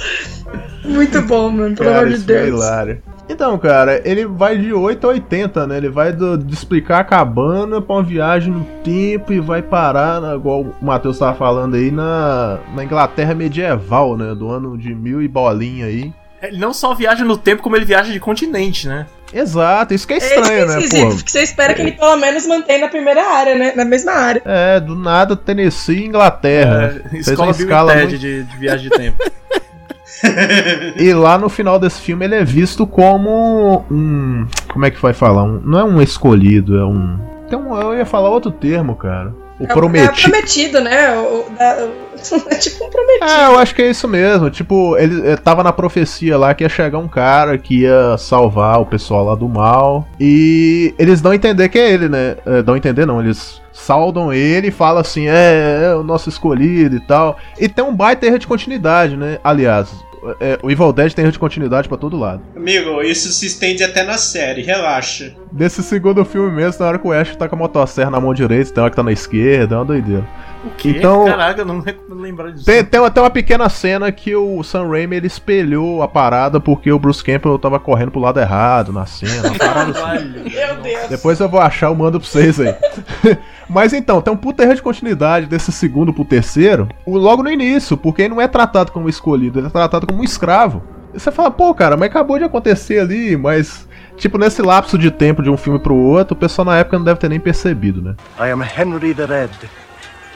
Muito 0.84 1.22
bom, 1.24 1.50
mano, 1.50 1.76
pelo 1.76 1.90
amor 1.90 2.08
de 2.08 2.16
isso 2.16 2.24
é 2.32 2.44
Deus. 2.46 2.48
hilário. 2.64 3.02
Então, 3.28 3.56
cara, 3.60 4.02
ele 4.10 4.26
vai 4.26 4.58
de 4.58 4.74
8 4.74 5.06
a 5.06 5.10
80, 5.12 5.68
né? 5.68 5.78
Ele 5.78 5.90
vai 5.90 6.12
do- 6.12 6.36
de 6.36 6.52
explicar 6.52 7.00
a 7.00 7.04
cabana 7.04 7.80
pra 7.80 7.98
uma 7.98 8.02
viagem 8.04 8.52
no 8.52 8.64
tempo 8.84 9.32
e 9.32 9.40
vai 9.40 9.62
parar, 9.62 10.20
na- 10.20 10.34
igual 10.36 10.62
o 10.62 10.74
Matheus 10.82 11.20
tava 11.20 11.36
falando 11.38 11.76
aí, 11.76 11.92
na, 11.92 12.58
na 12.76 12.84
Inglaterra 12.84 13.36
medieval, 13.36 14.18
né? 14.18 14.34
Do 14.34 14.50
ano 14.50 14.76
de 14.76 14.96
mil 14.96 15.22
e 15.22 15.28
bolinha 15.28 15.86
aí. 15.86 16.12
Ele 16.42 16.58
não 16.58 16.74
só 16.74 16.96
viaja 16.96 17.24
no 17.24 17.38
tempo, 17.38 17.62
como 17.62 17.76
ele 17.76 17.86
viaja 17.86 18.12
de 18.12 18.20
continente, 18.20 18.88
né? 18.88 19.06
Exato, 19.34 19.94
isso 19.94 20.08
que 20.08 20.14
é 20.14 20.18
É 20.18 20.20
estranho, 20.20 20.66
né, 20.68 20.80
esquisito, 20.80 21.10
pô? 21.10 21.16
porque 21.16 21.32
você 21.32 21.42
espera 21.44 21.74
que 21.74 21.82
ele 21.82 21.92
pelo 21.94 22.18
menos 22.18 22.48
mantenha 22.48 22.80
na 22.80 22.88
primeira 22.88 23.22
área, 23.22 23.56
né? 23.56 23.74
Na 23.76 23.86
mesma 23.86 24.12
área. 24.14 24.42
É, 24.46 24.80
do 24.80 24.96
nada 24.96 25.36
Tennessee 25.36 26.00
e 26.00 26.06
Inglaterra. 26.08 26.80
né? 26.80 27.02
Fez 27.12 27.28
uma 27.28 27.32
Escola 27.32 27.48
e 27.50 27.52
escala 27.52 27.96
muito- 27.96 28.18
de, 28.18 28.44
de 28.44 28.58
viagem 28.58 28.90
de 28.90 28.98
tempo. 28.98 29.18
E 30.98 31.14
lá 31.14 31.38
no 31.38 31.48
final 31.48 31.80
desse 31.80 32.02
filme 32.02 32.26
ele 32.26 32.36
é 32.36 32.44
visto 32.44 32.86
como 32.86 33.86
um. 33.90 34.46
Como 34.68 34.86
é 34.86 34.92
que 34.92 35.02
vai 35.02 35.14
falar? 35.14 35.44
Um- 35.44 35.62
não 35.64 35.80
é 35.80 35.84
um 35.84 36.02
escolhido, 36.02 36.78
é 36.78 36.84
um. 36.86 37.18
Tem 37.50 37.58
um. 37.58 37.80
Eu 37.80 37.96
ia 37.96 38.06
falar 38.06 38.30
outro 38.30 38.52
termo, 38.52 38.96
cara. 38.96 39.34
O 39.60 39.64
É, 39.64 39.66
é 39.66 39.74
prometido. 39.74 40.22
prometido, 40.22 40.82
né? 40.82 41.18
O, 41.18 41.22
o- 41.48 41.50
da- 41.58 41.86
o- 41.86 42.10
é 42.50 42.56
tipo 42.56 42.86
um 42.86 42.90
prometido. 42.90 43.26
É, 43.30 43.46
eu 43.48 43.60
acho 43.60 43.76
que 43.76 43.82
é 43.82 43.90
isso 43.90 44.08
mesmo. 44.08 44.50
Tipo, 44.50 44.98
ele, 44.98 45.20
ele 45.28 45.38
tava 45.38 45.64
na 45.64 45.72
profecia 45.74 46.38
lá 46.38 46.54
que 46.54 46.64
ia 46.64 46.70
chegar 46.70 46.98
um 46.98 47.08
cara 47.08 47.58
que 47.58 47.82
ia 47.82 48.18
salvar 48.18 48.80
o 48.80 48.86
pessoal 48.86 49.26
lá 49.26 49.36
do 49.36 49.48
mal. 49.50 50.08
E 50.20 50.94
eles 50.98 51.22
dão 51.22 51.32
a 51.32 51.36
entender 51.36 51.68
que 51.70 51.78
é 51.78 51.92
ele, 51.92 52.08
né? 52.10 52.38
É, 52.46 52.62
dão 52.62 52.76
a 52.76 52.78
entender 52.78 53.06
não, 53.06 53.20
eles 53.22 53.62
saudam 53.74 54.32
ele 54.34 54.68
e 54.68 54.72
falam 54.72 55.00
assim: 55.02 55.28
é, 55.28 55.90
é 55.92 55.96
o 55.96 56.04
nosso 56.04 56.30
escolhido 56.30 56.96
e 56.96 57.00
tal. 57.02 57.38
E 57.60 57.68
tem 57.68 57.84
um 57.84 57.94
baita 57.96 58.26
erro 58.26 58.40
de 58.40 58.48
continuidade, 58.48 59.16
né? 59.18 59.40
Aliás, 59.44 59.90
é, 60.42 60.60
o 60.62 60.70
Evil 60.70 60.92
Dead 60.92 61.14
tem 61.14 61.24
erro 61.24 61.32
de 61.32 61.40
continuidade 61.40 61.88
pra 61.88 61.98
todo 61.98 62.18
lado. 62.20 62.42
Amigo, 62.56 63.02
isso 63.02 63.30
se 63.32 63.46
estende 63.46 63.84
até 63.84 64.04
na 64.04 64.18
série, 64.18 64.62
relaxa. 64.62 65.34
Desse 65.52 65.82
segundo 65.82 66.24
filme 66.24 66.52
mesmo, 66.52 66.82
na 66.84 66.90
hora 66.90 67.00
que 67.00 67.08
o 67.08 67.12
Ash 67.12 67.36
tá 67.36 67.50
com 67.50 67.56
a 67.56 67.58
motosserra 67.58 68.12
na 68.12 68.20
mão 68.20 68.34
direita, 68.36 68.72
tem 68.72 68.82
hora 68.84 68.90
que 68.92 68.96
tá 68.96 69.02
na 69.02 69.12
esquerda, 69.12 69.76
é 69.76 69.78
uma 69.80 69.86
doideira. 69.86 70.24
O 70.64 70.70
quê? 70.78 70.90
Então- 70.98 71.26
Caraca, 71.26 71.62
eu 71.62 71.66
não 71.66 71.84
lembro 72.12 72.52
disso. 72.52 72.66
Tem, 72.66 72.84
tem 72.84 73.04
até 73.04 73.20
uma 73.20 73.30
pequena 73.32 73.68
cena 73.70 74.12
que 74.12 74.36
o 74.36 74.62
Sam 74.62 74.88
Raimi 74.90 75.16
ele 75.16 75.26
espelhou 75.28 76.04
a 76.04 76.08
parada 76.08 76.60
porque 76.60 76.92
o 76.92 77.00
Bruce 77.00 77.24
Campbell 77.24 77.58
tava 77.58 77.80
correndo 77.80 78.12
pro 78.12 78.20
lado 78.20 78.40
errado 78.40 78.92
na 78.94 79.06
cena. 79.08 79.50
uma 79.50 79.58
parada 79.58 79.92
assim. 79.92 80.00
Caralho. 80.02 80.32
Meu 80.44 80.76
Deus. 80.84 81.08
Depois 81.10 81.40
eu 81.40 81.50
vou 81.50 81.60
achar, 81.62 81.88
eu 81.88 81.96
mando 81.96 82.20
pra 82.20 82.30
vocês 82.30 82.60
aí. 82.60 82.76
Mas 83.68 83.92
então, 83.94 84.22
tem 84.22 84.32
um 84.34 84.38
puta 84.38 84.64
erro 84.64 84.76
de 84.76 84.82
continuidade 84.84 85.46
desse 85.48 85.72
segundo 85.72 86.14
pro 86.14 86.26
terceiro, 86.26 86.88
o- 87.06 87.18
logo 87.18 87.42
no 87.42 87.52
início, 87.52 87.96
porque 87.98 88.22
ele 88.24 88.34
não 88.36 88.42
é 88.42 88.48
tratado 88.48 88.92
como 88.92 89.10
escolhido, 89.10 89.60
ele 89.60 89.68
é 89.68 89.72
tratado 89.72 90.06
como 90.06 90.20
um 90.22 90.24
escravo. 90.24 90.84
E 91.14 91.20
você 91.20 91.32
fala, 91.32 91.50
pô, 91.50 91.74
cara, 91.74 91.98
mas 91.98 92.10
acabou 92.10 92.38
de 92.38 92.44
acontecer 92.44 93.00
ali, 93.00 93.36
mas. 93.36 93.88
Tipo, 94.20 94.38
nesse 94.38 94.62
lapso 94.62 94.98
de 94.98 95.10
tempo 95.10 95.42
de 95.42 95.50
um 95.50 95.56
filme 95.56 95.80
pro 95.80 95.96
outro, 95.96 96.36
o 96.36 96.38
pessoal 96.38 96.66
na 96.66 96.78
época 96.78 96.98
não 96.98 97.06
deve 97.06 97.20
ter 97.20 97.30
nem 97.30 97.40
percebido, 97.40 98.02
né? 98.02 98.16
I 98.38 98.52
am 98.52 98.62
Henry 98.62 99.14
the 99.14 99.26
Red, 99.26 99.50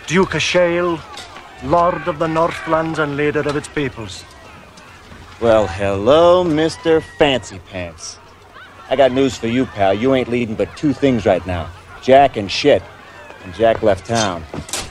Duke 0.08 0.38
of 0.38 0.40
Shale, 0.40 0.98
Lord 1.64 2.10
of 2.10 2.18
the 2.18 2.28
Northlands 2.28 2.98
and 3.00 3.16
leader 3.16 3.46
of 3.48 3.58
its 3.58 3.68
peoples. 3.68 4.24
Well, 5.42 5.68
hello, 5.68 6.46
Mr. 6.46 7.04
Fancy 7.18 7.60
Pants. 7.70 8.18
I 8.90 8.96
got 8.96 9.12
news 9.12 9.36
for 9.36 9.48
you, 9.48 9.66
pal. 9.66 9.94
You 9.94 10.16
ain't 10.16 10.30
leading 10.30 10.56
but 10.56 10.70
two 10.78 10.94
things 10.94 11.26
right 11.26 11.46
now 11.46 11.68
Jack 12.02 12.38
and 12.38 12.50
shit. 12.50 12.82
Jack 13.52 13.84
left 13.84 14.08
town. 14.08 14.42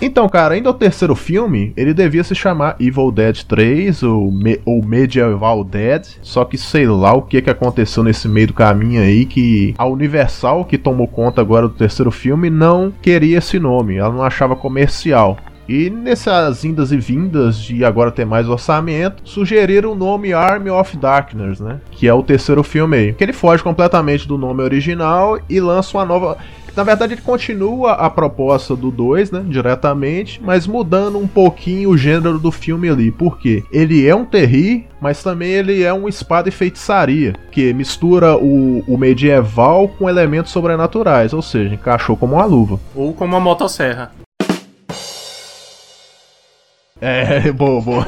Então, 0.00 0.28
cara, 0.28 0.54
ainda 0.54 0.68
o 0.68 0.74
terceiro 0.74 1.14
filme, 1.14 1.72
ele 1.76 1.94
devia 1.94 2.24
se 2.24 2.34
chamar 2.34 2.74
Evil 2.80 3.12
Dead 3.12 3.44
3 3.44 4.02
ou, 4.02 4.32
Me 4.32 4.60
ou 4.64 4.84
Medieval 4.84 5.62
Dead. 5.62 6.04
Só 6.22 6.44
que 6.44 6.58
sei 6.58 6.88
lá 6.88 7.12
o 7.12 7.22
que, 7.22 7.40
que 7.40 7.50
aconteceu 7.50 8.02
nesse 8.02 8.28
meio 8.28 8.48
do 8.48 8.52
caminho 8.52 9.00
aí 9.00 9.24
que 9.24 9.74
a 9.78 9.86
Universal, 9.86 10.64
que 10.64 10.76
tomou 10.76 11.06
conta 11.06 11.40
agora 11.40 11.68
do 11.68 11.74
terceiro 11.74 12.10
filme, 12.10 12.50
não 12.50 12.92
queria 13.00 13.38
esse 13.38 13.60
nome, 13.60 13.96
ela 13.96 14.12
não 14.12 14.24
achava 14.24 14.56
comercial. 14.56 15.38
E 15.68 15.88
nessas 15.88 16.64
indas 16.64 16.90
e 16.90 16.96
vindas 16.96 17.56
de 17.56 17.84
agora 17.84 18.10
ter 18.10 18.24
mais 18.24 18.48
orçamento, 18.48 19.22
sugeriram 19.24 19.92
o 19.92 19.94
nome 19.94 20.32
Army 20.32 20.70
of 20.70 20.96
Darkness, 20.96 21.60
né? 21.60 21.80
Que 21.92 22.08
é 22.08 22.12
o 22.12 22.22
terceiro 22.22 22.62
filme 22.64 22.96
aí. 22.96 23.12
Que 23.12 23.22
ele 23.22 23.32
foge 23.32 23.62
completamente 23.62 24.26
do 24.26 24.36
nome 24.36 24.62
original 24.62 25.38
e 25.48 25.60
lança 25.60 25.96
uma 25.96 26.04
nova. 26.04 26.36
Na 26.74 26.82
verdade, 26.82 27.14
ele 27.14 27.20
continua 27.20 27.92
a 27.92 28.08
proposta 28.08 28.74
do 28.74 28.90
2, 28.90 29.30
né? 29.30 29.44
Diretamente, 29.46 30.40
mas 30.42 30.66
mudando 30.66 31.18
um 31.18 31.28
pouquinho 31.28 31.90
o 31.90 31.98
gênero 31.98 32.38
do 32.38 32.50
filme 32.50 32.88
ali. 32.88 33.10
Por 33.10 33.38
quê? 33.38 33.62
Ele 33.70 34.06
é 34.06 34.14
um 34.14 34.24
terri, 34.24 34.86
mas 35.00 35.22
também 35.22 35.50
ele 35.50 35.82
é 35.82 35.92
um 35.92 36.08
espada 36.08 36.48
e 36.48 36.52
feitiçaria, 36.52 37.34
que 37.50 37.72
mistura 37.74 38.36
o, 38.36 38.82
o 38.86 38.96
medieval 38.96 39.86
com 39.88 40.08
elementos 40.08 40.50
sobrenaturais, 40.50 41.32
ou 41.32 41.42
seja, 41.42 41.74
encaixou 41.74 42.16
como 42.16 42.34
uma 42.34 42.44
luva. 42.44 42.80
Ou 42.94 43.12
como 43.12 43.34
uma 43.34 43.40
motosserra. 43.40 44.10
É, 47.00 47.50
boa, 47.52 47.82
boa. 47.82 48.06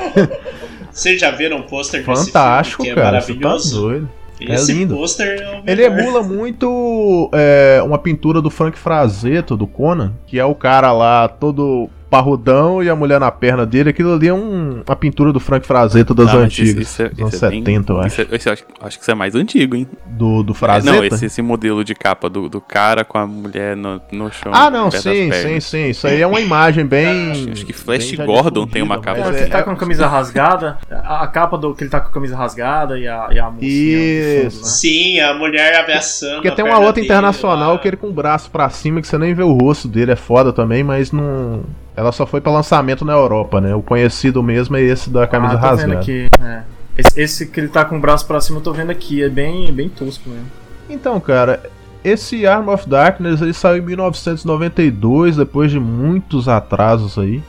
Vocês 0.91 1.21
já 1.21 1.33
viram 1.33 1.59
o 1.59 1.63
pôster 1.65 2.05
desse 2.05 2.27
Fantástico, 2.27 2.85
filme, 2.85 2.95
que 2.95 3.01
é 3.01 3.03
cara. 3.03 3.21
Você 3.21 3.35
tá 3.35 3.41
maravilhoso? 3.41 3.81
doido. 3.81 4.24
Esse 4.53 4.73
é 4.73 4.75
lindo. 4.75 4.97
pôster 4.97 5.41
é 5.41 5.61
o 5.61 5.63
Ele 5.67 5.85
emula 5.85 6.23
muito 6.23 7.31
é, 7.33 7.81
uma 7.85 7.99
pintura 7.99 8.41
do 8.41 8.51
Frank 8.51 8.79
Frazeto, 8.79 9.57
do 9.57 9.67
Conan, 9.67 10.13
que 10.27 10.39
é 10.39 10.45
o 10.45 10.55
cara 10.55 10.93
lá 10.93 11.29
todo 11.29 11.89
parrudão 12.15 12.83
e 12.83 12.89
a 12.89 12.95
mulher 12.95 13.19
na 13.19 13.31
perna 13.31 13.67
dele. 13.67 13.91
Aquilo 13.91 14.15
ali 14.15 14.29
é 14.29 14.35
um- 14.35 14.83
uma 14.87 14.97
pintura 14.97 15.33
do 15.33 15.41
Frank 15.41 15.67
Frazeto 15.67 16.15
das 16.15 16.29
Ah, 16.29 16.37
antigas. 16.39 16.71
Isso, 16.75 16.81
isso 16.83 17.03
é, 17.03 17.07
anos 17.07 17.35
isso 17.35 17.45
é 17.45 17.51
bem- 17.51 17.59
70, 17.61 17.93
eu 17.93 18.01
acho. 18.01 18.23
isso 18.23 18.49
é- 18.49 18.53
acho, 18.53 18.65
acho 18.83 18.97
que 18.99 19.03
isso 19.03 19.11
é 19.11 19.15
mais 19.15 19.35
antigo, 19.35 19.75
hein? 19.75 19.89
Do, 20.07 20.43
do 20.43 20.53
É, 20.53 20.57
Frazetta? 20.57 20.97
não, 20.97 21.05
esse, 21.05 21.27
esse 21.27 21.43
modelo 21.43 21.83
de 21.85 21.95
capa 21.95 22.31
do, 22.31 22.49
do 22.49 22.61
cara 22.61 23.05
com 23.05 23.19
a 23.19 23.27
mulher 23.27 23.77
no, 23.77 24.01
no 24.13 24.31
chão. 24.33 24.53
Ah, 24.55 24.71
não, 24.71 24.91
sim, 24.91 25.31
sim, 25.33 25.61
sim. 25.61 25.89
Isso 25.89 26.07
aí 26.07 26.21
é 26.21 26.27
uma 26.27 26.41
imagem 26.41 26.87
bem. 26.87 27.51
Acho 27.53 27.67
que 27.67 27.73
Flash 27.73 28.13
bem 28.13 28.27
Gordon 28.27 28.67
tem 28.67 28.83
uma 28.83 29.01
capa. 29.01 29.21
mas 29.21 29.37
É, 29.37 29.41
ele 29.43 29.51
tá 29.51 29.59
é- 29.59 29.63
com 29.63 29.71
a 29.71 29.77
camisa 29.77 30.07
rasgada, 30.07 30.79
a, 30.91 31.25
a 31.25 31.27
capa 31.27 31.59
do 31.59 31.75
que 31.75 31.83
ele 31.85 31.91
tá 31.91 32.01
com 32.01 32.09
a 32.09 32.13
camisa 32.13 32.37
rasgada 32.37 32.99
e 32.99 33.09
a, 33.09 33.29
e 33.33 33.39
a 33.39 33.51
mocinha 33.51 33.51
fundo, 33.51 34.47
Isso. 34.47 34.63
né? 34.63 34.69
Sim, 34.69 35.21
a 35.21 35.35
mulher 35.35 35.81
ameaçando. 35.83 36.35
Porque 36.35 36.51
tem 36.53 36.65
uma 36.65 36.79
outra 36.79 36.93
dele 36.95 37.07
internacional 37.07 37.73
lá. 37.73 37.79
que 37.79 37.89
ele 37.89 37.97
com 37.97 38.09
o 38.09 38.13
braço 38.13 38.51
pra 38.51 38.69
cima, 38.71 39.01
que 39.01 39.07
você 39.09 39.19
nem 39.19 39.35
vê 39.35 39.43
o 39.43 39.53
rosto 39.53 39.89
dele, 39.89 40.13
é 40.13 40.17
foda 40.17 40.53
também, 40.53 40.85
mas 40.85 41.11
não. 41.11 41.63
Ela 41.97 42.11
só 42.13 42.27
foi 42.27 42.41
pra 42.41 42.53
lançamento 42.53 43.05
na 43.05 43.13
Europa, 43.13 43.61
né? 43.61 43.75
O 43.75 43.83
conhecido 43.83 44.43
mesmo 44.43 44.77
é 44.77 44.83
esse 44.83 45.11
da 45.11 45.27
camisa 45.27 45.55
ah, 45.55 45.57
tô 45.57 45.77
vendo 45.77 45.79
rasgada. 45.79 46.01
aqui, 46.01 46.29
é. 46.43 46.63
esse, 46.99 47.21
esse 47.21 47.47
que 47.47 47.61
ele 47.61 47.69
tá 47.69 47.85
com 47.85 47.97
o 47.97 48.01
braço 48.01 48.27
pra 48.27 48.41
cima, 48.41 48.59
eu 48.59 48.63
tô 48.63 48.73
vendo 48.73 48.91
aqui, 48.91 49.23
é 49.23 49.29
bem, 49.29 49.73
bem 49.73 49.89
tosco 49.89 50.29
mesmo. 50.29 50.47
Então, 50.91 51.19
cara, 51.21 51.63
esse 52.05 52.47
Arm 52.47 52.69
of 52.69 52.89
Darkness 52.89 53.41
ele 53.41 53.55
saiu 53.55 53.83
em 53.83 53.87
1992, 53.87 55.37
depois 55.37 55.71
de 55.71 55.81
muitos 55.81 56.49
atrasos 56.49 57.19
aí. 57.19 57.43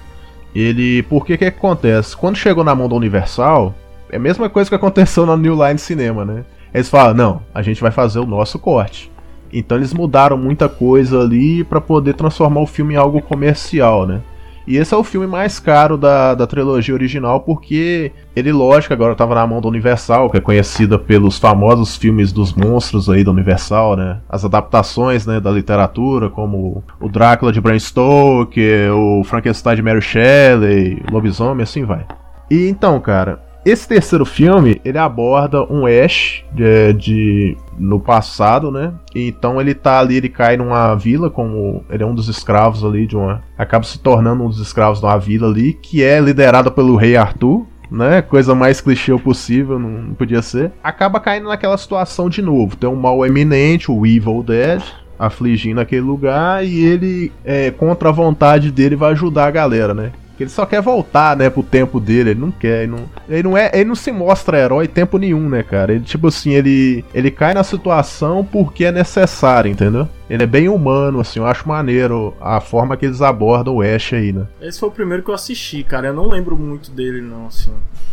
Ele. 0.55 1.03
Por 1.03 1.25
que 1.25 1.37
que 1.37 1.45
acontece? 1.45 2.15
Quando 2.15 2.37
chegou 2.37 2.63
na 2.63 2.73
mão 2.73 2.87
da 2.87 2.95
Universal, 2.95 3.75
é 4.09 4.15
a 4.15 4.19
mesma 4.19 4.49
coisa 4.49 4.69
que 4.69 4.75
aconteceu 4.75 5.25
na 5.25 5.35
New 5.35 5.53
Line 5.65 5.77
Cinema, 5.77 6.23
né? 6.23 6.45
Eles 6.73 6.87
falaram: 6.87 7.13
não, 7.13 7.41
a 7.53 7.61
gente 7.61 7.81
vai 7.81 7.91
fazer 7.91 8.19
o 8.19 8.25
nosso 8.25 8.57
corte. 8.57 9.11
Então 9.51 9.77
eles 9.77 9.93
mudaram 9.93 10.37
muita 10.37 10.69
coisa 10.69 11.19
ali 11.19 11.63
pra 11.63 11.81
poder 11.81 12.13
transformar 12.13 12.61
o 12.61 12.67
filme 12.67 12.93
em 12.93 12.97
algo 12.97 13.21
comercial, 13.21 14.05
né? 14.07 14.21
E 14.67 14.77
esse 14.77 14.93
é 14.93 14.97
o 14.97 15.03
filme 15.03 15.27
mais 15.27 15.59
caro 15.59 15.97
da, 15.97 16.33
da 16.33 16.47
trilogia 16.47 16.93
original, 16.93 17.41
porque 17.41 18.11
ele, 18.35 18.51
lógico, 18.51 18.93
agora 18.93 19.11
estava 19.11 19.35
na 19.35 19.45
mão 19.45 19.61
da 19.61 19.67
Universal, 19.67 20.29
que 20.29 20.37
é 20.37 20.41
conhecida 20.41 20.97
pelos 20.97 21.37
famosos 21.37 21.95
filmes 21.95 22.31
dos 22.31 22.53
monstros 22.53 23.09
aí 23.09 23.23
da 23.23 23.31
Universal, 23.31 23.95
né? 23.95 24.19
As 24.27 24.43
adaptações 24.43 25.25
né, 25.25 25.39
da 25.39 25.51
literatura, 25.51 26.29
como 26.29 26.83
o 26.99 27.07
Drácula 27.07 27.51
de 27.51 27.61
Bram 27.61 27.77
Stoker, 27.77 28.91
o 28.93 29.23
Frankenstein 29.23 29.75
de 29.75 29.81
Mary 29.83 30.01
Shelley, 30.01 31.01
Lobisomem, 31.11 31.63
assim 31.63 31.85
vai. 31.85 32.05
E 32.49 32.67
então, 32.67 32.99
cara, 32.99 33.44
esse 33.65 33.87
terceiro 33.87 34.25
filme, 34.25 34.79
ele 34.85 34.97
aborda 34.97 35.63
um 35.71 35.85
Ash 35.87 36.43
de, 36.53 36.93
de- 36.93 37.57
no 37.77 37.99
passado, 37.99 38.71
né? 38.71 38.93
Então 39.13 39.59
ele 39.59 39.73
tá 39.73 39.99
ali, 39.99 40.17
ele 40.17 40.29
cai 40.29 40.55
numa 40.55 40.93
vila 40.95 41.29
como 41.29 41.83
ele 41.89 42.03
é 42.03 42.05
um 42.05 42.13
dos 42.15 42.29
escravos 42.29 42.83
ali 42.83 43.07
de 43.07 43.15
uma, 43.17 43.41
acaba 43.57 43.83
se 43.83 43.99
tornando 43.99 44.43
um 44.43 44.49
dos 44.49 44.59
escravos 44.59 44.99
de 44.99 45.05
uma 45.05 45.17
vila 45.17 45.47
ali 45.47 45.73
que 45.73 46.03
é 46.03 46.19
liderada 46.19 46.69
pelo 46.69 46.95
rei 46.95 47.15
Arthur. 47.17 47.65
Né? 47.91 48.21
Coisa 48.23 48.55
mais 48.55 48.81
clichê 48.81 49.15
possível, 49.17 49.77
não 49.77 49.89
não 49.89 50.13
podia 50.15 50.41
ser. 50.41 50.71
Acaba 50.83 51.19
caindo 51.19 51.47
naquela 51.47 51.77
situação 51.77 52.29
de 52.29 52.41
novo. 52.41 52.75
Tem 52.75 52.89
um 52.89 52.95
mal 52.95 53.23
eminente, 53.25 53.91
o 53.91 54.05
Evil 54.05 54.41
Dead, 54.41 54.81
afligindo 55.19 55.79
aquele 55.79 56.01
lugar 56.01 56.65
e 56.65 56.83
ele, 56.83 57.31
é, 57.43 57.69
contra 57.69 58.09
a 58.09 58.11
vontade 58.11 58.71
dele, 58.71 58.95
vai 58.95 59.11
ajudar 59.11 59.45
a 59.45 59.51
galera, 59.51 59.93
né? 59.93 60.11
Porque 60.35 60.43
ele 60.43 60.49
só 60.49 60.65
quer 60.65 60.81
voltar, 60.81 61.37
né, 61.37 61.49
pro 61.49 61.63
tempo 61.63 61.97
dele, 61.97 62.31
ele 62.31 62.39
não 62.41 62.51
quer, 62.51 62.83
ele 62.83 62.91
não, 62.91 63.09
ele 63.29 63.43
não 63.43 63.57
é, 63.57 63.71
ele 63.73 63.85
não 63.85 63.95
se 63.95 64.11
mostra 64.11 64.59
herói 64.59 64.85
tempo 64.85 65.17
nenhum, 65.17 65.47
né, 65.47 65.63
cara? 65.63 65.93
Ele 65.93 66.03
tipo 66.03 66.27
assim, 66.27 66.51
ele 66.51 67.05
ele 67.13 67.31
cai 67.31 67.53
na 67.53 67.63
situação 67.63 68.43
porque 68.43 68.83
é 68.83 68.91
necessário, 68.91 69.71
entendeu? 69.71 70.09
Ele 70.29 70.43
é 70.43 70.47
bem 70.47 70.67
humano, 70.67 71.21
assim, 71.21 71.39
eu 71.39 71.45
acho 71.45 71.65
maneiro 71.69 72.33
a 72.41 72.59
forma 72.59 72.97
que 72.97 73.05
eles 73.05 73.21
abordam 73.21 73.75
o 73.77 73.81
Ash 73.81 74.11
aí, 74.11 74.33
né? 74.33 74.45
Esse 74.61 74.77
foi 74.77 74.89
o 74.89 74.91
primeiro 74.91 75.23
que 75.23 75.29
eu 75.29 75.35
assisti, 75.35 75.83
cara. 75.85 76.07
Eu 76.07 76.13
não 76.13 76.27
lembro 76.27 76.57
muito 76.57 76.91
dele, 76.91 77.21
não, 77.21 77.47
assim. 77.47 77.71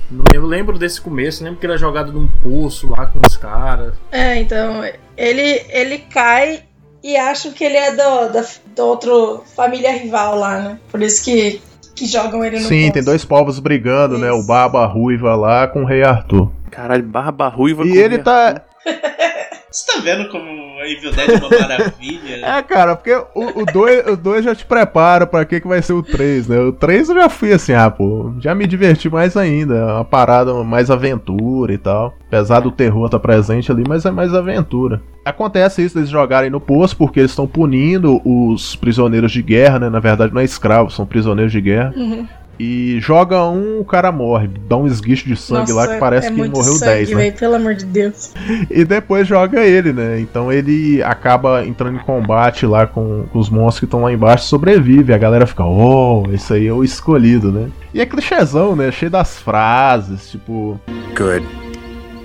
Não- 0.09 0.23
Eu 0.33 0.47
lembro 0.47 0.79
desse 0.79 1.01
começo, 1.01 1.43
lembro 1.43 1.59
que 1.59 1.67
ele 1.67 1.73
é 1.75 1.79
jogado 1.79 2.13
num 2.13 2.29
poço 2.41 2.89
lá 2.89 3.07
com 3.07 3.19
os 3.27 3.37
caras. 3.37 3.95
É, 4.13 4.39
então, 4.39 4.85
ele, 5.17 5.63
ele 5.71 5.99
cai 5.99 6.63
e 7.03 7.17
acham 7.17 7.51
que 7.51 7.65
ele 7.65 7.77
é 7.79 7.91
do, 7.91 8.29
da, 8.33 8.45
do 8.77 8.83
outro 8.87 9.43
família 9.57 9.91
rival 9.91 10.39
lá, 10.39 10.61
né? 10.61 10.79
Por 10.91 11.03
isso 11.03 11.25
que, 11.25 11.61
que 11.95 12.07
jogam 12.07 12.45
ele 12.45 12.59
no 12.59 12.67
Sim, 12.67 12.83
poço. 12.83 12.93
tem 12.95 13.03
dois 13.05 13.25
povos 13.25 13.59
brigando, 13.59 14.19
né? 14.19 14.31
O 14.33 14.43
Baba 14.43 14.85
Ruiva 14.87 15.35
lá 15.35 15.67
com 15.69 15.83
o 15.83 15.87
Rei 15.87 16.03
Arthur. 16.03 16.51
Caralho, 16.71 17.03
barba 17.03 17.49
ruiva 17.49 17.85
E 17.85 17.91
com 17.91 17.95
ele 17.95 18.19
tá. 18.19 18.63
Você 19.73 19.91
tá 19.91 20.01
vendo 20.01 20.29
como 20.29 20.45
a 20.81 20.87
Evil 20.87 21.13
Dead 21.13 21.31
é 21.31 21.39
uma 21.39 21.49
maravilha? 21.49 22.43
É, 22.43 22.63
cara, 22.63 22.97
porque 22.97 23.15
o 23.35 23.65
2 23.73 24.07
o 24.09 24.17
dois 24.17 24.45
já 24.45 24.55
te 24.55 24.65
prepara 24.65 25.27
pra 25.27 25.45
que, 25.45 25.61
que 25.61 25.69
vai 25.69 25.81
ser 25.81 25.93
o 25.93 26.03
3, 26.03 26.49
né? 26.49 26.59
O 26.61 26.73
3 26.73 27.09
eu 27.09 27.15
já 27.15 27.29
fui 27.29 27.53
assim, 27.53 27.73
ah, 27.73 27.91
pô, 27.91 28.33
já 28.39 28.55
me 28.55 28.67
diverti 28.67 29.09
mais 29.09 29.37
ainda. 29.37 29.75
É 29.75 29.85
uma 29.85 30.05
parada 30.05 30.53
mais 30.65 30.91
aventura 30.91 31.73
e 31.73 31.79
tal. 31.79 32.15
Apesar 32.27 32.61
do 32.61 32.71
terror 32.71 33.07
estar 33.07 33.19
presente 33.19 33.71
ali, 33.71 33.85
mas 33.87 34.05
é 34.05 34.11
mais 34.11 34.35
aventura. 34.35 35.01
Acontece 35.25 35.85
isso 35.85 35.95
deles 35.95 36.11
jogarem 36.11 36.51
no 36.51 36.61
poço 36.61 36.97
porque 36.97 37.21
eles 37.21 37.31
estão 37.31 37.47
punindo 37.47 38.21
os 38.25 38.75
prisioneiros 38.77 39.31
de 39.31 39.43
guerra, 39.43 39.79
né? 39.79 39.89
Na 39.89 40.01
verdade, 40.01 40.35
não 40.35 40.41
é 40.41 40.45
escravos, 40.45 40.95
são 40.95 41.07
prisioneiros 41.07 41.53
de 41.53 41.61
guerra. 41.61 41.93
Uhum. 41.97 42.27
E 42.59 42.99
joga 43.01 43.43
um, 43.45 43.81
o 43.81 43.85
cara 43.85 44.13
morre. 44.13 44.49
Dá 44.69 44.77
um 44.77 44.87
esguicho 44.87 45.27
de 45.27 45.37
sangue 45.37 45.73
lá 45.73 45.83
Nossa, 45.83 45.95
que 45.95 46.01
parece 46.01 46.27
é 46.29 46.31
que 46.31 46.37
muito 46.37 46.57
morreu 46.57 46.75
sangue, 46.75 47.07
10, 47.07 47.11
né? 47.11 47.31
pelo 47.33 47.55
amor 47.55 47.75
de 47.75 47.85
Deus. 47.85 48.33
E 48.71 48.85
depois 48.85 49.27
joga 49.27 49.65
ele, 49.65 49.93
né? 49.93 50.21
Então 50.21 50.53
ele 50.53 51.03
acaba 51.03 51.65
entrando 51.65 51.97
em 51.97 52.03
combate 52.03 52.67
lá 52.67 52.87
com, 52.87 53.25
com 53.33 53.39
os 53.39 53.49
monstros 53.49 53.81
que 53.81 53.85
estão 53.87 54.03
lá 54.03 54.13
embaixo, 54.13 54.45
sobrevive. 54.45 55.13
A 55.13 55.19
galera 55.19 55.47
fica, 55.47 55.65
oh, 55.65 56.25
esse 56.33 56.53
aí 56.53 56.67
é 56.67 56.73
o 56.73 56.85
escolhido, 56.85 57.51
né? 57.51 57.69
E 57.95 58.01
é 58.01 58.07
clichêzão, 58.07 58.77
né? 58.77 58.91
Cheio 58.91 59.11
das 59.11 59.39
frases, 59.39 60.31
tipo. 60.31 60.81
Good. 61.17 61.47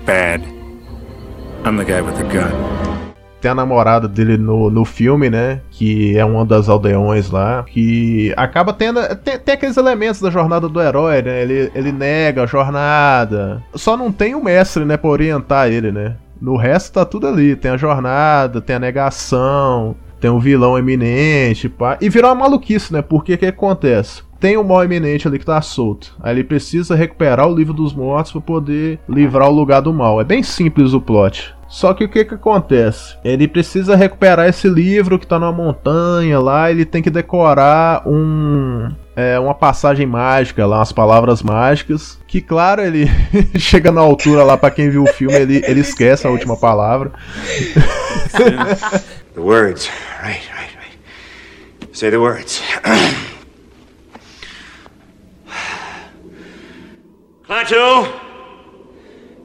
Bad. 0.06 0.44
I'm 1.66 1.78
the 1.78 1.84
guy 1.84 2.02
with 2.02 2.16
the 2.16 2.24
gun. 2.24 3.17
Tem 3.48 3.52
a 3.54 3.56
namorada 3.56 4.10
dele 4.10 4.38
no, 4.38 4.70
no 4.70 4.84
filme, 4.84 5.30
né? 5.30 5.62
Que 5.72 6.18
é 6.18 6.26
uma 6.26 6.46
das 6.46 6.68
aldeões 6.68 7.32
lá. 7.32 7.64
Que 7.64 8.34
acaba 8.36 8.74
tendo. 8.74 9.00
Tem, 9.16 9.40
tem 9.40 9.56
aqueles 9.56 9.78
elementos 9.78 10.20
da 10.20 10.30
jornada 10.30 10.68
do 10.68 10.82
herói, 10.82 11.22
né? 11.22 11.44
Ele, 11.44 11.72
ele 11.74 11.94
nega 11.94 12.44
a 12.44 12.46
jornada. 12.46 13.64
Só 13.74 13.96
não 13.96 14.12
tem 14.12 14.36
o 14.36 14.44
mestre, 14.44 14.84
né? 14.84 14.98
Pra 14.98 15.10
orientar 15.10 15.72
ele, 15.72 15.94
né? 15.94 16.18
No 16.42 16.58
resto 16.58 16.92
tá 16.92 17.06
tudo 17.06 17.26
ali. 17.26 17.56
Tem 17.56 17.72
a 17.72 17.78
jornada, 17.78 18.60
tem 18.60 18.76
a 18.76 18.80
negação, 18.80 19.96
tem 20.20 20.30
um 20.30 20.40
vilão 20.40 20.78
eminente, 20.78 21.70
pá. 21.70 21.98
E 22.02 22.10
virou 22.10 22.32
uma 22.32 22.44
maluquice, 22.44 22.92
né? 22.92 23.02
Porque 23.02 23.34
o 23.34 23.38
que 23.38 23.46
acontece? 23.46 24.24
Tem 24.40 24.58
um 24.58 24.64
mal 24.64 24.84
eminente 24.84 25.28
ali 25.28 25.40
que 25.40 25.46
tá 25.46 25.62
solto. 25.62 26.16
Aí 26.22 26.36
ele 26.36 26.44
precisa 26.44 26.96
recuperar 26.96 27.48
o 27.48 27.56
livro 27.56 27.74
dos 27.74 27.94
mortos 27.94 28.32
pra 28.32 28.42
poder 28.42 29.00
livrar 29.10 29.50
o 29.50 29.54
lugar 29.54 29.82
do 29.82 29.94
mal. 29.94 30.22
É 30.22 30.24
bem 30.24 30.44
simples 30.44 30.94
o 30.94 31.02
plot. 31.02 31.56
Só 31.68 31.94
que 31.94 32.04
o 32.04 32.10
que 32.10 32.24
que 32.24 32.34
acontece? 32.34 33.18
Ele 33.24 33.48
precisa 33.48 33.96
recuperar 33.96 34.48
esse 34.48 34.70
livro 34.70 35.20
que 35.20 35.28
tá 35.28 35.38
numa 35.38 35.52
montanha 35.52 36.40
lá, 36.40 36.72
ele 36.72 36.86
tem 36.86 37.04
que 37.04 37.10
decorar 37.10 38.08
um 38.08 38.90
é, 39.16 39.38
uma 39.38 39.54
passagem 39.54 40.06
mágica 40.06 40.66
lá, 40.66 40.78
umas 40.78 40.94
palavras 40.94 41.44
mágicas, 41.44 42.18
que 42.26 42.40
claro, 42.40 42.82
ele 42.82 43.10
chega 43.60 43.92
na 43.92 44.00
altura 44.00 44.44
lá 44.44 44.56
pra 44.58 44.72
quem 44.72 44.90
viu 44.90 45.04
o 45.04 45.08
filme, 45.08 45.36
ele, 45.36 45.62
ele 45.68 45.82
esquece 45.82 46.26
a 46.26 46.30
última 46.30 46.56
palavra. 46.56 47.12
The 49.38 49.44
words. 49.44 49.88
Right, 50.24 50.42
right, 50.52 50.72
right. 50.82 50.98
Say 51.96 52.10
the 52.10 52.20
words. 52.20 52.60
Klaatu! 57.46 58.08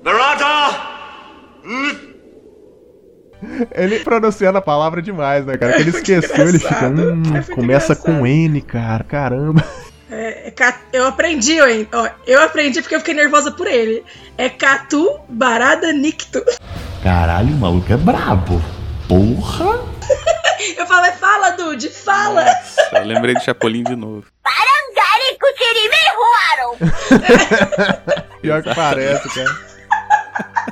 Barata! 0.02 0.80
Ele 3.76 3.98
pronunciando 3.98 4.56
a 4.56 4.62
palavra 4.62 5.02
demais, 5.02 5.44
né, 5.44 5.58
cara? 5.58 5.74
Que 5.74 5.82
ele 5.82 5.90
esqueceu, 5.92 6.48
ele 6.48 6.58
fica. 6.58 6.88
Hum, 6.88 7.22
começa 7.54 7.94
com 7.94 8.26
N, 8.26 8.62
cara, 8.62 9.04
caramba. 9.04 9.62
É, 10.14 10.48
é 10.48 10.52
eu 10.92 11.06
aprendi, 11.06 11.58
hein? 11.58 11.88
Ó, 11.90 12.06
eu 12.26 12.42
aprendi 12.42 12.82
porque 12.82 12.94
eu 12.94 12.98
fiquei 12.98 13.14
nervosa 13.14 13.50
por 13.50 13.66
ele. 13.66 14.04
É 14.36 14.50
Catu 14.50 15.18
Barada 15.26 15.90
Nicto. 15.90 16.44
Caralho, 17.02 17.54
o 17.54 17.58
maluco 17.58 17.90
é 17.90 17.96
brabo. 17.96 18.60
Porra! 19.12 19.78
Eu 20.78 20.86
falei, 20.86 21.12
fala, 21.12 21.50
Dude, 21.50 21.90
fala! 21.90 22.44
Nossa, 22.44 22.90
eu 22.94 23.04
lembrei 23.04 23.34
de 23.34 23.44
Chapolin 23.44 23.82
de 23.82 23.94
novo. 23.94 24.24
Pior 28.40 28.62
que 28.62 28.74
parece, 28.74 29.28
cara. 29.28 30.71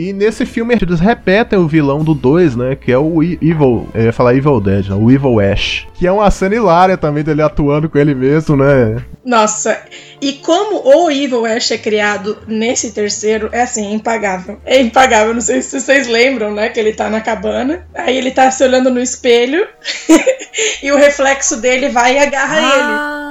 E 0.00 0.12
nesse 0.14 0.46
filme 0.46 0.74
eles 0.80 0.98
repetem 0.98 1.58
o 1.58 1.68
vilão 1.68 2.02
do 2.02 2.14
2, 2.14 2.56
né? 2.56 2.74
Que 2.74 2.90
é 2.90 2.96
o 2.96 3.22
E- 3.22 3.38
Evil. 3.42 3.86
Eu 3.92 4.04
ia 4.04 4.12
falar 4.12 4.34
Evil 4.34 4.58
Dead, 4.60 4.88
não, 4.88 5.02
o 5.04 5.10
Evil 5.10 5.38
Ash. 5.40 5.86
Que 5.94 6.06
é 6.06 6.12
uma 6.12 6.30
cena 6.30 6.54
hilária 6.54 6.96
também 6.96 7.22
dele 7.22 7.42
atuando 7.42 7.88
com 7.90 7.98
ele 7.98 8.14
mesmo, 8.14 8.56
né? 8.56 9.02
Nossa, 9.24 9.78
e 10.22 10.32
como 10.34 10.82
o 10.88 11.10
Evil 11.10 11.44
Ash 11.44 11.70
é 11.72 11.76
criado 11.78 12.38
nesse 12.46 12.92
terceiro, 12.92 13.50
é 13.52 13.60
assim, 13.62 13.92
impagável. 13.92 14.58
É 14.64 14.80
impagável, 14.80 15.34
não 15.34 15.40
sei 15.42 15.60
se 15.60 15.78
vocês 15.78 16.06
lembram, 16.08 16.54
né? 16.54 16.70
Que 16.70 16.80
ele 16.80 16.94
tá 16.94 17.10
na 17.10 17.20
cabana, 17.20 17.86
aí 17.94 18.16
ele 18.16 18.30
tá 18.30 18.50
se 18.50 18.64
olhando 18.64 18.90
no 18.90 19.00
espelho 19.00 19.66
e 20.82 20.90
o 20.90 20.96
reflexo 20.96 21.60
dele 21.60 21.90
vai 21.90 22.14
e 22.14 22.18
agarra 22.18 22.56
ele. 22.58 23.29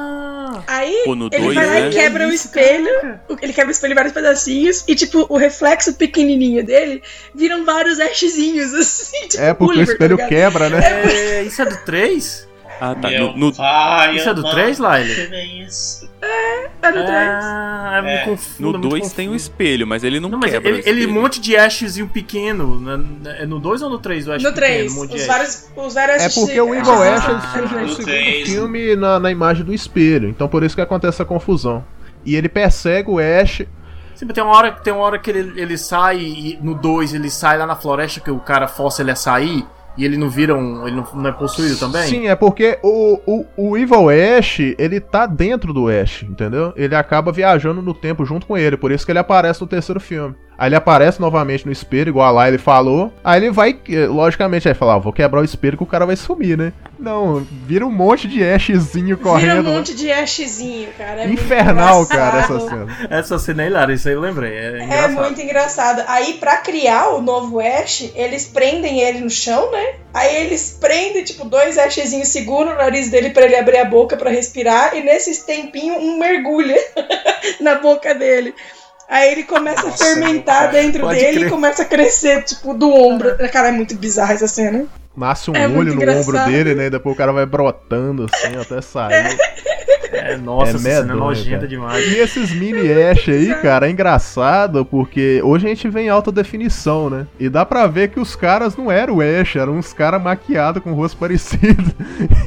Aí 0.72 1.02
Pô, 1.04 1.16
no 1.16 1.30
ele 1.32 1.42
dois, 1.44 1.56
vai 1.56 1.66
lá 1.66 1.74
né? 1.80 1.88
e 1.88 1.90
quebra 1.92 2.28
o 2.28 2.32
espelho, 2.32 2.90
o- 3.28 3.36
ele 3.42 3.52
quebra 3.54 3.70
o 3.70 3.72
espelho 3.72 3.94
em 3.94 3.96
vários 3.96 4.14
pedacinhos 4.14 4.84
e, 4.88 4.94
tipo, 4.94 5.26
o 5.28 5.36
reflexo 5.36 5.94
pequenininho 5.96 6.64
dele 6.64 7.02
viram 7.34 7.66
vários 7.66 8.00
ashzinhos, 8.00 8.72
assim, 8.76 9.28
tipo, 9.30 9.42
É 9.44 9.52
porque 9.54 9.64
o 9.64 9.68
Gulliver, 9.74 9.88
tá 9.88 9.94
espelho 9.94 10.16
ligado? 10.18 10.30
quebra, 10.30 10.70
né? 10.70 10.80
É, 11.40 11.42
isso 11.44 11.60
é 11.62 11.66
do 11.66 11.78
3? 11.78 12.48
Ah, 12.82 12.96
tá. 12.96 13.10
Meu 13.10 13.28
No, 13.34 13.38
no- 13.38 13.54
pai, 13.56 14.16
Isso 14.16 14.30
é 14.30 14.34
do 14.34 14.42
amado, 14.42 14.54
3, 14.54 14.80
Laila? 14.80 15.14
que 15.14 15.22
é? 16.22 16.70
É 16.82 16.92
do 16.92 17.06
3. 17.06 17.10
Ah, 17.12 18.02
me 18.04 18.10
É. 18.10 18.18
confundo, 18.26 18.72
no 18.74 18.80
muito 18.80 18.90
2 18.90 19.14
tem 19.14 19.28
o 19.30 19.36
espelho, 19.36 19.86
mas 19.86 20.04
ele 20.04 20.20
não, 20.20 20.30
Não, 20.30 20.38
mas 20.40 20.52
quebra. 20.52 20.70
ele, 20.70 20.82
o 20.82 20.88
ele 20.88 21.08
um 21.08 21.12
monte 21.14 21.40
de 21.42 21.56
ashzinho 21.58 22.08
pequeno. 22.08 22.80
né? 22.80 23.36
É 23.40 23.46
no 23.46 23.60
2 23.60 23.82
ou 23.82 23.90
no 23.90 24.00
3 24.00 24.28
o 24.28 24.32
ash 24.34 24.42
No 24.44 24.54
pequeno? 24.54 24.68
3, 24.68 24.96
Um 24.98 25.02
os 25.16 25.26
vários, 25.26 25.70
os 25.76 25.94
vários 25.94 26.24
É 26.24 26.30
porque 26.30 26.60
o 26.62 26.74
Evil 26.74 27.04
ashzinhos- 27.04 27.44
Ash 27.44 27.44
Ah, 27.46 27.58
surge 27.60 27.76
no 27.76 27.88
segundo 27.90 28.06
três. 28.06 28.50
filme 28.50 28.96
na, 28.96 29.20
na 29.20 29.32
imagem 29.32 29.66
do 29.66 29.74
espelho. 29.74 30.30
Então 30.30 30.48
por 30.48 30.64
isso 30.64 30.76
que 30.76 30.82
acontece 30.82 31.16
essa 31.18 31.26
confusão. 31.26 31.84
E 32.26 32.36
ele 32.36 32.48
persegue 32.50 33.10
o 33.10 33.18
Ash. 33.20 33.62
Sim, 34.16 34.26
mas 34.26 34.34
tem 34.34 34.44
uma 34.44 34.56
hora, 34.56 34.72
tem 34.74 34.92
uma 34.94 35.04
hora 35.04 35.18
que 35.18 35.30
ele, 35.30 35.60
ele 35.62 35.78
sai 35.78 36.18
e 36.20 36.60
no 36.62 36.76
2 36.76 37.14
ele 37.14 37.30
sai 37.30 37.58
lá 37.58 37.66
na 37.66 37.76
floresta 37.76 38.20
que 38.20 38.30
o 38.30 38.40
cara 38.40 38.68
força 38.68 39.02
ele 39.02 39.12
a 39.12 39.16
sair 39.16 39.66
e 39.98 40.06
ele 40.06 40.18
não 40.18 40.30
vira 40.30 40.56
um. 40.56 40.88
ele 40.88 41.04
não, 41.14 41.28
é 41.28 41.32
possuído 41.32 41.78
também? 41.78 42.04
Sim, 42.04 42.28
é 42.28 42.36
porque 42.36 42.80
o, 42.84 43.20
o, 43.26 43.46
o 43.58 43.78
Evil 43.78 44.10
Ash, 44.10 44.60
ele 44.78 45.00
tá 45.00 45.26
dentro 45.26 45.74
do 45.74 45.88
Ash, 45.88 46.24
entendeu? 46.24 46.74
Ele 46.76 46.96
acaba 46.96 47.32
viajando 47.32 47.82
no 47.82 47.94
tempo 47.94 48.26
junto 48.26 48.46
com 48.46 48.58
ele, 48.58 48.78
por 48.78 48.92
isso 48.92 49.06
que 49.06 49.12
ele 49.12 49.20
aparece 49.20 49.62
no 49.62 49.68
terceiro 49.68 50.00
filme. 50.00 50.36
Aí 50.60 50.68
ele 50.68 50.76
aparece 50.76 51.22
novamente 51.22 51.66
no 51.66 51.72
espelho, 51.72 52.10
igual 52.10 52.38
a 52.38 52.46
Lyle 52.46 52.58
falou. 52.58 53.14
Aí 53.24 53.40
ele 53.40 53.50
vai, 53.50 53.80
eh, 53.90 54.06
logicamente, 54.08 54.68
aí 54.68 54.74
fala, 54.74 54.96
ah, 54.96 54.98
vou 55.00 55.14
quebrar 55.14 55.40
o 55.40 55.46
espelho 55.46 55.78
que 55.78 55.84
o 55.84 55.88
cara 55.88 56.06
vai 56.06 56.18
sumir, 56.18 56.58
né? 56.58 56.74
Não, 57.00 57.48
vira 57.66 57.88
um 57.88 57.92
monte 57.92 58.28
de 58.28 58.44
Ashzinho 58.44 59.16
Vira 59.16 59.18
correndo. 59.18 59.70
um 59.70 59.74
monte 59.76 59.96
de 59.96 60.12
ashzinho, 60.12 60.90
cara. 60.98 61.24
É 61.24 61.28
Infernal, 61.30 62.06
cara, 62.06 62.40
essa 62.40 62.60
cena. 62.60 62.88
Essa 63.10 63.40
cena 63.40 63.64
é 63.64 63.68
hilária, 63.68 63.94
isso 63.94 64.10
aí 64.10 64.14
eu 64.14 64.20
lembrei. 64.20 64.52
É, 64.52 65.06
É 65.06 65.08
muito 65.08 65.40
engraçado. 65.40 66.04
Aí, 66.08 66.34
pra 66.34 66.58
criar 66.58 67.12
o 67.12 67.22
novo 67.22 67.62
Ash, 67.62 68.12
eles 68.14 68.46
prendem 68.48 69.00
ele 69.00 69.20
no 69.22 69.30
chão, 69.30 69.72
né? 69.72 69.94
Aí 70.14 70.46
eles 70.46 70.78
prendem, 70.82 71.24
tipo, 71.24 71.46
dois 71.46 71.78
Ashzinhos, 71.78 72.28
seguram 72.28 72.74
o 72.74 72.76
nariz 72.76 73.10
dele 73.10 73.30
pra 73.30 73.46
ele 73.46 73.56
abrir 73.56 73.78
a 73.78 73.86
boca 73.86 74.18
pra 74.18 74.30
respirar, 74.30 74.94
e 74.94 75.02
nesses 75.02 75.40
tempinhos, 75.44 76.04
um 76.04 76.18
mergulha 76.20 76.76
na 77.62 77.76
boca 77.76 78.14
dele. 78.14 78.54
Aí 79.10 79.32
ele 79.32 79.44
começa 79.44 79.82
Nossa, 79.88 80.04
a 80.04 80.08
fermentar 80.08 80.70
pai. 80.70 80.84
dentro 80.84 81.08
dele 81.10 81.34
crer. 81.40 81.48
e 81.48 81.50
começa 81.50 81.82
a 81.82 81.86
crescer, 81.86 82.44
tipo, 82.44 82.74
do 82.76 82.92
ombro. 82.94 83.36
Cara, 83.52 83.70
é 83.70 83.72
muito 83.72 83.96
bizarra 83.96 84.34
essa 84.34 84.48
cena. 84.48 84.86
Nasce 85.18 85.50
um 85.50 85.56
É 85.56 85.68
olho 85.68 85.86
no 85.86 85.94
engraçado. 85.96 86.22
ombro 86.30 86.46
dele, 86.46 86.76
né? 86.76 86.90
Depois 86.92 87.16
o 87.16 87.18
cara 87.18 87.32
vai 87.34 87.46
brotando 87.46 88.28
assim 88.32 88.56
até 88.56 88.80
sair. 88.82 89.36
É, 90.12 90.38
nossa, 90.38 90.72
É 90.72 90.76
essa 90.76 90.80
cena 90.80 91.14
é 91.14 91.16
nojenta 91.16 91.56
cara. 91.58 91.68
demais. 91.68 92.08
E 92.08 92.18
esses 92.18 92.52
mini 92.52 92.92
Ash 92.92 93.28
aí, 93.30 93.54
cara, 93.62 93.88
é 93.88 93.92
engraçado 93.92 94.86
porque 94.86 95.42
hoje 95.44 95.66
a 95.66 95.70
gente 95.70 95.88
vê 95.90 96.02
em 96.02 96.10
alta 96.10 96.32
definição, 96.32 97.10
né? 97.10 97.28
E 97.40 97.50
dá 97.50 97.66
pra 97.66 97.86
ver 97.88 98.10
que 98.10 98.20
os 98.20 98.36
caras 98.36 98.76
não 98.78 98.92
eram 98.92 99.16
o 99.18 99.22
Ash, 99.22 99.56
eram 99.56 99.74
uns 99.78 99.92
caras 99.94 100.22
maquiados 100.22 100.82
com 100.84 100.92
o 100.92 100.96
rosto 100.96 101.18
parecido. 101.20 101.94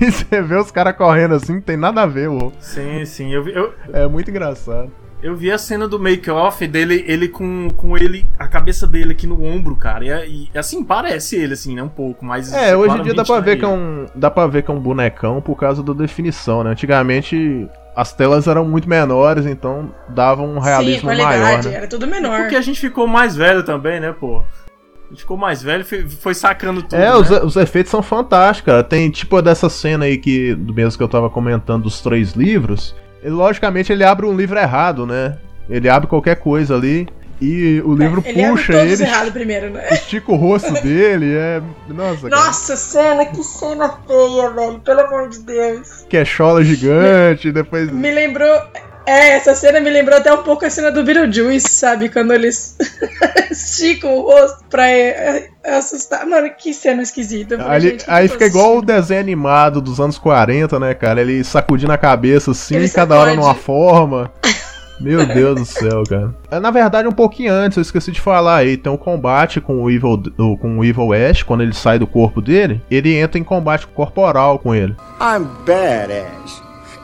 E 0.00 0.10
você 0.10 0.40
vê 0.42 0.56
os 0.56 0.70
caras 0.70 0.96
correndo 0.96 1.34
assim, 1.34 1.54
não 1.54 1.60
tem 1.60 1.76
nada 1.76 2.02
a 2.02 2.06
ver, 2.06 2.28
ô. 2.28 2.52
Sim, 2.60 3.04
sim. 3.04 3.32
Eu, 3.32 3.46
eu, 3.48 3.72
É 3.92 4.06
muito 4.06 4.30
engraçado. 4.30 4.90
Eu 5.22 5.36
vi 5.36 5.52
a 5.52 5.58
cena 5.58 5.86
do 5.86 6.00
make-off 6.00 6.66
dele, 6.66 7.04
ele 7.06 7.28
com, 7.28 7.68
com 7.76 7.96
ele, 7.96 8.26
a 8.38 8.48
cabeça 8.48 8.86
dele 8.86 9.12
aqui 9.12 9.26
no 9.26 9.42
ombro, 9.44 9.76
cara. 9.76 10.26
E, 10.26 10.50
e, 10.52 10.58
assim, 10.58 10.82
parece 10.82 11.36
ele, 11.36 11.54
assim, 11.54 11.76
né? 11.76 11.82
Um 11.82 11.88
pouco, 11.88 12.24
mas. 12.24 12.52
É, 12.52 12.76
hoje 12.76 12.98
em 12.98 13.02
dia 13.02 13.14
dá 13.14 13.24
pra 13.24 13.36
não 13.36 13.42
ver 13.42 13.56
que 13.56 13.64
é 13.64 13.68
um. 13.68 14.06
Dá 14.14 14.30
pra 14.30 14.46
ver 14.48 14.62
que 14.62 14.70
é 14.70 14.74
um 14.74 14.80
bonecão 14.80 15.40
por 15.40 15.56
causa 15.56 15.82
da 15.82 15.92
definição, 15.92 16.64
né? 16.64 16.70
Antigamente 16.70 17.68
as 17.94 18.12
telas 18.12 18.48
eram 18.48 18.64
muito 18.64 18.88
menores, 18.88 19.46
então 19.46 19.94
davam 20.08 20.56
um 20.56 20.60
Sim, 20.60 20.66
realismo 20.66 21.02
qualidade, 21.02 21.40
maior, 21.40 21.64
né? 21.64 21.74
era 21.74 21.86
tudo 21.86 22.06
menor. 22.06 22.40
Porque 22.40 22.56
a 22.56 22.62
gente 22.62 22.80
ficou 22.80 23.06
mais 23.06 23.36
velho 23.36 23.62
também, 23.62 24.00
né, 24.00 24.12
pô? 24.12 24.38
A 24.38 25.10
gente 25.10 25.20
ficou 25.20 25.36
mais 25.36 25.62
velho 25.62 25.84
e 25.92 26.08
foi 26.08 26.34
sacando 26.34 26.82
tudo. 26.82 26.96
É, 26.96 27.10
né? 27.10 27.14
os, 27.14 27.30
os 27.30 27.56
efeitos 27.56 27.90
são 27.90 28.02
fantásticos, 28.02 28.72
cara. 28.72 28.82
Tem 28.82 29.10
tipo 29.10 29.40
dessa 29.42 29.68
cena 29.68 30.06
aí 30.06 30.16
que, 30.16 30.54
do 30.54 30.72
mesmo 30.72 30.96
que 30.96 31.04
eu 31.04 31.08
tava 31.08 31.28
comentando 31.28 31.82
dos 31.82 32.00
três 32.00 32.32
livros. 32.32 32.94
Ele, 33.22 33.34
logicamente 33.34 33.92
ele 33.92 34.04
abre 34.04 34.26
um 34.26 34.36
livro 34.36 34.58
errado, 34.58 35.06
né? 35.06 35.36
Ele 35.68 35.88
abre 35.88 36.08
qualquer 36.08 36.36
coisa 36.36 36.74
ali 36.74 37.08
e 37.40 37.80
o 37.84 37.94
livro 37.94 38.22
ele 38.24 38.44
abre 38.44 38.56
puxa 38.56 38.72
todos 38.72 39.00
ele, 39.00 39.10
errado 39.10 39.32
primeiro, 39.32 39.70
né? 39.70 39.88
estica 39.90 40.30
o 40.30 40.36
rosto 40.36 40.72
dele, 40.82 41.34
é. 41.34 41.62
Nossa. 41.88 42.28
Nossa, 42.28 42.76
cena, 42.76 43.26
que 43.26 43.42
cena 43.42 43.98
feia, 44.06 44.50
velho. 44.50 44.80
Pelo 44.80 45.00
amor 45.00 45.28
de 45.28 45.40
Deus. 45.40 46.04
Que 46.08 46.18
é 46.18 46.24
chola 46.24 46.62
gigante, 46.62 47.50
depois. 47.50 47.90
Me 47.90 48.12
lembrou. 48.12 48.62
É, 49.06 49.30
essa 49.30 49.54
cena 49.54 49.80
me 49.80 49.90
lembrou 49.90 50.16
até 50.18 50.32
um 50.32 50.42
pouco 50.42 50.64
a 50.64 50.70
cena 50.70 50.90
do 50.92 51.02
Beetlejuice, 51.02 51.68
sabe? 51.68 52.08
Quando 52.08 52.32
eles 52.32 52.76
esticam 53.50 54.14
o 54.14 54.22
rosto 54.22 54.64
pra 54.70 54.88
é, 54.88 55.48
é, 55.64 55.76
assustar. 55.76 56.26
Mano, 56.26 56.50
que 56.56 56.72
cena 56.72 57.02
esquisita. 57.02 57.56
Falei, 57.58 57.72
Ali- 57.72 57.90
gente, 57.90 58.04
aí 58.06 58.28
fica 58.28 58.40
tô 58.44 58.46
igual 58.46 58.78
o 58.78 58.82
desenho 58.82 59.20
animado 59.20 59.80
dos 59.80 59.98
anos 60.00 60.18
40, 60.18 60.78
né, 60.78 60.94
cara? 60.94 61.20
Ele 61.20 61.42
sacudindo 61.42 61.92
a 61.92 61.98
cabeça 61.98 62.52
assim, 62.52 62.76
Ele 62.76 62.88
cada 62.88 63.16
hora 63.16 63.30
sacode. 63.30 63.46
numa 63.46 63.54
forma. 63.54 64.32
Meu 65.00 65.26
Deus 65.26 65.58
do 65.58 65.64
céu, 65.66 66.04
cara. 66.08 66.32
É, 66.48 66.60
Na 66.60 66.70
verdade, 66.70 67.08
um 67.08 67.12
pouquinho 67.12 67.52
antes, 67.52 67.76
eu 67.76 67.82
esqueci 67.82 68.12
de 68.12 68.20
falar 68.20 68.58
aí, 68.58 68.76
tem 68.76 68.92
um 68.92 68.96
combate 68.96 69.60
com 69.60 69.82
o 69.82 69.90
Evil, 69.90 70.22
com 70.60 70.78
o 70.78 70.84
Evil 70.84 71.12
Ash, 71.12 71.42
quando 71.42 71.62
ele 71.62 71.72
sai 71.74 71.98
do 71.98 72.06
corpo 72.06 72.40
dele, 72.40 72.80
ele 72.88 73.12
entra 73.16 73.36
em 73.36 73.42
combate 73.42 73.84
corporal 73.88 74.60
com 74.60 74.72
ele. 74.72 74.94
I'm 75.20 75.44
bad, 75.66 76.12
Ash. 76.12 76.62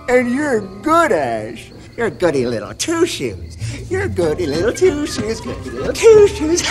And 0.09 0.29
you're 0.29 0.61
good, 0.85 1.13
Ash. 1.13 1.73
You're 1.99 2.11
goody 2.11 2.47
little 2.47 2.73
two 2.75 3.05
shoes. 3.05 3.57
You're 3.91 4.07
goody 4.07 4.47
little 4.47 4.73
two 4.73 5.05
shoes, 5.05 5.41
goody 5.41 5.71
little 5.71 5.93
two 5.93 6.29
shoes. 6.29 6.63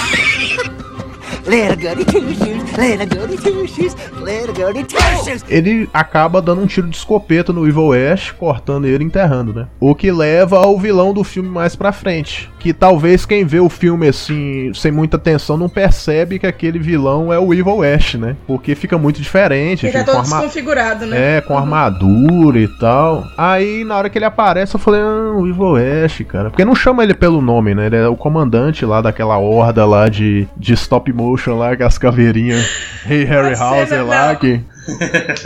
Ele 5.50 5.90
acaba 5.94 6.42
dando 6.42 6.62
um 6.62 6.66
tiro 6.66 6.88
de 6.88 6.96
escopeta 6.96 7.52
no 7.52 7.68
Evil 7.68 7.92
Ash, 7.92 8.32
cortando 8.32 8.86
ele 8.86 9.04
e 9.04 9.08
enterrando, 9.08 9.54
né? 9.54 9.68
O 9.82 9.94
que 9.94 10.12
leva 10.12 10.60
ao 10.60 10.80
vilão 10.80 11.14
do 11.14 11.26
filme 11.26 11.50
mais 11.50 11.76
pra 11.76 11.92
frente. 11.92 12.50
Que 12.68 12.74
talvez 12.74 13.26
quem 13.26 13.46
vê 13.46 13.62
o 13.62 13.70
filme 13.70 14.10
assim, 14.10 14.74
sem 14.74 14.92
muita 14.92 15.16
atenção, 15.16 15.56
não 15.56 15.70
percebe 15.70 16.38
que 16.38 16.46
aquele 16.46 16.78
vilão 16.78 17.32
é 17.32 17.40
o 17.40 17.54
Evil 17.54 17.82
Ash, 17.82 18.16
né? 18.16 18.36
Porque 18.46 18.76
fica 18.76 18.98
muito 18.98 19.22
diferente. 19.22 19.86
Ele 19.88 20.04
todo 20.04 20.18
arma- 20.18 20.42
desconfigurado, 20.42 21.06
né? 21.06 21.38
É, 21.38 21.40
com 21.40 21.58
armadura 21.58 22.60
e 22.60 22.68
tal. 22.78 23.24
Aí, 23.38 23.86
na 23.86 23.96
hora 23.96 24.10
que 24.10 24.18
ele 24.18 24.26
aparece, 24.26 24.76
eu 24.76 24.82
falei, 24.82 25.00
ah, 25.00 25.32
o 25.34 25.48
Evil 25.48 25.78
Ash, 25.78 26.22
cara. 26.28 26.50
Porque 26.50 26.66
não 26.66 26.76
chama 26.76 27.04
ele 27.04 27.14
pelo 27.14 27.42
nome, 27.42 27.74
né? 27.74 27.86
Ele 27.86 27.96
é 27.96 28.08
o 28.10 28.18
comandante 28.18 28.86
lá 28.86 29.00
daquela 29.00 29.38
horda 29.38 29.86
lá 29.86 30.10
de, 30.10 30.46
de 30.58 30.74
stop 30.74 31.14
motion 31.14 31.58
lá, 31.58 31.74
com 31.78 31.86
as 31.86 31.98
caveirinhas. 31.98 32.70
Hey, 33.10 33.24
Harry 33.24 33.56
cena, 33.56 34.04
lá, 34.04 34.36
que... 34.36 34.60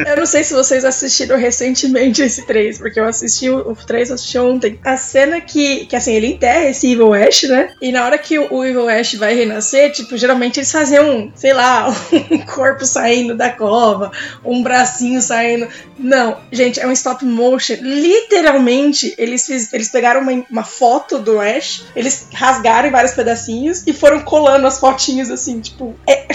Eu 0.07 0.17
não 0.17 0.25
sei 0.25 0.43
se 0.43 0.53
vocês 0.53 0.85
assistiram 0.85 1.37
recentemente 1.37 2.21
esse 2.21 2.45
3, 2.45 2.77
porque 2.77 2.99
eu 2.99 3.05
assisti 3.05 3.49
o, 3.49 3.71
o 3.71 3.75
3, 3.75 4.09
eu 4.09 4.15
assisti 4.15 4.37
ontem. 4.37 4.79
A 4.83 4.97
cena 4.97 5.41
que, 5.41 5.85
que, 5.85 5.95
assim, 5.95 6.13
ele 6.13 6.27
enterra 6.27 6.69
esse 6.69 6.91
Evil 6.91 7.13
Ash, 7.13 7.43
né? 7.43 7.71
E 7.81 7.91
na 7.91 8.05
hora 8.05 8.17
que 8.17 8.37
o, 8.37 8.63
Evil 8.63 8.87
Ash 8.87 9.15
vai 9.15 9.33
renascer, 9.33 9.91
tipo, 9.91 10.17
geralmente 10.17 10.59
eles 10.59 10.71
faziam, 10.71 11.31
sei 11.35 11.53
lá, 11.53 11.89
um 12.29 12.39
corpo 12.39 12.85
saindo 12.85 13.35
da 13.35 13.49
cova, 13.49 14.11
um 14.45 14.61
bracinho 14.61 15.21
saindo. 15.21 15.67
Não, 15.97 16.37
gente, 16.51 16.79
é 16.79 16.87
um 16.87 16.91
stop 16.91 17.25
motion. 17.25 17.77
Literalmente, 17.81 19.13
eles, 19.17 19.45
fiz, 19.45 19.73
eles 19.73 19.89
pegaram 19.89 20.21
uma, 20.21 20.43
uma 20.49 20.63
foto 20.63 21.17
do 21.17 21.39
Ash, 21.39 21.85
eles 21.95 22.27
rasgaram 22.33 22.87
em 22.87 22.91
vários 22.91 23.13
pedacinhos 23.13 23.83
e 23.85 23.93
foram 23.93 24.21
colando 24.21 24.67
as 24.67 24.79
fotinhos 24.79 25.29
assim, 25.31 25.59
tipo. 25.59 25.95
É... 26.07 26.27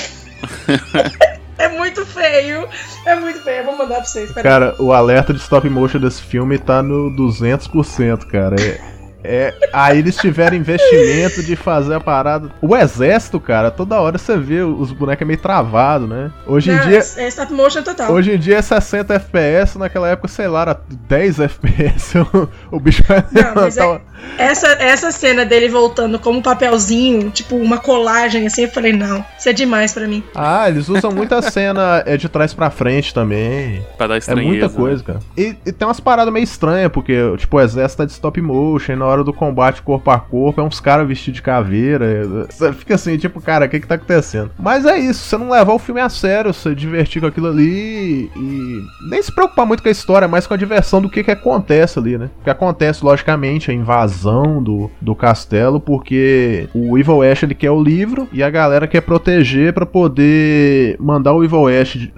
É 1.59 1.69
muito 1.69 2.05
feio. 2.05 2.69
É 3.05 3.17
muito 3.17 3.41
feio. 3.41 3.59
Eu 3.59 3.65
vou 3.65 3.79
mandar 3.79 3.97
pra 3.97 4.05
vocês. 4.05 4.31
Cara, 4.33 4.75
o 4.79 4.93
alerta 4.93 5.33
de 5.33 5.41
stop 5.41 5.69
motion 5.71 5.99
desse 5.99 6.23
filme 6.23 6.59
tá 6.59 6.83
no 6.83 7.11
200%, 7.11 8.27
cara. 8.27 8.57
É, 8.61 8.79
É, 9.27 9.55
aí 9.73 9.99
eles 9.99 10.17
tiveram 10.17 10.57
investimento 10.57 11.43
de 11.43 11.57
fazer 11.57 11.95
a 11.95 12.01
parada. 12.01 12.51
O 12.63 12.77
exército, 12.77 13.41
cara, 13.41 13.71
toda 13.71 14.01
hora 14.01 14.19
você 14.19 14.37
vê 14.37 14.61
os 14.63 14.93
bonecos 14.93 15.23
é 15.23 15.25
meio 15.25 15.39
travado, 15.41 16.07
né? 16.07 16.31
Hoje 16.47 16.71
em 16.71 16.75
Não, 16.77 16.83
dia. 16.87 16.99
É 17.17 17.29
stop 17.29 17.53
motion 17.53 17.83
total. 17.83 18.13
Hoje 18.13 18.33
em 18.35 18.39
dia 18.39 18.57
é 18.59 18.63
60 18.63 19.15
FPS, 19.15 19.79
naquela 19.79 20.09
época, 20.09 20.29
sei 20.29 20.47
lá, 20.49 20.63
era 20.63 20.81
10 21.09 21.41
FPS. 21.41 22.19
O, 22.19 22.49
o 22.77 22.81
bicho 22.81 23.03
vai 23.07 23.25
Não, 23.33 23.55
mas 23.63 23.77
é- 23.77 24.01
essa, 24.39 24.69
essa 24.81 25.11
cena 25.13 25.45
dele 25.45 25.69
voltando 25.69 26.19
como 26.19 26.39
um 26.39 26.43
papelzinho, 26.43 27.31
tipo 27.31 27.57
uma 27.57 27.79
colagem 27.79 28.47
assim, 28.47 28.63
eu 28.63 28.69
falei, 28.71 28.93
não, 28.93 29.25
isso 29.39 29.49
é 29.49 29.53
demais 29.53 29.93
pra 29.93 30.07
mim. 30.07 30.23
Ah, 30.35 30.69
eles 30.69 30.89
usam 30.89 31.11
muita 31.11 31.41
cena 31.43 32.03
é, 32.07 32.17
de 32.17 32.29
trás 32.29 32.53
pra 32.55 32.71
frente 32.71 33.13
também. 33.15 33.85
Pra 33.97 34.07
dar 34.07 34.15
É 34.15 34.19
estranheza. 34.19 34.49
muita 34.49 34.69
né? 34.69 34.75
coisa, 34.75 35.03
cara. 35.05 35.19
E, 35.37 35.55
e 35.65 35.73
tem 35.73 35.87
umas 35.87 36.01
paradas 36.01 36.33
meio 36.33 36.45
estranhas, 36.45 36.91
porque, 36.93 37.15
tipo, 37.39 37.57
o 37.57 37.61
exército 37.61 37.99
tá 37.99 38.05
de 38.07 38.13
stop 38.13 38.41
motion, 38.41 38.97
na 38.97 39.07
hora 39.07 39.16
do 39.25 39.33
combate 39.33 39.83
corpo 39.83 40.11
a 40.11 40.19
corpo, 40.19 40.61
é 40.61 40.65
uns 40.65 40.81
caras 40.81 41.07
vestidos 41.07 41.37
de 41.37 41.43
caveira. 41.43 42.05
é- 42.07 42.53
Você 42.53 42.73
fica 42.73 42.95
assim, 42.95 43.17
tipo, 43.17 43.41
cara, 43.41 43.67
o 43.67 43.69
que 43.69 43.81
que 43.81 43.87
tá 43.87 43.95
acontecendo? 43.97 44.51
Mas 44.59 44.85
é 44.85 44.99
isso, 44.99 45.21
você 45.21 45.37
não 45.37 45.51
levar 45.51 45.73
o 45.73 45.79
filme 45.79 46.01
a 46.01 46.09
sério, 46.09 46.53
você 46.53 46.75
divertir 46.75 47.21
com 47.21 47.27
aquilo 47.29 47.49
ali 47.49 48.31
e 48.37 48.83
nem 49.11 49.23
se 49.23 49.33
preocupar 49.35 49.67
muito 49.67 49.83
com 49.83 49.89
a 49.89 49.93
história, 49.93 50.29
mas 50.29 50.47
com 50.47 50.55
a 50.55 50.57
diversão 50.57 51.01
do 51.03 51.09
que 51.11 51.23
que 51.25 51.31
acontece 51.31 51.99
ali, 51.99 52.17
né? 52.19 52.31
O 52.41 52.45
que 52.45 52.51
acontece, 52.51 53.05
logicamente, 53.05 53.71
a 53.71 53.75
invasão 53.75 54.63
do, 54.63 54.91
do 55.01 55.15
castelo, 55.15 55.81
porque 55.81 56.69
o 56.75 56.97
Evil 56.99 57.23
Ash, 57.23 57.43
ele 57.43 57.55
quer 57.55 57.71
o 57.71 57.83
livro 57.83 58.29
e 58.33 58.43
a 58.43 58.51
galera 58.51 58.87
quer 58.87 59.01
proteger 59.01 59.73
pra 59.73 59.87
poder 59.87 60.97
mandar 60.99 61.33
o 61.33 61.45
Evil 61.45 61.67
Ash, 61.69 62.09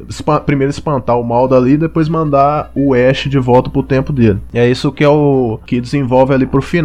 primeiro 0.46 0.70
espantar 0.70 1.18
o 1.18 1.24
mal 1.24 1.48
dali, 1.48 1.76
depois 1.76 2.08
mandar 2.08 2.70
o 2.74 2.94
Ash 2.94 3.28
de 3.28 3.38
volta 3.38 3.70
pro 3.70 3.82
tempo 3.82 4.12
dele. 4.12 4.38
E 4.52 4.58
é 4.58 4.68
isso 4.68 4.92
que 4.92 5.04
é 5.04 5.08
o 5.08 5.58
que 5.66 5.80
desenvolve 5.80 6.32
ali 6.34 6.46
pro 6.46 6.62
final. 6.62 6.77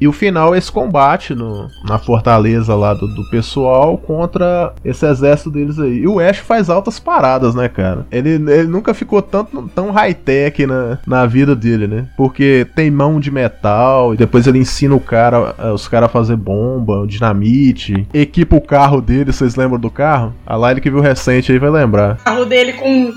E 0.00 0.08
o 0.08 0.12
final 0.12 0.54
é 0.54 0.58
esse 0.58 0.70
combate 0.70 1.34
no, 1.34 1.68
na 1.84 1.98
fortaleza 1.98 2.74
lá 2.74 2.94
do, 2.94 3.06
do 3.06 3.28
pessoal 3.30 3.98
contra 3.98 4.72
esse 4.84 5.06
exército 5.06 5.50
deles 5.50 5.78
aí. 5.78 6.00
E 6.00 6.06
o 6.06 6.20
Ash 6.20 6.38
faz 6.38 6.70
altas 6.70 6.98
paradas, 6.98 7.54
né, 7.54 7.68
cara? 7.68 8.06
Ele, 8.10 8.30
ele 8.30 8.68
nunca 8.68 8.94
ficou 8.94 9.22
tanto, 9.22 9.68
tão 9.74 9.90
high-tech 9.90 10.66
na, 10.66 10.98
na 11.06 11.26
vida 11.26 11.54
dele, 11.54 11.86
né? 11.86 12.06
Porque 12.16 12.66
tem 12.74 12.90
mão 12.90 13.20
de 13.20 13.30
metal, 13.30 14.14
e 14.14 14.16
depois 14.16 14.46
ele 14.46 14.58
ensina 14.58 14.94
o 14.94 15.00
cara, 15.00 15.54
eh, 15.58 15.72
os 15.72 15.88
caras 15.88 16.08
a 16.08 16.12
fazer 16.12 16.36
bomba, 16.36 17.06
dinamite, 17.06 18.06
equipa 18.12 18.56
o 18.56 18.60
carro 18.60 19.00
dele, 19.00 19.32
vocês 19.32 19.56
lembram 19.56 19.78
do 19.78 19.90
carro? 19.90 20.34
A 20.46 20.56
Lyle 20.56 20.80
que 20.80 20.90
viu 20.90 21.00
recente 21.00 21.52
aí 21.52 21.58
vai 21.58 21.70
lembrar. 21.70 22.14
O 22.14 22.24
carro 22.24 22.44
dele 22.44 22.72
com. 22.74 23.12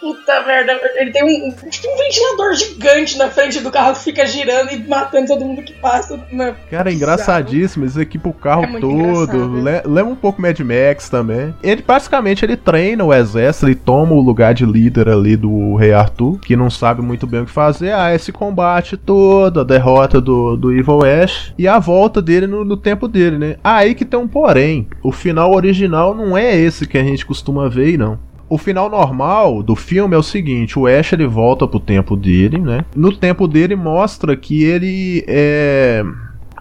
Puta 0.00 0.42
merda, 0.46 0.78
ele 0.96 1.10
tem 1.10 1.24
um, 1.24 1.50
tipo 1.70 1.88
um 1.88 1.96
ventilador 1.96 2.54
gigante 2.54 3.16
na 3.16 3.30
frente 3.30 3.60
do 3.60 3.70
carro 3.70 3.94
que 3.94 4.04
fica 4.04 4.26
girando 4.26 4.70
e 4.70 4.86
matando 4.86 5.28
todo 5.28 5.44
mundo 5.44 5.62
que 5.62 5.72
passa. 5.74 6.20
Né? 6.30 6.54
Cara, 6.70 6.90
é 6.90 6.94
engraçadíssimo, 6.94 7.84
eles 7.84 7.96
equipam 7.96 8.30
o 8.30 8.34
carro 8.34 8.64
É 8.64 8.80
todo. 8.80 9.60
Le 9.62 9.82
lembra 9.84 10.12
um 10.12 10.16
pouco 10.16 10.40
Mad 10.40 10.58
Max 10.60 11.08
também. 11.08 11.54
Ele 11.62 11.82
basicamente 11.82 12.44
ele 12.44 12.56
treina 12.56 13.04
o 13.04 13.12
exército, 13.12 13.66
ele 13.66 13.74
toma 13.74 14.12
o 14.12 14.20
lugar 14.20 14.54
de 14.54 14.66
líder 14.66 15.08
ali 15.08 15.36
do 15.36 15.74
Rei 15.76 15.92
Arthur, 15.92 16.38
que 16.40 16.56
não 16.56 16.70
sabe 16.70 17.00
muito 17.02 17.26
bem 17.26 17.40
o 17.40 17.46
que 17.46 17.50
fazer. 17.50 17.92
Ah, 17.92 18.14
esse 18.14 18.32
combate 18.32 18.96
todo, 18.96 19.60
a 19.60 19.64
derrota 19.64 20.20
do, 20.20 20.56
do 20.56 20.72
Evil 20.72 21.00
Ash 21.04 21.54
e 21.56 21.66
a 21.66 21.78
volta 21.78 22.20
dele 22.20 22.46
no, 22.46 22.64
no 22.64 22.76
tempo 22.76 23.08
dele, 23.08 23.38
né? 23.38 23.56
Aí 23.62 23.94
que 23.94 24.04
tem 24.04 24.18
um 24.18 24.28
porém. 24.28 24.88
O 25.02 25.10
final 25.10 25.54
original 25.54 26.14
não 26.14 26.36
é 26.36 26.54
esse 26.54 26.86
que 26.86 26.98
a 26.98 27.02
gente 27.02 27.24
costuma 27.24 27.68
ver, 27.68 27.96
não. 27.96 28.18
O 28.48 28.56
final 28.56 28.88
normal 28.88 29.62
do 29.62 29.74
filme 29.74 30.14
é 30.14 30.18
o 30.18 30.22
seguinte: 30.22 30.78
o 30.78 30.86
Ash 30.86 31.12
ele 31.12 31.26
volta 31.26 31.66
pro 31.66 31.80
tempo 31.80 32.16
dele, 32.16 32.58
né? 32.58 32.84
No 32.94 33.12
tempo 33.12 33.48
dele 33.48 33.74
mostra 33.74 34.36
que 34.36 34.62
ele 34.62 35.24
é 35.26 36.04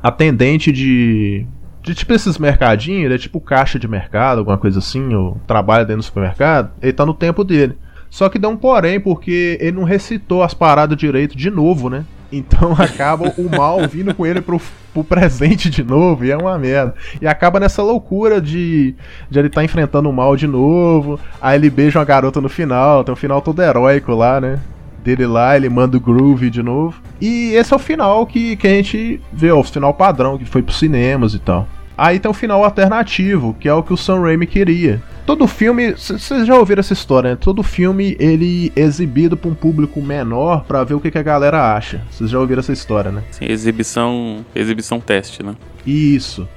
atendente 0.02 0.72
de. 0.72 1.46
De 1.82 1.94
tipo 1.94 2.14
esses 2.14 2.40
mercadinhos, 2.40 3.06
ele 3.06 3.14
é 3.14 3.18
tipo 3.20 3.40
caixa 3.40 3.78
de 3.78 3.88
mercado, 3.88 4.40
alguma 4.40 4.58
coisa 4.58 4.80
assim, 4.80 5.14
ou 5.14 5.40
trabalha 5.46 5.86
dentro 5.86 6.02
do 6.02 6.06
supermercado, 6.06 6.72
ele 6.82 6.92
tá 6.92 7.06
no 7.06 7.14
tempo 7.14 7.44
dele. 7.44 7.78
Só 8.10 8.28
que 8.28 8.40
dá 8.40 8.50
um 8.50 8.58
porém, 8.58 9.00
porque 9.00 9.56
ele 9.62 9.74
não 9.74 9.84
recitou 9.84 10.42
as 10.42 10.52
paradas 10.52 10.98
direito 10.98 11.38
de 11.38 11.52
novo, 11.52 11.88
né? 11.88 12.04
Então 12.32 12.74
acaba 12.80 13.34
o 13.38 13.50
mal 13.50 13.88
vindo 13.88 14.14
com 14.14 14.26
ele 14.26 14.42
pro, 14.42 14.62
pro 14.94 15.04
presente 15.04 15.70
de 15.70 15.84
novo, 15.84 16.26
e 16.26 16.32
é 16.32 16.38
uma 16.38 16.58
merda. 16.58 16.96
E 17.22 17.28
acaba 17.28 17.60
nessa 17.60 17.82
loucura 17.82 18.42
de, 18.42 18.96
de 19.30 19.40
ele 19.40 19.48
estar 19.48 19.64
enfrentando 19.64 20.10
o 20.10 20.14
mal 20.14 20.36
de 20.36 20.48
novo. 20.48 21.20
Aí 21.42 21.58
ele 21.58 21.70
beija 21.70 22.00
uma 22.00 22.06
garota 22.06 22.42
no 22.42 22.50
final, 22.50 23.04
tem 23.04 23.14
um 23.14 23.18
final 23.18 23.42
todo 23.42 23.62
heróico 23.62 24.14
lá, 24.14 24.40
né? 24.40 24.60
Dele 25.04 25.28
lá, 25.28 25.56
ele 25.56 25.70
manda 25.70 25.98
o 25.98 26.00
groove 26.00 26.50
de 26.50 26.64
novo. 26.64 27.00
E 27.22 27.54
esse 27.54 27.72
é 27.72 27.76
o 27.76 27.80
final 27.80 28.26
que, 28.26 28.56
que 28.56 28.68
a 28.68 28.72
gente 28.72 29.22
vê, 29.32 29.52
ó, 29.52 29.60
o 29.60 29.64
final 29.64 29.94
padrão, 29.94 30.38
que 30.38 30.46
foi 30.46 30.64
pros 30.64 30.80
cinemas 30.80 31.34
e 31.36 31.40
tal. 31.40 31.68
Aí 31.98 32.20
tem 32.20 32.30
o 32.30 32.34
final 32.34 32.64
alternativo, 32.64 33.56
que 33.60 33.70
é 33.70 33.74
o 33.74 33.84
que 33.84 33.94
o 33.94 33.98
Sam 33.98 34.22
Raimi 34.22 34.48
queria. 34.48 35.02
Todo 35.26 35.48
filme, 35.48 35.94
vocês 35.94 36.46
já 36.46 36.56
ouviram 36.56 36.82
essa 36.82 36.94
história, 36.94 37.32
né? 37.32 37.36
Todo 37.36 37.64
filme 37.64 38.16
ele 38.20 38.72
é 38.76 38.82
exibido 38.82 39.36
para 39.36 39.50
um 39.50 39.56
público 39.56 40.00
menor 40.00 40.64
pra 40.66 40.84
ver 40.84 40.94
o 40.94 41.00
que, 41.00 41.10
que 41.10 41.18
a 41.18 41.24
galera 41.24 41.76
acha. 41.76 42.04
Vocês 42.12 42.30
já 42.30 42.40
ouviram 42.40 42.60
essa 42.60 42.72
história, 42.72 43.12
né? 43.12 43.24
Sim, 43.32 43.46
exibição, 43.46 44.46
exibição 44.54 45.00
teste, 45.00 45.42
né? 45.42 45.56
Isso. 45.86 46.48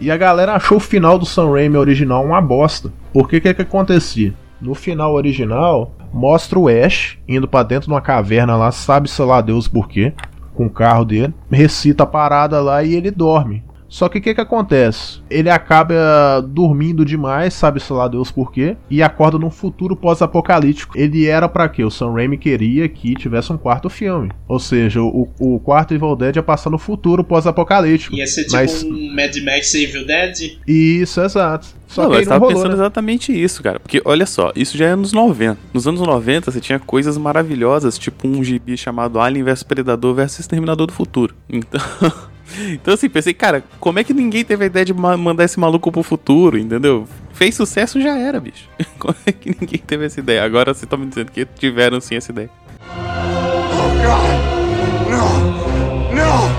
E 0.00 0.10
a 0.10 0.16
galera 0.16 0.54
achou 0.54 0.78
o 0.78 0.80
final 0.80 1.18
do 1.18 1.24
Sam 1.24 1.52
Raimi 1.52 1.76
original 1.76 2.24
uma 2.24 2.40
bosta. 2.40 2.92
Porque 3.12 3.36
o 3.36 3.40
que 3.40 3.54
que 3.54 3.62
acontecia? 3.62 4.34
No 4.60 4.74
final 4.74 5.14
original, 5.14 5.94
mostra 6.12 6.58
o 6.58 6.68
Ash 6.68 7.16
indo 7.28 7.46
pra 7.46 7.62
dentro 7.62 7.86
de 7.86 7.94
uma 7.94 8.00
caverna 8.00 8.56
lá, 8.56 8.72
sabe 8.72 9.08
sei 9.08 9.24
lá 9.24 9.40
Deus 9.40 9.68
por 9.68 9.88
quê, 9.88 10.12
com 10.52 10.66
o 10.66 10.70
carro 10.70 11.04
dele, 11.04 11.32
recita 11.48 12.02
a 12.02 12.06
parada 12.06 12.60
lá 12.60 12.82
e 12.82 12.94
ele 12.94 13.10
dorme. 13.12 13.62
Só 13.88 14.08
que 14.08 14.18
o 14.18 14.22
que, 14.22 14.34
que 14.34 14.40
acontece? 14.40 15.20
Ele 15.30 15.48
acaba 15.48 15.94
dormindo 16.48 17.04
demais, 17.04 17.54
sabe 17.54 17.80
sei 17.80 17.94
lá 17.96 18.08
Deus 18.08 18.30
por 18.30 18.52
quê, 18.52 18.76
e 18.90 19.02
acorda 19.02 19.38
num 19.38 19.50
futuro 19.50 19.94
pós-apocalíptico. 19.96 20.98
Ele 20.98 21.26
era 21.26 21.48
pra 21.48 21.68
quê? 21.68 21.84
O 21.84 21.90
Sam 21.90 22.12
Raimi 22.12 22.36
queria 22.36 22.88
que 22.88 23.14
tivesse 23.14 23.52
um 23.52 23.56
quarto 23.58 23.88
filme. 23.88 24.30
Ou 24.48 24.58
seja, 24.58 25.00
o, 25.00 25.28
o 25.38 25.60
quarto 25.60 25.94
Evil 25.94 26.16
Dead 26.16 26.36
ia 26.36 26.42
passar 26.42 26.70
no 26.70 26.78
futuro 26.78 27.22
pós-apocalíptico. 27.22 28.14
Ia 28.16 28.26
ser 28.26 28.44
tipo 28.44 28.56
Mas- 28.56 28.82
um 28.82 29.14
Mad 29.14 29.36
Max 29.44 29.74
Evil 29.74 30.06
Dead? 30.06 30.58
Isso, 30.66 31.20
exato. 31.20 31.68
Só 31.86 32.02
não, 32.02 32.10
que 32.10 32.16
eu 32.16 32.18
aí 32.18 32.24
não 32.24 32.32
tava 32.32 32.44
rolou, 32.46 32.54
pensando 32.56 32.76
né? 32.76 32.82
exatamente 32.82 33.32
isso, 33.32 33.62
cara. 33.62 33.78
Porque, 33.78 34.02
olha 34.04 34.26
só, 34.26 34.52
isso 34.56 34.76
já 34.76 34.86
é 34.86 34.90
anos 34.90 35.12
90. 35.12 35.58
Nos 35.72 35.86
anos 35.86 36.00
90, 36.00 36.50
você 36.50 36.60
tinha 36.60 36.78
coisas 36.80 37.16
maravilhosas, 37.16 37.96
tipo 37.96 38.26
um 38.26 38.42
gibi 38.42 38.76
chamado 38.76 39.20
Alien 39.20 39.44
vs 39.44 39.62
Predador 39.62 40.14
vs 40.14 40.40
Exterminador 40.40 40.86
do 40.88 40.92
Futuro. 40.92 41.34
Então. 41.48 41.80
Então, 42.72 42.94
assim, 42.94 43.08
pensei, 43.08 43.34
cara, 43.34 43.64
como 43.80 43.98
é 43.98 44.04
que 44.04 44.14
ninguém 44.14 44.44
teve 44.44 44.64
a 44.64 44.66
ideia 44.66 44.84
de 44.84 44.94
ma- 44.94 45.16
mandar 45.16 45.44
esse 45.44 45.58
maluco 45.58 45.90
pro 45.90 46.02
futuro, 46.02 46.56
entendeu? 46.58 47.06
Fez 47.32 47.54
sucesso, 47.54 48.00
já 48.00 48.16
era, 48.16 48.40
bicho. 48.40 48.68
Como 48.98 49.14
é 49.26 49.32
que 49.32 49.50
ninguém 49.60 49.78
teve 49.86 50.06
essa 50.06 50.20
ideia? 50.20 50.42
Agora 50.44 50.72
você 50.72 50.86
tá 50.86 50.96
me 50.96 51.06
dizendo 51.06 51.30
que 51.32 51.44
tiveram 51.44 52.00
sim 52.00 52.14
essa 52.16 52.32
ideia. 52.32 52.48
No! 55.10 56.14
No! 56.14 56.50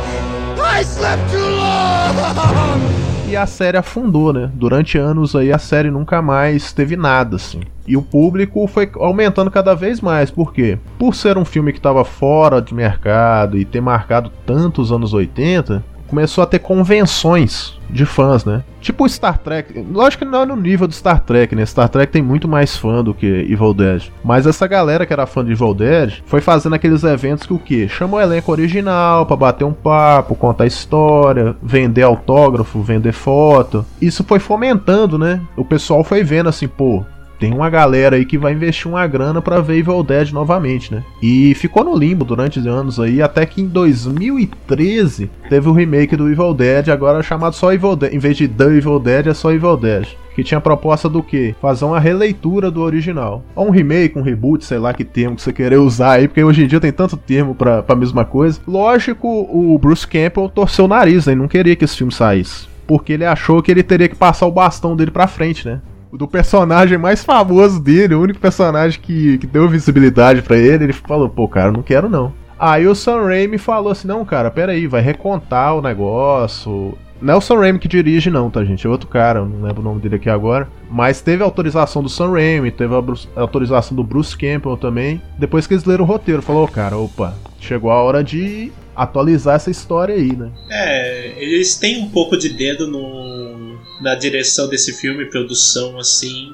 I 0.61 0.81
slept 0.83 1.31
too 1.31 1.49
long! 1.49 2.93
E 3.29 3.35
a 3.35 3.45
série 3.45 3.75
afundou, 3.75 4.31
né? 4.31 4.49
Durante 4.53 4.97
anos 4.97 5.35
aí 5.35 5.51
a 5.51 5.57
série 5.57 5.91
nunca 5.91 6.21
mais 6.21 6.71
teve 6.71 6.95
nada, 6.95 7.35
assim. 7.35 7.59
E 7.85 7.97
o 7.97 8.01
público 8.01 8.65
foi 8.67 8.89
aumentando 8.95 9.51
cada 9.51 9.75
vez 9.75 9.99
mais. 9.99 10.31
Por 10.31 10.53
quê? 10.53 10.77
Por 10.97 11.13
ser 11.13 11.37
um 11.37 11.43
filme 11.43 11.73
que 11.73 11.79
estava 11.79 12.05
fora 12.05 12.61
de 12.61 12.73
mercado 12.73 13.57
e 13.57 13.65
ter 13.65 13.81
marcado 13.81 14.31
tantos 14.45 14.93
anos 14.93 15.13
80, 15.13 15.83
começou 16.07 16.43
a 16.43 16.47
ter 16.47 16.59
convenções 16.59 17.77
de 17.89 18.05
fãs, 18.05 18.43
né? 18.43 18.63
Tipo 18.81 19.07
Star 19.07 19.37
Trek. 19.37 19.85
Lógico 19.91 20.25
que 20.25 20.31
não 20.31 20.41
é 20.41 20.45
no 20.45 20.55
nível 20.55 20.87
do 20.87 20.93
Star 20.93 21.21
Trek, 21.21 21.55
né? 21.55 21.65
Star 21.65 21.89
Trek 21.89 22.11
tem 22.11 22.21
muito 22.21 22.47
mais 22.47 22.75
fã 22.75 23.03
do 23.03 23.13
que 23.13 23.25
Evil 23.25 23.73
Dead. 23.73 24.03
Mas 24.23 24.45
essa 24.45 24.67
galera 24.67 25.05
que 25.05 25.13
era 25.13 25.25
fã 25.25 25.43
de 25.43 25.51
Evil 25.51 25.73
Dead 25.73 26.21
foi 26.25 26.41
fazendo 26.41 26.73
aqueles 26.73 27.03
eventos 27.03 27.45
que 27.45 27.53
o 27.53 27.59
quê? 27.59 27.87
Chama 27.87 28.17
o 28.17 28.21
elenco 28.21 28.51
original 28.51 29.25
pra 29.25 29.35
bater 29.35 29.63
um 29.63 29.73
papo, 29.73 30.35
contar 30.35 30.65
história, 30.65 31.55
vender 31.61 32.03
autógrafo, 32.03 32.81
vender 32.81 33.13
foto. 33.13 33.85
Isso 34.01 34.23
foi 34.23 34.39
fomentando, 34.39 35.17
né? 35.17 35.41
O 35.55 35.65
pessoal 35.65 36.03
foi 36.03 36.23
vendo 36.23 36.49
assim, 36.49 36.67
pô, 36.67 37.03
tem 37.39 37.53
uma 37.53 37.69
galera 37.69 38.15
aí 38.15 38.25
que 38.25 38.37
vai 38.37 38.53
investir 38.53 38.87
uma 38.87 39.05
grana 39.05 39.41
pra 39.41 39.61
ver 39.61 39.77
Evil 39.77 40.03
Dead 40.03 40.31
novamente, 40.31 40.93
né? 40.93 41.03
E 41.21 41.53
ficou 41.55 41.83
no 41.83 41.95
limbo 41.95 42.25
durante 42.25 42.59
anos 42.67 42.99
aí, 42.99 43.21
até 43.21 43.45
que 43.45 43.61
em 43.61 43.67
2013 43.67 45.29
teve 45.49 45.69
o 45.69 45.73
remake 45.73 46.15
do 46.15 46.29
Evil 46.29 46.53
Dead, 46.53 46.89
agora 46.89 47.21
chamado 47.21 47.55
só 47.55 47.71
Evil 47.73 47.95
Dead. 47.95 48.13
Em 48.13 48.19
vez 48.19 48.37
de 48.37 48.47
The 48.47 48.65
Evil 48.65 48.99
Dead, 48.99 49.27
é 49.27 49.33
só 49.33 49.51
Evil 49.51 49.77
Dead. 49.77 50.07
Que 50.35 50.43
tinha 50.43 50.59
a 50.59 50.61
proposta 50.61 51.09
do 51.09 51.23
quê? 51.23 51.55
Fazer 51.59 51.83
uma 51.83 51.99
releitura 51.99 52.69
do 52.69 52.81
original. 52.81 53.43
Ou 53.55 53.67
um 53.67 53.71
remake, 53.71 54.19
um 54.19 54.21
reboot, 54.21 54.63
sei 54.63 54.77
lá 54.77 54.93
que 54.93 55.03
termo 55.03 55.35
que 55.35 55.41
você 55.41 55.51
querer 55.51 55.77
usar 55.77 56.11
aí, 56.11 56.27
porque 56.27 56.43
hoje 56.43 56.63
em 56.63 56.67
dia 56.67 56.79
tem 56.79 56.91
tanto 56.91 57.17
termo 57.17 57.55
pra, 57.55 57.81
pra 57.81 57.95
mesma 57.95 58.23
coisa. 58.23 58.59
Lógico, 58.67 59.27
o 59.27 59.77
Bruce 59.79 60.07
Campbell 60.07 60.49
torceu 60.49 60.85
o 60.85 60.87
nariz, 60.87 61.25
né? 61.25 61.33
Ele 61.33 61.41
não 61.41 61.47
queria 61.47 61.75
que 61.75 61.83
esse 61.83 61.97
filme 61.97 62.13
saísse. 62.13 62.67
Porque 62.85 63.13
ele 63.13 63.25
achou 63.25 63.63
que 63.63 63.71
ele 63.71 63.81
teria 63.81 64.07
que 64.07 64.15
passar 64.15 64.45
o 64.45 64.51
bastão 64.51 64.95
dele 64.95 65.09
pra 65.09 65.27
frente, 65.27 65.67
né? 65.67 65.81
Do 66.11 66.27
personagem 66.27 66.97
mais 66.97 67.23
famoso 67.23 67.79
dele, 67.81 68.15
o 68.15 68.21
único 68.21 68.39
personagem 68.39 68.99
que, 68.99 69.37
que 69.37 69.47
deu 69.47 69.67
visibilidade 69.67 70.41
pra 70.41 70.57
ele, 70.57 70.85
ele 70.85 70.93
falou, 70.93 71.29
pô, 71.29 71.47
cara, 71.47 71.71
não 71.71 71.81
quero 71.81 72.09
não. 72.09 72.33
Aí 72.59 72.87
o 72.87 72.95
Sam 72.95 73.23
Raimi 73.23 73.57
falou 73.57 73.91
assim: 73.91 74.07
não, 74.07 74.25
cara, 74.25 74.49
peraí, 74.49 74.87
vai 74.87 75.01
recontar 75.01 75.75
o 75.75 75.81
negócio. 75.81 76.97
Não 77.21 77.33
é 77.33 77.37
o 77.37 77.41
Sam 77.41 77.59
Raimi 77.59 77.79
que 77.79 77.87
dirige, 77.87 78.29
não, 78.29 78.49
tá, 78.49 78.63
gente? 78.63 78.85
É 78.85 78.89
outro 78.89 79.07
cara, 79.07 79.43
não 79.43 79.63
lembro 79.63 79.81
o 79.81 79.83
nome 79.83 79.99
dele 79.99 80.15
aqui 80.15 80.29
agora. 80.29 80.67
Mas 80.89 81.21
teve 81.21 81.43
autorização 81.43 82.01
do 82.01 82.09
Sam 82.09 82.31
Raimi, 82.31 82.71
teve 82.71 82.93
a, 82.95 83.03
a 83.35 83.41
autorização 83.41 83.95
do 83.95 84.03
Bruce 84.03 84.35
Campbell 84.37 84.77
também. 84.77 85.21
Depois 85.37 85.67
que 85.67 85.73
eles 85.73 85.85
leram 85.85 86.03
o 86.03 86.07
roteiro, 86.07 86.41
falou: 86.41 86.67
cara, 86.67 86.97
opa, 86.97 87.35
chegou 87.59 87.91
a 87.91 88.01
hora 88.01 88.23
de 88.23 88.71
atualizar 88.97 89.55
essa 89.55 89.69
história 89.69 90.15
aí, 90.15 90.35
né? 90.35 90.51
É, 90.69 91.35
eles 91.37 91.75
têm 91.75 92.01
um 92.01 92.09
pouco 92.09 92.35
de 92.35 92.49
dedo 92.49 92.87
no, 92.87 93.79
na 94.01 94.15
direção 94.15 94.67
desse 94.67 94.91
filme, 94.91 95.25
produção, 95.25 95.99
assim. 95.99 96.51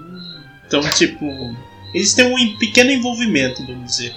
Então, 0.68 0.82
tipo, 0.92 1.26
eles 1.94 2.14
têm 2.14 2.26
um 2.26 2.58
pequeno 2.58 2.92
envolvimento, 2.92 3.66
vamos 3.66 3.86
dizer. 3.86 4.14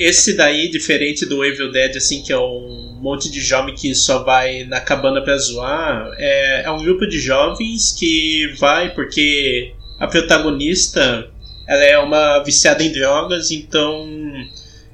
Esse 0.00 0.34
daí, 0.34 0.70
diferente 0.70 1.26
do 1.26 1.44
Evil 1.44 1.70
Dead, 1.70 1.94
assim, 1.94 2.22
que 2.22 2.32
é 2.32 2.38
um 2.38 2.98
monte 3.02 3.30
de 3.30 3.38
jovem 3.38 3.74
que 3.74 3.94
só 3.94 4.24
vai 4.24 4.64
na 4.64 4.80
cabana 4.80 5.20
pra 5.22 5.36
zoar, 5.36 6.10
é, 6.16 6.62
é 6.62 6.70
um 6.70 6.82
grupo 6.82 7.06
de 7.06 7.20
jovens 7.20 7.92
que 7.92 8.50
vai 8.58 8.94
porque 8.94 9.74
a 9.98 10.06
protagonista 10.06 11.30
ela 11.68 11.84
é 11.84 11.98
uma 11.98 12.38
viciada 12.42 12.82
em 12.82 12.90
drogas, 12.90 13.50
então 13.50 14.08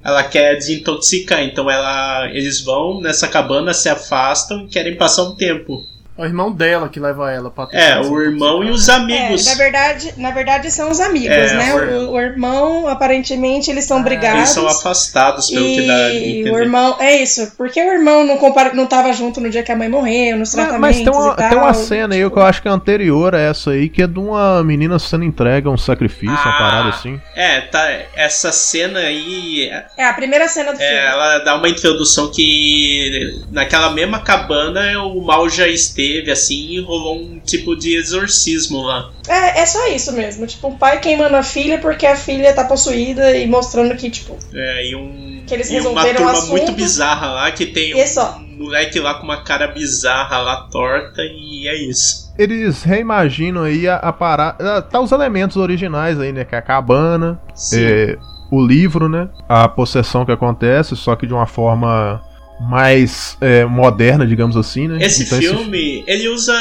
ela 0.02 0.24
quer 0.24 0.56
desintoxicar, 0.56 1.40
então 1.40 1.70
ela, 1.70 2.28
eles 2.32 2.60
vão 2.60 3.00
nessa 3.00 3.28
cabana, 3.28 3.72
se 3.72 3.88
afastam 3.88 4.64
e 4.64 4.68
querem 4.68 4.96
passar 4.96 5.22
um 5.22 5.36
tempo. 5.36 5.84
É 6.18 6.22
o 6.22 6.24
irmão 6.24 6.50
dela 6.50 6.88
que 6.88 6.98
leva 6.98 7.30
ela 7.30 7.50
pra 7.50 7.68
É, 7.72 7.98
o 8.00 8.20
irmão 8.20 8.64
e 8.64 8.70
os 8.70 8.88
amigos. 8.88 9.46
É, 9.46 9.50
na 9.50 9.56
verdade, 9.56 10.14
na 10.16 10.30
verdade 10.30 10.70
são 10.70 10.90
os 10.90 10.98
amigos, 11.00 11.28
É, 11.36 11.54
né? 11.56 11.74
o- 11.74 12.12
O, 12.16 12.20
irmão, 12.20 12.86
aparentemente, 12.88 13.70
eles 13.70 13.84
são 13.84 14.02
brigados. 14.02 14.38
Eles 14.38 14.48
são 14.50 14.66
afastados, 14.66 15.50
pelo 15.50 15.64
que 15.66 15.86
dá 15.86 15.94
a 15.94 16.10
E 16.12 16.40
entender. 16.40 16.50
o 16.50 16.58
irmão, 16.58 16.96
é 16.98 17.16
isso, 17.22 17.52
porque 17.58 17.80
o 17.82 17.92
irmão 17.92 18.24
não, 18.24 18.38
compara, 18.38 18.72
não 18.72 18.86
tava 18.86 19.12
junto 19.12 19.40
no 19.40 19.50
dia 19.50 19.62
que 19.62 19.70
a 19.72 19.76
mãe 19.76 19.88
morreu, 19.88 20.38
nos 20.38 20.54
Mas, 20.54 20.66
tratamentos 20.66 20.96
mas 21.02 21.04
tem, 21.04 21.12
uma, 21.22 21.32
e 21.32 21.36
tal. 21.36 21.48
tem 21.50 21.58
uma 21.58 21.74
cena 21.74 22.14
aí 22.14 22.30
que 22.30 22.36
eu 22.38 22.42
acho 22.42 22.62
que 22.62 22.68
é 22.68 22.70
anterior 22.70 23.34
a 23.34 23.38
essa 23.40 23.70
aí, 23.72 23.88
que 23.88 24.02
é 24.02 24.06
de 24.06 24.18
uma 24.18 24.62
menina 24.64 24.98
sendo 24.98 25.24
entregue 25.24 25.68
a 25.68 25.70
um 25.70 25.76
sacrifício, 25.76 26.28
uma 26.34 26.58
parada 26.58 26.88
assim. 26.90 27.20
É, 27.34 27.60
tá, 27.62 27.86
essa 28.14 28.50
cena 28.52 29.00
aí 29.00 29.68
É 29.98 30.04
a 30.04 30.12
primeira 30.14 30.48
cena 30.48 30.72
do 30.72 30.80
É, 30.80 30.86
filme. 30.86 31.06
ela 31.06 31.38
dá 31.40 31.56
uma 31.56 31.68
introdução 31.68 32.30
que 32.30 33.40
naquela 33.50 33.90
mesma 33.90 34.20
cabana 34.20 35.02
o 35.04 35.20
mal 35.24 35.48
já 35.50 35.66
esteve, 35.68 36.05
assim, 36.30 36.68
e 36.70 36.80
rolou 36.80 37.18
um 37.20 37.38
tipo 37.40 37.76
de 37.76 37.96
exorcismo 37.96 38.82
lá. 38.82 39.10
É, 39.28 39.60
é 39.60 39.66
só 39.66 39.86
isso 39.88 40.12
mesmo. 40.12 40.46
Tipo, 40.46 40.68
um 40.68 40.76
pai 40.76 41.00
queimando 41.00 41.36
a 41.36 41.42
filha 41.42 41.78
porque 41.78 42.06
a 42.06 42.16
filha 42.16 42.52
tá 42.52 42.64
possuída 42.64 43.36
e 43.36 43.46
mostrando 43.46 43.94
que, 43.96 44.10
tipo, 44.10 44.36
É, 44.52 44.88
e 44.90 44.94
um. 44.96 45.42
Que 45.46 45.54
eles 45.54 45.68
e 45.70 45.72
uma 45.74 45.78
resolveram 45.78 46.10
o 46.12 46.16
turma 46.16 46.32
assunto. 46.32 46.50
muito 46.50 46.72
bizarra 46.72 47.26
lá, 47.32 47.50
que 47.52 47.66
tem 47.66 47.90
E 47.96 48.00
é 48.00 48.06
só. 48.06 48.36
um 48.38 48.64
moleque 48.64 48.98
lá 48.98 49.14
com 49.14 49.24
uma 49.24 49.42
cara 49.44 49.68
bizarra 49.68 50.38
lá, 50.38 50.68
torta, 50.72 51.22
e 51.22 51.68
é 51.68 51.74
isso. 51.88 52.26
Eles 52.38 52.82
reimaginam 52.82 53.62
aí 53.62 53.86
a, 53.88 53.96
a 53.96 54.12
parada. 54.12 54.82
Tá 54.82 55.00
os 55.00 55.12
elementos 55.12 55.56
originais 55.56 56.18
aí, 56.20 56.32
né? 56.32 56.44
Que 56.44 56.54
é 56.54 56.58
a 56.58 56.62
cabana, 56.62 57.40
é, 57.72 58.18
o 58.50 58.60
livro, 58.64 59.08
né? 59.08 59.28
A 59.48 59.68
possessão 59.68 60.24
que 60.26 60.32
acontece, 60.32 60.94
só 60.96 61.16
que 61.16 61.26
de 61.26 61.32
uma 61.32 61.46
forma 61.46 62.20
mais 62.60 63.36
é, 63.40 63.64
moderna, 63.64 64.26
digamos 64.26 64.56
assim, 64.56 64.88
né? 64.88 64.98
Esse 65.04 65.24
Então, 65.24 65.38
filme, 65.38 66.02
ele 66.06 66.28
usa 66.28 66.54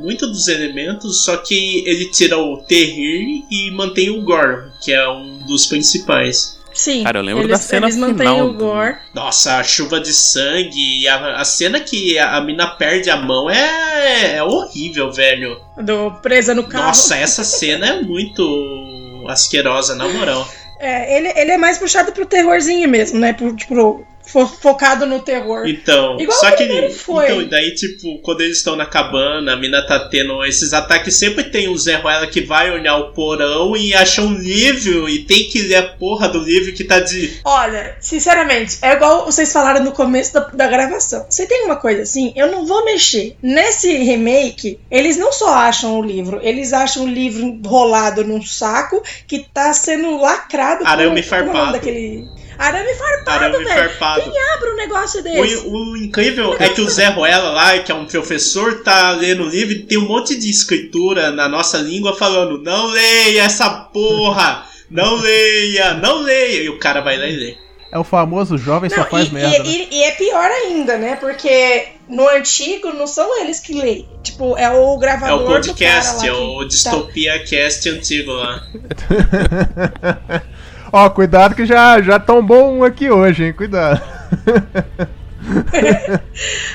muito 0.00 0.26
dos 0.26 0.48
elementos, 0.48 1.24
só 1.24 1.36
que 1.36 1.82
ele 1.86 2.10
tira 2.10 2.38
o 2.38 2.58
terrir 2.58 3.44
e 3.50 3.70
mantém 3.72 4.10
o 4.10 4.22
gore, 4.22 4.70
que 4.82 4.92
é 4.92 5.08
um 5.08 5.38
dos 5.46 5.66
principais. 5.66 6.58
Sim. 6.72 7.02
Cara, 7.02 7.18
eu 7.18 7.22
lembro 7.22 7.42
eles, 7.42 7.50
da 7.50 7.58
cena 7.58 7.86
eles 7.86 7.96
mantêm 7.96 8.18
final 8.18 8.46
o 8.46 8.54
gore. 8.54 8.96
Nossa, 9.12 9.58
a 9.58 9.64
chuva 9.64 10.00
de 10.00 10.12
sangue 10.12 11.00
e 11.00 11.08
a, 11.08 11.40
a 11.40 11.44
cena 11.44 11.80
que 11.80 12.16
a, 12.18 12.36
a 12.36 12.40
mina 12.40 12.68
perde 12.68 13.10
a 13.10 13.16
mão 13.16 13.50
é, 13.50 14.36
é 14.36 14.42
horrível, 14.42 15.10
velho. 15.12 15.60
Do 15.82 16.12
presa 16.22 16.54
no 16.54 16.64
carro. 16.64 16.86
Nossa, 16.86 17.16
essa 17.16 17.42
cena 17.42 17.86
é 17.86 18.02
muito 18.02 19.24
asquerosa, 19.28 19.94
na 19.94 20.08
moral. 20.08 20.48
É, 20.78 21.18
ele, 21.18 21.28
ele 21.36 21.50
é 21.50 21.58
mais 21.58 21.76
puxado 21.76 22.12
pro 22.12 22.24
terrorzinho 22.24 22.88
mesmo, 22.88 23.18
né? 23.18 23.32
Pro, 23.32 23.54
tipo, 23.54 24.06
focado 24.30 25.06
no 25.06 25.20
terror. 25.20 25.66
Então, 25.66 26.18
Igual 26.20 26.38
só 26.38 26.48
o 26.48 26.50
que 26.56 26.64
primeiro 26.64 26.92
foi. 26.92 27.24
então, 27.26 27.48
daí 27.48 27.74
tipo, 27.74 28.18
quando 28.22 28.40
eles 28.42 28.58
estão 28.58 28.76
na 28.76 28.86
cabana, 28.86 29.52
a 29.52 29.56
mina 29.56 29.84
tá 29.86 30.08
tendo 30.08 30.44
esses 30.44 30.72
ataques, 30.72 31.16
sempre 31.16 31.44
tem 31.44 31.68
um 31.68 31.76
Zé 31.76 31.96
Ruela 31.96 32.26
que 32.26 32.40
vai 32.40 32.70
olhar 32.70 32.96
o 32.96 33.12
porão 33.12 33.76
e 33.76 33.94
acha 33.94 34.22
um 34.22 34.34
livro 34.34 35.08
e 35.08 35.20
tem 35.24 35.44
que 35.44 35.62
ler 35.62 35.76
a 35.76 35.82
porra 35.82 36.28
do 36.28 36.38
livro 36.38 36.72
que 36.72 36.84
tá 36.84 37.00
de 37.00 37.40
Olha, 37.44 37.96
sinceramente, 38.00 38.78
é 38.82 38.92
igual 38.92 39.24
vocês 39.24 39.52
falaram 39.52 39.82
no 39.82 39.92
começo 39.92 40.34
da, 40.34 40.40
da 40.40 40.66
gravação. 40.68 41.26
Você 41.28 41.46
tem 41.46 41.64
uma 41.64 41.76
coisa 41.76 42.02
assim, 42.02 42.32
eu 42.36 42.50
não 42.50 42.66
vou 42.66 42.84
mexer. 42.84 43.36
Nesse 43.42 43.92
remake, 43.96 44.78
eles 44.90 45.16
não 45.16 45.32
só 45.32 45.54
acham 45.54 45.98
o 45.98 46.02
livro, 46.02 46.40
eles 46.42 46.72
acham 46.72 47.04
o 47.04 47.08
livro 47.08 47.42
enrolado 47.44 48.24
num 48.24 48.42
saco 48.42 49.02
que 49.26 49.40
tá 49.52 49.72
sendo 49.72 50.20
lacrado 50.20 50.84
Arame 50.86 51.22
como 51.22 51.34
é 51.34 51.42
o 51.42 51.44
nome 51.46 51.52
farpado. 51.52 51.72
daquele. 51.72 52.24
Arame 52.60 52.94
farpado, 52.94 53.44
Arame 53.44 53.64
velho. 53.64 53.78
farpado. 53.90 54.22
Quem 54.30 54.42
abre 54.54 54.70
um 54.70 54.76
negócio 54.76 55.22
desse? 55.22 55.56
O, 55.66 55.72
o 55.92 55.96
incrível 55.96 56.54
é 56.58 56.68
que 56.68 56.80
o 56.82 56.90
Zé 56.90 57.08
Ruela 57.08 57.50
lá, 57.52 57.78
que 57.78 57.90
é 57.90 57.94
um 57.94 58.04
professor, 58.04 58.82
tá 58.82 59.12
lendo 59.12 59.44
o 59.44 59.48
livro 59.48 59.72
e 59.72 59.82
tem 59.84 59.96
um 59.98 60.06
monte 60.06 60.38
de 60.38 60.50
escritura 60.50 61.30
na 61.30 61.48
nossa 61.48 61.78
língua 61.78 62.14
falando: 62.16 62.58
não 62.62 62.86
leia 62.88 63.42
essa 63.44 63.70
porra! 63.70 64.66
Não 64.90 65.14
leia, 65.16 65.94
não 65.94 66.18
leia! 66.22 66.62
E 66.64 66.68
o 66.68 66.78
cara 66.78 67.00
vai 67.00 67.16
lá 67.16 67.26
e 67.26 67.36
lê. 67.36 67.56
É 67.92 67.98
o 67.98 68.04
famoso 68.04 68.56
jovem 68.56 68.88
só 68.88 69.04
faz 69.04 69.28
e, 69.28 69.34
merda. 69.34 69.56
e- 69.56 69.60
né? 69.62 69.88
e- 69.90 69.96
e 69.96 70.02
é 70.04 70.10
pior 70.12 70.48
ainda, 70.48 70.96
né? 70.98 71.16
Porque 71.16 71.88
no 72.08 72.28
antigo 72.28 72.92
não 72.92 73.06
são 73.06 73.40
eles 73.40 73.58
que 73.58 73.72
leem. 73.72 74.08
Tipo, 74.22 74.56
é 74.56 74.70
o 74.70 74.94
É 74.96 74.98
gravador 75.00 75.42
o 75.42 75.46
podcast, 75.46 76.12
do 76.12 76.18
cara 76.20 76.28
é 76.28 76.32
lá 76.32 76.38
o 76.40 76.58
que 76.60 76.66
Distopia 76.66 77.44
Cast 77.44 77.88
antigo 77.88 78.32
lá. 78.32 78.62
Ó, 80.92 81.08
cuidado 81.10 81.54
que 81.54 81.64
já, 81.64 82.00
já 82.00 82.18
tombou 82.18 82.72
um 82.72 82.84
aqui 82.84 83.10
hoje, 83.10 83.44
hein? 83.44 83.52
Cuidado. 83.52 84.00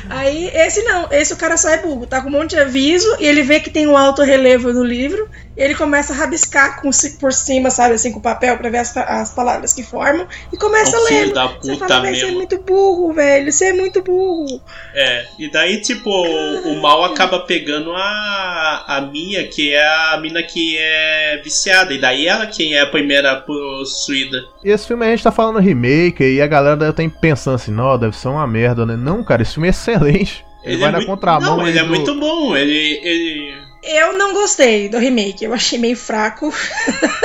Aí, 0.10 0.50
esse 0.54 0.82
não, 0.84 1.08
esse 1.12 1.34
o 1.34 1.38
cara 1.38 1.58
só 1.58 1.70
é 1.70 1.78
burro, 1.78 2.08
tá 2.08 2.22
com 2.22 2.30
um 2.30 2.32
monte 2.32 2.52
de 2.52 2.60
aviso 2.60 3.08
e 3.20 3.26
ele 3.26 3.44
vê 3.44 3.60
que 3.60 3.70
tem 3.70 3.88
um 3.88 3.98
alto 3.98 4.24
relevo 4.24 4.74
no 4.74 4.84
livro, 4.84 5.30
ele 5.58 5.76
começa 5.76 6.14
a 6.14 6.16
rabiscar 6.16 6.82
com, 6.82 6.90
por 7.20 7.32
cima, 7.34 7.70
sabe, 7.70 7.96
assim, 7.96 8.12
com 8.12 8.20
papel 8.20 8.58
pra 8.58 8.70
ver 8.70 8.80
as, 8.80 8.96
as 8.98 9.34
palavras 9.34 9.74
que 9.74 9.84
formam 9.84 10.28
e 10.52 10.58
começa 10.58 10.96
É 10.96 11.00
a 11.00 11.04
ler. 11.04 11.34
da 11.34 11.48
Você 11.48 11.72
puta 11.74 11.88
fala, 11.88 12.02
velho, 12.02 12.16
você 12.16 12.22
é 12.22 12.26
mesmo." 12.26 12.38
muito 12.38 12.62
burro, 12.62 13.14
velho, 13.14 13.52
você 13.52 13.66
é 13.66 13.74
muito 13.74 14.02
burro. 14.04 14.62
É, 14.94 15.26
e 15.40 15.50
daí, 15.50 15.82
tipo, 15.82 16.10
o 16.10 16.82
mal 16.82 17.04
acaba 17.06 17.40
pegando 17.40 17.94
a, 17.96 18.84
a 18.88 19.02
Mia, 19.02 19.48
que 19.48 19.74
é 19.74 19.86
a 19.86 20.20
mina 20.22 20.42
que 20.44 20.78
é 20.78 21.42
viciada, 21.44 21.94
e 21.94 22.00
daí 22.00 22.28
ela 22.28 22.46
quem 22.48 22.74
é 22.76 22.82
a 22.82 22.88
primeira 22.88 23.36
possuída. 23.38 24.44
E 24.64 24.70
esse 24.70 24.88
filme 24.88 25.06
a 25.06 25.10
gente 25.10 25.24
tá 25.24 25.32
falando 25.32 25.60
remake 25.60 26.24
e 26.24 26.42
a 26.42 26.48
galera 26.48 26.76
deve 26.76 26.92
estar 26.92 27.20
pensando 27.20 27.56
assim, 27.56 27.72
não, 27.72 27.98
deve 27.98 28.16
ser 28.18 28.28
uma 28.28 28.46
merda, 28.48 28.86
né? 28.86 28.96
Não, 28.96 29.24
cara, 29.24 29.42
esse 29.42 29.54
filme 29.54 29.68
é 29.68 29.72
excelente. 29.72 30.44
Ele, 30.64 30.78
vai 30.78 30.90
é 30.90 30.92
na 30.94 30.98
muito, 30.98 31.10
contramão 31.10 31.58
Não, 31.58 31.68
ele 31.68 31.78
é 31.78 31.84
do- 31.84 31.90
muito 31.90 32.16
bom, 32.20 32.56
ele. 32.58 33.00
ele... 33.04 33.65
Eu 33.86 34.18
não 34.18 34.34
gostei 34.34 34.90
do 34.90 34.98
remake, 34.98 35.46
eu 35.46 35.54
achei 35.54 35.78
meio 35.78 35.96
fraco. 35.96 36.52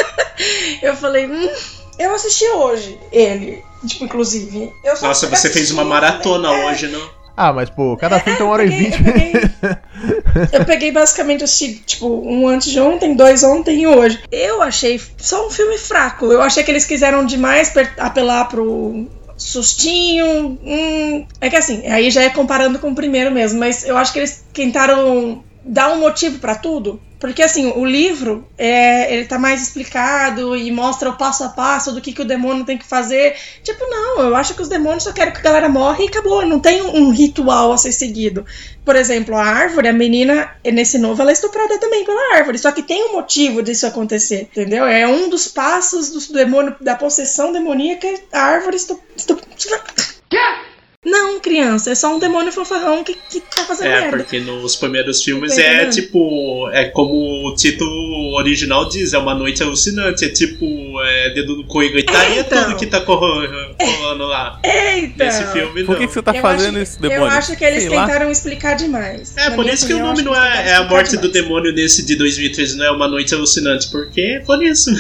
eu 0.83 0.95
falei, 0.95 1.27
hum, 1.27 1.49
eu 1.99 2.15
assisti 2.15 2.45
hoje 2.45 2.99
ele, 3.11 3.63
tipo, 3.87 4.05
inclusive. 4.05 4.73
Eu 4.85 4.97
só 4.97 5.09
Nossa, 5.09 5.27
você 5.27 5.49
fez 5.49 5.71
uma 5.71 5.85
maratona 5.85 6.49
é. 6.53 6.67
hoje, 6.67 6.89
não? 6.89 7.21
Ah, 7.37 7.53
mas 7.53 7.71
pô, 7.71 7.97
cada 7.97 8.21
filme 8.21 8.37
tem 8.37 8.47
uma 8.47 8.53
hora 8.53 8.65
e 8.65 8.69
vinte. 8.69 8.99
Eu 10.53 10.65
peguei 10.65 10.93
basicamente 10.93 11.43
assisti, 11.43 11.75
tipo, 11.87 12.07
um 12.07 12.47
antes 12.47 12.71
de 12.71 12.79
ontem, 12.79 13.15
dois 13.15 13.43
ontem 13.43 13.83
e 13.83 13.87
hoje. 13.87 14.23
Eu 14.31 14.63
achei 14.63 15.01
só 15.17 15.47
um 15.47 15.51
filme 15.51 15.79
fraco. 15.79 16.27
Eu 16.27 16.43
achei 16.43 16.63
que 16.63 16.71
eles 16.71 16.85
quiseram 16.85 17.25
demais 17.25 17.73
apelar 17.99 18.47
pro 18.47 19.07
sustinho. 19.37 20.59
Hum, 20.63 21.27
é 21.41 21.49
que 21.49 21.57
assim, 21.57 21.87
aí 21.87 22.11
já 22.11 22.23
é 22.23 22.31
comparando 22.31 22.79
com 22.79 22.91
o 22.91 22.95
primeiro 22.95 23.31
mesmo, 23.31 23.59
mas 23.59 23.85
eu 23.85 23.97
acho 23.97 24.13
que 24.13 24.19
eles 24.19 24.45
tentaram 24.53 25.43
dar 25.65 25.93
um 25.93 26.01
motivo 26.01 26.39
pra 26.39 26.55
tudo. 26.55 27.01
Porque 27.21 27.43
assim, 27.43 27.71
o 27.77 27.85
livro, 27.85 28.49
é, 28.57 29.13
ele 29.13 29.27
tá 29.27 29.39
mais 29.39 29.63
explicado 29.63 30.57
e 30.57 30.73
mostra 30.73 31.11
o 31.11 31.19
passo 31.19 31.45
a 31.45 31.51
passo 31.51 31.93
do 31.93 32.01
que, 32.01 32.15
que 32.15 32.23
o 32.23 32.25
demônio 32.25 32.65
tem 32.65 32.79
que 32.79 32.87
fazer. 32.87 33.37
Tipo, 33.63 33.85
não, 33.91 34.23
eu 34.23 34.35
acho 34.35 34.55
que 34.55 34.63
os 34.63 34.69
demônios 34.69 35.03
só 35.03 35.13
querem 35.13 35.31
que 35.31 35.41
a 35.41 35.43
galera 35.43 35.69
morre 35.69 36.05
e 36.05 36.09
acabou. 36.09 36.47
Não 36.47 36.59
tem 36.59 36.81
um, 36.81 37.11
ritual 37.11 37.73
a 37.73 37.77
ser 37.77 37.93
seguido. 37.93 38.47
Por 38.87 38.97
exemplo, 38.97 39.37
a 39.37 39.45
árvore, 39.45 39.89
a 39.89 39.93
menina, 39.93 40.51
nesse 40.65 40.97
novo, 40.97 41.21
ela 41.21 41.31
é 41.31 41.35
estuprada 41.35 41.79
também 41.79 42.07
pela 42.07 42.37
árvore. 42.37 42.57
Só 42.57 42.73
que 42.73 42.83
tem 42.83 43.11
um 43.11 43.13
motivo 43.13 43.63
disso 43.63 43.87
acontecer, 43.87 44.49
entendeu? 44.51 44.87
É 44.87 45.07
um 45.07 45.29
dos 45.29 45.47
passos 45.47 46.09
do 46.11 46.33
demônio, 46.33 46.75
da 46.81 46.95
possessão 46.95 47.53
demoníaca, 47.53 48.09
a 48.33 48.41
árvore 48.41 48.77
estu, 48.77 48.99
estu, 49.15 49.39
Não, 51.03 51.41
criança, 51.41 51.91
é 51.91 51.95
só 51.95 52.15
um 52.15 52.19
demônio 52.19 52.53
fanfarrão 52.53 53.03
que, 53.03 53.15
que 53.15 53.41
tá 53.41 53.65
fazendo 53.65 53.87
É, 53.89 54.01
merda. 54.03 54.19
porque 54.19 54.39
nos 54.39 54.77
primeiros 54.77 55.25
filmes 55.25 55.57
Tá 55.57 55.63
é 55.63 55.75
entendendo? 55.85 55.95
tipo. 55.95 56.69
É 56.75 56.85
como 56.91 57.49
o 57.49 57.55
título 57.55 58.35
original 58.37 58.87
diz, 58.87 59.15
é 59.15 59.19
uma 59.19 59.35
noite 59.35 59.63
alucinante. 59.63 60.27
É 60.27 60.29
tipo, 60.29 60.67
é 61.03 61.31
dedo 61.31 61.57
no 61.57 61.65
cu 61.65 61.83
e 61.83 61.89
gritaria 61.89 62.41
então. 62.41 62.65
tudo 62.65 62.77
que 62.77 62.85
tá 62.87 62.99
rolando 62.99 64.27
lá. 64.27 64.61
Eita! 64.63 65.25
Nesse 65.25 65.47
filme, 65.53 65.85
Por 65.85 65.93
não. 65.95 66.01
que, 66.01 66.07
que 66.07 66.13
você 66.13 66.23
tá 66.23 66.37
Eu 66.37 66.43
fazendo 66.43 66.75
acho- 66.75 66.83
isso, 66.83 67.01
demônio? 67.01 67.23
Eu 67.25 67.29
acho 67.31 67.57
que 67.57 67.65
eles 67.65 67.85
Sei 67.85 67.97
lá. 67.97 68.07
tentaram 68.07 68.31
explicar 68.31 68.75
demais. 68.75 69.35
É, 69.39 69.49
Na 69.49 69.57
por 69.57 69.67
isso 69.67 69.87
que 69.87 69.95
o 69.95 69.99
nome 70.01 70.21
não 70.21 70.37
é, 70.37 70.69
é 70.69 70.75
a 70.75 70.85
morte 70.85 71.17
do 71.17 71.29
demais. 71.29 71.33
demônio 71.33 71.75
desse 71.75 72.05
de 72.05 72.15
2013, 72.15 72.77
não 72.77 72.85
é 72.85 72.91
uma 72.91 73.09
noite 73.09 73.35
alucinante. 73.35 73.91
Porque 73.91 74.43
por 74.45 74.63
isso. 74.63 74.91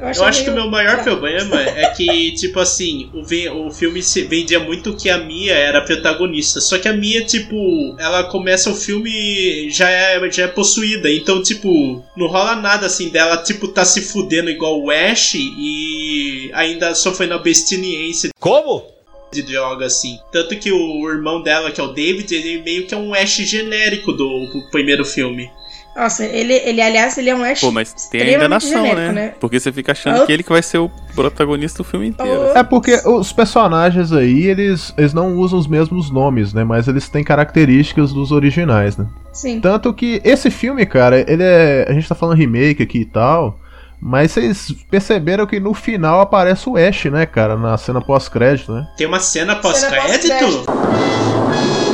Eu 0.00 0.06
Eu 0.06 0.24
acho 0.24 0.44
que 0.44 0.50
o 0.50 0.54
meu 0.54 0.70
maior 0.70 1.02
problema 1.02 1.60
é 1.60 1.90
que, 1.90 2.32
tipo 2.38 2.60
assim, 2.60 3.10
o, 3.12 3.66
o 3.66 3.70
filme 3.70 4.02
se 4.02 4.22
vendia 4.22 4.60
muito 4.60 4.94
que 4.94 5.10
a 5.10 5.18
Mia 5.18 5.54
era 5.54 5.78
a 5.78 5.84
protagonista. 5.84 6.60
Só 6.60 6.78
que 6.78 6.86
a 6.86 6.92
Mia, 6.92 7.24
tipo, 7.24 7.96
ela 7.98 8.24
começa 8.24 8.70
o 8.70 8.74
filme 8.74 9.68
já 9.70 9.90
é, 9.90 10.30
já 10.30 10.44
é 10.44 10.48
possuída. 10.48 11.10
Então, 11.10 11.42
tipo, 11.42 12.04
não 12.16 12.28
rola 12.28 12.54
nada 12.54 12.86
assim 12.86 13.08
dela, 13.08 13.38
tipo, 13.38 13.68
tá 13.68 13.84
se 13.84 14.02
fudendo 14.02 14.50
igual 14.50 14.80
o 14.80 14.90
Ash 14.90 15.34
e 15.34 16.50
ainda 16.54 16.94
sofrendo 16.94 17.34
abstinência. 17.34 18.30
Como? 18.38 18.86
De 19.32 19.42
droga, 19.42 19.86
assim. 19.86 20.18
Tanto 20.32 20.56
que 20.56 20.72
o 20.72 21.10
irmão 21.10 21.42
dela, 21.42 21.70
que 21.70 21.80
é 21.80 21.84
o 21.84 21.92
David, 21.92 22.32
ele 22.34 22.62
meio 22.62 22.86
que 22.86 22.94
é 22.94 22.96
um 22.96 23.12
Ash 23.12 23.36
genérico 23.36 24.12
do, 24.12 24.46
do 24.46 24.70
primeiro 24.70 25.04
filme. 25.04 25.50
Nossa, 25.98 26.24
ele, 26.24 26.52
ele, 26.54 26.80
aliás, 26.80 27.18
ele 27.18 27.28
é 27.28 27.34
um 27.34 27.42
Ash 27.42 27.60
Pô, 27.60 27.72
mas 27.72 27.92
tem 28.08 28.20
a 28.20 28.24
extremamente 28.24 28.66
enganação, 28.66 28.86
genérico, 28.86 29.12
né? 29.14 29.26
né? 29.26 29.34
Porque 29.40 29.58
você 29.58 29.72
fica 29.72 29.92
achando 29.92 30.22
Ah. 30.22 30.26
que 30.26 30.32
ele 30.32 30.42
que 30.44 30.50
vai 30.50 30.62
ser 30.62 30.78
o 30.78 30.88
protagonista 31.14 31.78
do 31.78 31.84
filme 31.84 32.08
inteiro. 32.08 32.52
É 32.54 32.62
porque 32.62 32.94
os 33.04 33.32
personagens 33.32 34.12
aí, 34.12 34.46
eles, 34.46 34.94
eles 34.96 35.12
não 35.12 35.34
usam 35.36 35.58
os 35.58 35.66
mesmos 35.66 36.10
nomes, 36.10 36.54
né? 36.54 36.62
Mas 36.62 36.86
eles 36.86 37.08
têm 37.08 37.24
características 37.24 38.12
dos 38.12 38.30
originais, 38.30 38.96
né? 38.96 39.06
Sim. 39.32 39.60
Tanto 39.60 39.92
que 39.92 40.20
esse 40.24 40.50
filme, 40.50 40.86
cara, 40.86 41.18
ele 41.30 41.42
é. 41.42 41.86
A 41.88 41.92
gente 41.92 42.08
tá 42.08 42.14
falando 42.14 42.36
remake 42.38 42.82
aqui 42.82 42.98
e 43.00 43.04
tal. 43.04 43.58
Mas 44.00 44.30
vocês 44.30 44.70
perceberam 44.88 45.44
que 45.44 45.58
no 45.58 45.74
final 45.74 46.20
aparece 46.20 46.68
o 46.68 46.76
Ash, 46.76 47.06
né, 47.06 47.26
cara? 47.26 47.56
Na 47.56 47.76
cena 47.76 48.00
pós-crédito, 48.00 48.70
né? 48.72 48.86
Tem 48.96 49.08
uma 49.08 49.18
cena 49.18 49.54
Cena 49.54 49.60
pós-crédito? 49.60 50.28
pós-crédito. 50.28 51.87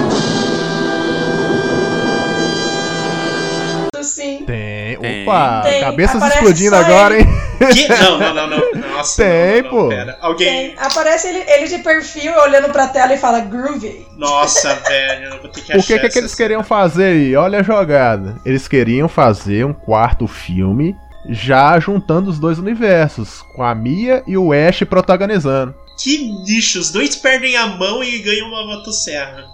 Tem. 5.08 5.22
Opa! 5.22 5.60
Tem. 5.62 5.80
Cabeças 5.80 6.16
Aparece 6.16 6.36
explodindo 6.38 6.76
agora, 6.76 7.14
ele. 7.18 7.22
hein? 7.28 7.44
Que? 7.72 7.88
Não, 7.88 8.18
não, 8.18 8.34
não, 8.34 8.46
não. 8.48 8.88
Nossa, 8.96 9.22
Tem, 9.24 9.62
não, 9.62 9.70
não, 9.72 9.78
pô. 9.82 9.88
pera. 9.88 10.18
Alguém. 10.20 10.48
Tem. 10.48 10.74
Aparece 10.78 11.28
ele, 11.28 11.44
ele 11.46 11.68
de 11.68 11.78
perfil 11.78 12.32
olhando 12.40 12.68
pra 12.70 12.88
tela 12.88 13.14
e 13.14 13.18
fala 13.18 13.40
groovy. 13.40 14.06
Nossa, 14.16 14.74
velho, 14.86 15.24
eu 15.34 15.40
vou 15.40 15.50
ter 15.50 15.60
que 15.62 15.72
achar 15.72 15.82
que, 15.86 15.98
que, 16.00 16.06
é 16.06 16.08
que 16.10 16.18
eles 16.18 16.34
queriam 16.34 16.62
fazer 16.64 17.04
aí? 17.04 17.36
Olha 17.36 17.60
a 17.60 17.62
jogada. 17.62 18.36
Eles 18.44 18.66
queriam 18.68 19.08
fazer 19.08 19.64
um 19.64 19.72
quarto 19.72 20.26
filme 20.26 20.94
já 21.28 21.78
juntando 21.80 22.28
os 22.28 22.38
dois 22.38 22.58
universos, 22.58 23.42
com 23.54 23.62
a 23.62 23.74
Mia 23.74 24.22
e 24.26 24.36
o 24.36 24.52
Ash 24.52 24.80
protagonizando. 24.80 25.74
Que 25.96 26.16
lixo, 26.44 26.80
os 26.80 26.90
dois 26.90 27.14
perdem 27.16 27.56
a 27.56 27.66
mão 27.66 28.02
e 28.04 28.18
ganham 28.18 28.48
uma 28.48 28.66
motosserra. 28.66 29.44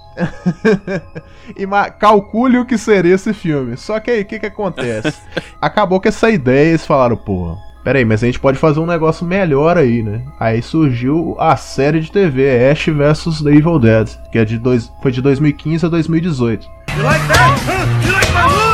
E 1.57 1.67
calcule 1.99 2.59
o 2.59 2.65
que 2.65 2.79
seria 2.79 3.15
esse 3.15 3.33
filme. 3.33 3.77
Só 3.77 3.99
que 4.01 4.11
aí, 4.11 4.23
o 4.23 4.25
que 4.25 4.39
que 4.39 4.47
acontece? 4.47 5.21
Acabou 5.61 6.01
com 6.01 6.09
essa 6.09 6.31
ideia, 6.31 6.69
eles 6.69 6.87
falaram, 6.87 7.17
pô, 7.17 7.57
peraí, 7.85 8.05
mas 8.05 8.23
a 8.23 8.27
gente 8.27 8.41
pode 8.41 8.59
fazer 8.59 8.81
um 8.81 8.87
negócio 8.87 9.27
melhor 9.27 9.77
aí, 9.77 10.03
né? 10.03 10.23
Aí 10.39 10.63
surgiu 10.63 11.37
a 11.39 11.57
série 11.57 12.01
de 12.01 12.11
TV 12.11 12.71
Ash 12.71 12.87
vs 12.87 13.43
The 13.43 13.51
Evil 13.51 13.79
Dead, 13.79 14.09
que 14.31 14.39
é 14.39 14.45
de 14.45 14.59
dois, 14.59 14.93
foi 15.03 15.13
de 15.13 15.23
2015 15.23 15.87
a 15.87 15.89
2018. 15.89 16.69
You 16.97 17.05
like 17.05 17.27
that? 17.29 18.07
You 18.07 18.13
like 18.13 18.33
my 18.33 18.47
wood? 18.47 18.71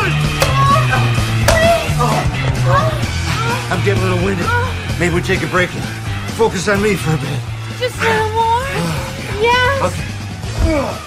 I'm 3.69 3.85
getting 3.85 4.03
a 4.03 4.07
little 4.07 4.25
winded. 4.25 4.47
Maybe 4.99 5.15
we 5.15 5.21
take 5.21 5.43
a 5.43 5.47
break 5.49 5.75
and 5.75 5.83
focus 6.35 6.69
on 6.69 6.81
me 6.81 6.95
for 6.95 7.15
a 7.15 7.19
bit. 7.19 7.41
Just 7.79 8.01
a 8.01 8.05
little 8.05 8.33
more. 8.33 8.63
Yes. 9.39 9.83
Okay. 9.83 10.71
Yes. 10.71 11.06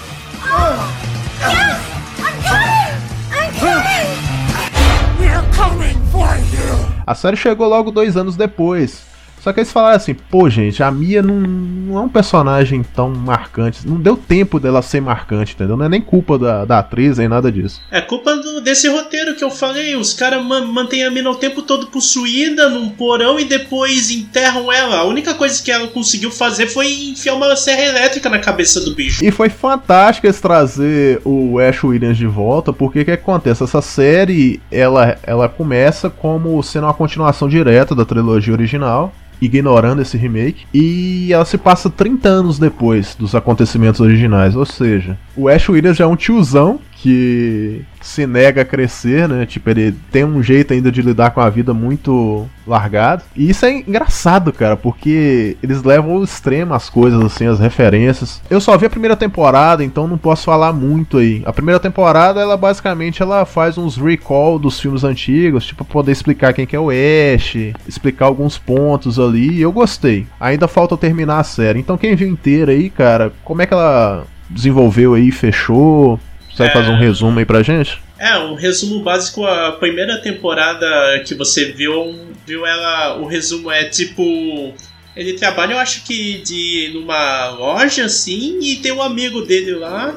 A 7.10 7.14
série 7.14 7.36
chegou 7.36 7.68
logo 7.68 7.90
dois 7.90 8.16
anos 8.16 8.36
depois. 8.36 9.09
Só 9.40 9.52
que 9.52 9.60
eles 9.60 9.72
falaram 9.72 9.96
assim, 9.96 10.14
pô, 10.14 10.48
gente, 10.50 10.82
a 10.82 10.90
Mia 10.90 11.22
não, 11.22 11.34
não 11.36 11.96
é 11.98 12.00
um 12.02 12.08
personagem 12.08 12.82
tão 12.94 13.08
marcante. 13.10 13.86
Não 13.88 13.96
deu 13.96 14.16
tempo 14.16 14.60
dela 14.60 14.82
ser 14.82 15.00
marcante, 15.00 15.54
entendeu? 15.54 15.76
Não 15.76 15.86
é 15.86 15.88
nem 15.88 16.00
culpa 16.00 16.38
da, 16.38 16.64
da 16.64 16.78
atriz, 16.78 17.16
nem 17.18 17.26
nada 17.28 17.50
disso. 17.50 17.80
É 17.90 18.00
culpa 18.00 18.36
do- 18.36 18.60
desse 18.60 18.88
roteiro 18.88 19.34
que 19.34 19.42
eu 19.42 19.50
falei. 19.50 19.96
Os 19.96 20.12
caras 20.12 20.44
ma 20.44 20.60
mantêm 20.60 21.04
a 21.04 21.10
mina 21.10 21.30
o 21.30 21.34
tempo 21.34 21.62
todo 21.62 21.86
possuída 21.86 22.68
num 22.68 22.90
porão 22.90 23.40
e 23.40 23.44
depois 23.44 24.10
enterram 24.10 24.70
ela. 24.70 24.98
A 24.98 25.04
única 25.04 25.32
coisa 25.34 25.62
que 25.62 25.70
ela 25.70 25.88
conseguiu 25.88 26.30
fazer 26.30 26.66
foi 26.66 26.92
enfiar 27.10 27.34
uma 27.34 27.56
serra 27.56 27.82
elétrica 27.84 28.28
na 28.28 28.38
cabeça 28.38 28.80
do 28.80 28.94
bicho. 28.94 29.24
E 29.24 29.30
foi 29.30 29.48
fantástico 29.48 30.26
eles 30.26 30.40
trazer 30.40 31.20
o 31.24 31.58
Ash 31.58 31.82
Williams 31.82 32.16
de 32.18 32.26
volta, 32.26 32.72
porque 32.72 33.00
o 33.00 33.04
que 33.04 33.10
acontece? 33.12 33.62
Essa 33.64 33.80
série, 33.80 34.60
ela, 34.70 35.16
ela 35.22 35.48
começa 35.48 36.10
como 36.10 36.62
sendo 36.62 36.84
uma 36.84 36.94
continuação 36.94 37.48
direta 37.48 37.94
da 37.94 38.04
trilogia 38.04 38.52
original, 38.52 39.12
ignorando 39.40 40.02
esse 40.02 40.16
remake, 40.16 40.66
e 40.72 41.32
ela 41.32 41.44
se 41.44 41.56
passa 41.56 41.88
30 41.88 42.28
anos 42.28 42.58
depois 42.58 43.14
dos 43.14 43.34
acontecimentos 43.34 44.00
originais, 44.00 44.54
ou 44.54 44.66
seja, 44.66 45.18
o 45.36 45.48
Ash 45.48 45.68
Williams 45.68 45.96
já 45.96 46.04
é 46.04 46.06
um 46.06 46.16
tiozão 46.16 46.78
que 47.02 47.82
se 48.00 48.26
nega 48.26 48.60
a 48.60 48.64
crescer, 48.64 49.26
né? 49.26 49.46
Tipo, 49.46 49.70
ele 49.70 49.94
tem 50.12 50.22
um 50.22 50.42
jeito 50.42 50.72
ainda 50.72 50.92
de 50.92 51.00
lidar 51.00 51.30
com 51.30 51.40
a 51.40 51.48
vida 51.48 51.72
muito 51.72 52.46
largado. 52.66 53.22
E 53.34 53.48
isso 53.48 53.64
é 53.64 53.72
engraçado, 53.72 54.52
cara, 54.52 54.76
porque 54.76 55.56
eles 55.62 55.82
levam 55.82 56.12
ao 56.12 56.24
extremo 56.24 56.74
as 56.74 56.90
coisas, 56.90 57.22
assim, 57.22 57.46
as 57.46 57.58
referências. 57.58 58.42
Eu 58.50 58.60
só 58.60 58.76
vi 58.76 58.86
a 58.86 58.90
primeira 58.90 59.16
temporada, 59.16 59.82
então 59.82 60.06
não 60.06 60.18
posso 60.18 60.44
falar 60.44 60.72
muito 60.72 61.18
aí. 61.18 61.42
A 61.46 61.52
primeira 61.52 61.80
temporada, 61.80 62.40
ela 62.40 62.56
basicamente 62.56 63.22
ela 63.22 63.46
faz 63.46 63.78
uns 63.78 63.96
recall 63.96 64.58
dos 64.58 64.78
filmes 64.78 65.02
antigos, 65.02 65.66
tipo, 65.66 65.84
pra 65.84 65.92
poder 65.92 66.12
explicar 66.12 66.52
quem 66.52 66.66
que 66.66 66.76
é 66.76 66.80
o 66.80 66.90
Ash, 66.90 67.56
explicar 67.88 68.26
alguns 68.26 68.58
pontos 68.58 69.18
ali, 69.18 69.52
e 69.52 69.62
eu 69.62 69.72
gostei. 69.72 70.26
Ainda 70.38 70.68
falta 70.68 70.96
terminar 70.96 71.38
a 71.38 71.44
série. 71.44 71.80
Então 71.80 71.96
quem 71.96 72.14
viu 72.14 72.28
inteira 72.28 72.72
aí, 72.72 72.90
cara, 72.90 73.32
como 73.42 73.62
é 73.62 73.66
que 73.66 73.72
ela 73.72 74.24
desenvolveu 74.50 75.14
aí, 75.14 75.30
fechou? 75.30 76.18
É. 76.66 76.70
fazer 76.70 76.90
um 76.90 76.98
resumo 76.98 77.38
aí 77.38 77.44
pra 77.44 77.62
gente? 77.62 77.98
É, 78.18 78.36
um 78.38 78.54
resumo 78.54 79.00
básico, 79.02 79.44
a 79.46 79.72
primeira 79.72 80.18
temporada 80.18 80.86
que 81.26 81.34
você 81.34 81.72
viu, 81.72 82.14
viu 82.46 82.66
ela. 82.66 83.18
O 83.18 83.26
resumo 83.26 83.70
é 83.70 83.84
tipo. 83.84 84.72
Ele 85.16 85.32
trabalha, 85.34 85.72
eu 85.72 85.78
acho 85.78 86.04
que 86.04 86.38
de 86.42 86.90
numa 86.94 87.48
loja 87.50 88.04
assim, 88.04 88.58
e 88.62 88.76
tem 88.76 88.92
um 88.92 89.02
amigo 89.02 89.42
dele 89.42 89.72
lá. 89.72 90.14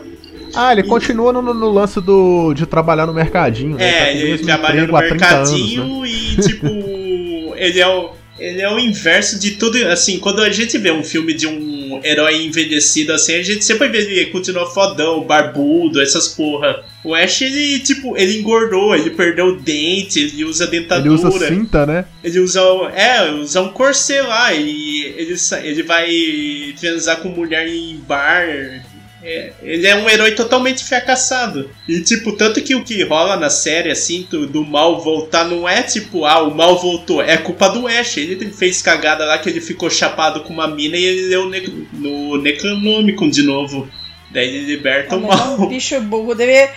Ah, 0.55 0.71
ele 0.71 0.83
continua 0.83 1.33
no, 1.33 1.41
no- 1.41 1.71
lance 1.71 1.99
do, 1.99 2.53
de 2.53 2.65
trabalhar 2.67 3.07
no 3.07 3.13
mercadinho, 3.13 3.75
né? 3.75 3.91
Tá 3.91 3.97
É, 3.97 4.05
com 4.11 4.17
o 4.17 4.21
ele 4.21 4.31
mesmo 4.31 4.45
trabalha 4.45 4.81
no 4.87 4.97
30 4.97 5.25
anos, 5.25 5.51
mercadinho 5.51 6.01
né? 6.01 6.07
e 6.09 6.35
tipo. 6.41 6.67
ele 7.57 7.79
é 7.79 7.87
o. 7.87 8.11
Ele 8.39 8.61
é 8.61 8.69
o 8.69 8.79
inverso 8.79 9.39
de 9.39 9.51
tudo. 9.51 9.77
Assim, 9.87 10.19
quando 10.19 10.41
a 10.41 10.49
gente 10.51 10.77
vê 10.77 10.91
um 10.91 11.03
filme 11.03 11.33
de 11.33 11.47
um 11.47 11.72
herói 12.03 12.43
envelhecido 12.45 13.11
assim, 13.13 13.33
a 13.35 13.43
gente 13.43 13.63
sempre 13.65 13.87
vê 13.89 13.99
ele 13.99 14.25
continua 14.27 14.65
fodão, 14.71 15.23
barbudo, 15.23 16.01
essas 16.01 16.27
porra. 16.27 16.83
O 17.03 17.13
Ash, 17.13 17.41
ele, 17.41 17.79
tipo, 17.79 18.15
ele 18.17 18.39
engordou, 18.39 18.95
ele 18.95 19.09
perdeu 19.09 19.47
o 19.47 19.59
dente, 19.59 20.19
ele 20.19 20.45
usa 20.45 20.63
Ele 20.63 20.79
dentadura. 20.79 21.13
usa 21.29 21.47
cinta, 21.47 21.85
né? 21.85 22.05
Ele 22.23 22.39
usa, 22.39 22.61
é, 22.95 23.29
usa 23.31 23.61
um 23.61 23.69
corset 23.69 24.21
lá 24.21 24.53
e 24.53 25.03
ele, 25.17 25.35
ele 25.63 25.83
vai 25.83 26.09
transar 26.79 27.17
com 27.21 27.29
mulher 27.29 27.67
em 27.67 27.97
bar. 28.07 28.83
É, 29.25 29.53
ele 29.61 29.87
é 29.87 29.95
um 29.95 30.09
herói 30.09 30.31
totalmente 30.33 30.83
fracassado. 30.83 31.69
E, 31.87 32.01
tipo, 32.01 32.33
tanto 32.33 32.61
que 32.61 32.75
o 32.75 32.83
que 32.83 33.01
rola 33.03 33.37
na 33.37 33.49
série, 33.49 33.89
assim, 33.89 34.27
do, 34.29 34.45
do 34.45 34.65
mal 34.65 34.99
voltar, 35.01 35.45
não 35.45 35.67
é 35.67 35.81
tipo, 35.81 36.25
ah, 36.25 36.43
o 36.43 36.53
mal 36.53 36.77
voltou. 36.77 37.21
É 37.21 37.37
culpa 37.37 37.69
do 37.69 37.87
Ash. 37.87 38.17
Ele 38.17 38.51
fez 38.51 38.81
cagada 38.81 39.23
lá 39.23 39.37
que 39.37 39.49
ele 39.49 39.61
ficou 39.61 39.89
chapado 39.89 40.41
com 40.41 40.51
uma 40.51 40.67
mina 40.67 40.97
e 40.97 41.05
ele 41.05 41.27
leu 41.29 41.49
ne- 41.49 41.87
no 41.93 42.37
Necronômico 42.37 43.29
de 43.29 43.43
novo. 43.43 43.87
Daí 44.29 44.47
ele 44.49 44.65
liberta 44.65 45.15
o 45.15 45.21
Mas 45.21 45.39
é 45.39 45.43
mal. 45.45 45.61
um 45.61 45.67
bicho 45.67 46.01
burro. 46.01 46.35
Deve. 46.35 46.69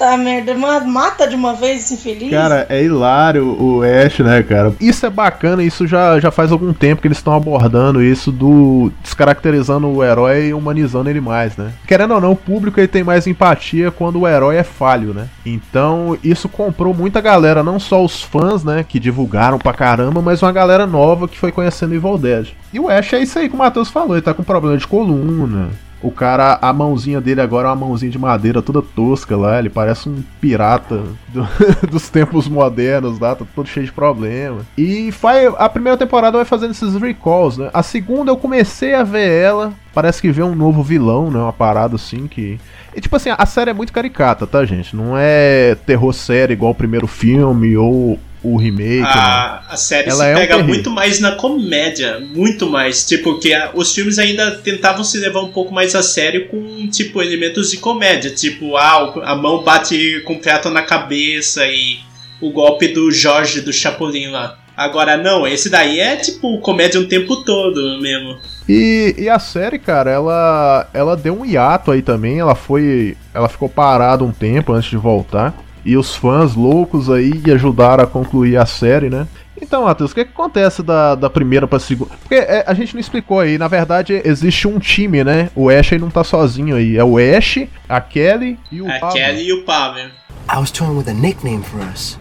Puta 0.00 0.16
merda, 0.16 0.54
ma- 0.54 0.80
mata 0.80 1.26
de 1.28 1.36
uma 1.36 1.52
vez 1.52 1.84
esse 1.84 1.92
infeliz. 1.94 2.30
Cara, 2.30 2.64
é 2.70 2.82
hilário 2.82 3.44
o 3.62 3.82
Ash, 3.82 4.18
né, 4.20 4.42
cara? 4.42 4.72
Isso 4.80 5.04
é 5.04 5.10
bacana, 5.10 5.62
isso 5.62 5.86
já, 5.86 6.18
já 6.18 6.30
faz 6.30 6.50
algum 6.50 6.72
tempo 6.72 7.02
que 7.02 7.08
eles 7.08 7.18
estão 7.18 7.34
abordando 7.34 8.02
isso 8.02 8.32
do 8.32 8.90
descaracterizando 9.02 9.86
o 9.88 10.02
herói 10.02 10.46
e 10.46 10.54
humanizando 10.54 11.10
ele 11.10 11.20
mais, 11.20 11.54
né? 11.54 11.72
Querendo 11.86 12.14
ou 12.14 12.20
não, 12.20 12.32
o 12.32 12.36
público 12.36 12.80
ele 12.80 12.88
tem 12.88 13.04
mais 13.04 13.26
empatia 13.26 13.90
quando 13.90 14.20
o 14.20 14.26
herói 14.26 14.56
é 14.56 14.62
falho, 14.64 15.12
né? 15.12 15.28
Então, 15.44 16.16
isso 16.24 16.48
comprou 16.48 16.94
muita 16.94 17.20
galera, 17.20 17.62
não 17.62 17.78
só 17.78 18.02
os 18.02 18.22
fãs, 18.22 18.64
né, 18.64 18.82
que 18.88 18.98
divulgaram 18.98 19.58
pra 19.58 19.74
caramba, 19.74 20.22
mas 20.22 20.42
uma 20.42 20.50
galera 20.52 20.86
nova 20.86 21.28
que 21.28 21.38
foi 21.38 21.52
conhecendo 21.52 21.94
Evil 21.94 22.16
Dead. 22.16 22.48
E 22.72 22.80
o 22.80 22.88
Ash 22.88 23.12
é 23.12 23.20
isso 23.22 23.38
aí 23.38 23.50
que 23.50 23.54
o 23.54 23.58
Matheus 23.58 23.90
falou, 23.90 24.14
ele 24.14 24.22
tá 24.22 24.32
com 24.32 24.42
problema 24.42 24.78
de 24.78 24.86
coluna, 24.86 25.68
O 26.02 26.10
cara, 26.10 26.58
a 26.62 26.72
mãozinha 26.72 27.20
dele 27.20 27.40
agora 27.42 27.68
é 27.68 27.70
uma 27.70 27.86
mãozinha 27.86 28.10
de 28.10 28.18
madeira 28.18 28.62
toda 28.62 28.80
tosca 28.80 29.36
lá. 29.36 29.58
Ele 29.58 29.68
parece 29.68 30.08
um 30.08 30.22
pirata 30.40 31.02
do- 31.28 31.46
dos 31.90 32.08
tempos 32.08 32.48
modernos 32.48 33.18
lá, 33.18 33.34
tá 33.34 33.44
todo 33.54 33.68
cheio 33.68 33.84
de 33.86 33.92
problema. 33.92 34.60
E 34.78 35.10
vai, 35.20 35.46
a 35.46 35.68
primeira 35.68 35.98
temporada 35.98 36.38
vai 36.38 36.44
fazendo 36.46 36.70
esses 36.70 36.94
recalls, 36.94 37.58
né? 37.58 37.70
A 37.74 37.82
segunda 37.82 38.30
eu 38.30 38.36
comecei 38.36 38.94
a 38.94 39.02
ver 39.02 39.28
ela. 39.42 39.72
Parece 39.92 40.22
que 40.22 40.30
vem 40.30 40.44
um 40.44 40.54
novo 40.54 40.82
vilão, 40.82 41.30
né? 41.30 41.38
Uma 41.38 41.52
parada 41.52 41.96
assim 41.96 42.26
que. 42.26 42.58
E 42.96 43.00
tipo 43.00 43.14
assim, 43.16 43.30
a 43.36 43.46
série 43.46 43.70
é 43.70 43.74
muito 43.74 43.92
caricata, 43.92 44.46
tá, 44.46 44.64
gente? 44.64 44.96
Não 44.96 45.14
é 45.16 45.76
terror 45.86 46.12
sério 46.12 46.52
igual 46.54 46.72
o 46.72 46.74
primeiro 46.74 47.06
filme 47.06 47.76
ou 47.76 48.18
o 48.42 48.56
remake. 48.56 49.00
né? 49.00 49.06
A, 49.06 49.62
a 49.70 49.76
série 49.76 50.08
Ela 50.10 50.24
se 50.24 50.30
é 50.30 50.34
um 50.34 50.38
pega 50.38 50.54
terrível. 50.54 50.74
muito 50.74 50.90
mais 50.90 51.20
na 51.20 51.32
comédia, 51.32 52.20
muito 52.34 52.68
mais. 52.68 53.04
Tipo, 53.06 53.38
que 53.38 53.52
a- 53.52 53.70
os 53.74 53.94
filmes 53.94 54.18
ainda 54.18 54.52
tentavam 54.58 55.04
se 55.04 55.18
levar 55.18 55.40
um 55.40 55.52
pouco 55.52 55.72
mais 55.74 55.94
a 55.94 56.02
sério 56.02 56.48
com, 56.48 56.88
tipo, 56.88 57.20
elementos 57.22 57.70
de 57.70 57.76
comédia. 57.78 58.30
Tipo, 58.30 58.76
ah, 58.76 59.12
a 59.24 59.34
mão 59.36 59.62
bate 59.62 60.20
com 60.24 60.34
o 60.34 60.38
prato 60.40 60.70
na 60.70 60.82
cabeça 60.82 61.66
e 61.66 61.98
o 62.40 62.50
golpe 62.50 62.88
do 62.88 63.10
Jorge 63.12 63.60
do 63.60 63.72
Chapolin 63.72 64.28
lá. 64.30 64.56
Agora, 64.76 65.18
não, 65.18 65.46
esse 65.46 65.68
daí 65.68 66.00
é, 66.00 66.16
tipo, 66.16 66.58
comédia 66.60 66.98
o 66.98 67.04
tempo 67.06 67.44
todo 67.44 68.00
mesmo. 68.00 68.38
E, 68.66 69.14
e 69.18 69.28
a 69.28 69.38
série, 69.38 69.78
cara, 69.78 70.10
ela 70.10 70.88
ela 70.94 71.16
deu 71.16 71.38
um 71.38 71.44
hiato 71.44 71.90
aí 71.90 72.00
também. 72.00 72.38
Ela 72.38 72.54
foi. 72.54 73.14
Ela 73.34 73.48
ficou 73.48 73.68
parada 73.68 74.24
um 74.24 74.32
tempo 74.32 74.72
antes 74.72 74.88
de 74.88 74.96
voltar. 74.96 75.52
E 75.84 75.96
os 75.96 76.14
fãs 76.14 76.54
loucos 76.54 77.08
aí 77.08 77.42
ajudaram 77.52 78.04
a 78.04 78.06
concluir 78.06 78.56
a 78.56 78.66
série, 78.66 79.08
né? 79.08 79.26
Então, 79.60 79.84
Matheus, 79.84 80.12
o 80.12 80.14
que, 80.14 80.24
que 80.24 80.30
acontece 80.30 80.82
da, 80.82 81.14
da 81.14 81.28
primeira 81.28 81.66
pra 81.66 81.78
segunda? 81.78 82.12
Porque 82.20 82.34
é, 82.34 82.64
a 82.66 82.72
gente 82.72 82.94
não 82.94 83.00
explicou 83.00 83.40
aí. 83.40 83.58
Na 83.58 83.68
verdade, 83.68 84.20
existe 84.24 84.66
um 84.66 84.78
time, 84.78 85.22
né? 85.22 85.50
O 85.54 85.68
Ash 85.68 85.92
aí 85.92 85.98
não 85.98 86.10
tá 86.10 86.24
sozinho 86.24 86.76
aí. 86.76 86.96
É 86.96 87.04
o 87.04 87.18
Ash, 87.18 87.66
a 87.88 88.00
Kelly 88.00 88.58
e 88.72 88.80
o 88.80 88.90
A. 88.90 89.12
Kelly 89.12 89.46
e 89.46 89.52
o 89.52 89.64
Pavel. 89.64 90.08
I 90.52 90.58
was 90.58 90.70
toying 90.70 90.96
with 90.96 91.08
a 91.08 91.14
nickname 91.14 91.62
for 91.62 91.80
us. 91.80 92.18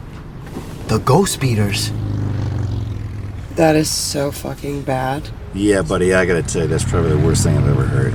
The 0.87 0.97
Ghost 0.99 1.39
Beaters. 1.39 1.93
That 3.55 3.77
is 3.77 3.89
so 3.89 4.31
fucking 4.31 4.81
bad. 4.81 5.23
Yeah, 5.53 5.81
buddy, 5.81 6.13
I 6.13 6.25
gotta 6.25 6.43
tell 6.43 6.63
you, 6.63 6.67
that's 6.67 6.83
probably 6.83 7.11
the 7.11 7.25
worst 7.25 7.43
thing 7.43 7.57
I've 7.57 7.67
ever 7.67 7.85
heard. 7.85 8.13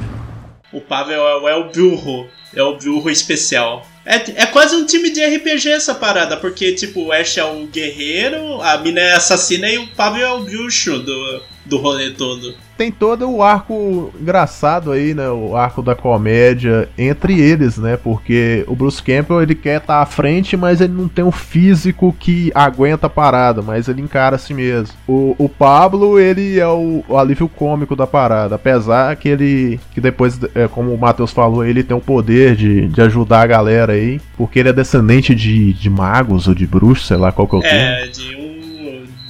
O 0.73 0.81
Pavel 0.81 1.21
é, 1.21 1.53
é 1.53 1.57
o 1.57 1.71
burro. 1.71 2.29
É 2.55 2.63
o 2.63 2.77
burro 2.77 3.11
especial. 3.11 3.87
É, 4.05 4.43
é 4.43 4.47
quase 4.47 4.77
um 4.77 4.85
time 4.85 5.11
de 5.11 5.25
RPG 5.25 5.71
essa 5.71 5.95
parada, 5.95 6.37
porque, 6.37 6.73
tipo, 6.73 7.05
o 7.05 7.13
Ash 7.13 7.39
é 7.39 7.45
o 7.45 7.67
guerreiro, 7.67 8.61
a 8.61 8.77
mina 8.79 9.01
é 9.01 9.13
assassina 9.15 9.69
e 9.69 9.79
o 9.79 9.87
Pavel 9.89 10.27
é 10.27 10.33
o 10.33 10.43
bruxo 10.43 10.99
do, 10.99 11.43
do 11.65 11.79
rolê 11.79 12.11
todo. 12.11 12.55
Tem 12.77 12.91
todo 12.91 13.31
o 13.31 13.41
arco 13.41 14.13
engraçado 14.21 14.91
aí, 14.91 15.15
né? 15.15 15.29
O 15.31 15.57
arco 15.57 15.81
da 15.81 15.95
comédia 15.95 16.89
entre 16.99 17.41
eles, 17.41 17.79
né? 17.79 17.97
Porque 17.97 18.65
o 18.67 18.75
Bruce 18.75 19.01
Campbell 19.01 19.43
ele 19.43 19.55
quer 19.55 19.81
estar 19.81 20.03
à 20.03 20.07
frente, 20.07 20.57
mas 20.57 20.81
ele 20.81 20.93
não 20.93 21.07
tem 21.07 21.25
um 21.25 21.31
físico 21.31 22.15
que 22.19 22.51
aguenta 22.53 23.07
a 23.07 23.11
parada, 23.11 23.63
mas 23.63 23.87
ele 23.87 24.03
encara 24.03 24.35
a 24.35 24.39
si 24.39 24.53
mesmo. 24.53 24.95
O, 25.07 25.37
o 25.39 25.49
Pablo, 25.49 26.19
ele 26.19 26.59
é 26.59 26.67
o, 26.67 27.05
o 27.09 27.17
alívio 27.17 27.49
cômico 27.49 27.95
da 27.95 28.09
parada, 28.09 28.57
apesar 28.57 29.15
que 29.17 29.29
ele, 29.29 29.79
que 29.93 30.01
depois, 30.01 30.41
é, 30.55 30.67
como 30.67 30.93
o 30.93 30.99
Matheus 30.99 31.31
falou, 31.31 31.65
ele 31.65 31.85
tem 31.85 31.97
o 31.97 32.01
poder 32.01 32.57
de, 32.57 32.89
de 32.89 33.01
ajudar 33.03 33.43
a 33.43 33.47
galera 33.47 33.93
aí, 33.93 34.21
porque 34.37 34.59
ele 34.59 34.71
é 34.71 34.73
descendente 34.73 35.33
de, 35.33 35.73
de 35.73 35.89
magos 35.89 36.49
ou 36.49 36.55
de 36.55 36.67
bruxos, 36.67 37.07
sei 37.07 37.17
lá 37.17 37.31
qual 37.31 37.47
que 37.47 37.55
é 37.55 37.59
o 37.59 37.63
termo. 37.63 37.79
É, 37.79 38.07
de 38.09 38.37
um 38.37 38.44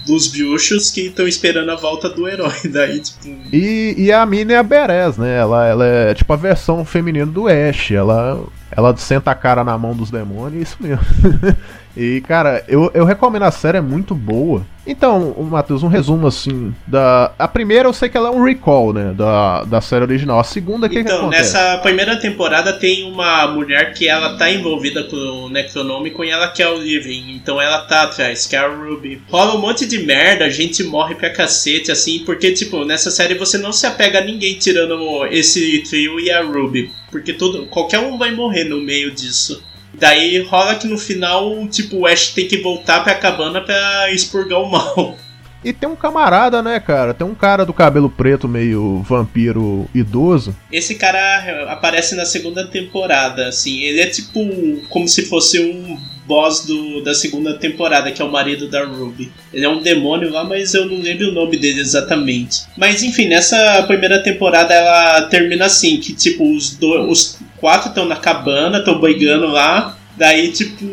dos 0.07 0.28
bruxos 0.28 0.90
que 0.90 1.07
estão 1.07 1.26
esperando 1.26 1.70
a 1.70 1.76
volta 1.76 2.09
do 2.09 2.28
herói. 2.28 2.52
Daí, 2.70 3.00
tipo, 3.00 3.28
E, 3.52 3.94
e 3.96 4.12
a 4.12 4.24
mina 4.26 4.55
é 4.55 4.57
a 4.57 4.62
Beres, 4.62 5.16
né? 5.16 5.38
Ela, 5.38 5.66
ela 5.66 5.86
é 5.86 6.14
tipo 6.14 6.32
a 6.32 6.36
versão 6.36 6.84
feminina 6.84 7.26
do 7.26 7.46
Ash. 7.48 7.90
Ela, 7.90 8.42
ela 8.77 8.97
senta 8.97 9.31
a 9.31 9.35
cara 9.35 9.64
na 9.64 9.77
mão 9.79 9.95
dos 9.95 10.11
demônios, 10.11 10.68
isso 10.68 10.77
mesmo. 10.81 11.05
e, 11.97 12.20
cara, 12.22 12.64
eu, 12.68 12.91
eu 12.95 13.05
recomendo 13.05 13.45
a 13.45 13.51
série, 13.51 13.79
é 13.79 13.81
muito 13.81 14.14
boa. 14.14 14.64
Então, 14.87 15.35
Matheus, 15.51 15.83
um 15.83 15.89
resumo 15.89 16.27
assim. 16.27 16.75
da 16.87 17.33
A 17.39 17.49
primeira 17.49 17.89
eu 17.89 17.93
sei 17.93 18.09
que 18.09 18.16
ela 18.16 18.29
é 18.29 18.31
um 18.31 18.45
recall, 18.45 18.93
né? 18.93 19.14
Da, 19.16 19.64
da 19.64 19.81
série 19.81 20.05
original. 20.05 20.39
A 20.39 20.45
segunda, 20.45 20.87
o 20.87 20.91
que, 20.91 20.97
que 20.97 21.01
Então, 21.01 21.20
acontece? 21.22 21.55
nessa 21.55 21.79
primeira 21.79 22.16
temporada 22.16 22.72
tem 22.75 23.11
uma 23.11 23.47
mulher 23.47 23.95
que 23.95 24.07
ela 24.07 24.37
tá 24.37 24.51
envolvida 24.51 25.05
com 25.05 25.16
o 25.16 25.49
Necronômico 25.49 26.22
e 26.22 26.31
ela 26.31 26.49
quer 26.49 26.68
o 26.68 26.77
Living, 26.77 27.35
então 27.35 27.61
ela 27.61 27.79
tá 27.87 28.03
atrás, 28.03 28.47
que 28.47 28.55
é 28.55 28.59
a 28.59 28.68
Ruby. 28.68 29.22
Rola 29.31 29.55
um 29.55 29.61
monte 29.61 29.87
de 29.87 30.01
merda, 30.05 30.45
a 30.45 30.51
gente 30.51 30.85
morre 30.85 31.14
pra 31.14 31.31
cacete, 31.31 31.91
assim, 31.91 32.22
porque, 32.27 32.53
tipo, 32.53 32.85
nessa 32.85 33.11
série 33.11 33.35
você 33.35 33.57
não 33.57 33.72
se 33.72 33.87
apega 33.87 34.18
a 34.18 34.25
ninguém 34.25 34.59
tirando 34.59 35.27
esse 35.31 35.83
trio 35.89 36.20
e 36.20 36.31
a 36.31 36.43
Ruby, 36.43 36.91
porque 37.14 37.32
todo, 37.32 37.66
qualquer 37.66 38.00
um 38.00 38.18
vai 38.18 38.32
morrer 38.32 38.64
no 38.64 38.80
meio 38.80 39.12
disso. 39.12 39.62
Daí 39.92 40.42
rola 40.42 40.74
que 40.74 40.88
no 40.88 40.98
final, 40.98 41.64
tipo, 41.68 41.98
o 41.98 42.06
Ash 42.08 42.30
tem 42.30 42.48
que 42.48 42.58
voltar 42.58 43.04
pra 43.04 43.14
cabana 43.14 43.60
pra 43.60 44.10
expurgar 44.10 44.60
o 44.60 44.68
mal. 44.68 45.16
E 45.64 45.72
tem 45.72 45.88
um 45.88 45.96
camarada, 45.96 46.62
né, 46.62 46.78
cara? 46.78 47.14
Tem 47.14 47.26
um 47.26 47.34
cara 47.34 47.64
do 47.64 47.72
cabelo 47.72 48.10
preto, 48.10 48.46
meio 48.46 49.00
vampiro 49.08 49.88
idoso. 49.94 50.54
Esse 50.70 50.94
cara 50.94 51.72
aparece 51.72 52.14
na 52.14 52.26
segunda 52.26 52.66
temporada, 52.66 53.48
assim. 53.48 53.80
Ele 53.80 53.98
é 53.98 54.06
tipo 54.06 54.40
como 54.90 55.08
se 55.08 55.24
fosse 55.24 55.58
um 55.58 55.98
boss 56.27 56.64
do, 56.66 57.03
da 57.03 57.14
segunda 57.14 57.55
temporada, 57.55 58.11
que 58.11 58.20
é 58.20 58.25
o 58.25 58.31
marido 58.31 58.68
da 58.68 58.85
Ruby. 58.85 59.31
Ele 59.53 59.64
é 59.64 59.68
um 59.68 59.81
demônio 59.81 60.31
lá, 60.31 60.45
mas 60.45 60.75
eu 60.75 60.87
não 60.87 61.01
lembro 61.01 61.29
o 61.29 61.33
nome 61.33 61.57
dele 61.57 61.81
exatamente. 61.81 62.62
Mas 62.77 63.03
enfim, 63.03 63.27
nessa 63.27 63.83
primeira 63.85 64.22
temporada 64.22 64.75
ela 64.75 65.22
termina 65.22 65.66
assim, 65.66 65.99
que 65.99 66.14
tipo, 66.14 66.51
os, 66.55 66.77
do, 66.77 67.09
os 67.09 67.39
quatro 67.59 67.89
estão 67.89 68.07
na 68.07 68.16
cabana, 68.16 68.79
estão 68.79 69.01
brigando 69.01 69.47
lá. 69.47 69.99
Daí, 70.16 70.53
tipo, 70.53 70.85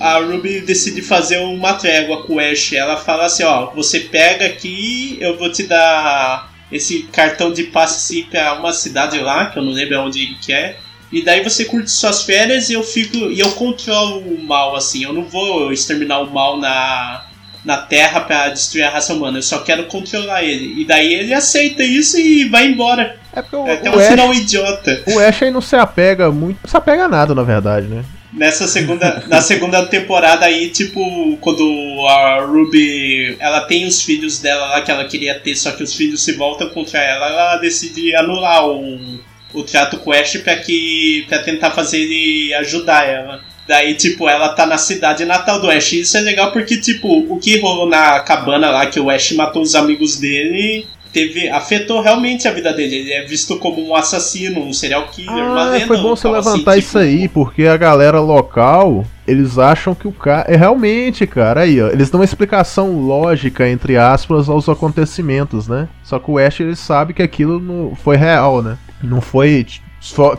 a 0.00 0.18
Ruby 0.18 0.60
decide 0.60 1.00
fazer 1.00 1.38
uma 1.38 1.74
trégua 1.74 2.22
com 2.24 2.34
o 2.34 2.40
Ash. 2.40 2.72
Ela 2.72 2.96
fala 2.96 3.26
assim, 3.26 3.44
ó, 3.44 3.70
você 3.74 4.00
pega 4.00 4.46
aqui, 4.46 5.16
eu 5.20 5.36
vou 5.36 5.50
te 5.50 5.64
dar 5.64 6.52
esse 6.70 7.04
cartão 7.04 7.52
de 7.52 7.64
passe 7.64 7.96
assim, 7.96 8.28
pra 8.28 8.54
uma 8.54 8.72
cidade 8.72 9.18
lá, 9.18 9.46
que 9.46 9.58
eu 9.58 9.62
não 9.62 9.72
lembro 9.72 10.00
onde 10.00 10.34
que 10.42 10.52
é. 10.52 10.76
E 11.10 11.22
daí 11.22 11.42
você 11.42 11.64
curte 11.64 11.90
suas 11.90 12.22
férias 12.22 12.68
e 12.68 12.74
eu 12.74 12.82
fico. 12.82 13.16
E 13.16 13.40
eu 13.40 13.50
controlo 13.52 14.18
o 14.18 14.42
mal, 14.42 14.76
assim. 14.76 15.04
Eu 15.04 15.12
não 15.12 15.24
vou 15.24 15.72
exterminar 15.72 16.20
o 16.20 16.30
mal 16.30 16.58
na, 16.58 17.24
na 17.64 17.78
Terra 17.78 18.20
pra 18.20 18.48
destruir 18.50 18.82
a 18.84 18.90
raça 18.90 19.14
humana. 19.14 19.38
Eu 19.38 19.42
só 19.42 19.58
quero 19.60 19.84
controlar 19.84 20.42
ele. 20.44 20.80
E 20.82 20.84
daí 20.84 21.14
ele 21.14 21.32
aceita 21.32 21.82
isso 21.82 22.18
e 22.18 22.44
vai 22.48 22.66
embora. 22.66 23.16
É 23.32 23.40
porque 23.40 23.56
o, 23.56 23.66
É 23.66 23.74
até 23.74 23.90
o 23.90 23.96
um 23.96 23.98
Ash- 23.98 24.08
final 24.08 24.34
idiota. 24.34 25.02
O 25.06 25.18
Ash 25.18 25.42
aí 25.42 25.50
não 25.50 25.60
se 25.62 25.76
apega 25.76 26.30
muito. 26.30 26.58
Não 26.62 26.70
se 26.70 26.76
apega 26.76 27.04
a 27.04 27.08
nada, 27.08 27.34
na 27.34 27.42
verdade, 27.42 27.86
né? 27.86 28.04
Nessa 28.30 28.68
segunda, 28.68 29.24
na 29.28 29.40
segunda 29.40 29.86
temporada 29.86 30.44
aí, 30.44 30.68
tipo, 30.68 31.38
quando 31.40 32.06
a 32.06 32.40
Ruby, 32.44 33.34
ela 33.40 33.62
tem 33.62 33.86
os 33.86 34.02
filhos 34.02 34.38
dela 34.38 34.66
lá 34.66 34.82
que 34.82 34.90
ela 34.90 35.06
queria 35.06 35.38
ter, 35.40 35.56
só 35.56 35.70
que 35.72 35.82
os 35.82 35.94
filhos 35.94 36.22
se 36.22 36.32
voltam 36.32 36.68
contra 36.68 37.00
ela, 37.00 37.26
ela 37.26 37.56
decide 37.56 38.14
anular 38.14 38.68
o, 38.68 39.18
o 39.52 39.62
trato 39.62 39.98
com 39.98 40.10
o 40.10 40.12
Ash 40.12 40.36
pra, 40.38 40.56
que, 40.56 41.24
pra 41.28 41.38
tentar 41.40 41.70
fazer 41.70 41.98
ele 42.00 42.52
ajudar 42.54 43.06
ela. 43.06 43.40
Daí, 43.66 43.94
tipo, 43.94 44.28
ela 44.28 44.48
tá 44.50 44.64
na 44.64 44.78
cidade 44.78 45.24
natal 45.24 45.60
do 45.60 45.70
Ash. 45.70 45.92
Isso 45.92 46.16
é 46.16 46.20
legal 46.20 46.52
porque, 46.52 46.78
tipo, 46.80 47.08
o 47.32 47.38
que 47.38 47.58
rolou 47.60 47.86
na 47.88 48.20
cabana 48.20 48.70
lá, 48.70 48.86
que 48.86 48.98
o 48.98 49.10
Ash 49.10 49.32
matou 49.32 49.60
os 49.60 49.74
amigos 49.74 50.16
dele, 50.16 50.86
teve, 51.12 51.50
afetou 51.50 52.00
realmente 52.00 52.48
a 52.48 52.50
vida 52.50 52.72
dele. 52.72 52.96
Ele 52.96 53.12
é 53.12 53.24
visto 53.26 53.58
como 53.58 53.86
um 53.86 53.94
assassino, 53.94 54.60
um 54.64 54.72
serial 54.72 55.08
killer, 55.08 55.34
uma 55.44 55.66
Ah, 55.66 55.70
lenda. 55.70 55.86
foi 55.86 55.98
bom 55.98 56.16
você 56.16 56.22
tal, 56.22 56.34
assim, 56.36 56.50
levantar 56.50 56.76
isso 56.78 56.98
aí, 56.98 57.28
porque 57.28 57.66
a 57.66 57.76
galera 57.76 58.20
local, 58.20 59.04
eles 59.26 59.58
acham 59.58 59.94
que 59.94 60.08
o 60.08 60.12
cara. 60.12 60.46
É 60.50 60.56
realmente, 60.56 61.26
cara, 61.26 61.60
aí, 61.60 61.78
ó. 61.82 61.88
Eles 61.88 62.08
dão 62.08 62.20
uma 62.20 62.24
explicação 62.24 62.98
lógica, 63.06 63.68
entre 63.68 63.98
aspas, 63.98 64.48
aos 64.48 64.66
acontecimentos, 64.66 65.68
né? 65.68 65.88
Só 66.02 66.18
que 66.18 66.30
o 66.30 66.38
Ash, 66.38 66.60
ele 66.60 66.74
sabe 66.74 67.12
que 67.12 67.22
aquilo 67.22 67.60
não 67.60 67.94
foi 67.94 68.16
real, 68.16 68.62
né? 68.62 68.78
Não 69.02 69.20
foi. 69.20 69.66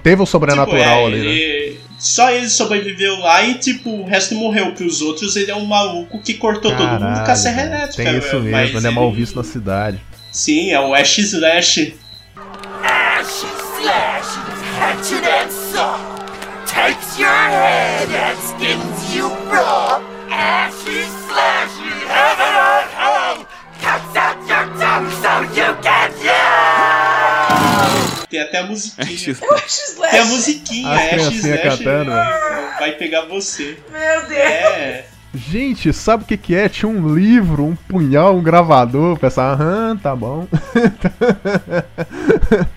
Teve 0.04 0.22
o 0.22 0.26
sobrenatural 0.26 0.76
Tipo, 0.76 0.90
é, 0.90 1.06
ali, 1.06 1.18
né? 1.20 1.26
ele- 1.34 1.80
Só 1.98 2.32
ele 2.32 2.48
sobreviveu 2.50 3.20
lá 3.20 3.44
e, 3.44 3.56
tipo, 3.56 3.90
o 3.90 4.06
resto 4.06 4.34
morreu. 4.36 4.74
Que 4.74 4.84
os 4.86 5.02
outros, 5.02 5.36
ele 5.36 5.52
é 5.52 5.56
um 5.56 5.66
maluco 5.66 6.20
que 6.20 6.34
cortou 6.36 6.72
todo 6.72 6.88
mundo 6.88 7.00
com 7.00 7.06
a 7.06 7.14
Caralho, 7.16 7.38
serra 7.38 7.62
elétrica. 7.64 8.04
Tem 8.04 8.18
isso 8.18 8.40
mesmo, 8.40 8.78
ele 8.80 8.88
é 8.88 8.92
mal 8.92 9.12
visto 9.12 9.36
na 9.36 9.44
cidade. 9.44 10.00
Sim, 10.32 10.72
é 10.72 10.80
o 10.80 10.94
Ash 10.94 11.18
Slash. 11.18 11.94
Ash 12.84 13.44
slash, 13.82 14.40
hatchet 14.80 15.26
and 15.28 15.50
saw. 15.52 16.00
Takes 16.66 17.18
your 17.18 17.30
head 17.30 18.08
and 18.16 18.38
skins 18.40 19.16
you 19.16 19.28
raw. 19.52 20.02
Ashy 20.32 21.04
slashy, 21.28 21.79
Tem 28.30 28.42
até 28.42 28.60
a 28.60 28.64
musiquinha. 28.66 29.08
Slash. 29.68 30.12
Tem 30.12 30.20
a 30.20 30.26
musiquinha, 30.26 30.92
As 30.94 31.08
criancinhas 31.10 31.46
Slash 31.46 31.62
cantando, 31.84 32.12
vai 32.80 32.92
pegar 32.94 33.22
você. 33.22 33.78
Meu 33.92 34.22
Deus. 34.28 34.40
É. 34.40 35.06
Gente, 35.34 35.94
sabe 35.94 36.24
o 36.24 36.26
que 36.26 36.36
que 36.36 36.56
é? 36.56 36.68
Tinha 36.68 36.90
um 36.90 37.14
livro, 37.14 37.64
um 37.64 37.76
punhal, 37.76 38.36
um 38.36 38.42
gravador. 38.42 39.18
Pensar, 39.20 39.54
aham, 39.54 39.96
tá 40.02 40.16
bom. 40.16 40.48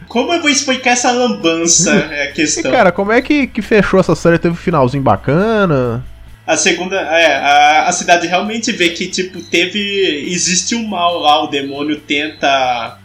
Como 0.07 0.33
eu 0.35 0.41
vou 0.41 0.51
explicar 0.51 0.91
essa 0.91 1.11
lambança? 1.11 1.93
É 2.13 2.23
a 2.23 2.31
E 2.31 2.33
questão. 2.33 2.71
cara, 2.71 2.93
como 2.93 3.13
é 3.13 3.23
que, 3.23 3.47
que 3.47 3.63
fechou 3.63 4.01
essa 4.01 4.15
série? 4.15 4.39
Teve 4.39 4.55
um 4.55 4.57
finalzinho 4.57 5.03
bacana? 5.03 6.05
A 6.47 6.57
segunda, 6.57 6.97
é, 7.01 7.37
a, 7.37 7.87
a 7.89 7.93
cidade 7.93 8.27
realmente 8.27 8.73
vê 8.73 8.91
que, 8.91 9.07
tipo, 9.07 9.41
teve. 9.41 10.27
Existe 10.31 10.75
o 10.75 10.87
mal 10.87 11.19
lá, 11.21 11.45
o 11.45 11.47
demônio 11.47 12.01
tenta. 12.01 12.99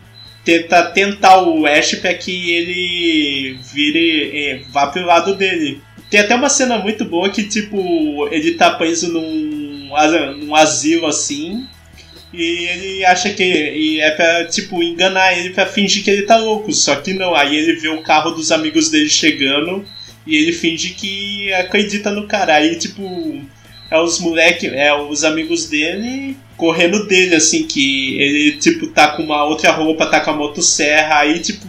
Tenta 0.47 0.81
tentar 0.91 1.41
o 1.41 1.65
Ash 1.65 1.95
pra 1.95 2.13
que 2.13 2.53
ele 2.53 3.59
vire. 3.73 4.31
eh, 4.33 4.61
vá 4.69 4.87
pro 4.87 5.05
lado 5.05 5.35
dele. 5.35 5.81
Tem 6.09 6.21
até 6.21 6.35
uma 6.35 6.47
cena 6.47 6.77
muito 6.77 7.03
boa 7.03 7.29
que, 7.29 7.43
tipo, 7.43 8.29
ele 8.31 8.53
tá 8.53 8.71
preso 8.71 9.11
num, 9.11 9.89
num 10.37 10.55
asilo 10.55 11.05
assim. 11.05 11.67
E 12.33 12.41
ele 12.41 13.03
acha 13.03 13.29
que 13.31 13.43
e 13.43 13.99
é 13.99 14.11
pra, 14.11 14.45
tipo, 14.45 14.81
enganar 14.81 15.37
ele 15.37 15.49
pra 15.49 15.65
fingir 15.65 16.01
que 16.01 16.09
ele 16.09 16.21
tá 16.21 16.37
louco. 16.37 16.71
Só 16.71 16.95
que 16.95 17.11
não, 17.11 17.35
aí 17.35 17.53
ele 17.53 17.73
vê 17.73 17.89
o 17.89 18.01
carro 18.01 18.31
dos 18.31 18.49
amigos 18.49 18.89
dele 18.89 19.09
chegando 19.09 19.85
e 20.25 20.37
ele 20.37 20.53
finge 20.53 20.91
que 20.91 21.51
acredita 21.55 22.09
no 22.09 22.25
cara. 22.25 22.55
Aí, 22.55 22.77
tipo, 22.77 23.41
é 23.91 23.99
os 23.99 24.17
moleque, 24.21 24.67
é 24.67 24.93
os 24.95 25.25
amigos 25.25 25.65
dele 25.67 26.37
correndo 26.57 27.05
dele, 27.05 27.35
assim, 27.35 27.65
que 27.65 28.19
ele, 28.19 28.53
tipo, 28.57 28.87
tá 28.87 29.09
com 29.09 29.23
uma 29.23 29.45
outra 29.45 29.71
roupa, 29.71 30.07
tá 30.07 30.19
com 30.19 30.31
a 30.31 30.35
motosserra, 30.35 31.19
aí, 31.19 31.39
tipo, 31.39 31.65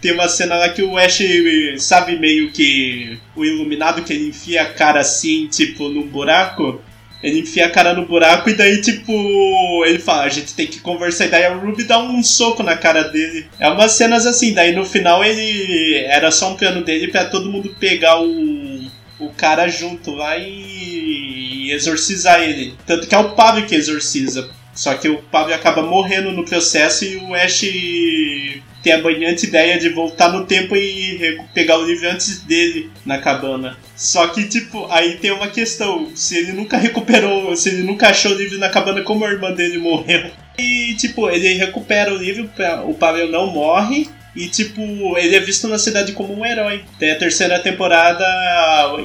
tem 0.00 0.12
uma 0.12 0.28
cena 0.28 0.56
lá 0.56 0.68
que 0.68 0.82
o 0.82 0.96
Ash, 0.96 1.20
sabe, 1.78 2.18
meio 2.18 2.52
que 2.52 3.18
o 3.34 3.44
iluminado 3.44 4.02
que 4.02 4.12
ele 4.12 4.28
enfia 4.28 4.62
a 4.62 4.66
cara 4.66 5.00
assim, 5.00 5.46
tipo, 5.48 5.88
num 5.88 6.06
buraco. 6.06 6.80
Ele 7.22 7.40
enfia 7.40 7.66
a 7.66 7.70
cara 7.70 7.94
no 7.94 8.06
buraco 8.06 8.48
e 8.50 8.54
daí, 8.54 8.80
tipo, 8.80 9.84
ele 9.86 9.98
fala, 9.98 10.24
a 10.24 10.28
gente 10.28 10.54
tem 10.54 10.66
que 10.66 10.80
conversar. 10.80 11.26
E 11.26 11.28
daí 11.28 11.44
a 11.44 11.54
Ruby 11.54 11.82
dá 11.82 11.98
um 11.98 12.22
soco 12.22 12.62
na 12.62 12.76
cara 12.76 13.04
dele. 13.04 13.46
É 13.58 13.68
umas 13.68 13.92
cenas 13.92 14.26
assim, 14.26 14.52
daí 14.52 14.72
no 14.72 14.84
final 14.84 15.24
ele 15.24 15.96
era 16.04 16.30
só 16.30 16.52
um 16.52 16.56
plano 16.56 16.84
dele 16.84 17.08
pra 17.08 17.24
todo 17.24 17.50
mundo 17.50 17.74
pegar 17.80 18.20
o, 18.20 18.84
o 19.18 19.30
cara 19.30 19.66
junto 19.66 20.12
lá 20.12 20.36
e 20.38 21.25
exorcizar 21.72 22.40
ele. 22.40 22.74
Tanto 22.86 23.06
que 23.06 23.14
é 23.14 23.18
o 23.18 23.34
Pablo 23.34 23.66
que 23.66 23.74
exorciza. 23.74 24.48
Só 24.74 24.94
que 24.94 25.08
o 25.08 25.22
Pablo 25.22 25.54
acaba 25.54 25.82
morrendo 25.82 26.32
no 26.32 26.44
processo 26.44 27.04
e 27.04 27.16
o 27.16 27.34
Ash 27.34 27.64
tem 28.82 28.92
a 28.92 29.00
brilhante 29.00 29.46
ideia 29.46 29.78
de 29.80 29.88
voltar 29.88 30.30
no 30.32 30.46
tempo 30.46 30.76
e 30.76 31.40
pegar 31.52 31.78
o 31.78 31.84
livro 31.84 32.08
antes 32.08 32.42
dele 32.42 32.90
na 33.04 33.18
cabana. 33.18 33.76
Só 33.96 34.28
que, 34.28 34.44
tipo, 34.44 34.86
aí 34.90 35.16
tem 35.16 35.32
uma 35.32 35.48
questão: 35.48 36.14
se 36.14 36.36
ele 36.36 36.52
nunca 36.52 36.76
recuperou, 36.76 37.56
se 37.56 37.70
ele 37.70 37.82
nunca 37.82 38.10
achou 38.10 38.32
o 38.32 38.36
livro 38.36 38.58
na 38.58 38.68
cabana, 38.68 39.02
como 39.02 39.24
a 39.24 39.30
irmã 39.32 39.50
dele 39.50 39.78
morreu. 39.78 40.30
E, 40.58 40.94
tipo, 40.94 41.28
ele 41.28 41.54
recupera 41.54 42.12
o 42.12 42.16
livro, 42.16 42.48
o 42.86 42.94
Pavel 42.94 43.30
não 43.30 43.48
morre. 43.48 44.08
E, 44.36 44.48
tipo, 44.48 45.16
ele 45.16 45.34
é 45.34 45.40
visto 45.40 45.66
na 45.66 45.78
cidade 45.78 46.12
como 46.12 46.38
um 46.38 46.44
herói. 46.44 46.82
Tem 46.98 47.10
a 47.10 47.18
terceira 47.18 47.58
temporada, 47.58 48.24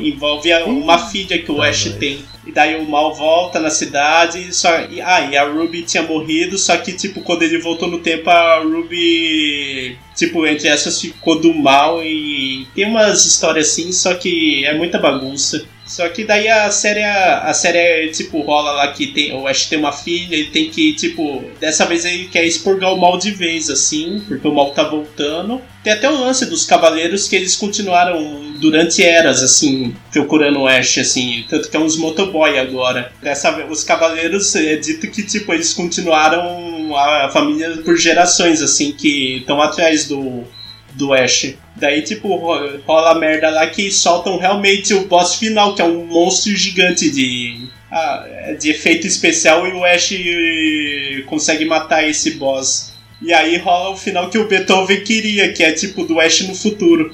envolve 0.02 0.52
a- 0.52 0.66
uma 0.66 0.98
filha 1.10 1.42
que 1.42 1.52
o 1.52 1.62
Ash 1.62 1.86
tem. 2.00 2.20
E 2.46 2.52
daí 2.52 2.76
o 2.76 2.86
mal 2.90 3.14
volta 3.16 3.60
na 3.60 3.70
cidade. 3.70 4.54
Só, 4.54 4.70
e, 4.90 5.00
ah, 5.00 5.22
e 5.32 5.38
a 5.38 5.44
Ruby 5.46 5.84
tinha 5.84 6.04
morrido, 6.04 6.58
só 6.58 6.76
que, 6.78 6.92
tipo, 6.94 7.22
quando 7.22 7.44
ele 7.44 7.60
voltou 7.60 7.88
no 7.90 8.00
tempo, 8.00 8.30
a 8.30 8.60
Ruby, 8.60 9.98
tipo, 10.16 10.46
entre 10.46 10.68
essas 10.68 11.00
ficou 11.00 11.40
do 11.40 11.54
mal. 11.54 12.04
E 12.04 12.68
tem 12.76 12.86
umas 12.86 13.26
histórias 13.26 13.70
assim, 13.70 13.92
só 13.92 14.14
que 14.16 14.66
é 14.66 14.74
muita 14.74 14.98
bagunça. 15.00 15.64
Só 15.92 16.08
que 16.08 16.24
daí 16.24 16.48
a 16.48 16.72
série, 16.72 17.04
a 17.04 17.54
série 17.54 18.10
tipo, 18.12 18.40
rola 18.40 18.72
lá 18.72 18.94
que 18.94 19.08
tem, 19.08 19.34
o 19.34 19.46
Ash 19.46 19.66
tem 19.66 19.78
uma 19.78 19.92
filha, 19.92 20.36
ele 20.36 20.50
tem 20.50 20.70
que, 20.70 20.94
tipo, 20.94 21.44
dessa 21.60 21.86
vez 21.86 22.06
ele 22.06 22.30
quer 22.30 22.46
expurgar 22.46 22.94
o 22.94 22.98
mal 22.98 23.18
de 23.18 23.32
vez, 23.32 23.70
assim, 23.70 24.24
porque 24.26 24.48
o 24.48 24.54
mal 24.54 24.72
tá 24.72 24.84
voltando. 24.84 25.62
Tem 25.84 25.92
até 25.92 26.10
o 26.10 26.18
lance 26.18 26.46
dos 26.46 26.66
cavaleiros 26.66 27.28
que 27.28 27.36
eles 27.36 27.58
continuaram 27.58 28.54
durante 28.62 29.04
eras, 29.04 29.44
assim, 29.44 29.94
procurando 30.14 30.62
o 30.62 30.68
Ash, 30.68 30.98
assim, 30.98 31.44
tanto 31.50 31.70
que 31.70 31.76
é 31.76 31.80
uns 31.80 31.98
motoboy 31.98 32.58
agora. 32.58 33.12
Dessa 33.22 33.52
vez, 33.52 33.70
os 33.70 33.84
cavaleiros, 33.84 34.56
é 34.56 34.78
dito 34.78 35.12
que, 35.12 35.24
tipo, 35.24 35.52
eles 35.54 35.74
continuaram 35.74 36.96
a 36.96 37.30
família 37.34 37.70
por 37.84 37.98
gerações, 37.98 38.62
assim, 38.62 38.94
que 38.94 39.40
estão 39.40 39.62
atrás 39.62 40.08
do, 40.08 40.46
do 41.02 41.14
Ash. 41.14 41.56
Daí, 41.76 42.02
tipo, 42.04 42.36
ro- 42.36 42.80
rola 42.86 43.16
merda 43.20 43.50
lá 43.50 43.68
que 43.68 43.92
soltam 43.92 44.38
realmente 44.38 44.94
o 44.94 45.08
boss 45.08 45.36
final, 45.36 45.74
que 45.76 45.82
é 45.82 45.86
um 45.86 46.06
monstro 46.06 46.56
gigante 46.56 47.10
de, 47.10 47.68
ah, 47.92 48.56
de 48.60 48.70
efeito 48.70 49.08
especial, 49.08 49.68
e 49.68 49.72
o 49.74 49.84
Ash 49.84 50.14
consegue 51.26 51.66
matar 51.66 52.08
esse 52.08 52.32
boss. 52.36 52.94
E 53.22 53.34
aí 53.34 53.58
rola 53.58 53.90
o 53.92 53.98
final 53.98 54.30
que 54.30 54.38
o 54.38 54.48
Beethoven 54.48 55.04
queria, 55.04 55.52
que 55.54 55.64
é 55.64 55.72
tipo 55.72 56.04
do 56.06 56.20
Ash 56.20 56.42
no 56.42 56.56
futuro. 56.56 57.14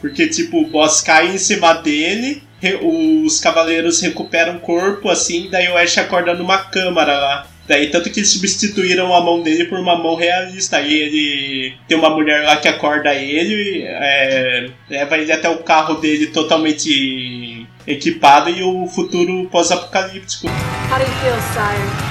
Porque, 0.00 0.28
tipo, 0.28 0.62
o 0.62 0.66
boss 0.66 1.00
cai 1.00 1.28
em 1.28 1.38
cima 1.38 1.74
dele, 1.74 2.42
os 2.82 3.38
cavaleiros 3.40 4.00
recuperam 4.00 4.56
o 4.56 4.60
corpo, 4.60 5.08
assim, 5.08 5.48
daí 5.50 5.68
o 5.68 5.76
Ash 5.76 5.96
acorda 5.98 6.34
numa 6.34 6.58
câmara 6.58 7.18
lá. 7.18 7.46
Daí, 7.70 7.88
tanto 7.88 8.10
que 8.10 8.24
substituíram 8.24 9.14
a 9.14 9.20
mão 9.20 9.44
dele 9.44 9.66
por 9.66 9.78
uma 9.78 9.94
mão 9.94 10.16
realista. 10.16 10.78
Aí 10.78 10.92
ele 10.92 11.74
tem 11.86 11.96
uma 11.96 12.10
mulher 12.10 12.42
lá 12.42 12.56
que 12.56 12.66
acorda 12.66 13.14
ele, 13.14 13.84
é, 13.86 14.70
leva 14.88 15.16
ele 15.16 15.30
até 15.30 15.48
o 15.48 15.58
carro 15.58 15.94
dele 15.94 16.26
totalmente 16.26 17.64
equipado 17.86 18.50
e 18.50 18.60
o 18.64 18.88
futuro 18.88 19.48
pós-apocalíptico. 19.52 20.48
How 20.48 20.98
do 20.98 21.04
you 21.04 21.10
feel, 21.20 21.40
sire? 21.54 22.09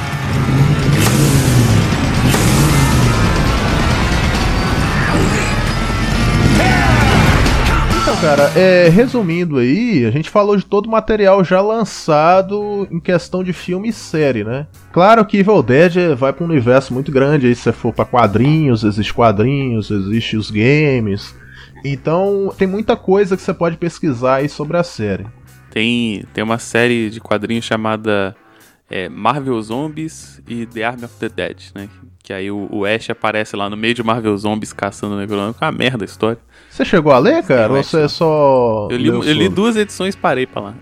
Cara, 8.22 8.52
é, 8.60 8.90
resumindo 8.90 9.58
aí, 9.58 10.06
a 10.06 10.12
gente 10.12 10.30
falou 10.30 10.58
de 10.58 10.66
todo 10.66 10.88
o 10.88 10.92
material 10.92 11.44
já 11.44 11.62
lançado 11.62 12.88
em 12.92 13.00
questão 13.00 13.44
de 13.44 13.54
filme 13.54 13.90
e 13.90 13.94
série, 13.94 14.44
né? 14.44 14.68
Claro 14.92 15.26
que 15.26 15.38
Evil 15.38 15.64
Dead 15.64 15.96
é- 15.98 16.16
vai 16.16 16.34
pra 16.34 16.44
um 16.46 16.50
universo 16.50 16.94
muito 16.94 17.12
grande, 17.12 17.48
aí 17.48 17.56
se 17.56 17.62
você 17.64 17.72
for 17.72 17.94
pra 17.94 18.04
quadrinhos, 18.06 18.84
existe 18.84 19.14
quadrinhos, 19.14 19.90
existe 19.90 20.36
os 20.36 20.52
games. 20.52 21.34
Então, 21.84 22.54
tem 22.58 22.68
muita 22.68 22.98
coisa 22.98 23.38
que 23.38 23.42
você 23.42 23.54
pode 23.54 23.78
pesquisar 23.78 24.36
aí 24.36 24.50
sobre 24.50 24.76
a 24.76 24.84
série. 24.84 25.26
Tem, 25.72 26.26
tem 26.34 26.44
uma 26.44 26.58
série 26.60 27.10
de 27.10 27.22
quadrinhos 27.22 27.64
chamada 27.64 28.36
é, 28.90 29.08
Marvel 29.08 29.62
Zombies 29.62 30.42
e 30.48 30.66
The 30.66 30.84
Army 30.84 31.06
of 31.06 31.16
the 31.20 31.30
Dead, 31.30 31.58
né? 31.74 31.88
Que 32.22 32.34
aí 32.34 32.52
o, 32.52 32.68
o 32.70 32.86
Ash 32.86 33.10
aparece 33.10 33.56
lá 33.56 33.70
no 33.70 33.78
meio 33.78 33.94
de 33.94 34.04
Marvel 34.04 34.36
Zombies 34.38 34.74
caçando 34.74 35.16
o 35.16 35.18
Necronômico. 35.18 35.64
Uma 35.64 35.72
merda 35.72 36.04
a 36.04 36.06
história. 36.06 36.40
Você 36.80 36.86
chegou 36.86 37.12
a 37.12 37.20
ler, 37.20 37.44
cara? 37.44 37.74
Ou 37.74 37.84
você 37.84 38.08
só. 38.08 38.88
Eu 38.90 38.96
li, 38.98 39.08
eu 39.10 39.22
li 39.22 39.50
duas 39.50 39.76
edições 39.76 40.16
e 40.16 40.18
parei 40.18 40.48
pra 40.48 40.62
lá. 40.62 40.74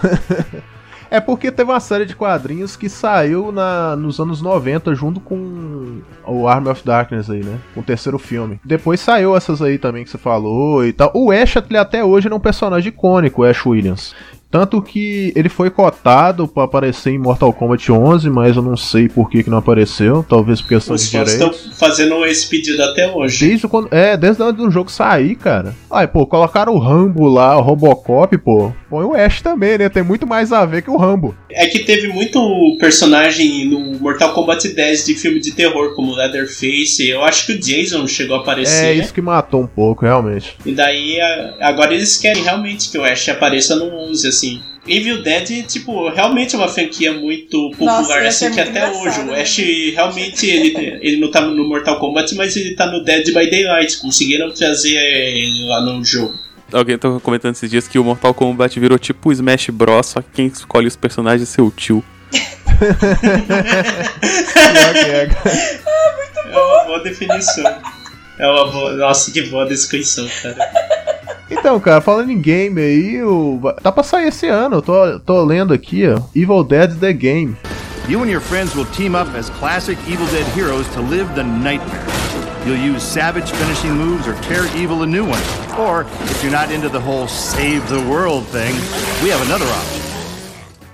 É 1.10 1.20
porque 1.20 1.52
teve 1.52 1.70
uma 1.70 1.78
série 1.78 2.04
de 2.06 2.16
quadrinhos 2.16 2.74
que 2.74 2.88
saiu 2.88 3.52
na, 3.52 3.94
nos 3.94 4.18
anos 4.18 4.42
90 4.42 4.96
junto 4.96 5.20
com 5.20 6.00
o 6.26 6.48
Army 6.48 6.68
of 6.68 6.84
Darkness 6.84 7.30
aí, 7.30 7.44
né? 7.44 7.60
Com 7.72 7.80
o 7.80 7.84
terceiro 7.84 8.18
filme. 8.18 8.58
Depois 8.64 8.98
saiu 8.98 9.36
essas 9.36 9.62
aí 9.62 9.78
também 9.78 10.02
que 10.02 10.10
você 10.10 10.18
falou 10.18 10.84
e 10.84 10.92
tal. 10.92 11.12
O 11.14 11.30
Ash 11.30 11.56
até 11.56 12.02
hoje 12.02 12.26
é 12.26 12.34
um 12.34 12.40
personagem 12.40 12.88
icônico, 12.88 13.42
o 13.42 13.44
Ash 13.44 13.64
Williams. 13.64 14.12
Tanto 14.54 14.80
que 14.80 15.32
ele 15.34 15.48
foi 15.48 15.68
cotado 15.68 16.46
pra 16.46 16.62
aparecer 16.62 17.10
em 17.10 17.18
Mortal 17.18 17.52
Kombat 17.52 17.90
11, 17.90 18.30
mas 18.30 18.54
eu 18.54 18.62
não 18.62 18.76
sei 18.76 19.08
por 19.08 19.28
que, 19.28 19.42
que 19.42 19.50
não 19.50 19.58
apareceu. 19.58 20.24
Talvez 20.28 20.60
por 20.60 20.68
questão 20.68 20.94
Os 20.94 21.02
de 21.02 21.10
fãs 21.10 21.32
estão 21.32 21.50
direitos. 21.50 21.76
fazendo 21.76 22.24
esse 22.24 22.46
pedido 22.48 22.80
até 22.80 23.12
hoje. 23.12 23.48
Desde 23.48 23.66
quando. 23.66 23.88
É, 23.92 24.16
desde 24.16 24.44
antes 24.44 24.64
do 24.64 24.70
jogo 24.70 24.92
sair, 24.92 25.34
cara. 25.34 25.74
Ai, 25.90 26.06
pô, 26.06 26.24
colocaram 26.24 26.72
o 26.72 26.78
Rambo 26.78 27.26
lá, 27.26 27.58
o 27.58 27.62
Robocop, 27.62 28.38
pô. 28.38 28.72
Põe 28.88 29.04
o 29.04 29.14
Ash 29.14 29.42
também, 29.42 29.76
né? 29.76 29.88
Tem 29.88 30.04
muito 30.04 30.24
mais 30.24 30.52
a 30.52 30.64
ver 30.64 30.82
que 30.82 30.90
o 30.90 30.96
Rambo. 30.96 31.34
É 31.50 31.66
que 31.66 31.80
teve 31.80 32.06
muito 32.06 32.38
personagem 32.78 33.68
no 33.68 33.98
Mortal 33.98 34.32
Kombat 34.34 34.68
10 34.68 35.04
de 35.04 35.16
filme 35.16 35.40
de 35.40 35.50
terror, 35.50 35.96
como 35.96 36.14
Leatherface. 36.14 37.08
Eu 37.08 37.24
acho 37.24 37.46
que 37.46 37.52
o 37.54 37.58
Jason 37.58 38.06
chegou 38.06 38.36
a 38.36 38.40
aparecer. 38.40 38.86
É 38.86 38.92
isso 38.94 39.12
que 39.12 39.20
matou 39.20 39.62
um 39.62 39.66
pouco, 39.66 40.04
realmente. 40.04 40.56
E 40.64 40.70
daí, 40.70 41.18
agora 41.60 41.92
eles 41.92 42.16
querem 42.16 42.44
realmente 42.44 42.88
que 42.88 42.96
o 42.96 43.04
Ash 43.04 43.28
apareça 43.28 43.74
no 43.74 43.86
11, 43.86 44.28
assim. 44.28 44.43
Evil 44.86 45.22
Dead, 45.22 45.66
tipo, 45.66 46.10
realmente 46.10 46.54
é 46.54 46.58
uma 46.58 46.68
franquia 46.68 47.12
muito 47.12 47.70
popular, 47.70 48.02
Nossa, 48.02 48.28
assim, 48.28 48.50
que 48.50 48.62
muito 48.62 48.70
até 48.70 48.90
hoje. 48.90 49.20
O 49.20 49.24
né? 49.24 49.40
Ash, 49.40 49.56
realmente, 49.94 50.46
ele, 50.46 50.98
ele 51.00 51.16
não 51.18 51.30
tá 51.30 51.40
no 51.40 51.66
Mortal 51.66 51.98
Kombat, 51.98 52.34
mas 52.34 52.54
ele 52.54 52.74
tá 52.74 52.86
no 52.86 53.02
Dead 53.02 53.26
by 53.26 53.50
Daylight. 53.50 53.98
Conseguiram 53.98 54.50
trazer 54.50 54.96
ele 54.96 55.68
lá 55.68 55.80
no 55.80 56.04
jogo. 56.04 56.34
Alguém 56.72 56.98
tá 56.98 57.08
comentando 57.20 57.54
esses 57.54 57.70
dias 57.70 57.88
que 57.88 57.98
o 57.98 58.04
Mortal 58.04 58.34
Kombat 58.34 58.78
virou 58.78 58.98
tipo 58.98 59.30
o 59.30 59.32
Smash 59.32 59.70
Bros, 59.70 60.06
só 60.06 60.20
que 60.20 60.28
quem 60.34 60.46
escolhe 60.46 60.86
os 60.86 60.96
personagens 60.96 61.48
é 61.48 61.52
seu 61.52 61.70
tio. 61.70 62.04
É 66.54 66.58
uma 66.58 66.84
boa 66.84 67.00
definição. 67.00 67.64
É 68.38 68.46
uma 68.46 68.70
boa. 68.70 68.92
Nossa, 68.92 69.30
que 69.30 69.42
boa 69.42 69.66
descrição, 69.66 70.28
cara. 70.42 70.56
Então, 71.50 71.78
cara, 71.78 72.00
falando 72.00 72.30
em 72.30 72.40
game 72.40 72.80
aí, 72.80 73.22
o... 73.22 73.60
tá 73.82 73.92
pra 73.92 74.02
sair 74.02 74.28
esse 74.28 74.46
ano. 74.46 74.76
Eu 74.76 74.82
tô, 74.82 75.20
tô 75.20 75.44
lendo 75.44 75.74
aqui, 75.74 76.06
ó. 76.06 76.20
Evil 76.34 76.64
Dead 76.64 76.98
The 76.98 77.12
Game. 77.12 77.56
You 78.08 78.22
and 78.22 78.30
your 78.30 78.40
friends 78.40 78.74
will 78.74 78.86
team 78.86 79.14
up 79.14 79.30
as 79.36 79.50
classic 79.50 79.98
Evil 80.06 80.26
Dead 80.26 80.46
heroes 80.56 80.86
to 80.94 81.00
live 81.00 81.26
the 81.34 81.42
nightmare. 81.42 82.04
You'll 82.66 82.78
use 82.78 83.02
savage 83.02 83.50
finishing 83.52 83.92
moves 83.92 84.26
or 84.26 84.34
tear 84.42 84.64
evil 84.76 85.02
a 85.02 85.06
new 85.06 85.24
one. 85.24 85.42
Or, 85.78 86.06
if 86.24 86.42
you're 86.42 86.52
not 86.52 86.70
into 86.70 86.88
the 86.88 87.00
whole 87.00 87.28
save 87.28 87.86
the 87.88 88.00
world 88.08 88.46
thing, 88.46 88.74
we 89.22 89.30
have 89.30 89.42
another 89.42 89.66
option. 89.66 90.00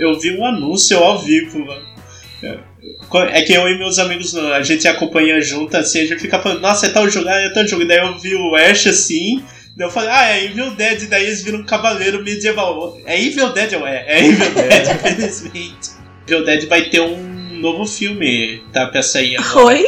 Eu 0.00 0.18
vi 0.18 0.36
um 0.36 0.44
anúncio 0.44 0.98
ao 0.98 1.18
vivo, 1.18 1.64
mano. 1.64 1.90
É 3.32 3.42
que 3.42 3.52
eu 3.52 3.68
e 3.68 3.78
meus 3.78 3.98
amigos, 3.98 4.34
a 4.34 4.62
gente 4.62 4.88
acompanha 4.88 5.40
junto, 5.40 5.76
assim, 5.76 6.00
a 6.00 6.06
gente 6.06 6.20
fica 6.20 6.40
falando, 6.40 6.60
nossa, 6.60 6.86
é 6.86 6.88
tal 6.90 7.08
jogo, 7.08 7.28
é 7.28 7.50
tal 7.50 7.66
jogo. 7.66 7.84
Daí 7.84 7.98
eu 7.98 8.18
vi 8.18 8.34
o 8.34 8.56
Ash 8.56 8.86
assim, 8.86 9.44
eu 9.86 9.90
falei, 9.90 10.10
ah, 10.10 10.28
é 10.30 10.44
Evil 10.44 10.72
Dead, 10.72 11.08
daí 11.08 11.24
eles 11.24 11.42
viram 11.42 11.60
um 11.60 11.64
cavaleiro 11.64 12.22
medieval. 12.22 12.98
É 13.06 13.20
Evil 13.20 13.50
Dead 13.52 13.72
ou 13.74 13.86
é? 13.86 14.04
É 14.06 14.26
Evil 14.26 14.50
Dead, 14.50 14.88
infelizmente. 14.94 15.90
Evil 16.26 16.44
Dead 16.44 16.68
vai 16.68 16.82
ter 16.90 17.00
um 17.00 17.58
novo 17.60 17.86
filme, 17.86 18.62
tá, 18.72 18.86
pra 18.86 19.02
sair 19.02 19.36
agora. 19.36 19.76
Oi? 19.76 19.84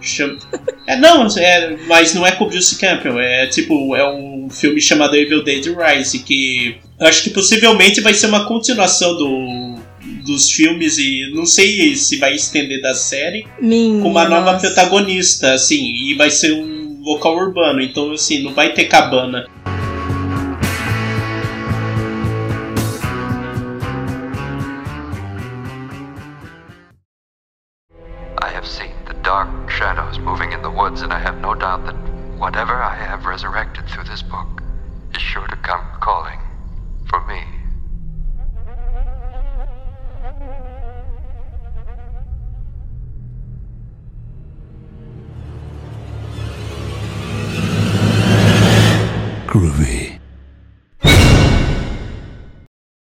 Chama... 0.00 0.38
É, 0.86 0.96
não, 0.96 1.26
é, 1.36 1.76
mas 1.86 2.14
não 2.14 2.26
é 2.26 2.32
com 2.32 2.44
o 2.44 2.48
Bruce 2.48 2.76
Campbell, 2.76 3.20
é 3.20 3.46
tipo, 3.46 3.94
é 3.94 4.10
um 4.10 4.48
filme 4.50 4.80
chamado 4.80 5.14
Evil 5.14 5.44
Dead 5.44 5.66
Rise, 5.66 6.20
que 6.20 6.76
eu 6.98 7.06
acho 7.06 7.22
que 7.22 7.30
possivelmente 7.30 8.00
vai 8.00 8.14
ser 8.14 8.26
uma 8.26 8.46
continuação 8.46 9.16
do, 9.16 9.76
dos 10.24 10.50
filmes 10.50 10.98
e 10.98 11.30
não 11.34 11.46
sei 11.46 11.94
se 11.94 12.16
vai 12.16 12.34
estender 12.34 12.80
da 12.80 12.94
série 12.94 13.46
Minha 13.60 14.02
com 14.02 14.10
uma 14.10 14.28
nova 14.28 14.52
nossa. 14.52 14.66
protagonista, 14.66 15.52
assim, 15.52 15.92
e 15.94 16.14
vai 16.14 16.30
ser 16.30 16.52
um 16.52 16.79
local 17.02 17.36
urbano, 17.36 17.80
então 17.80 18.12
assim, 18.12 18.42
não 18.42 18.54
vai 18.54 18.72
ter 18.72 18.86
cabana. 18.86 19.46
I 28.42 28.48
have 28.52 28.66
seen 28.66 28.92
the 29.06 29.14
dark 29.22 29.48
shadows 29.70 30.18
moving 30.18 30.52
in 30.52 30.62
the 30.62 30.70
woods, 30.70 31.02
and 31.02 31.12
I 31.12 31.18
have 31.18 31.40
no 31.40 31.54
doubt 31.54 31.84
that 31.86 31.96
whatever 32.38 32.74
I 32.74 32.94
have 32.94 33.26
resurrected 33.26 33.86
through 33.88 34.04
this 34.04 34.22
book 34.22 34.62
is 35.14 35.22
sure 35.22 35.46
to 35.46 35.56
come 35.56 35.84
calling 36.00 36.49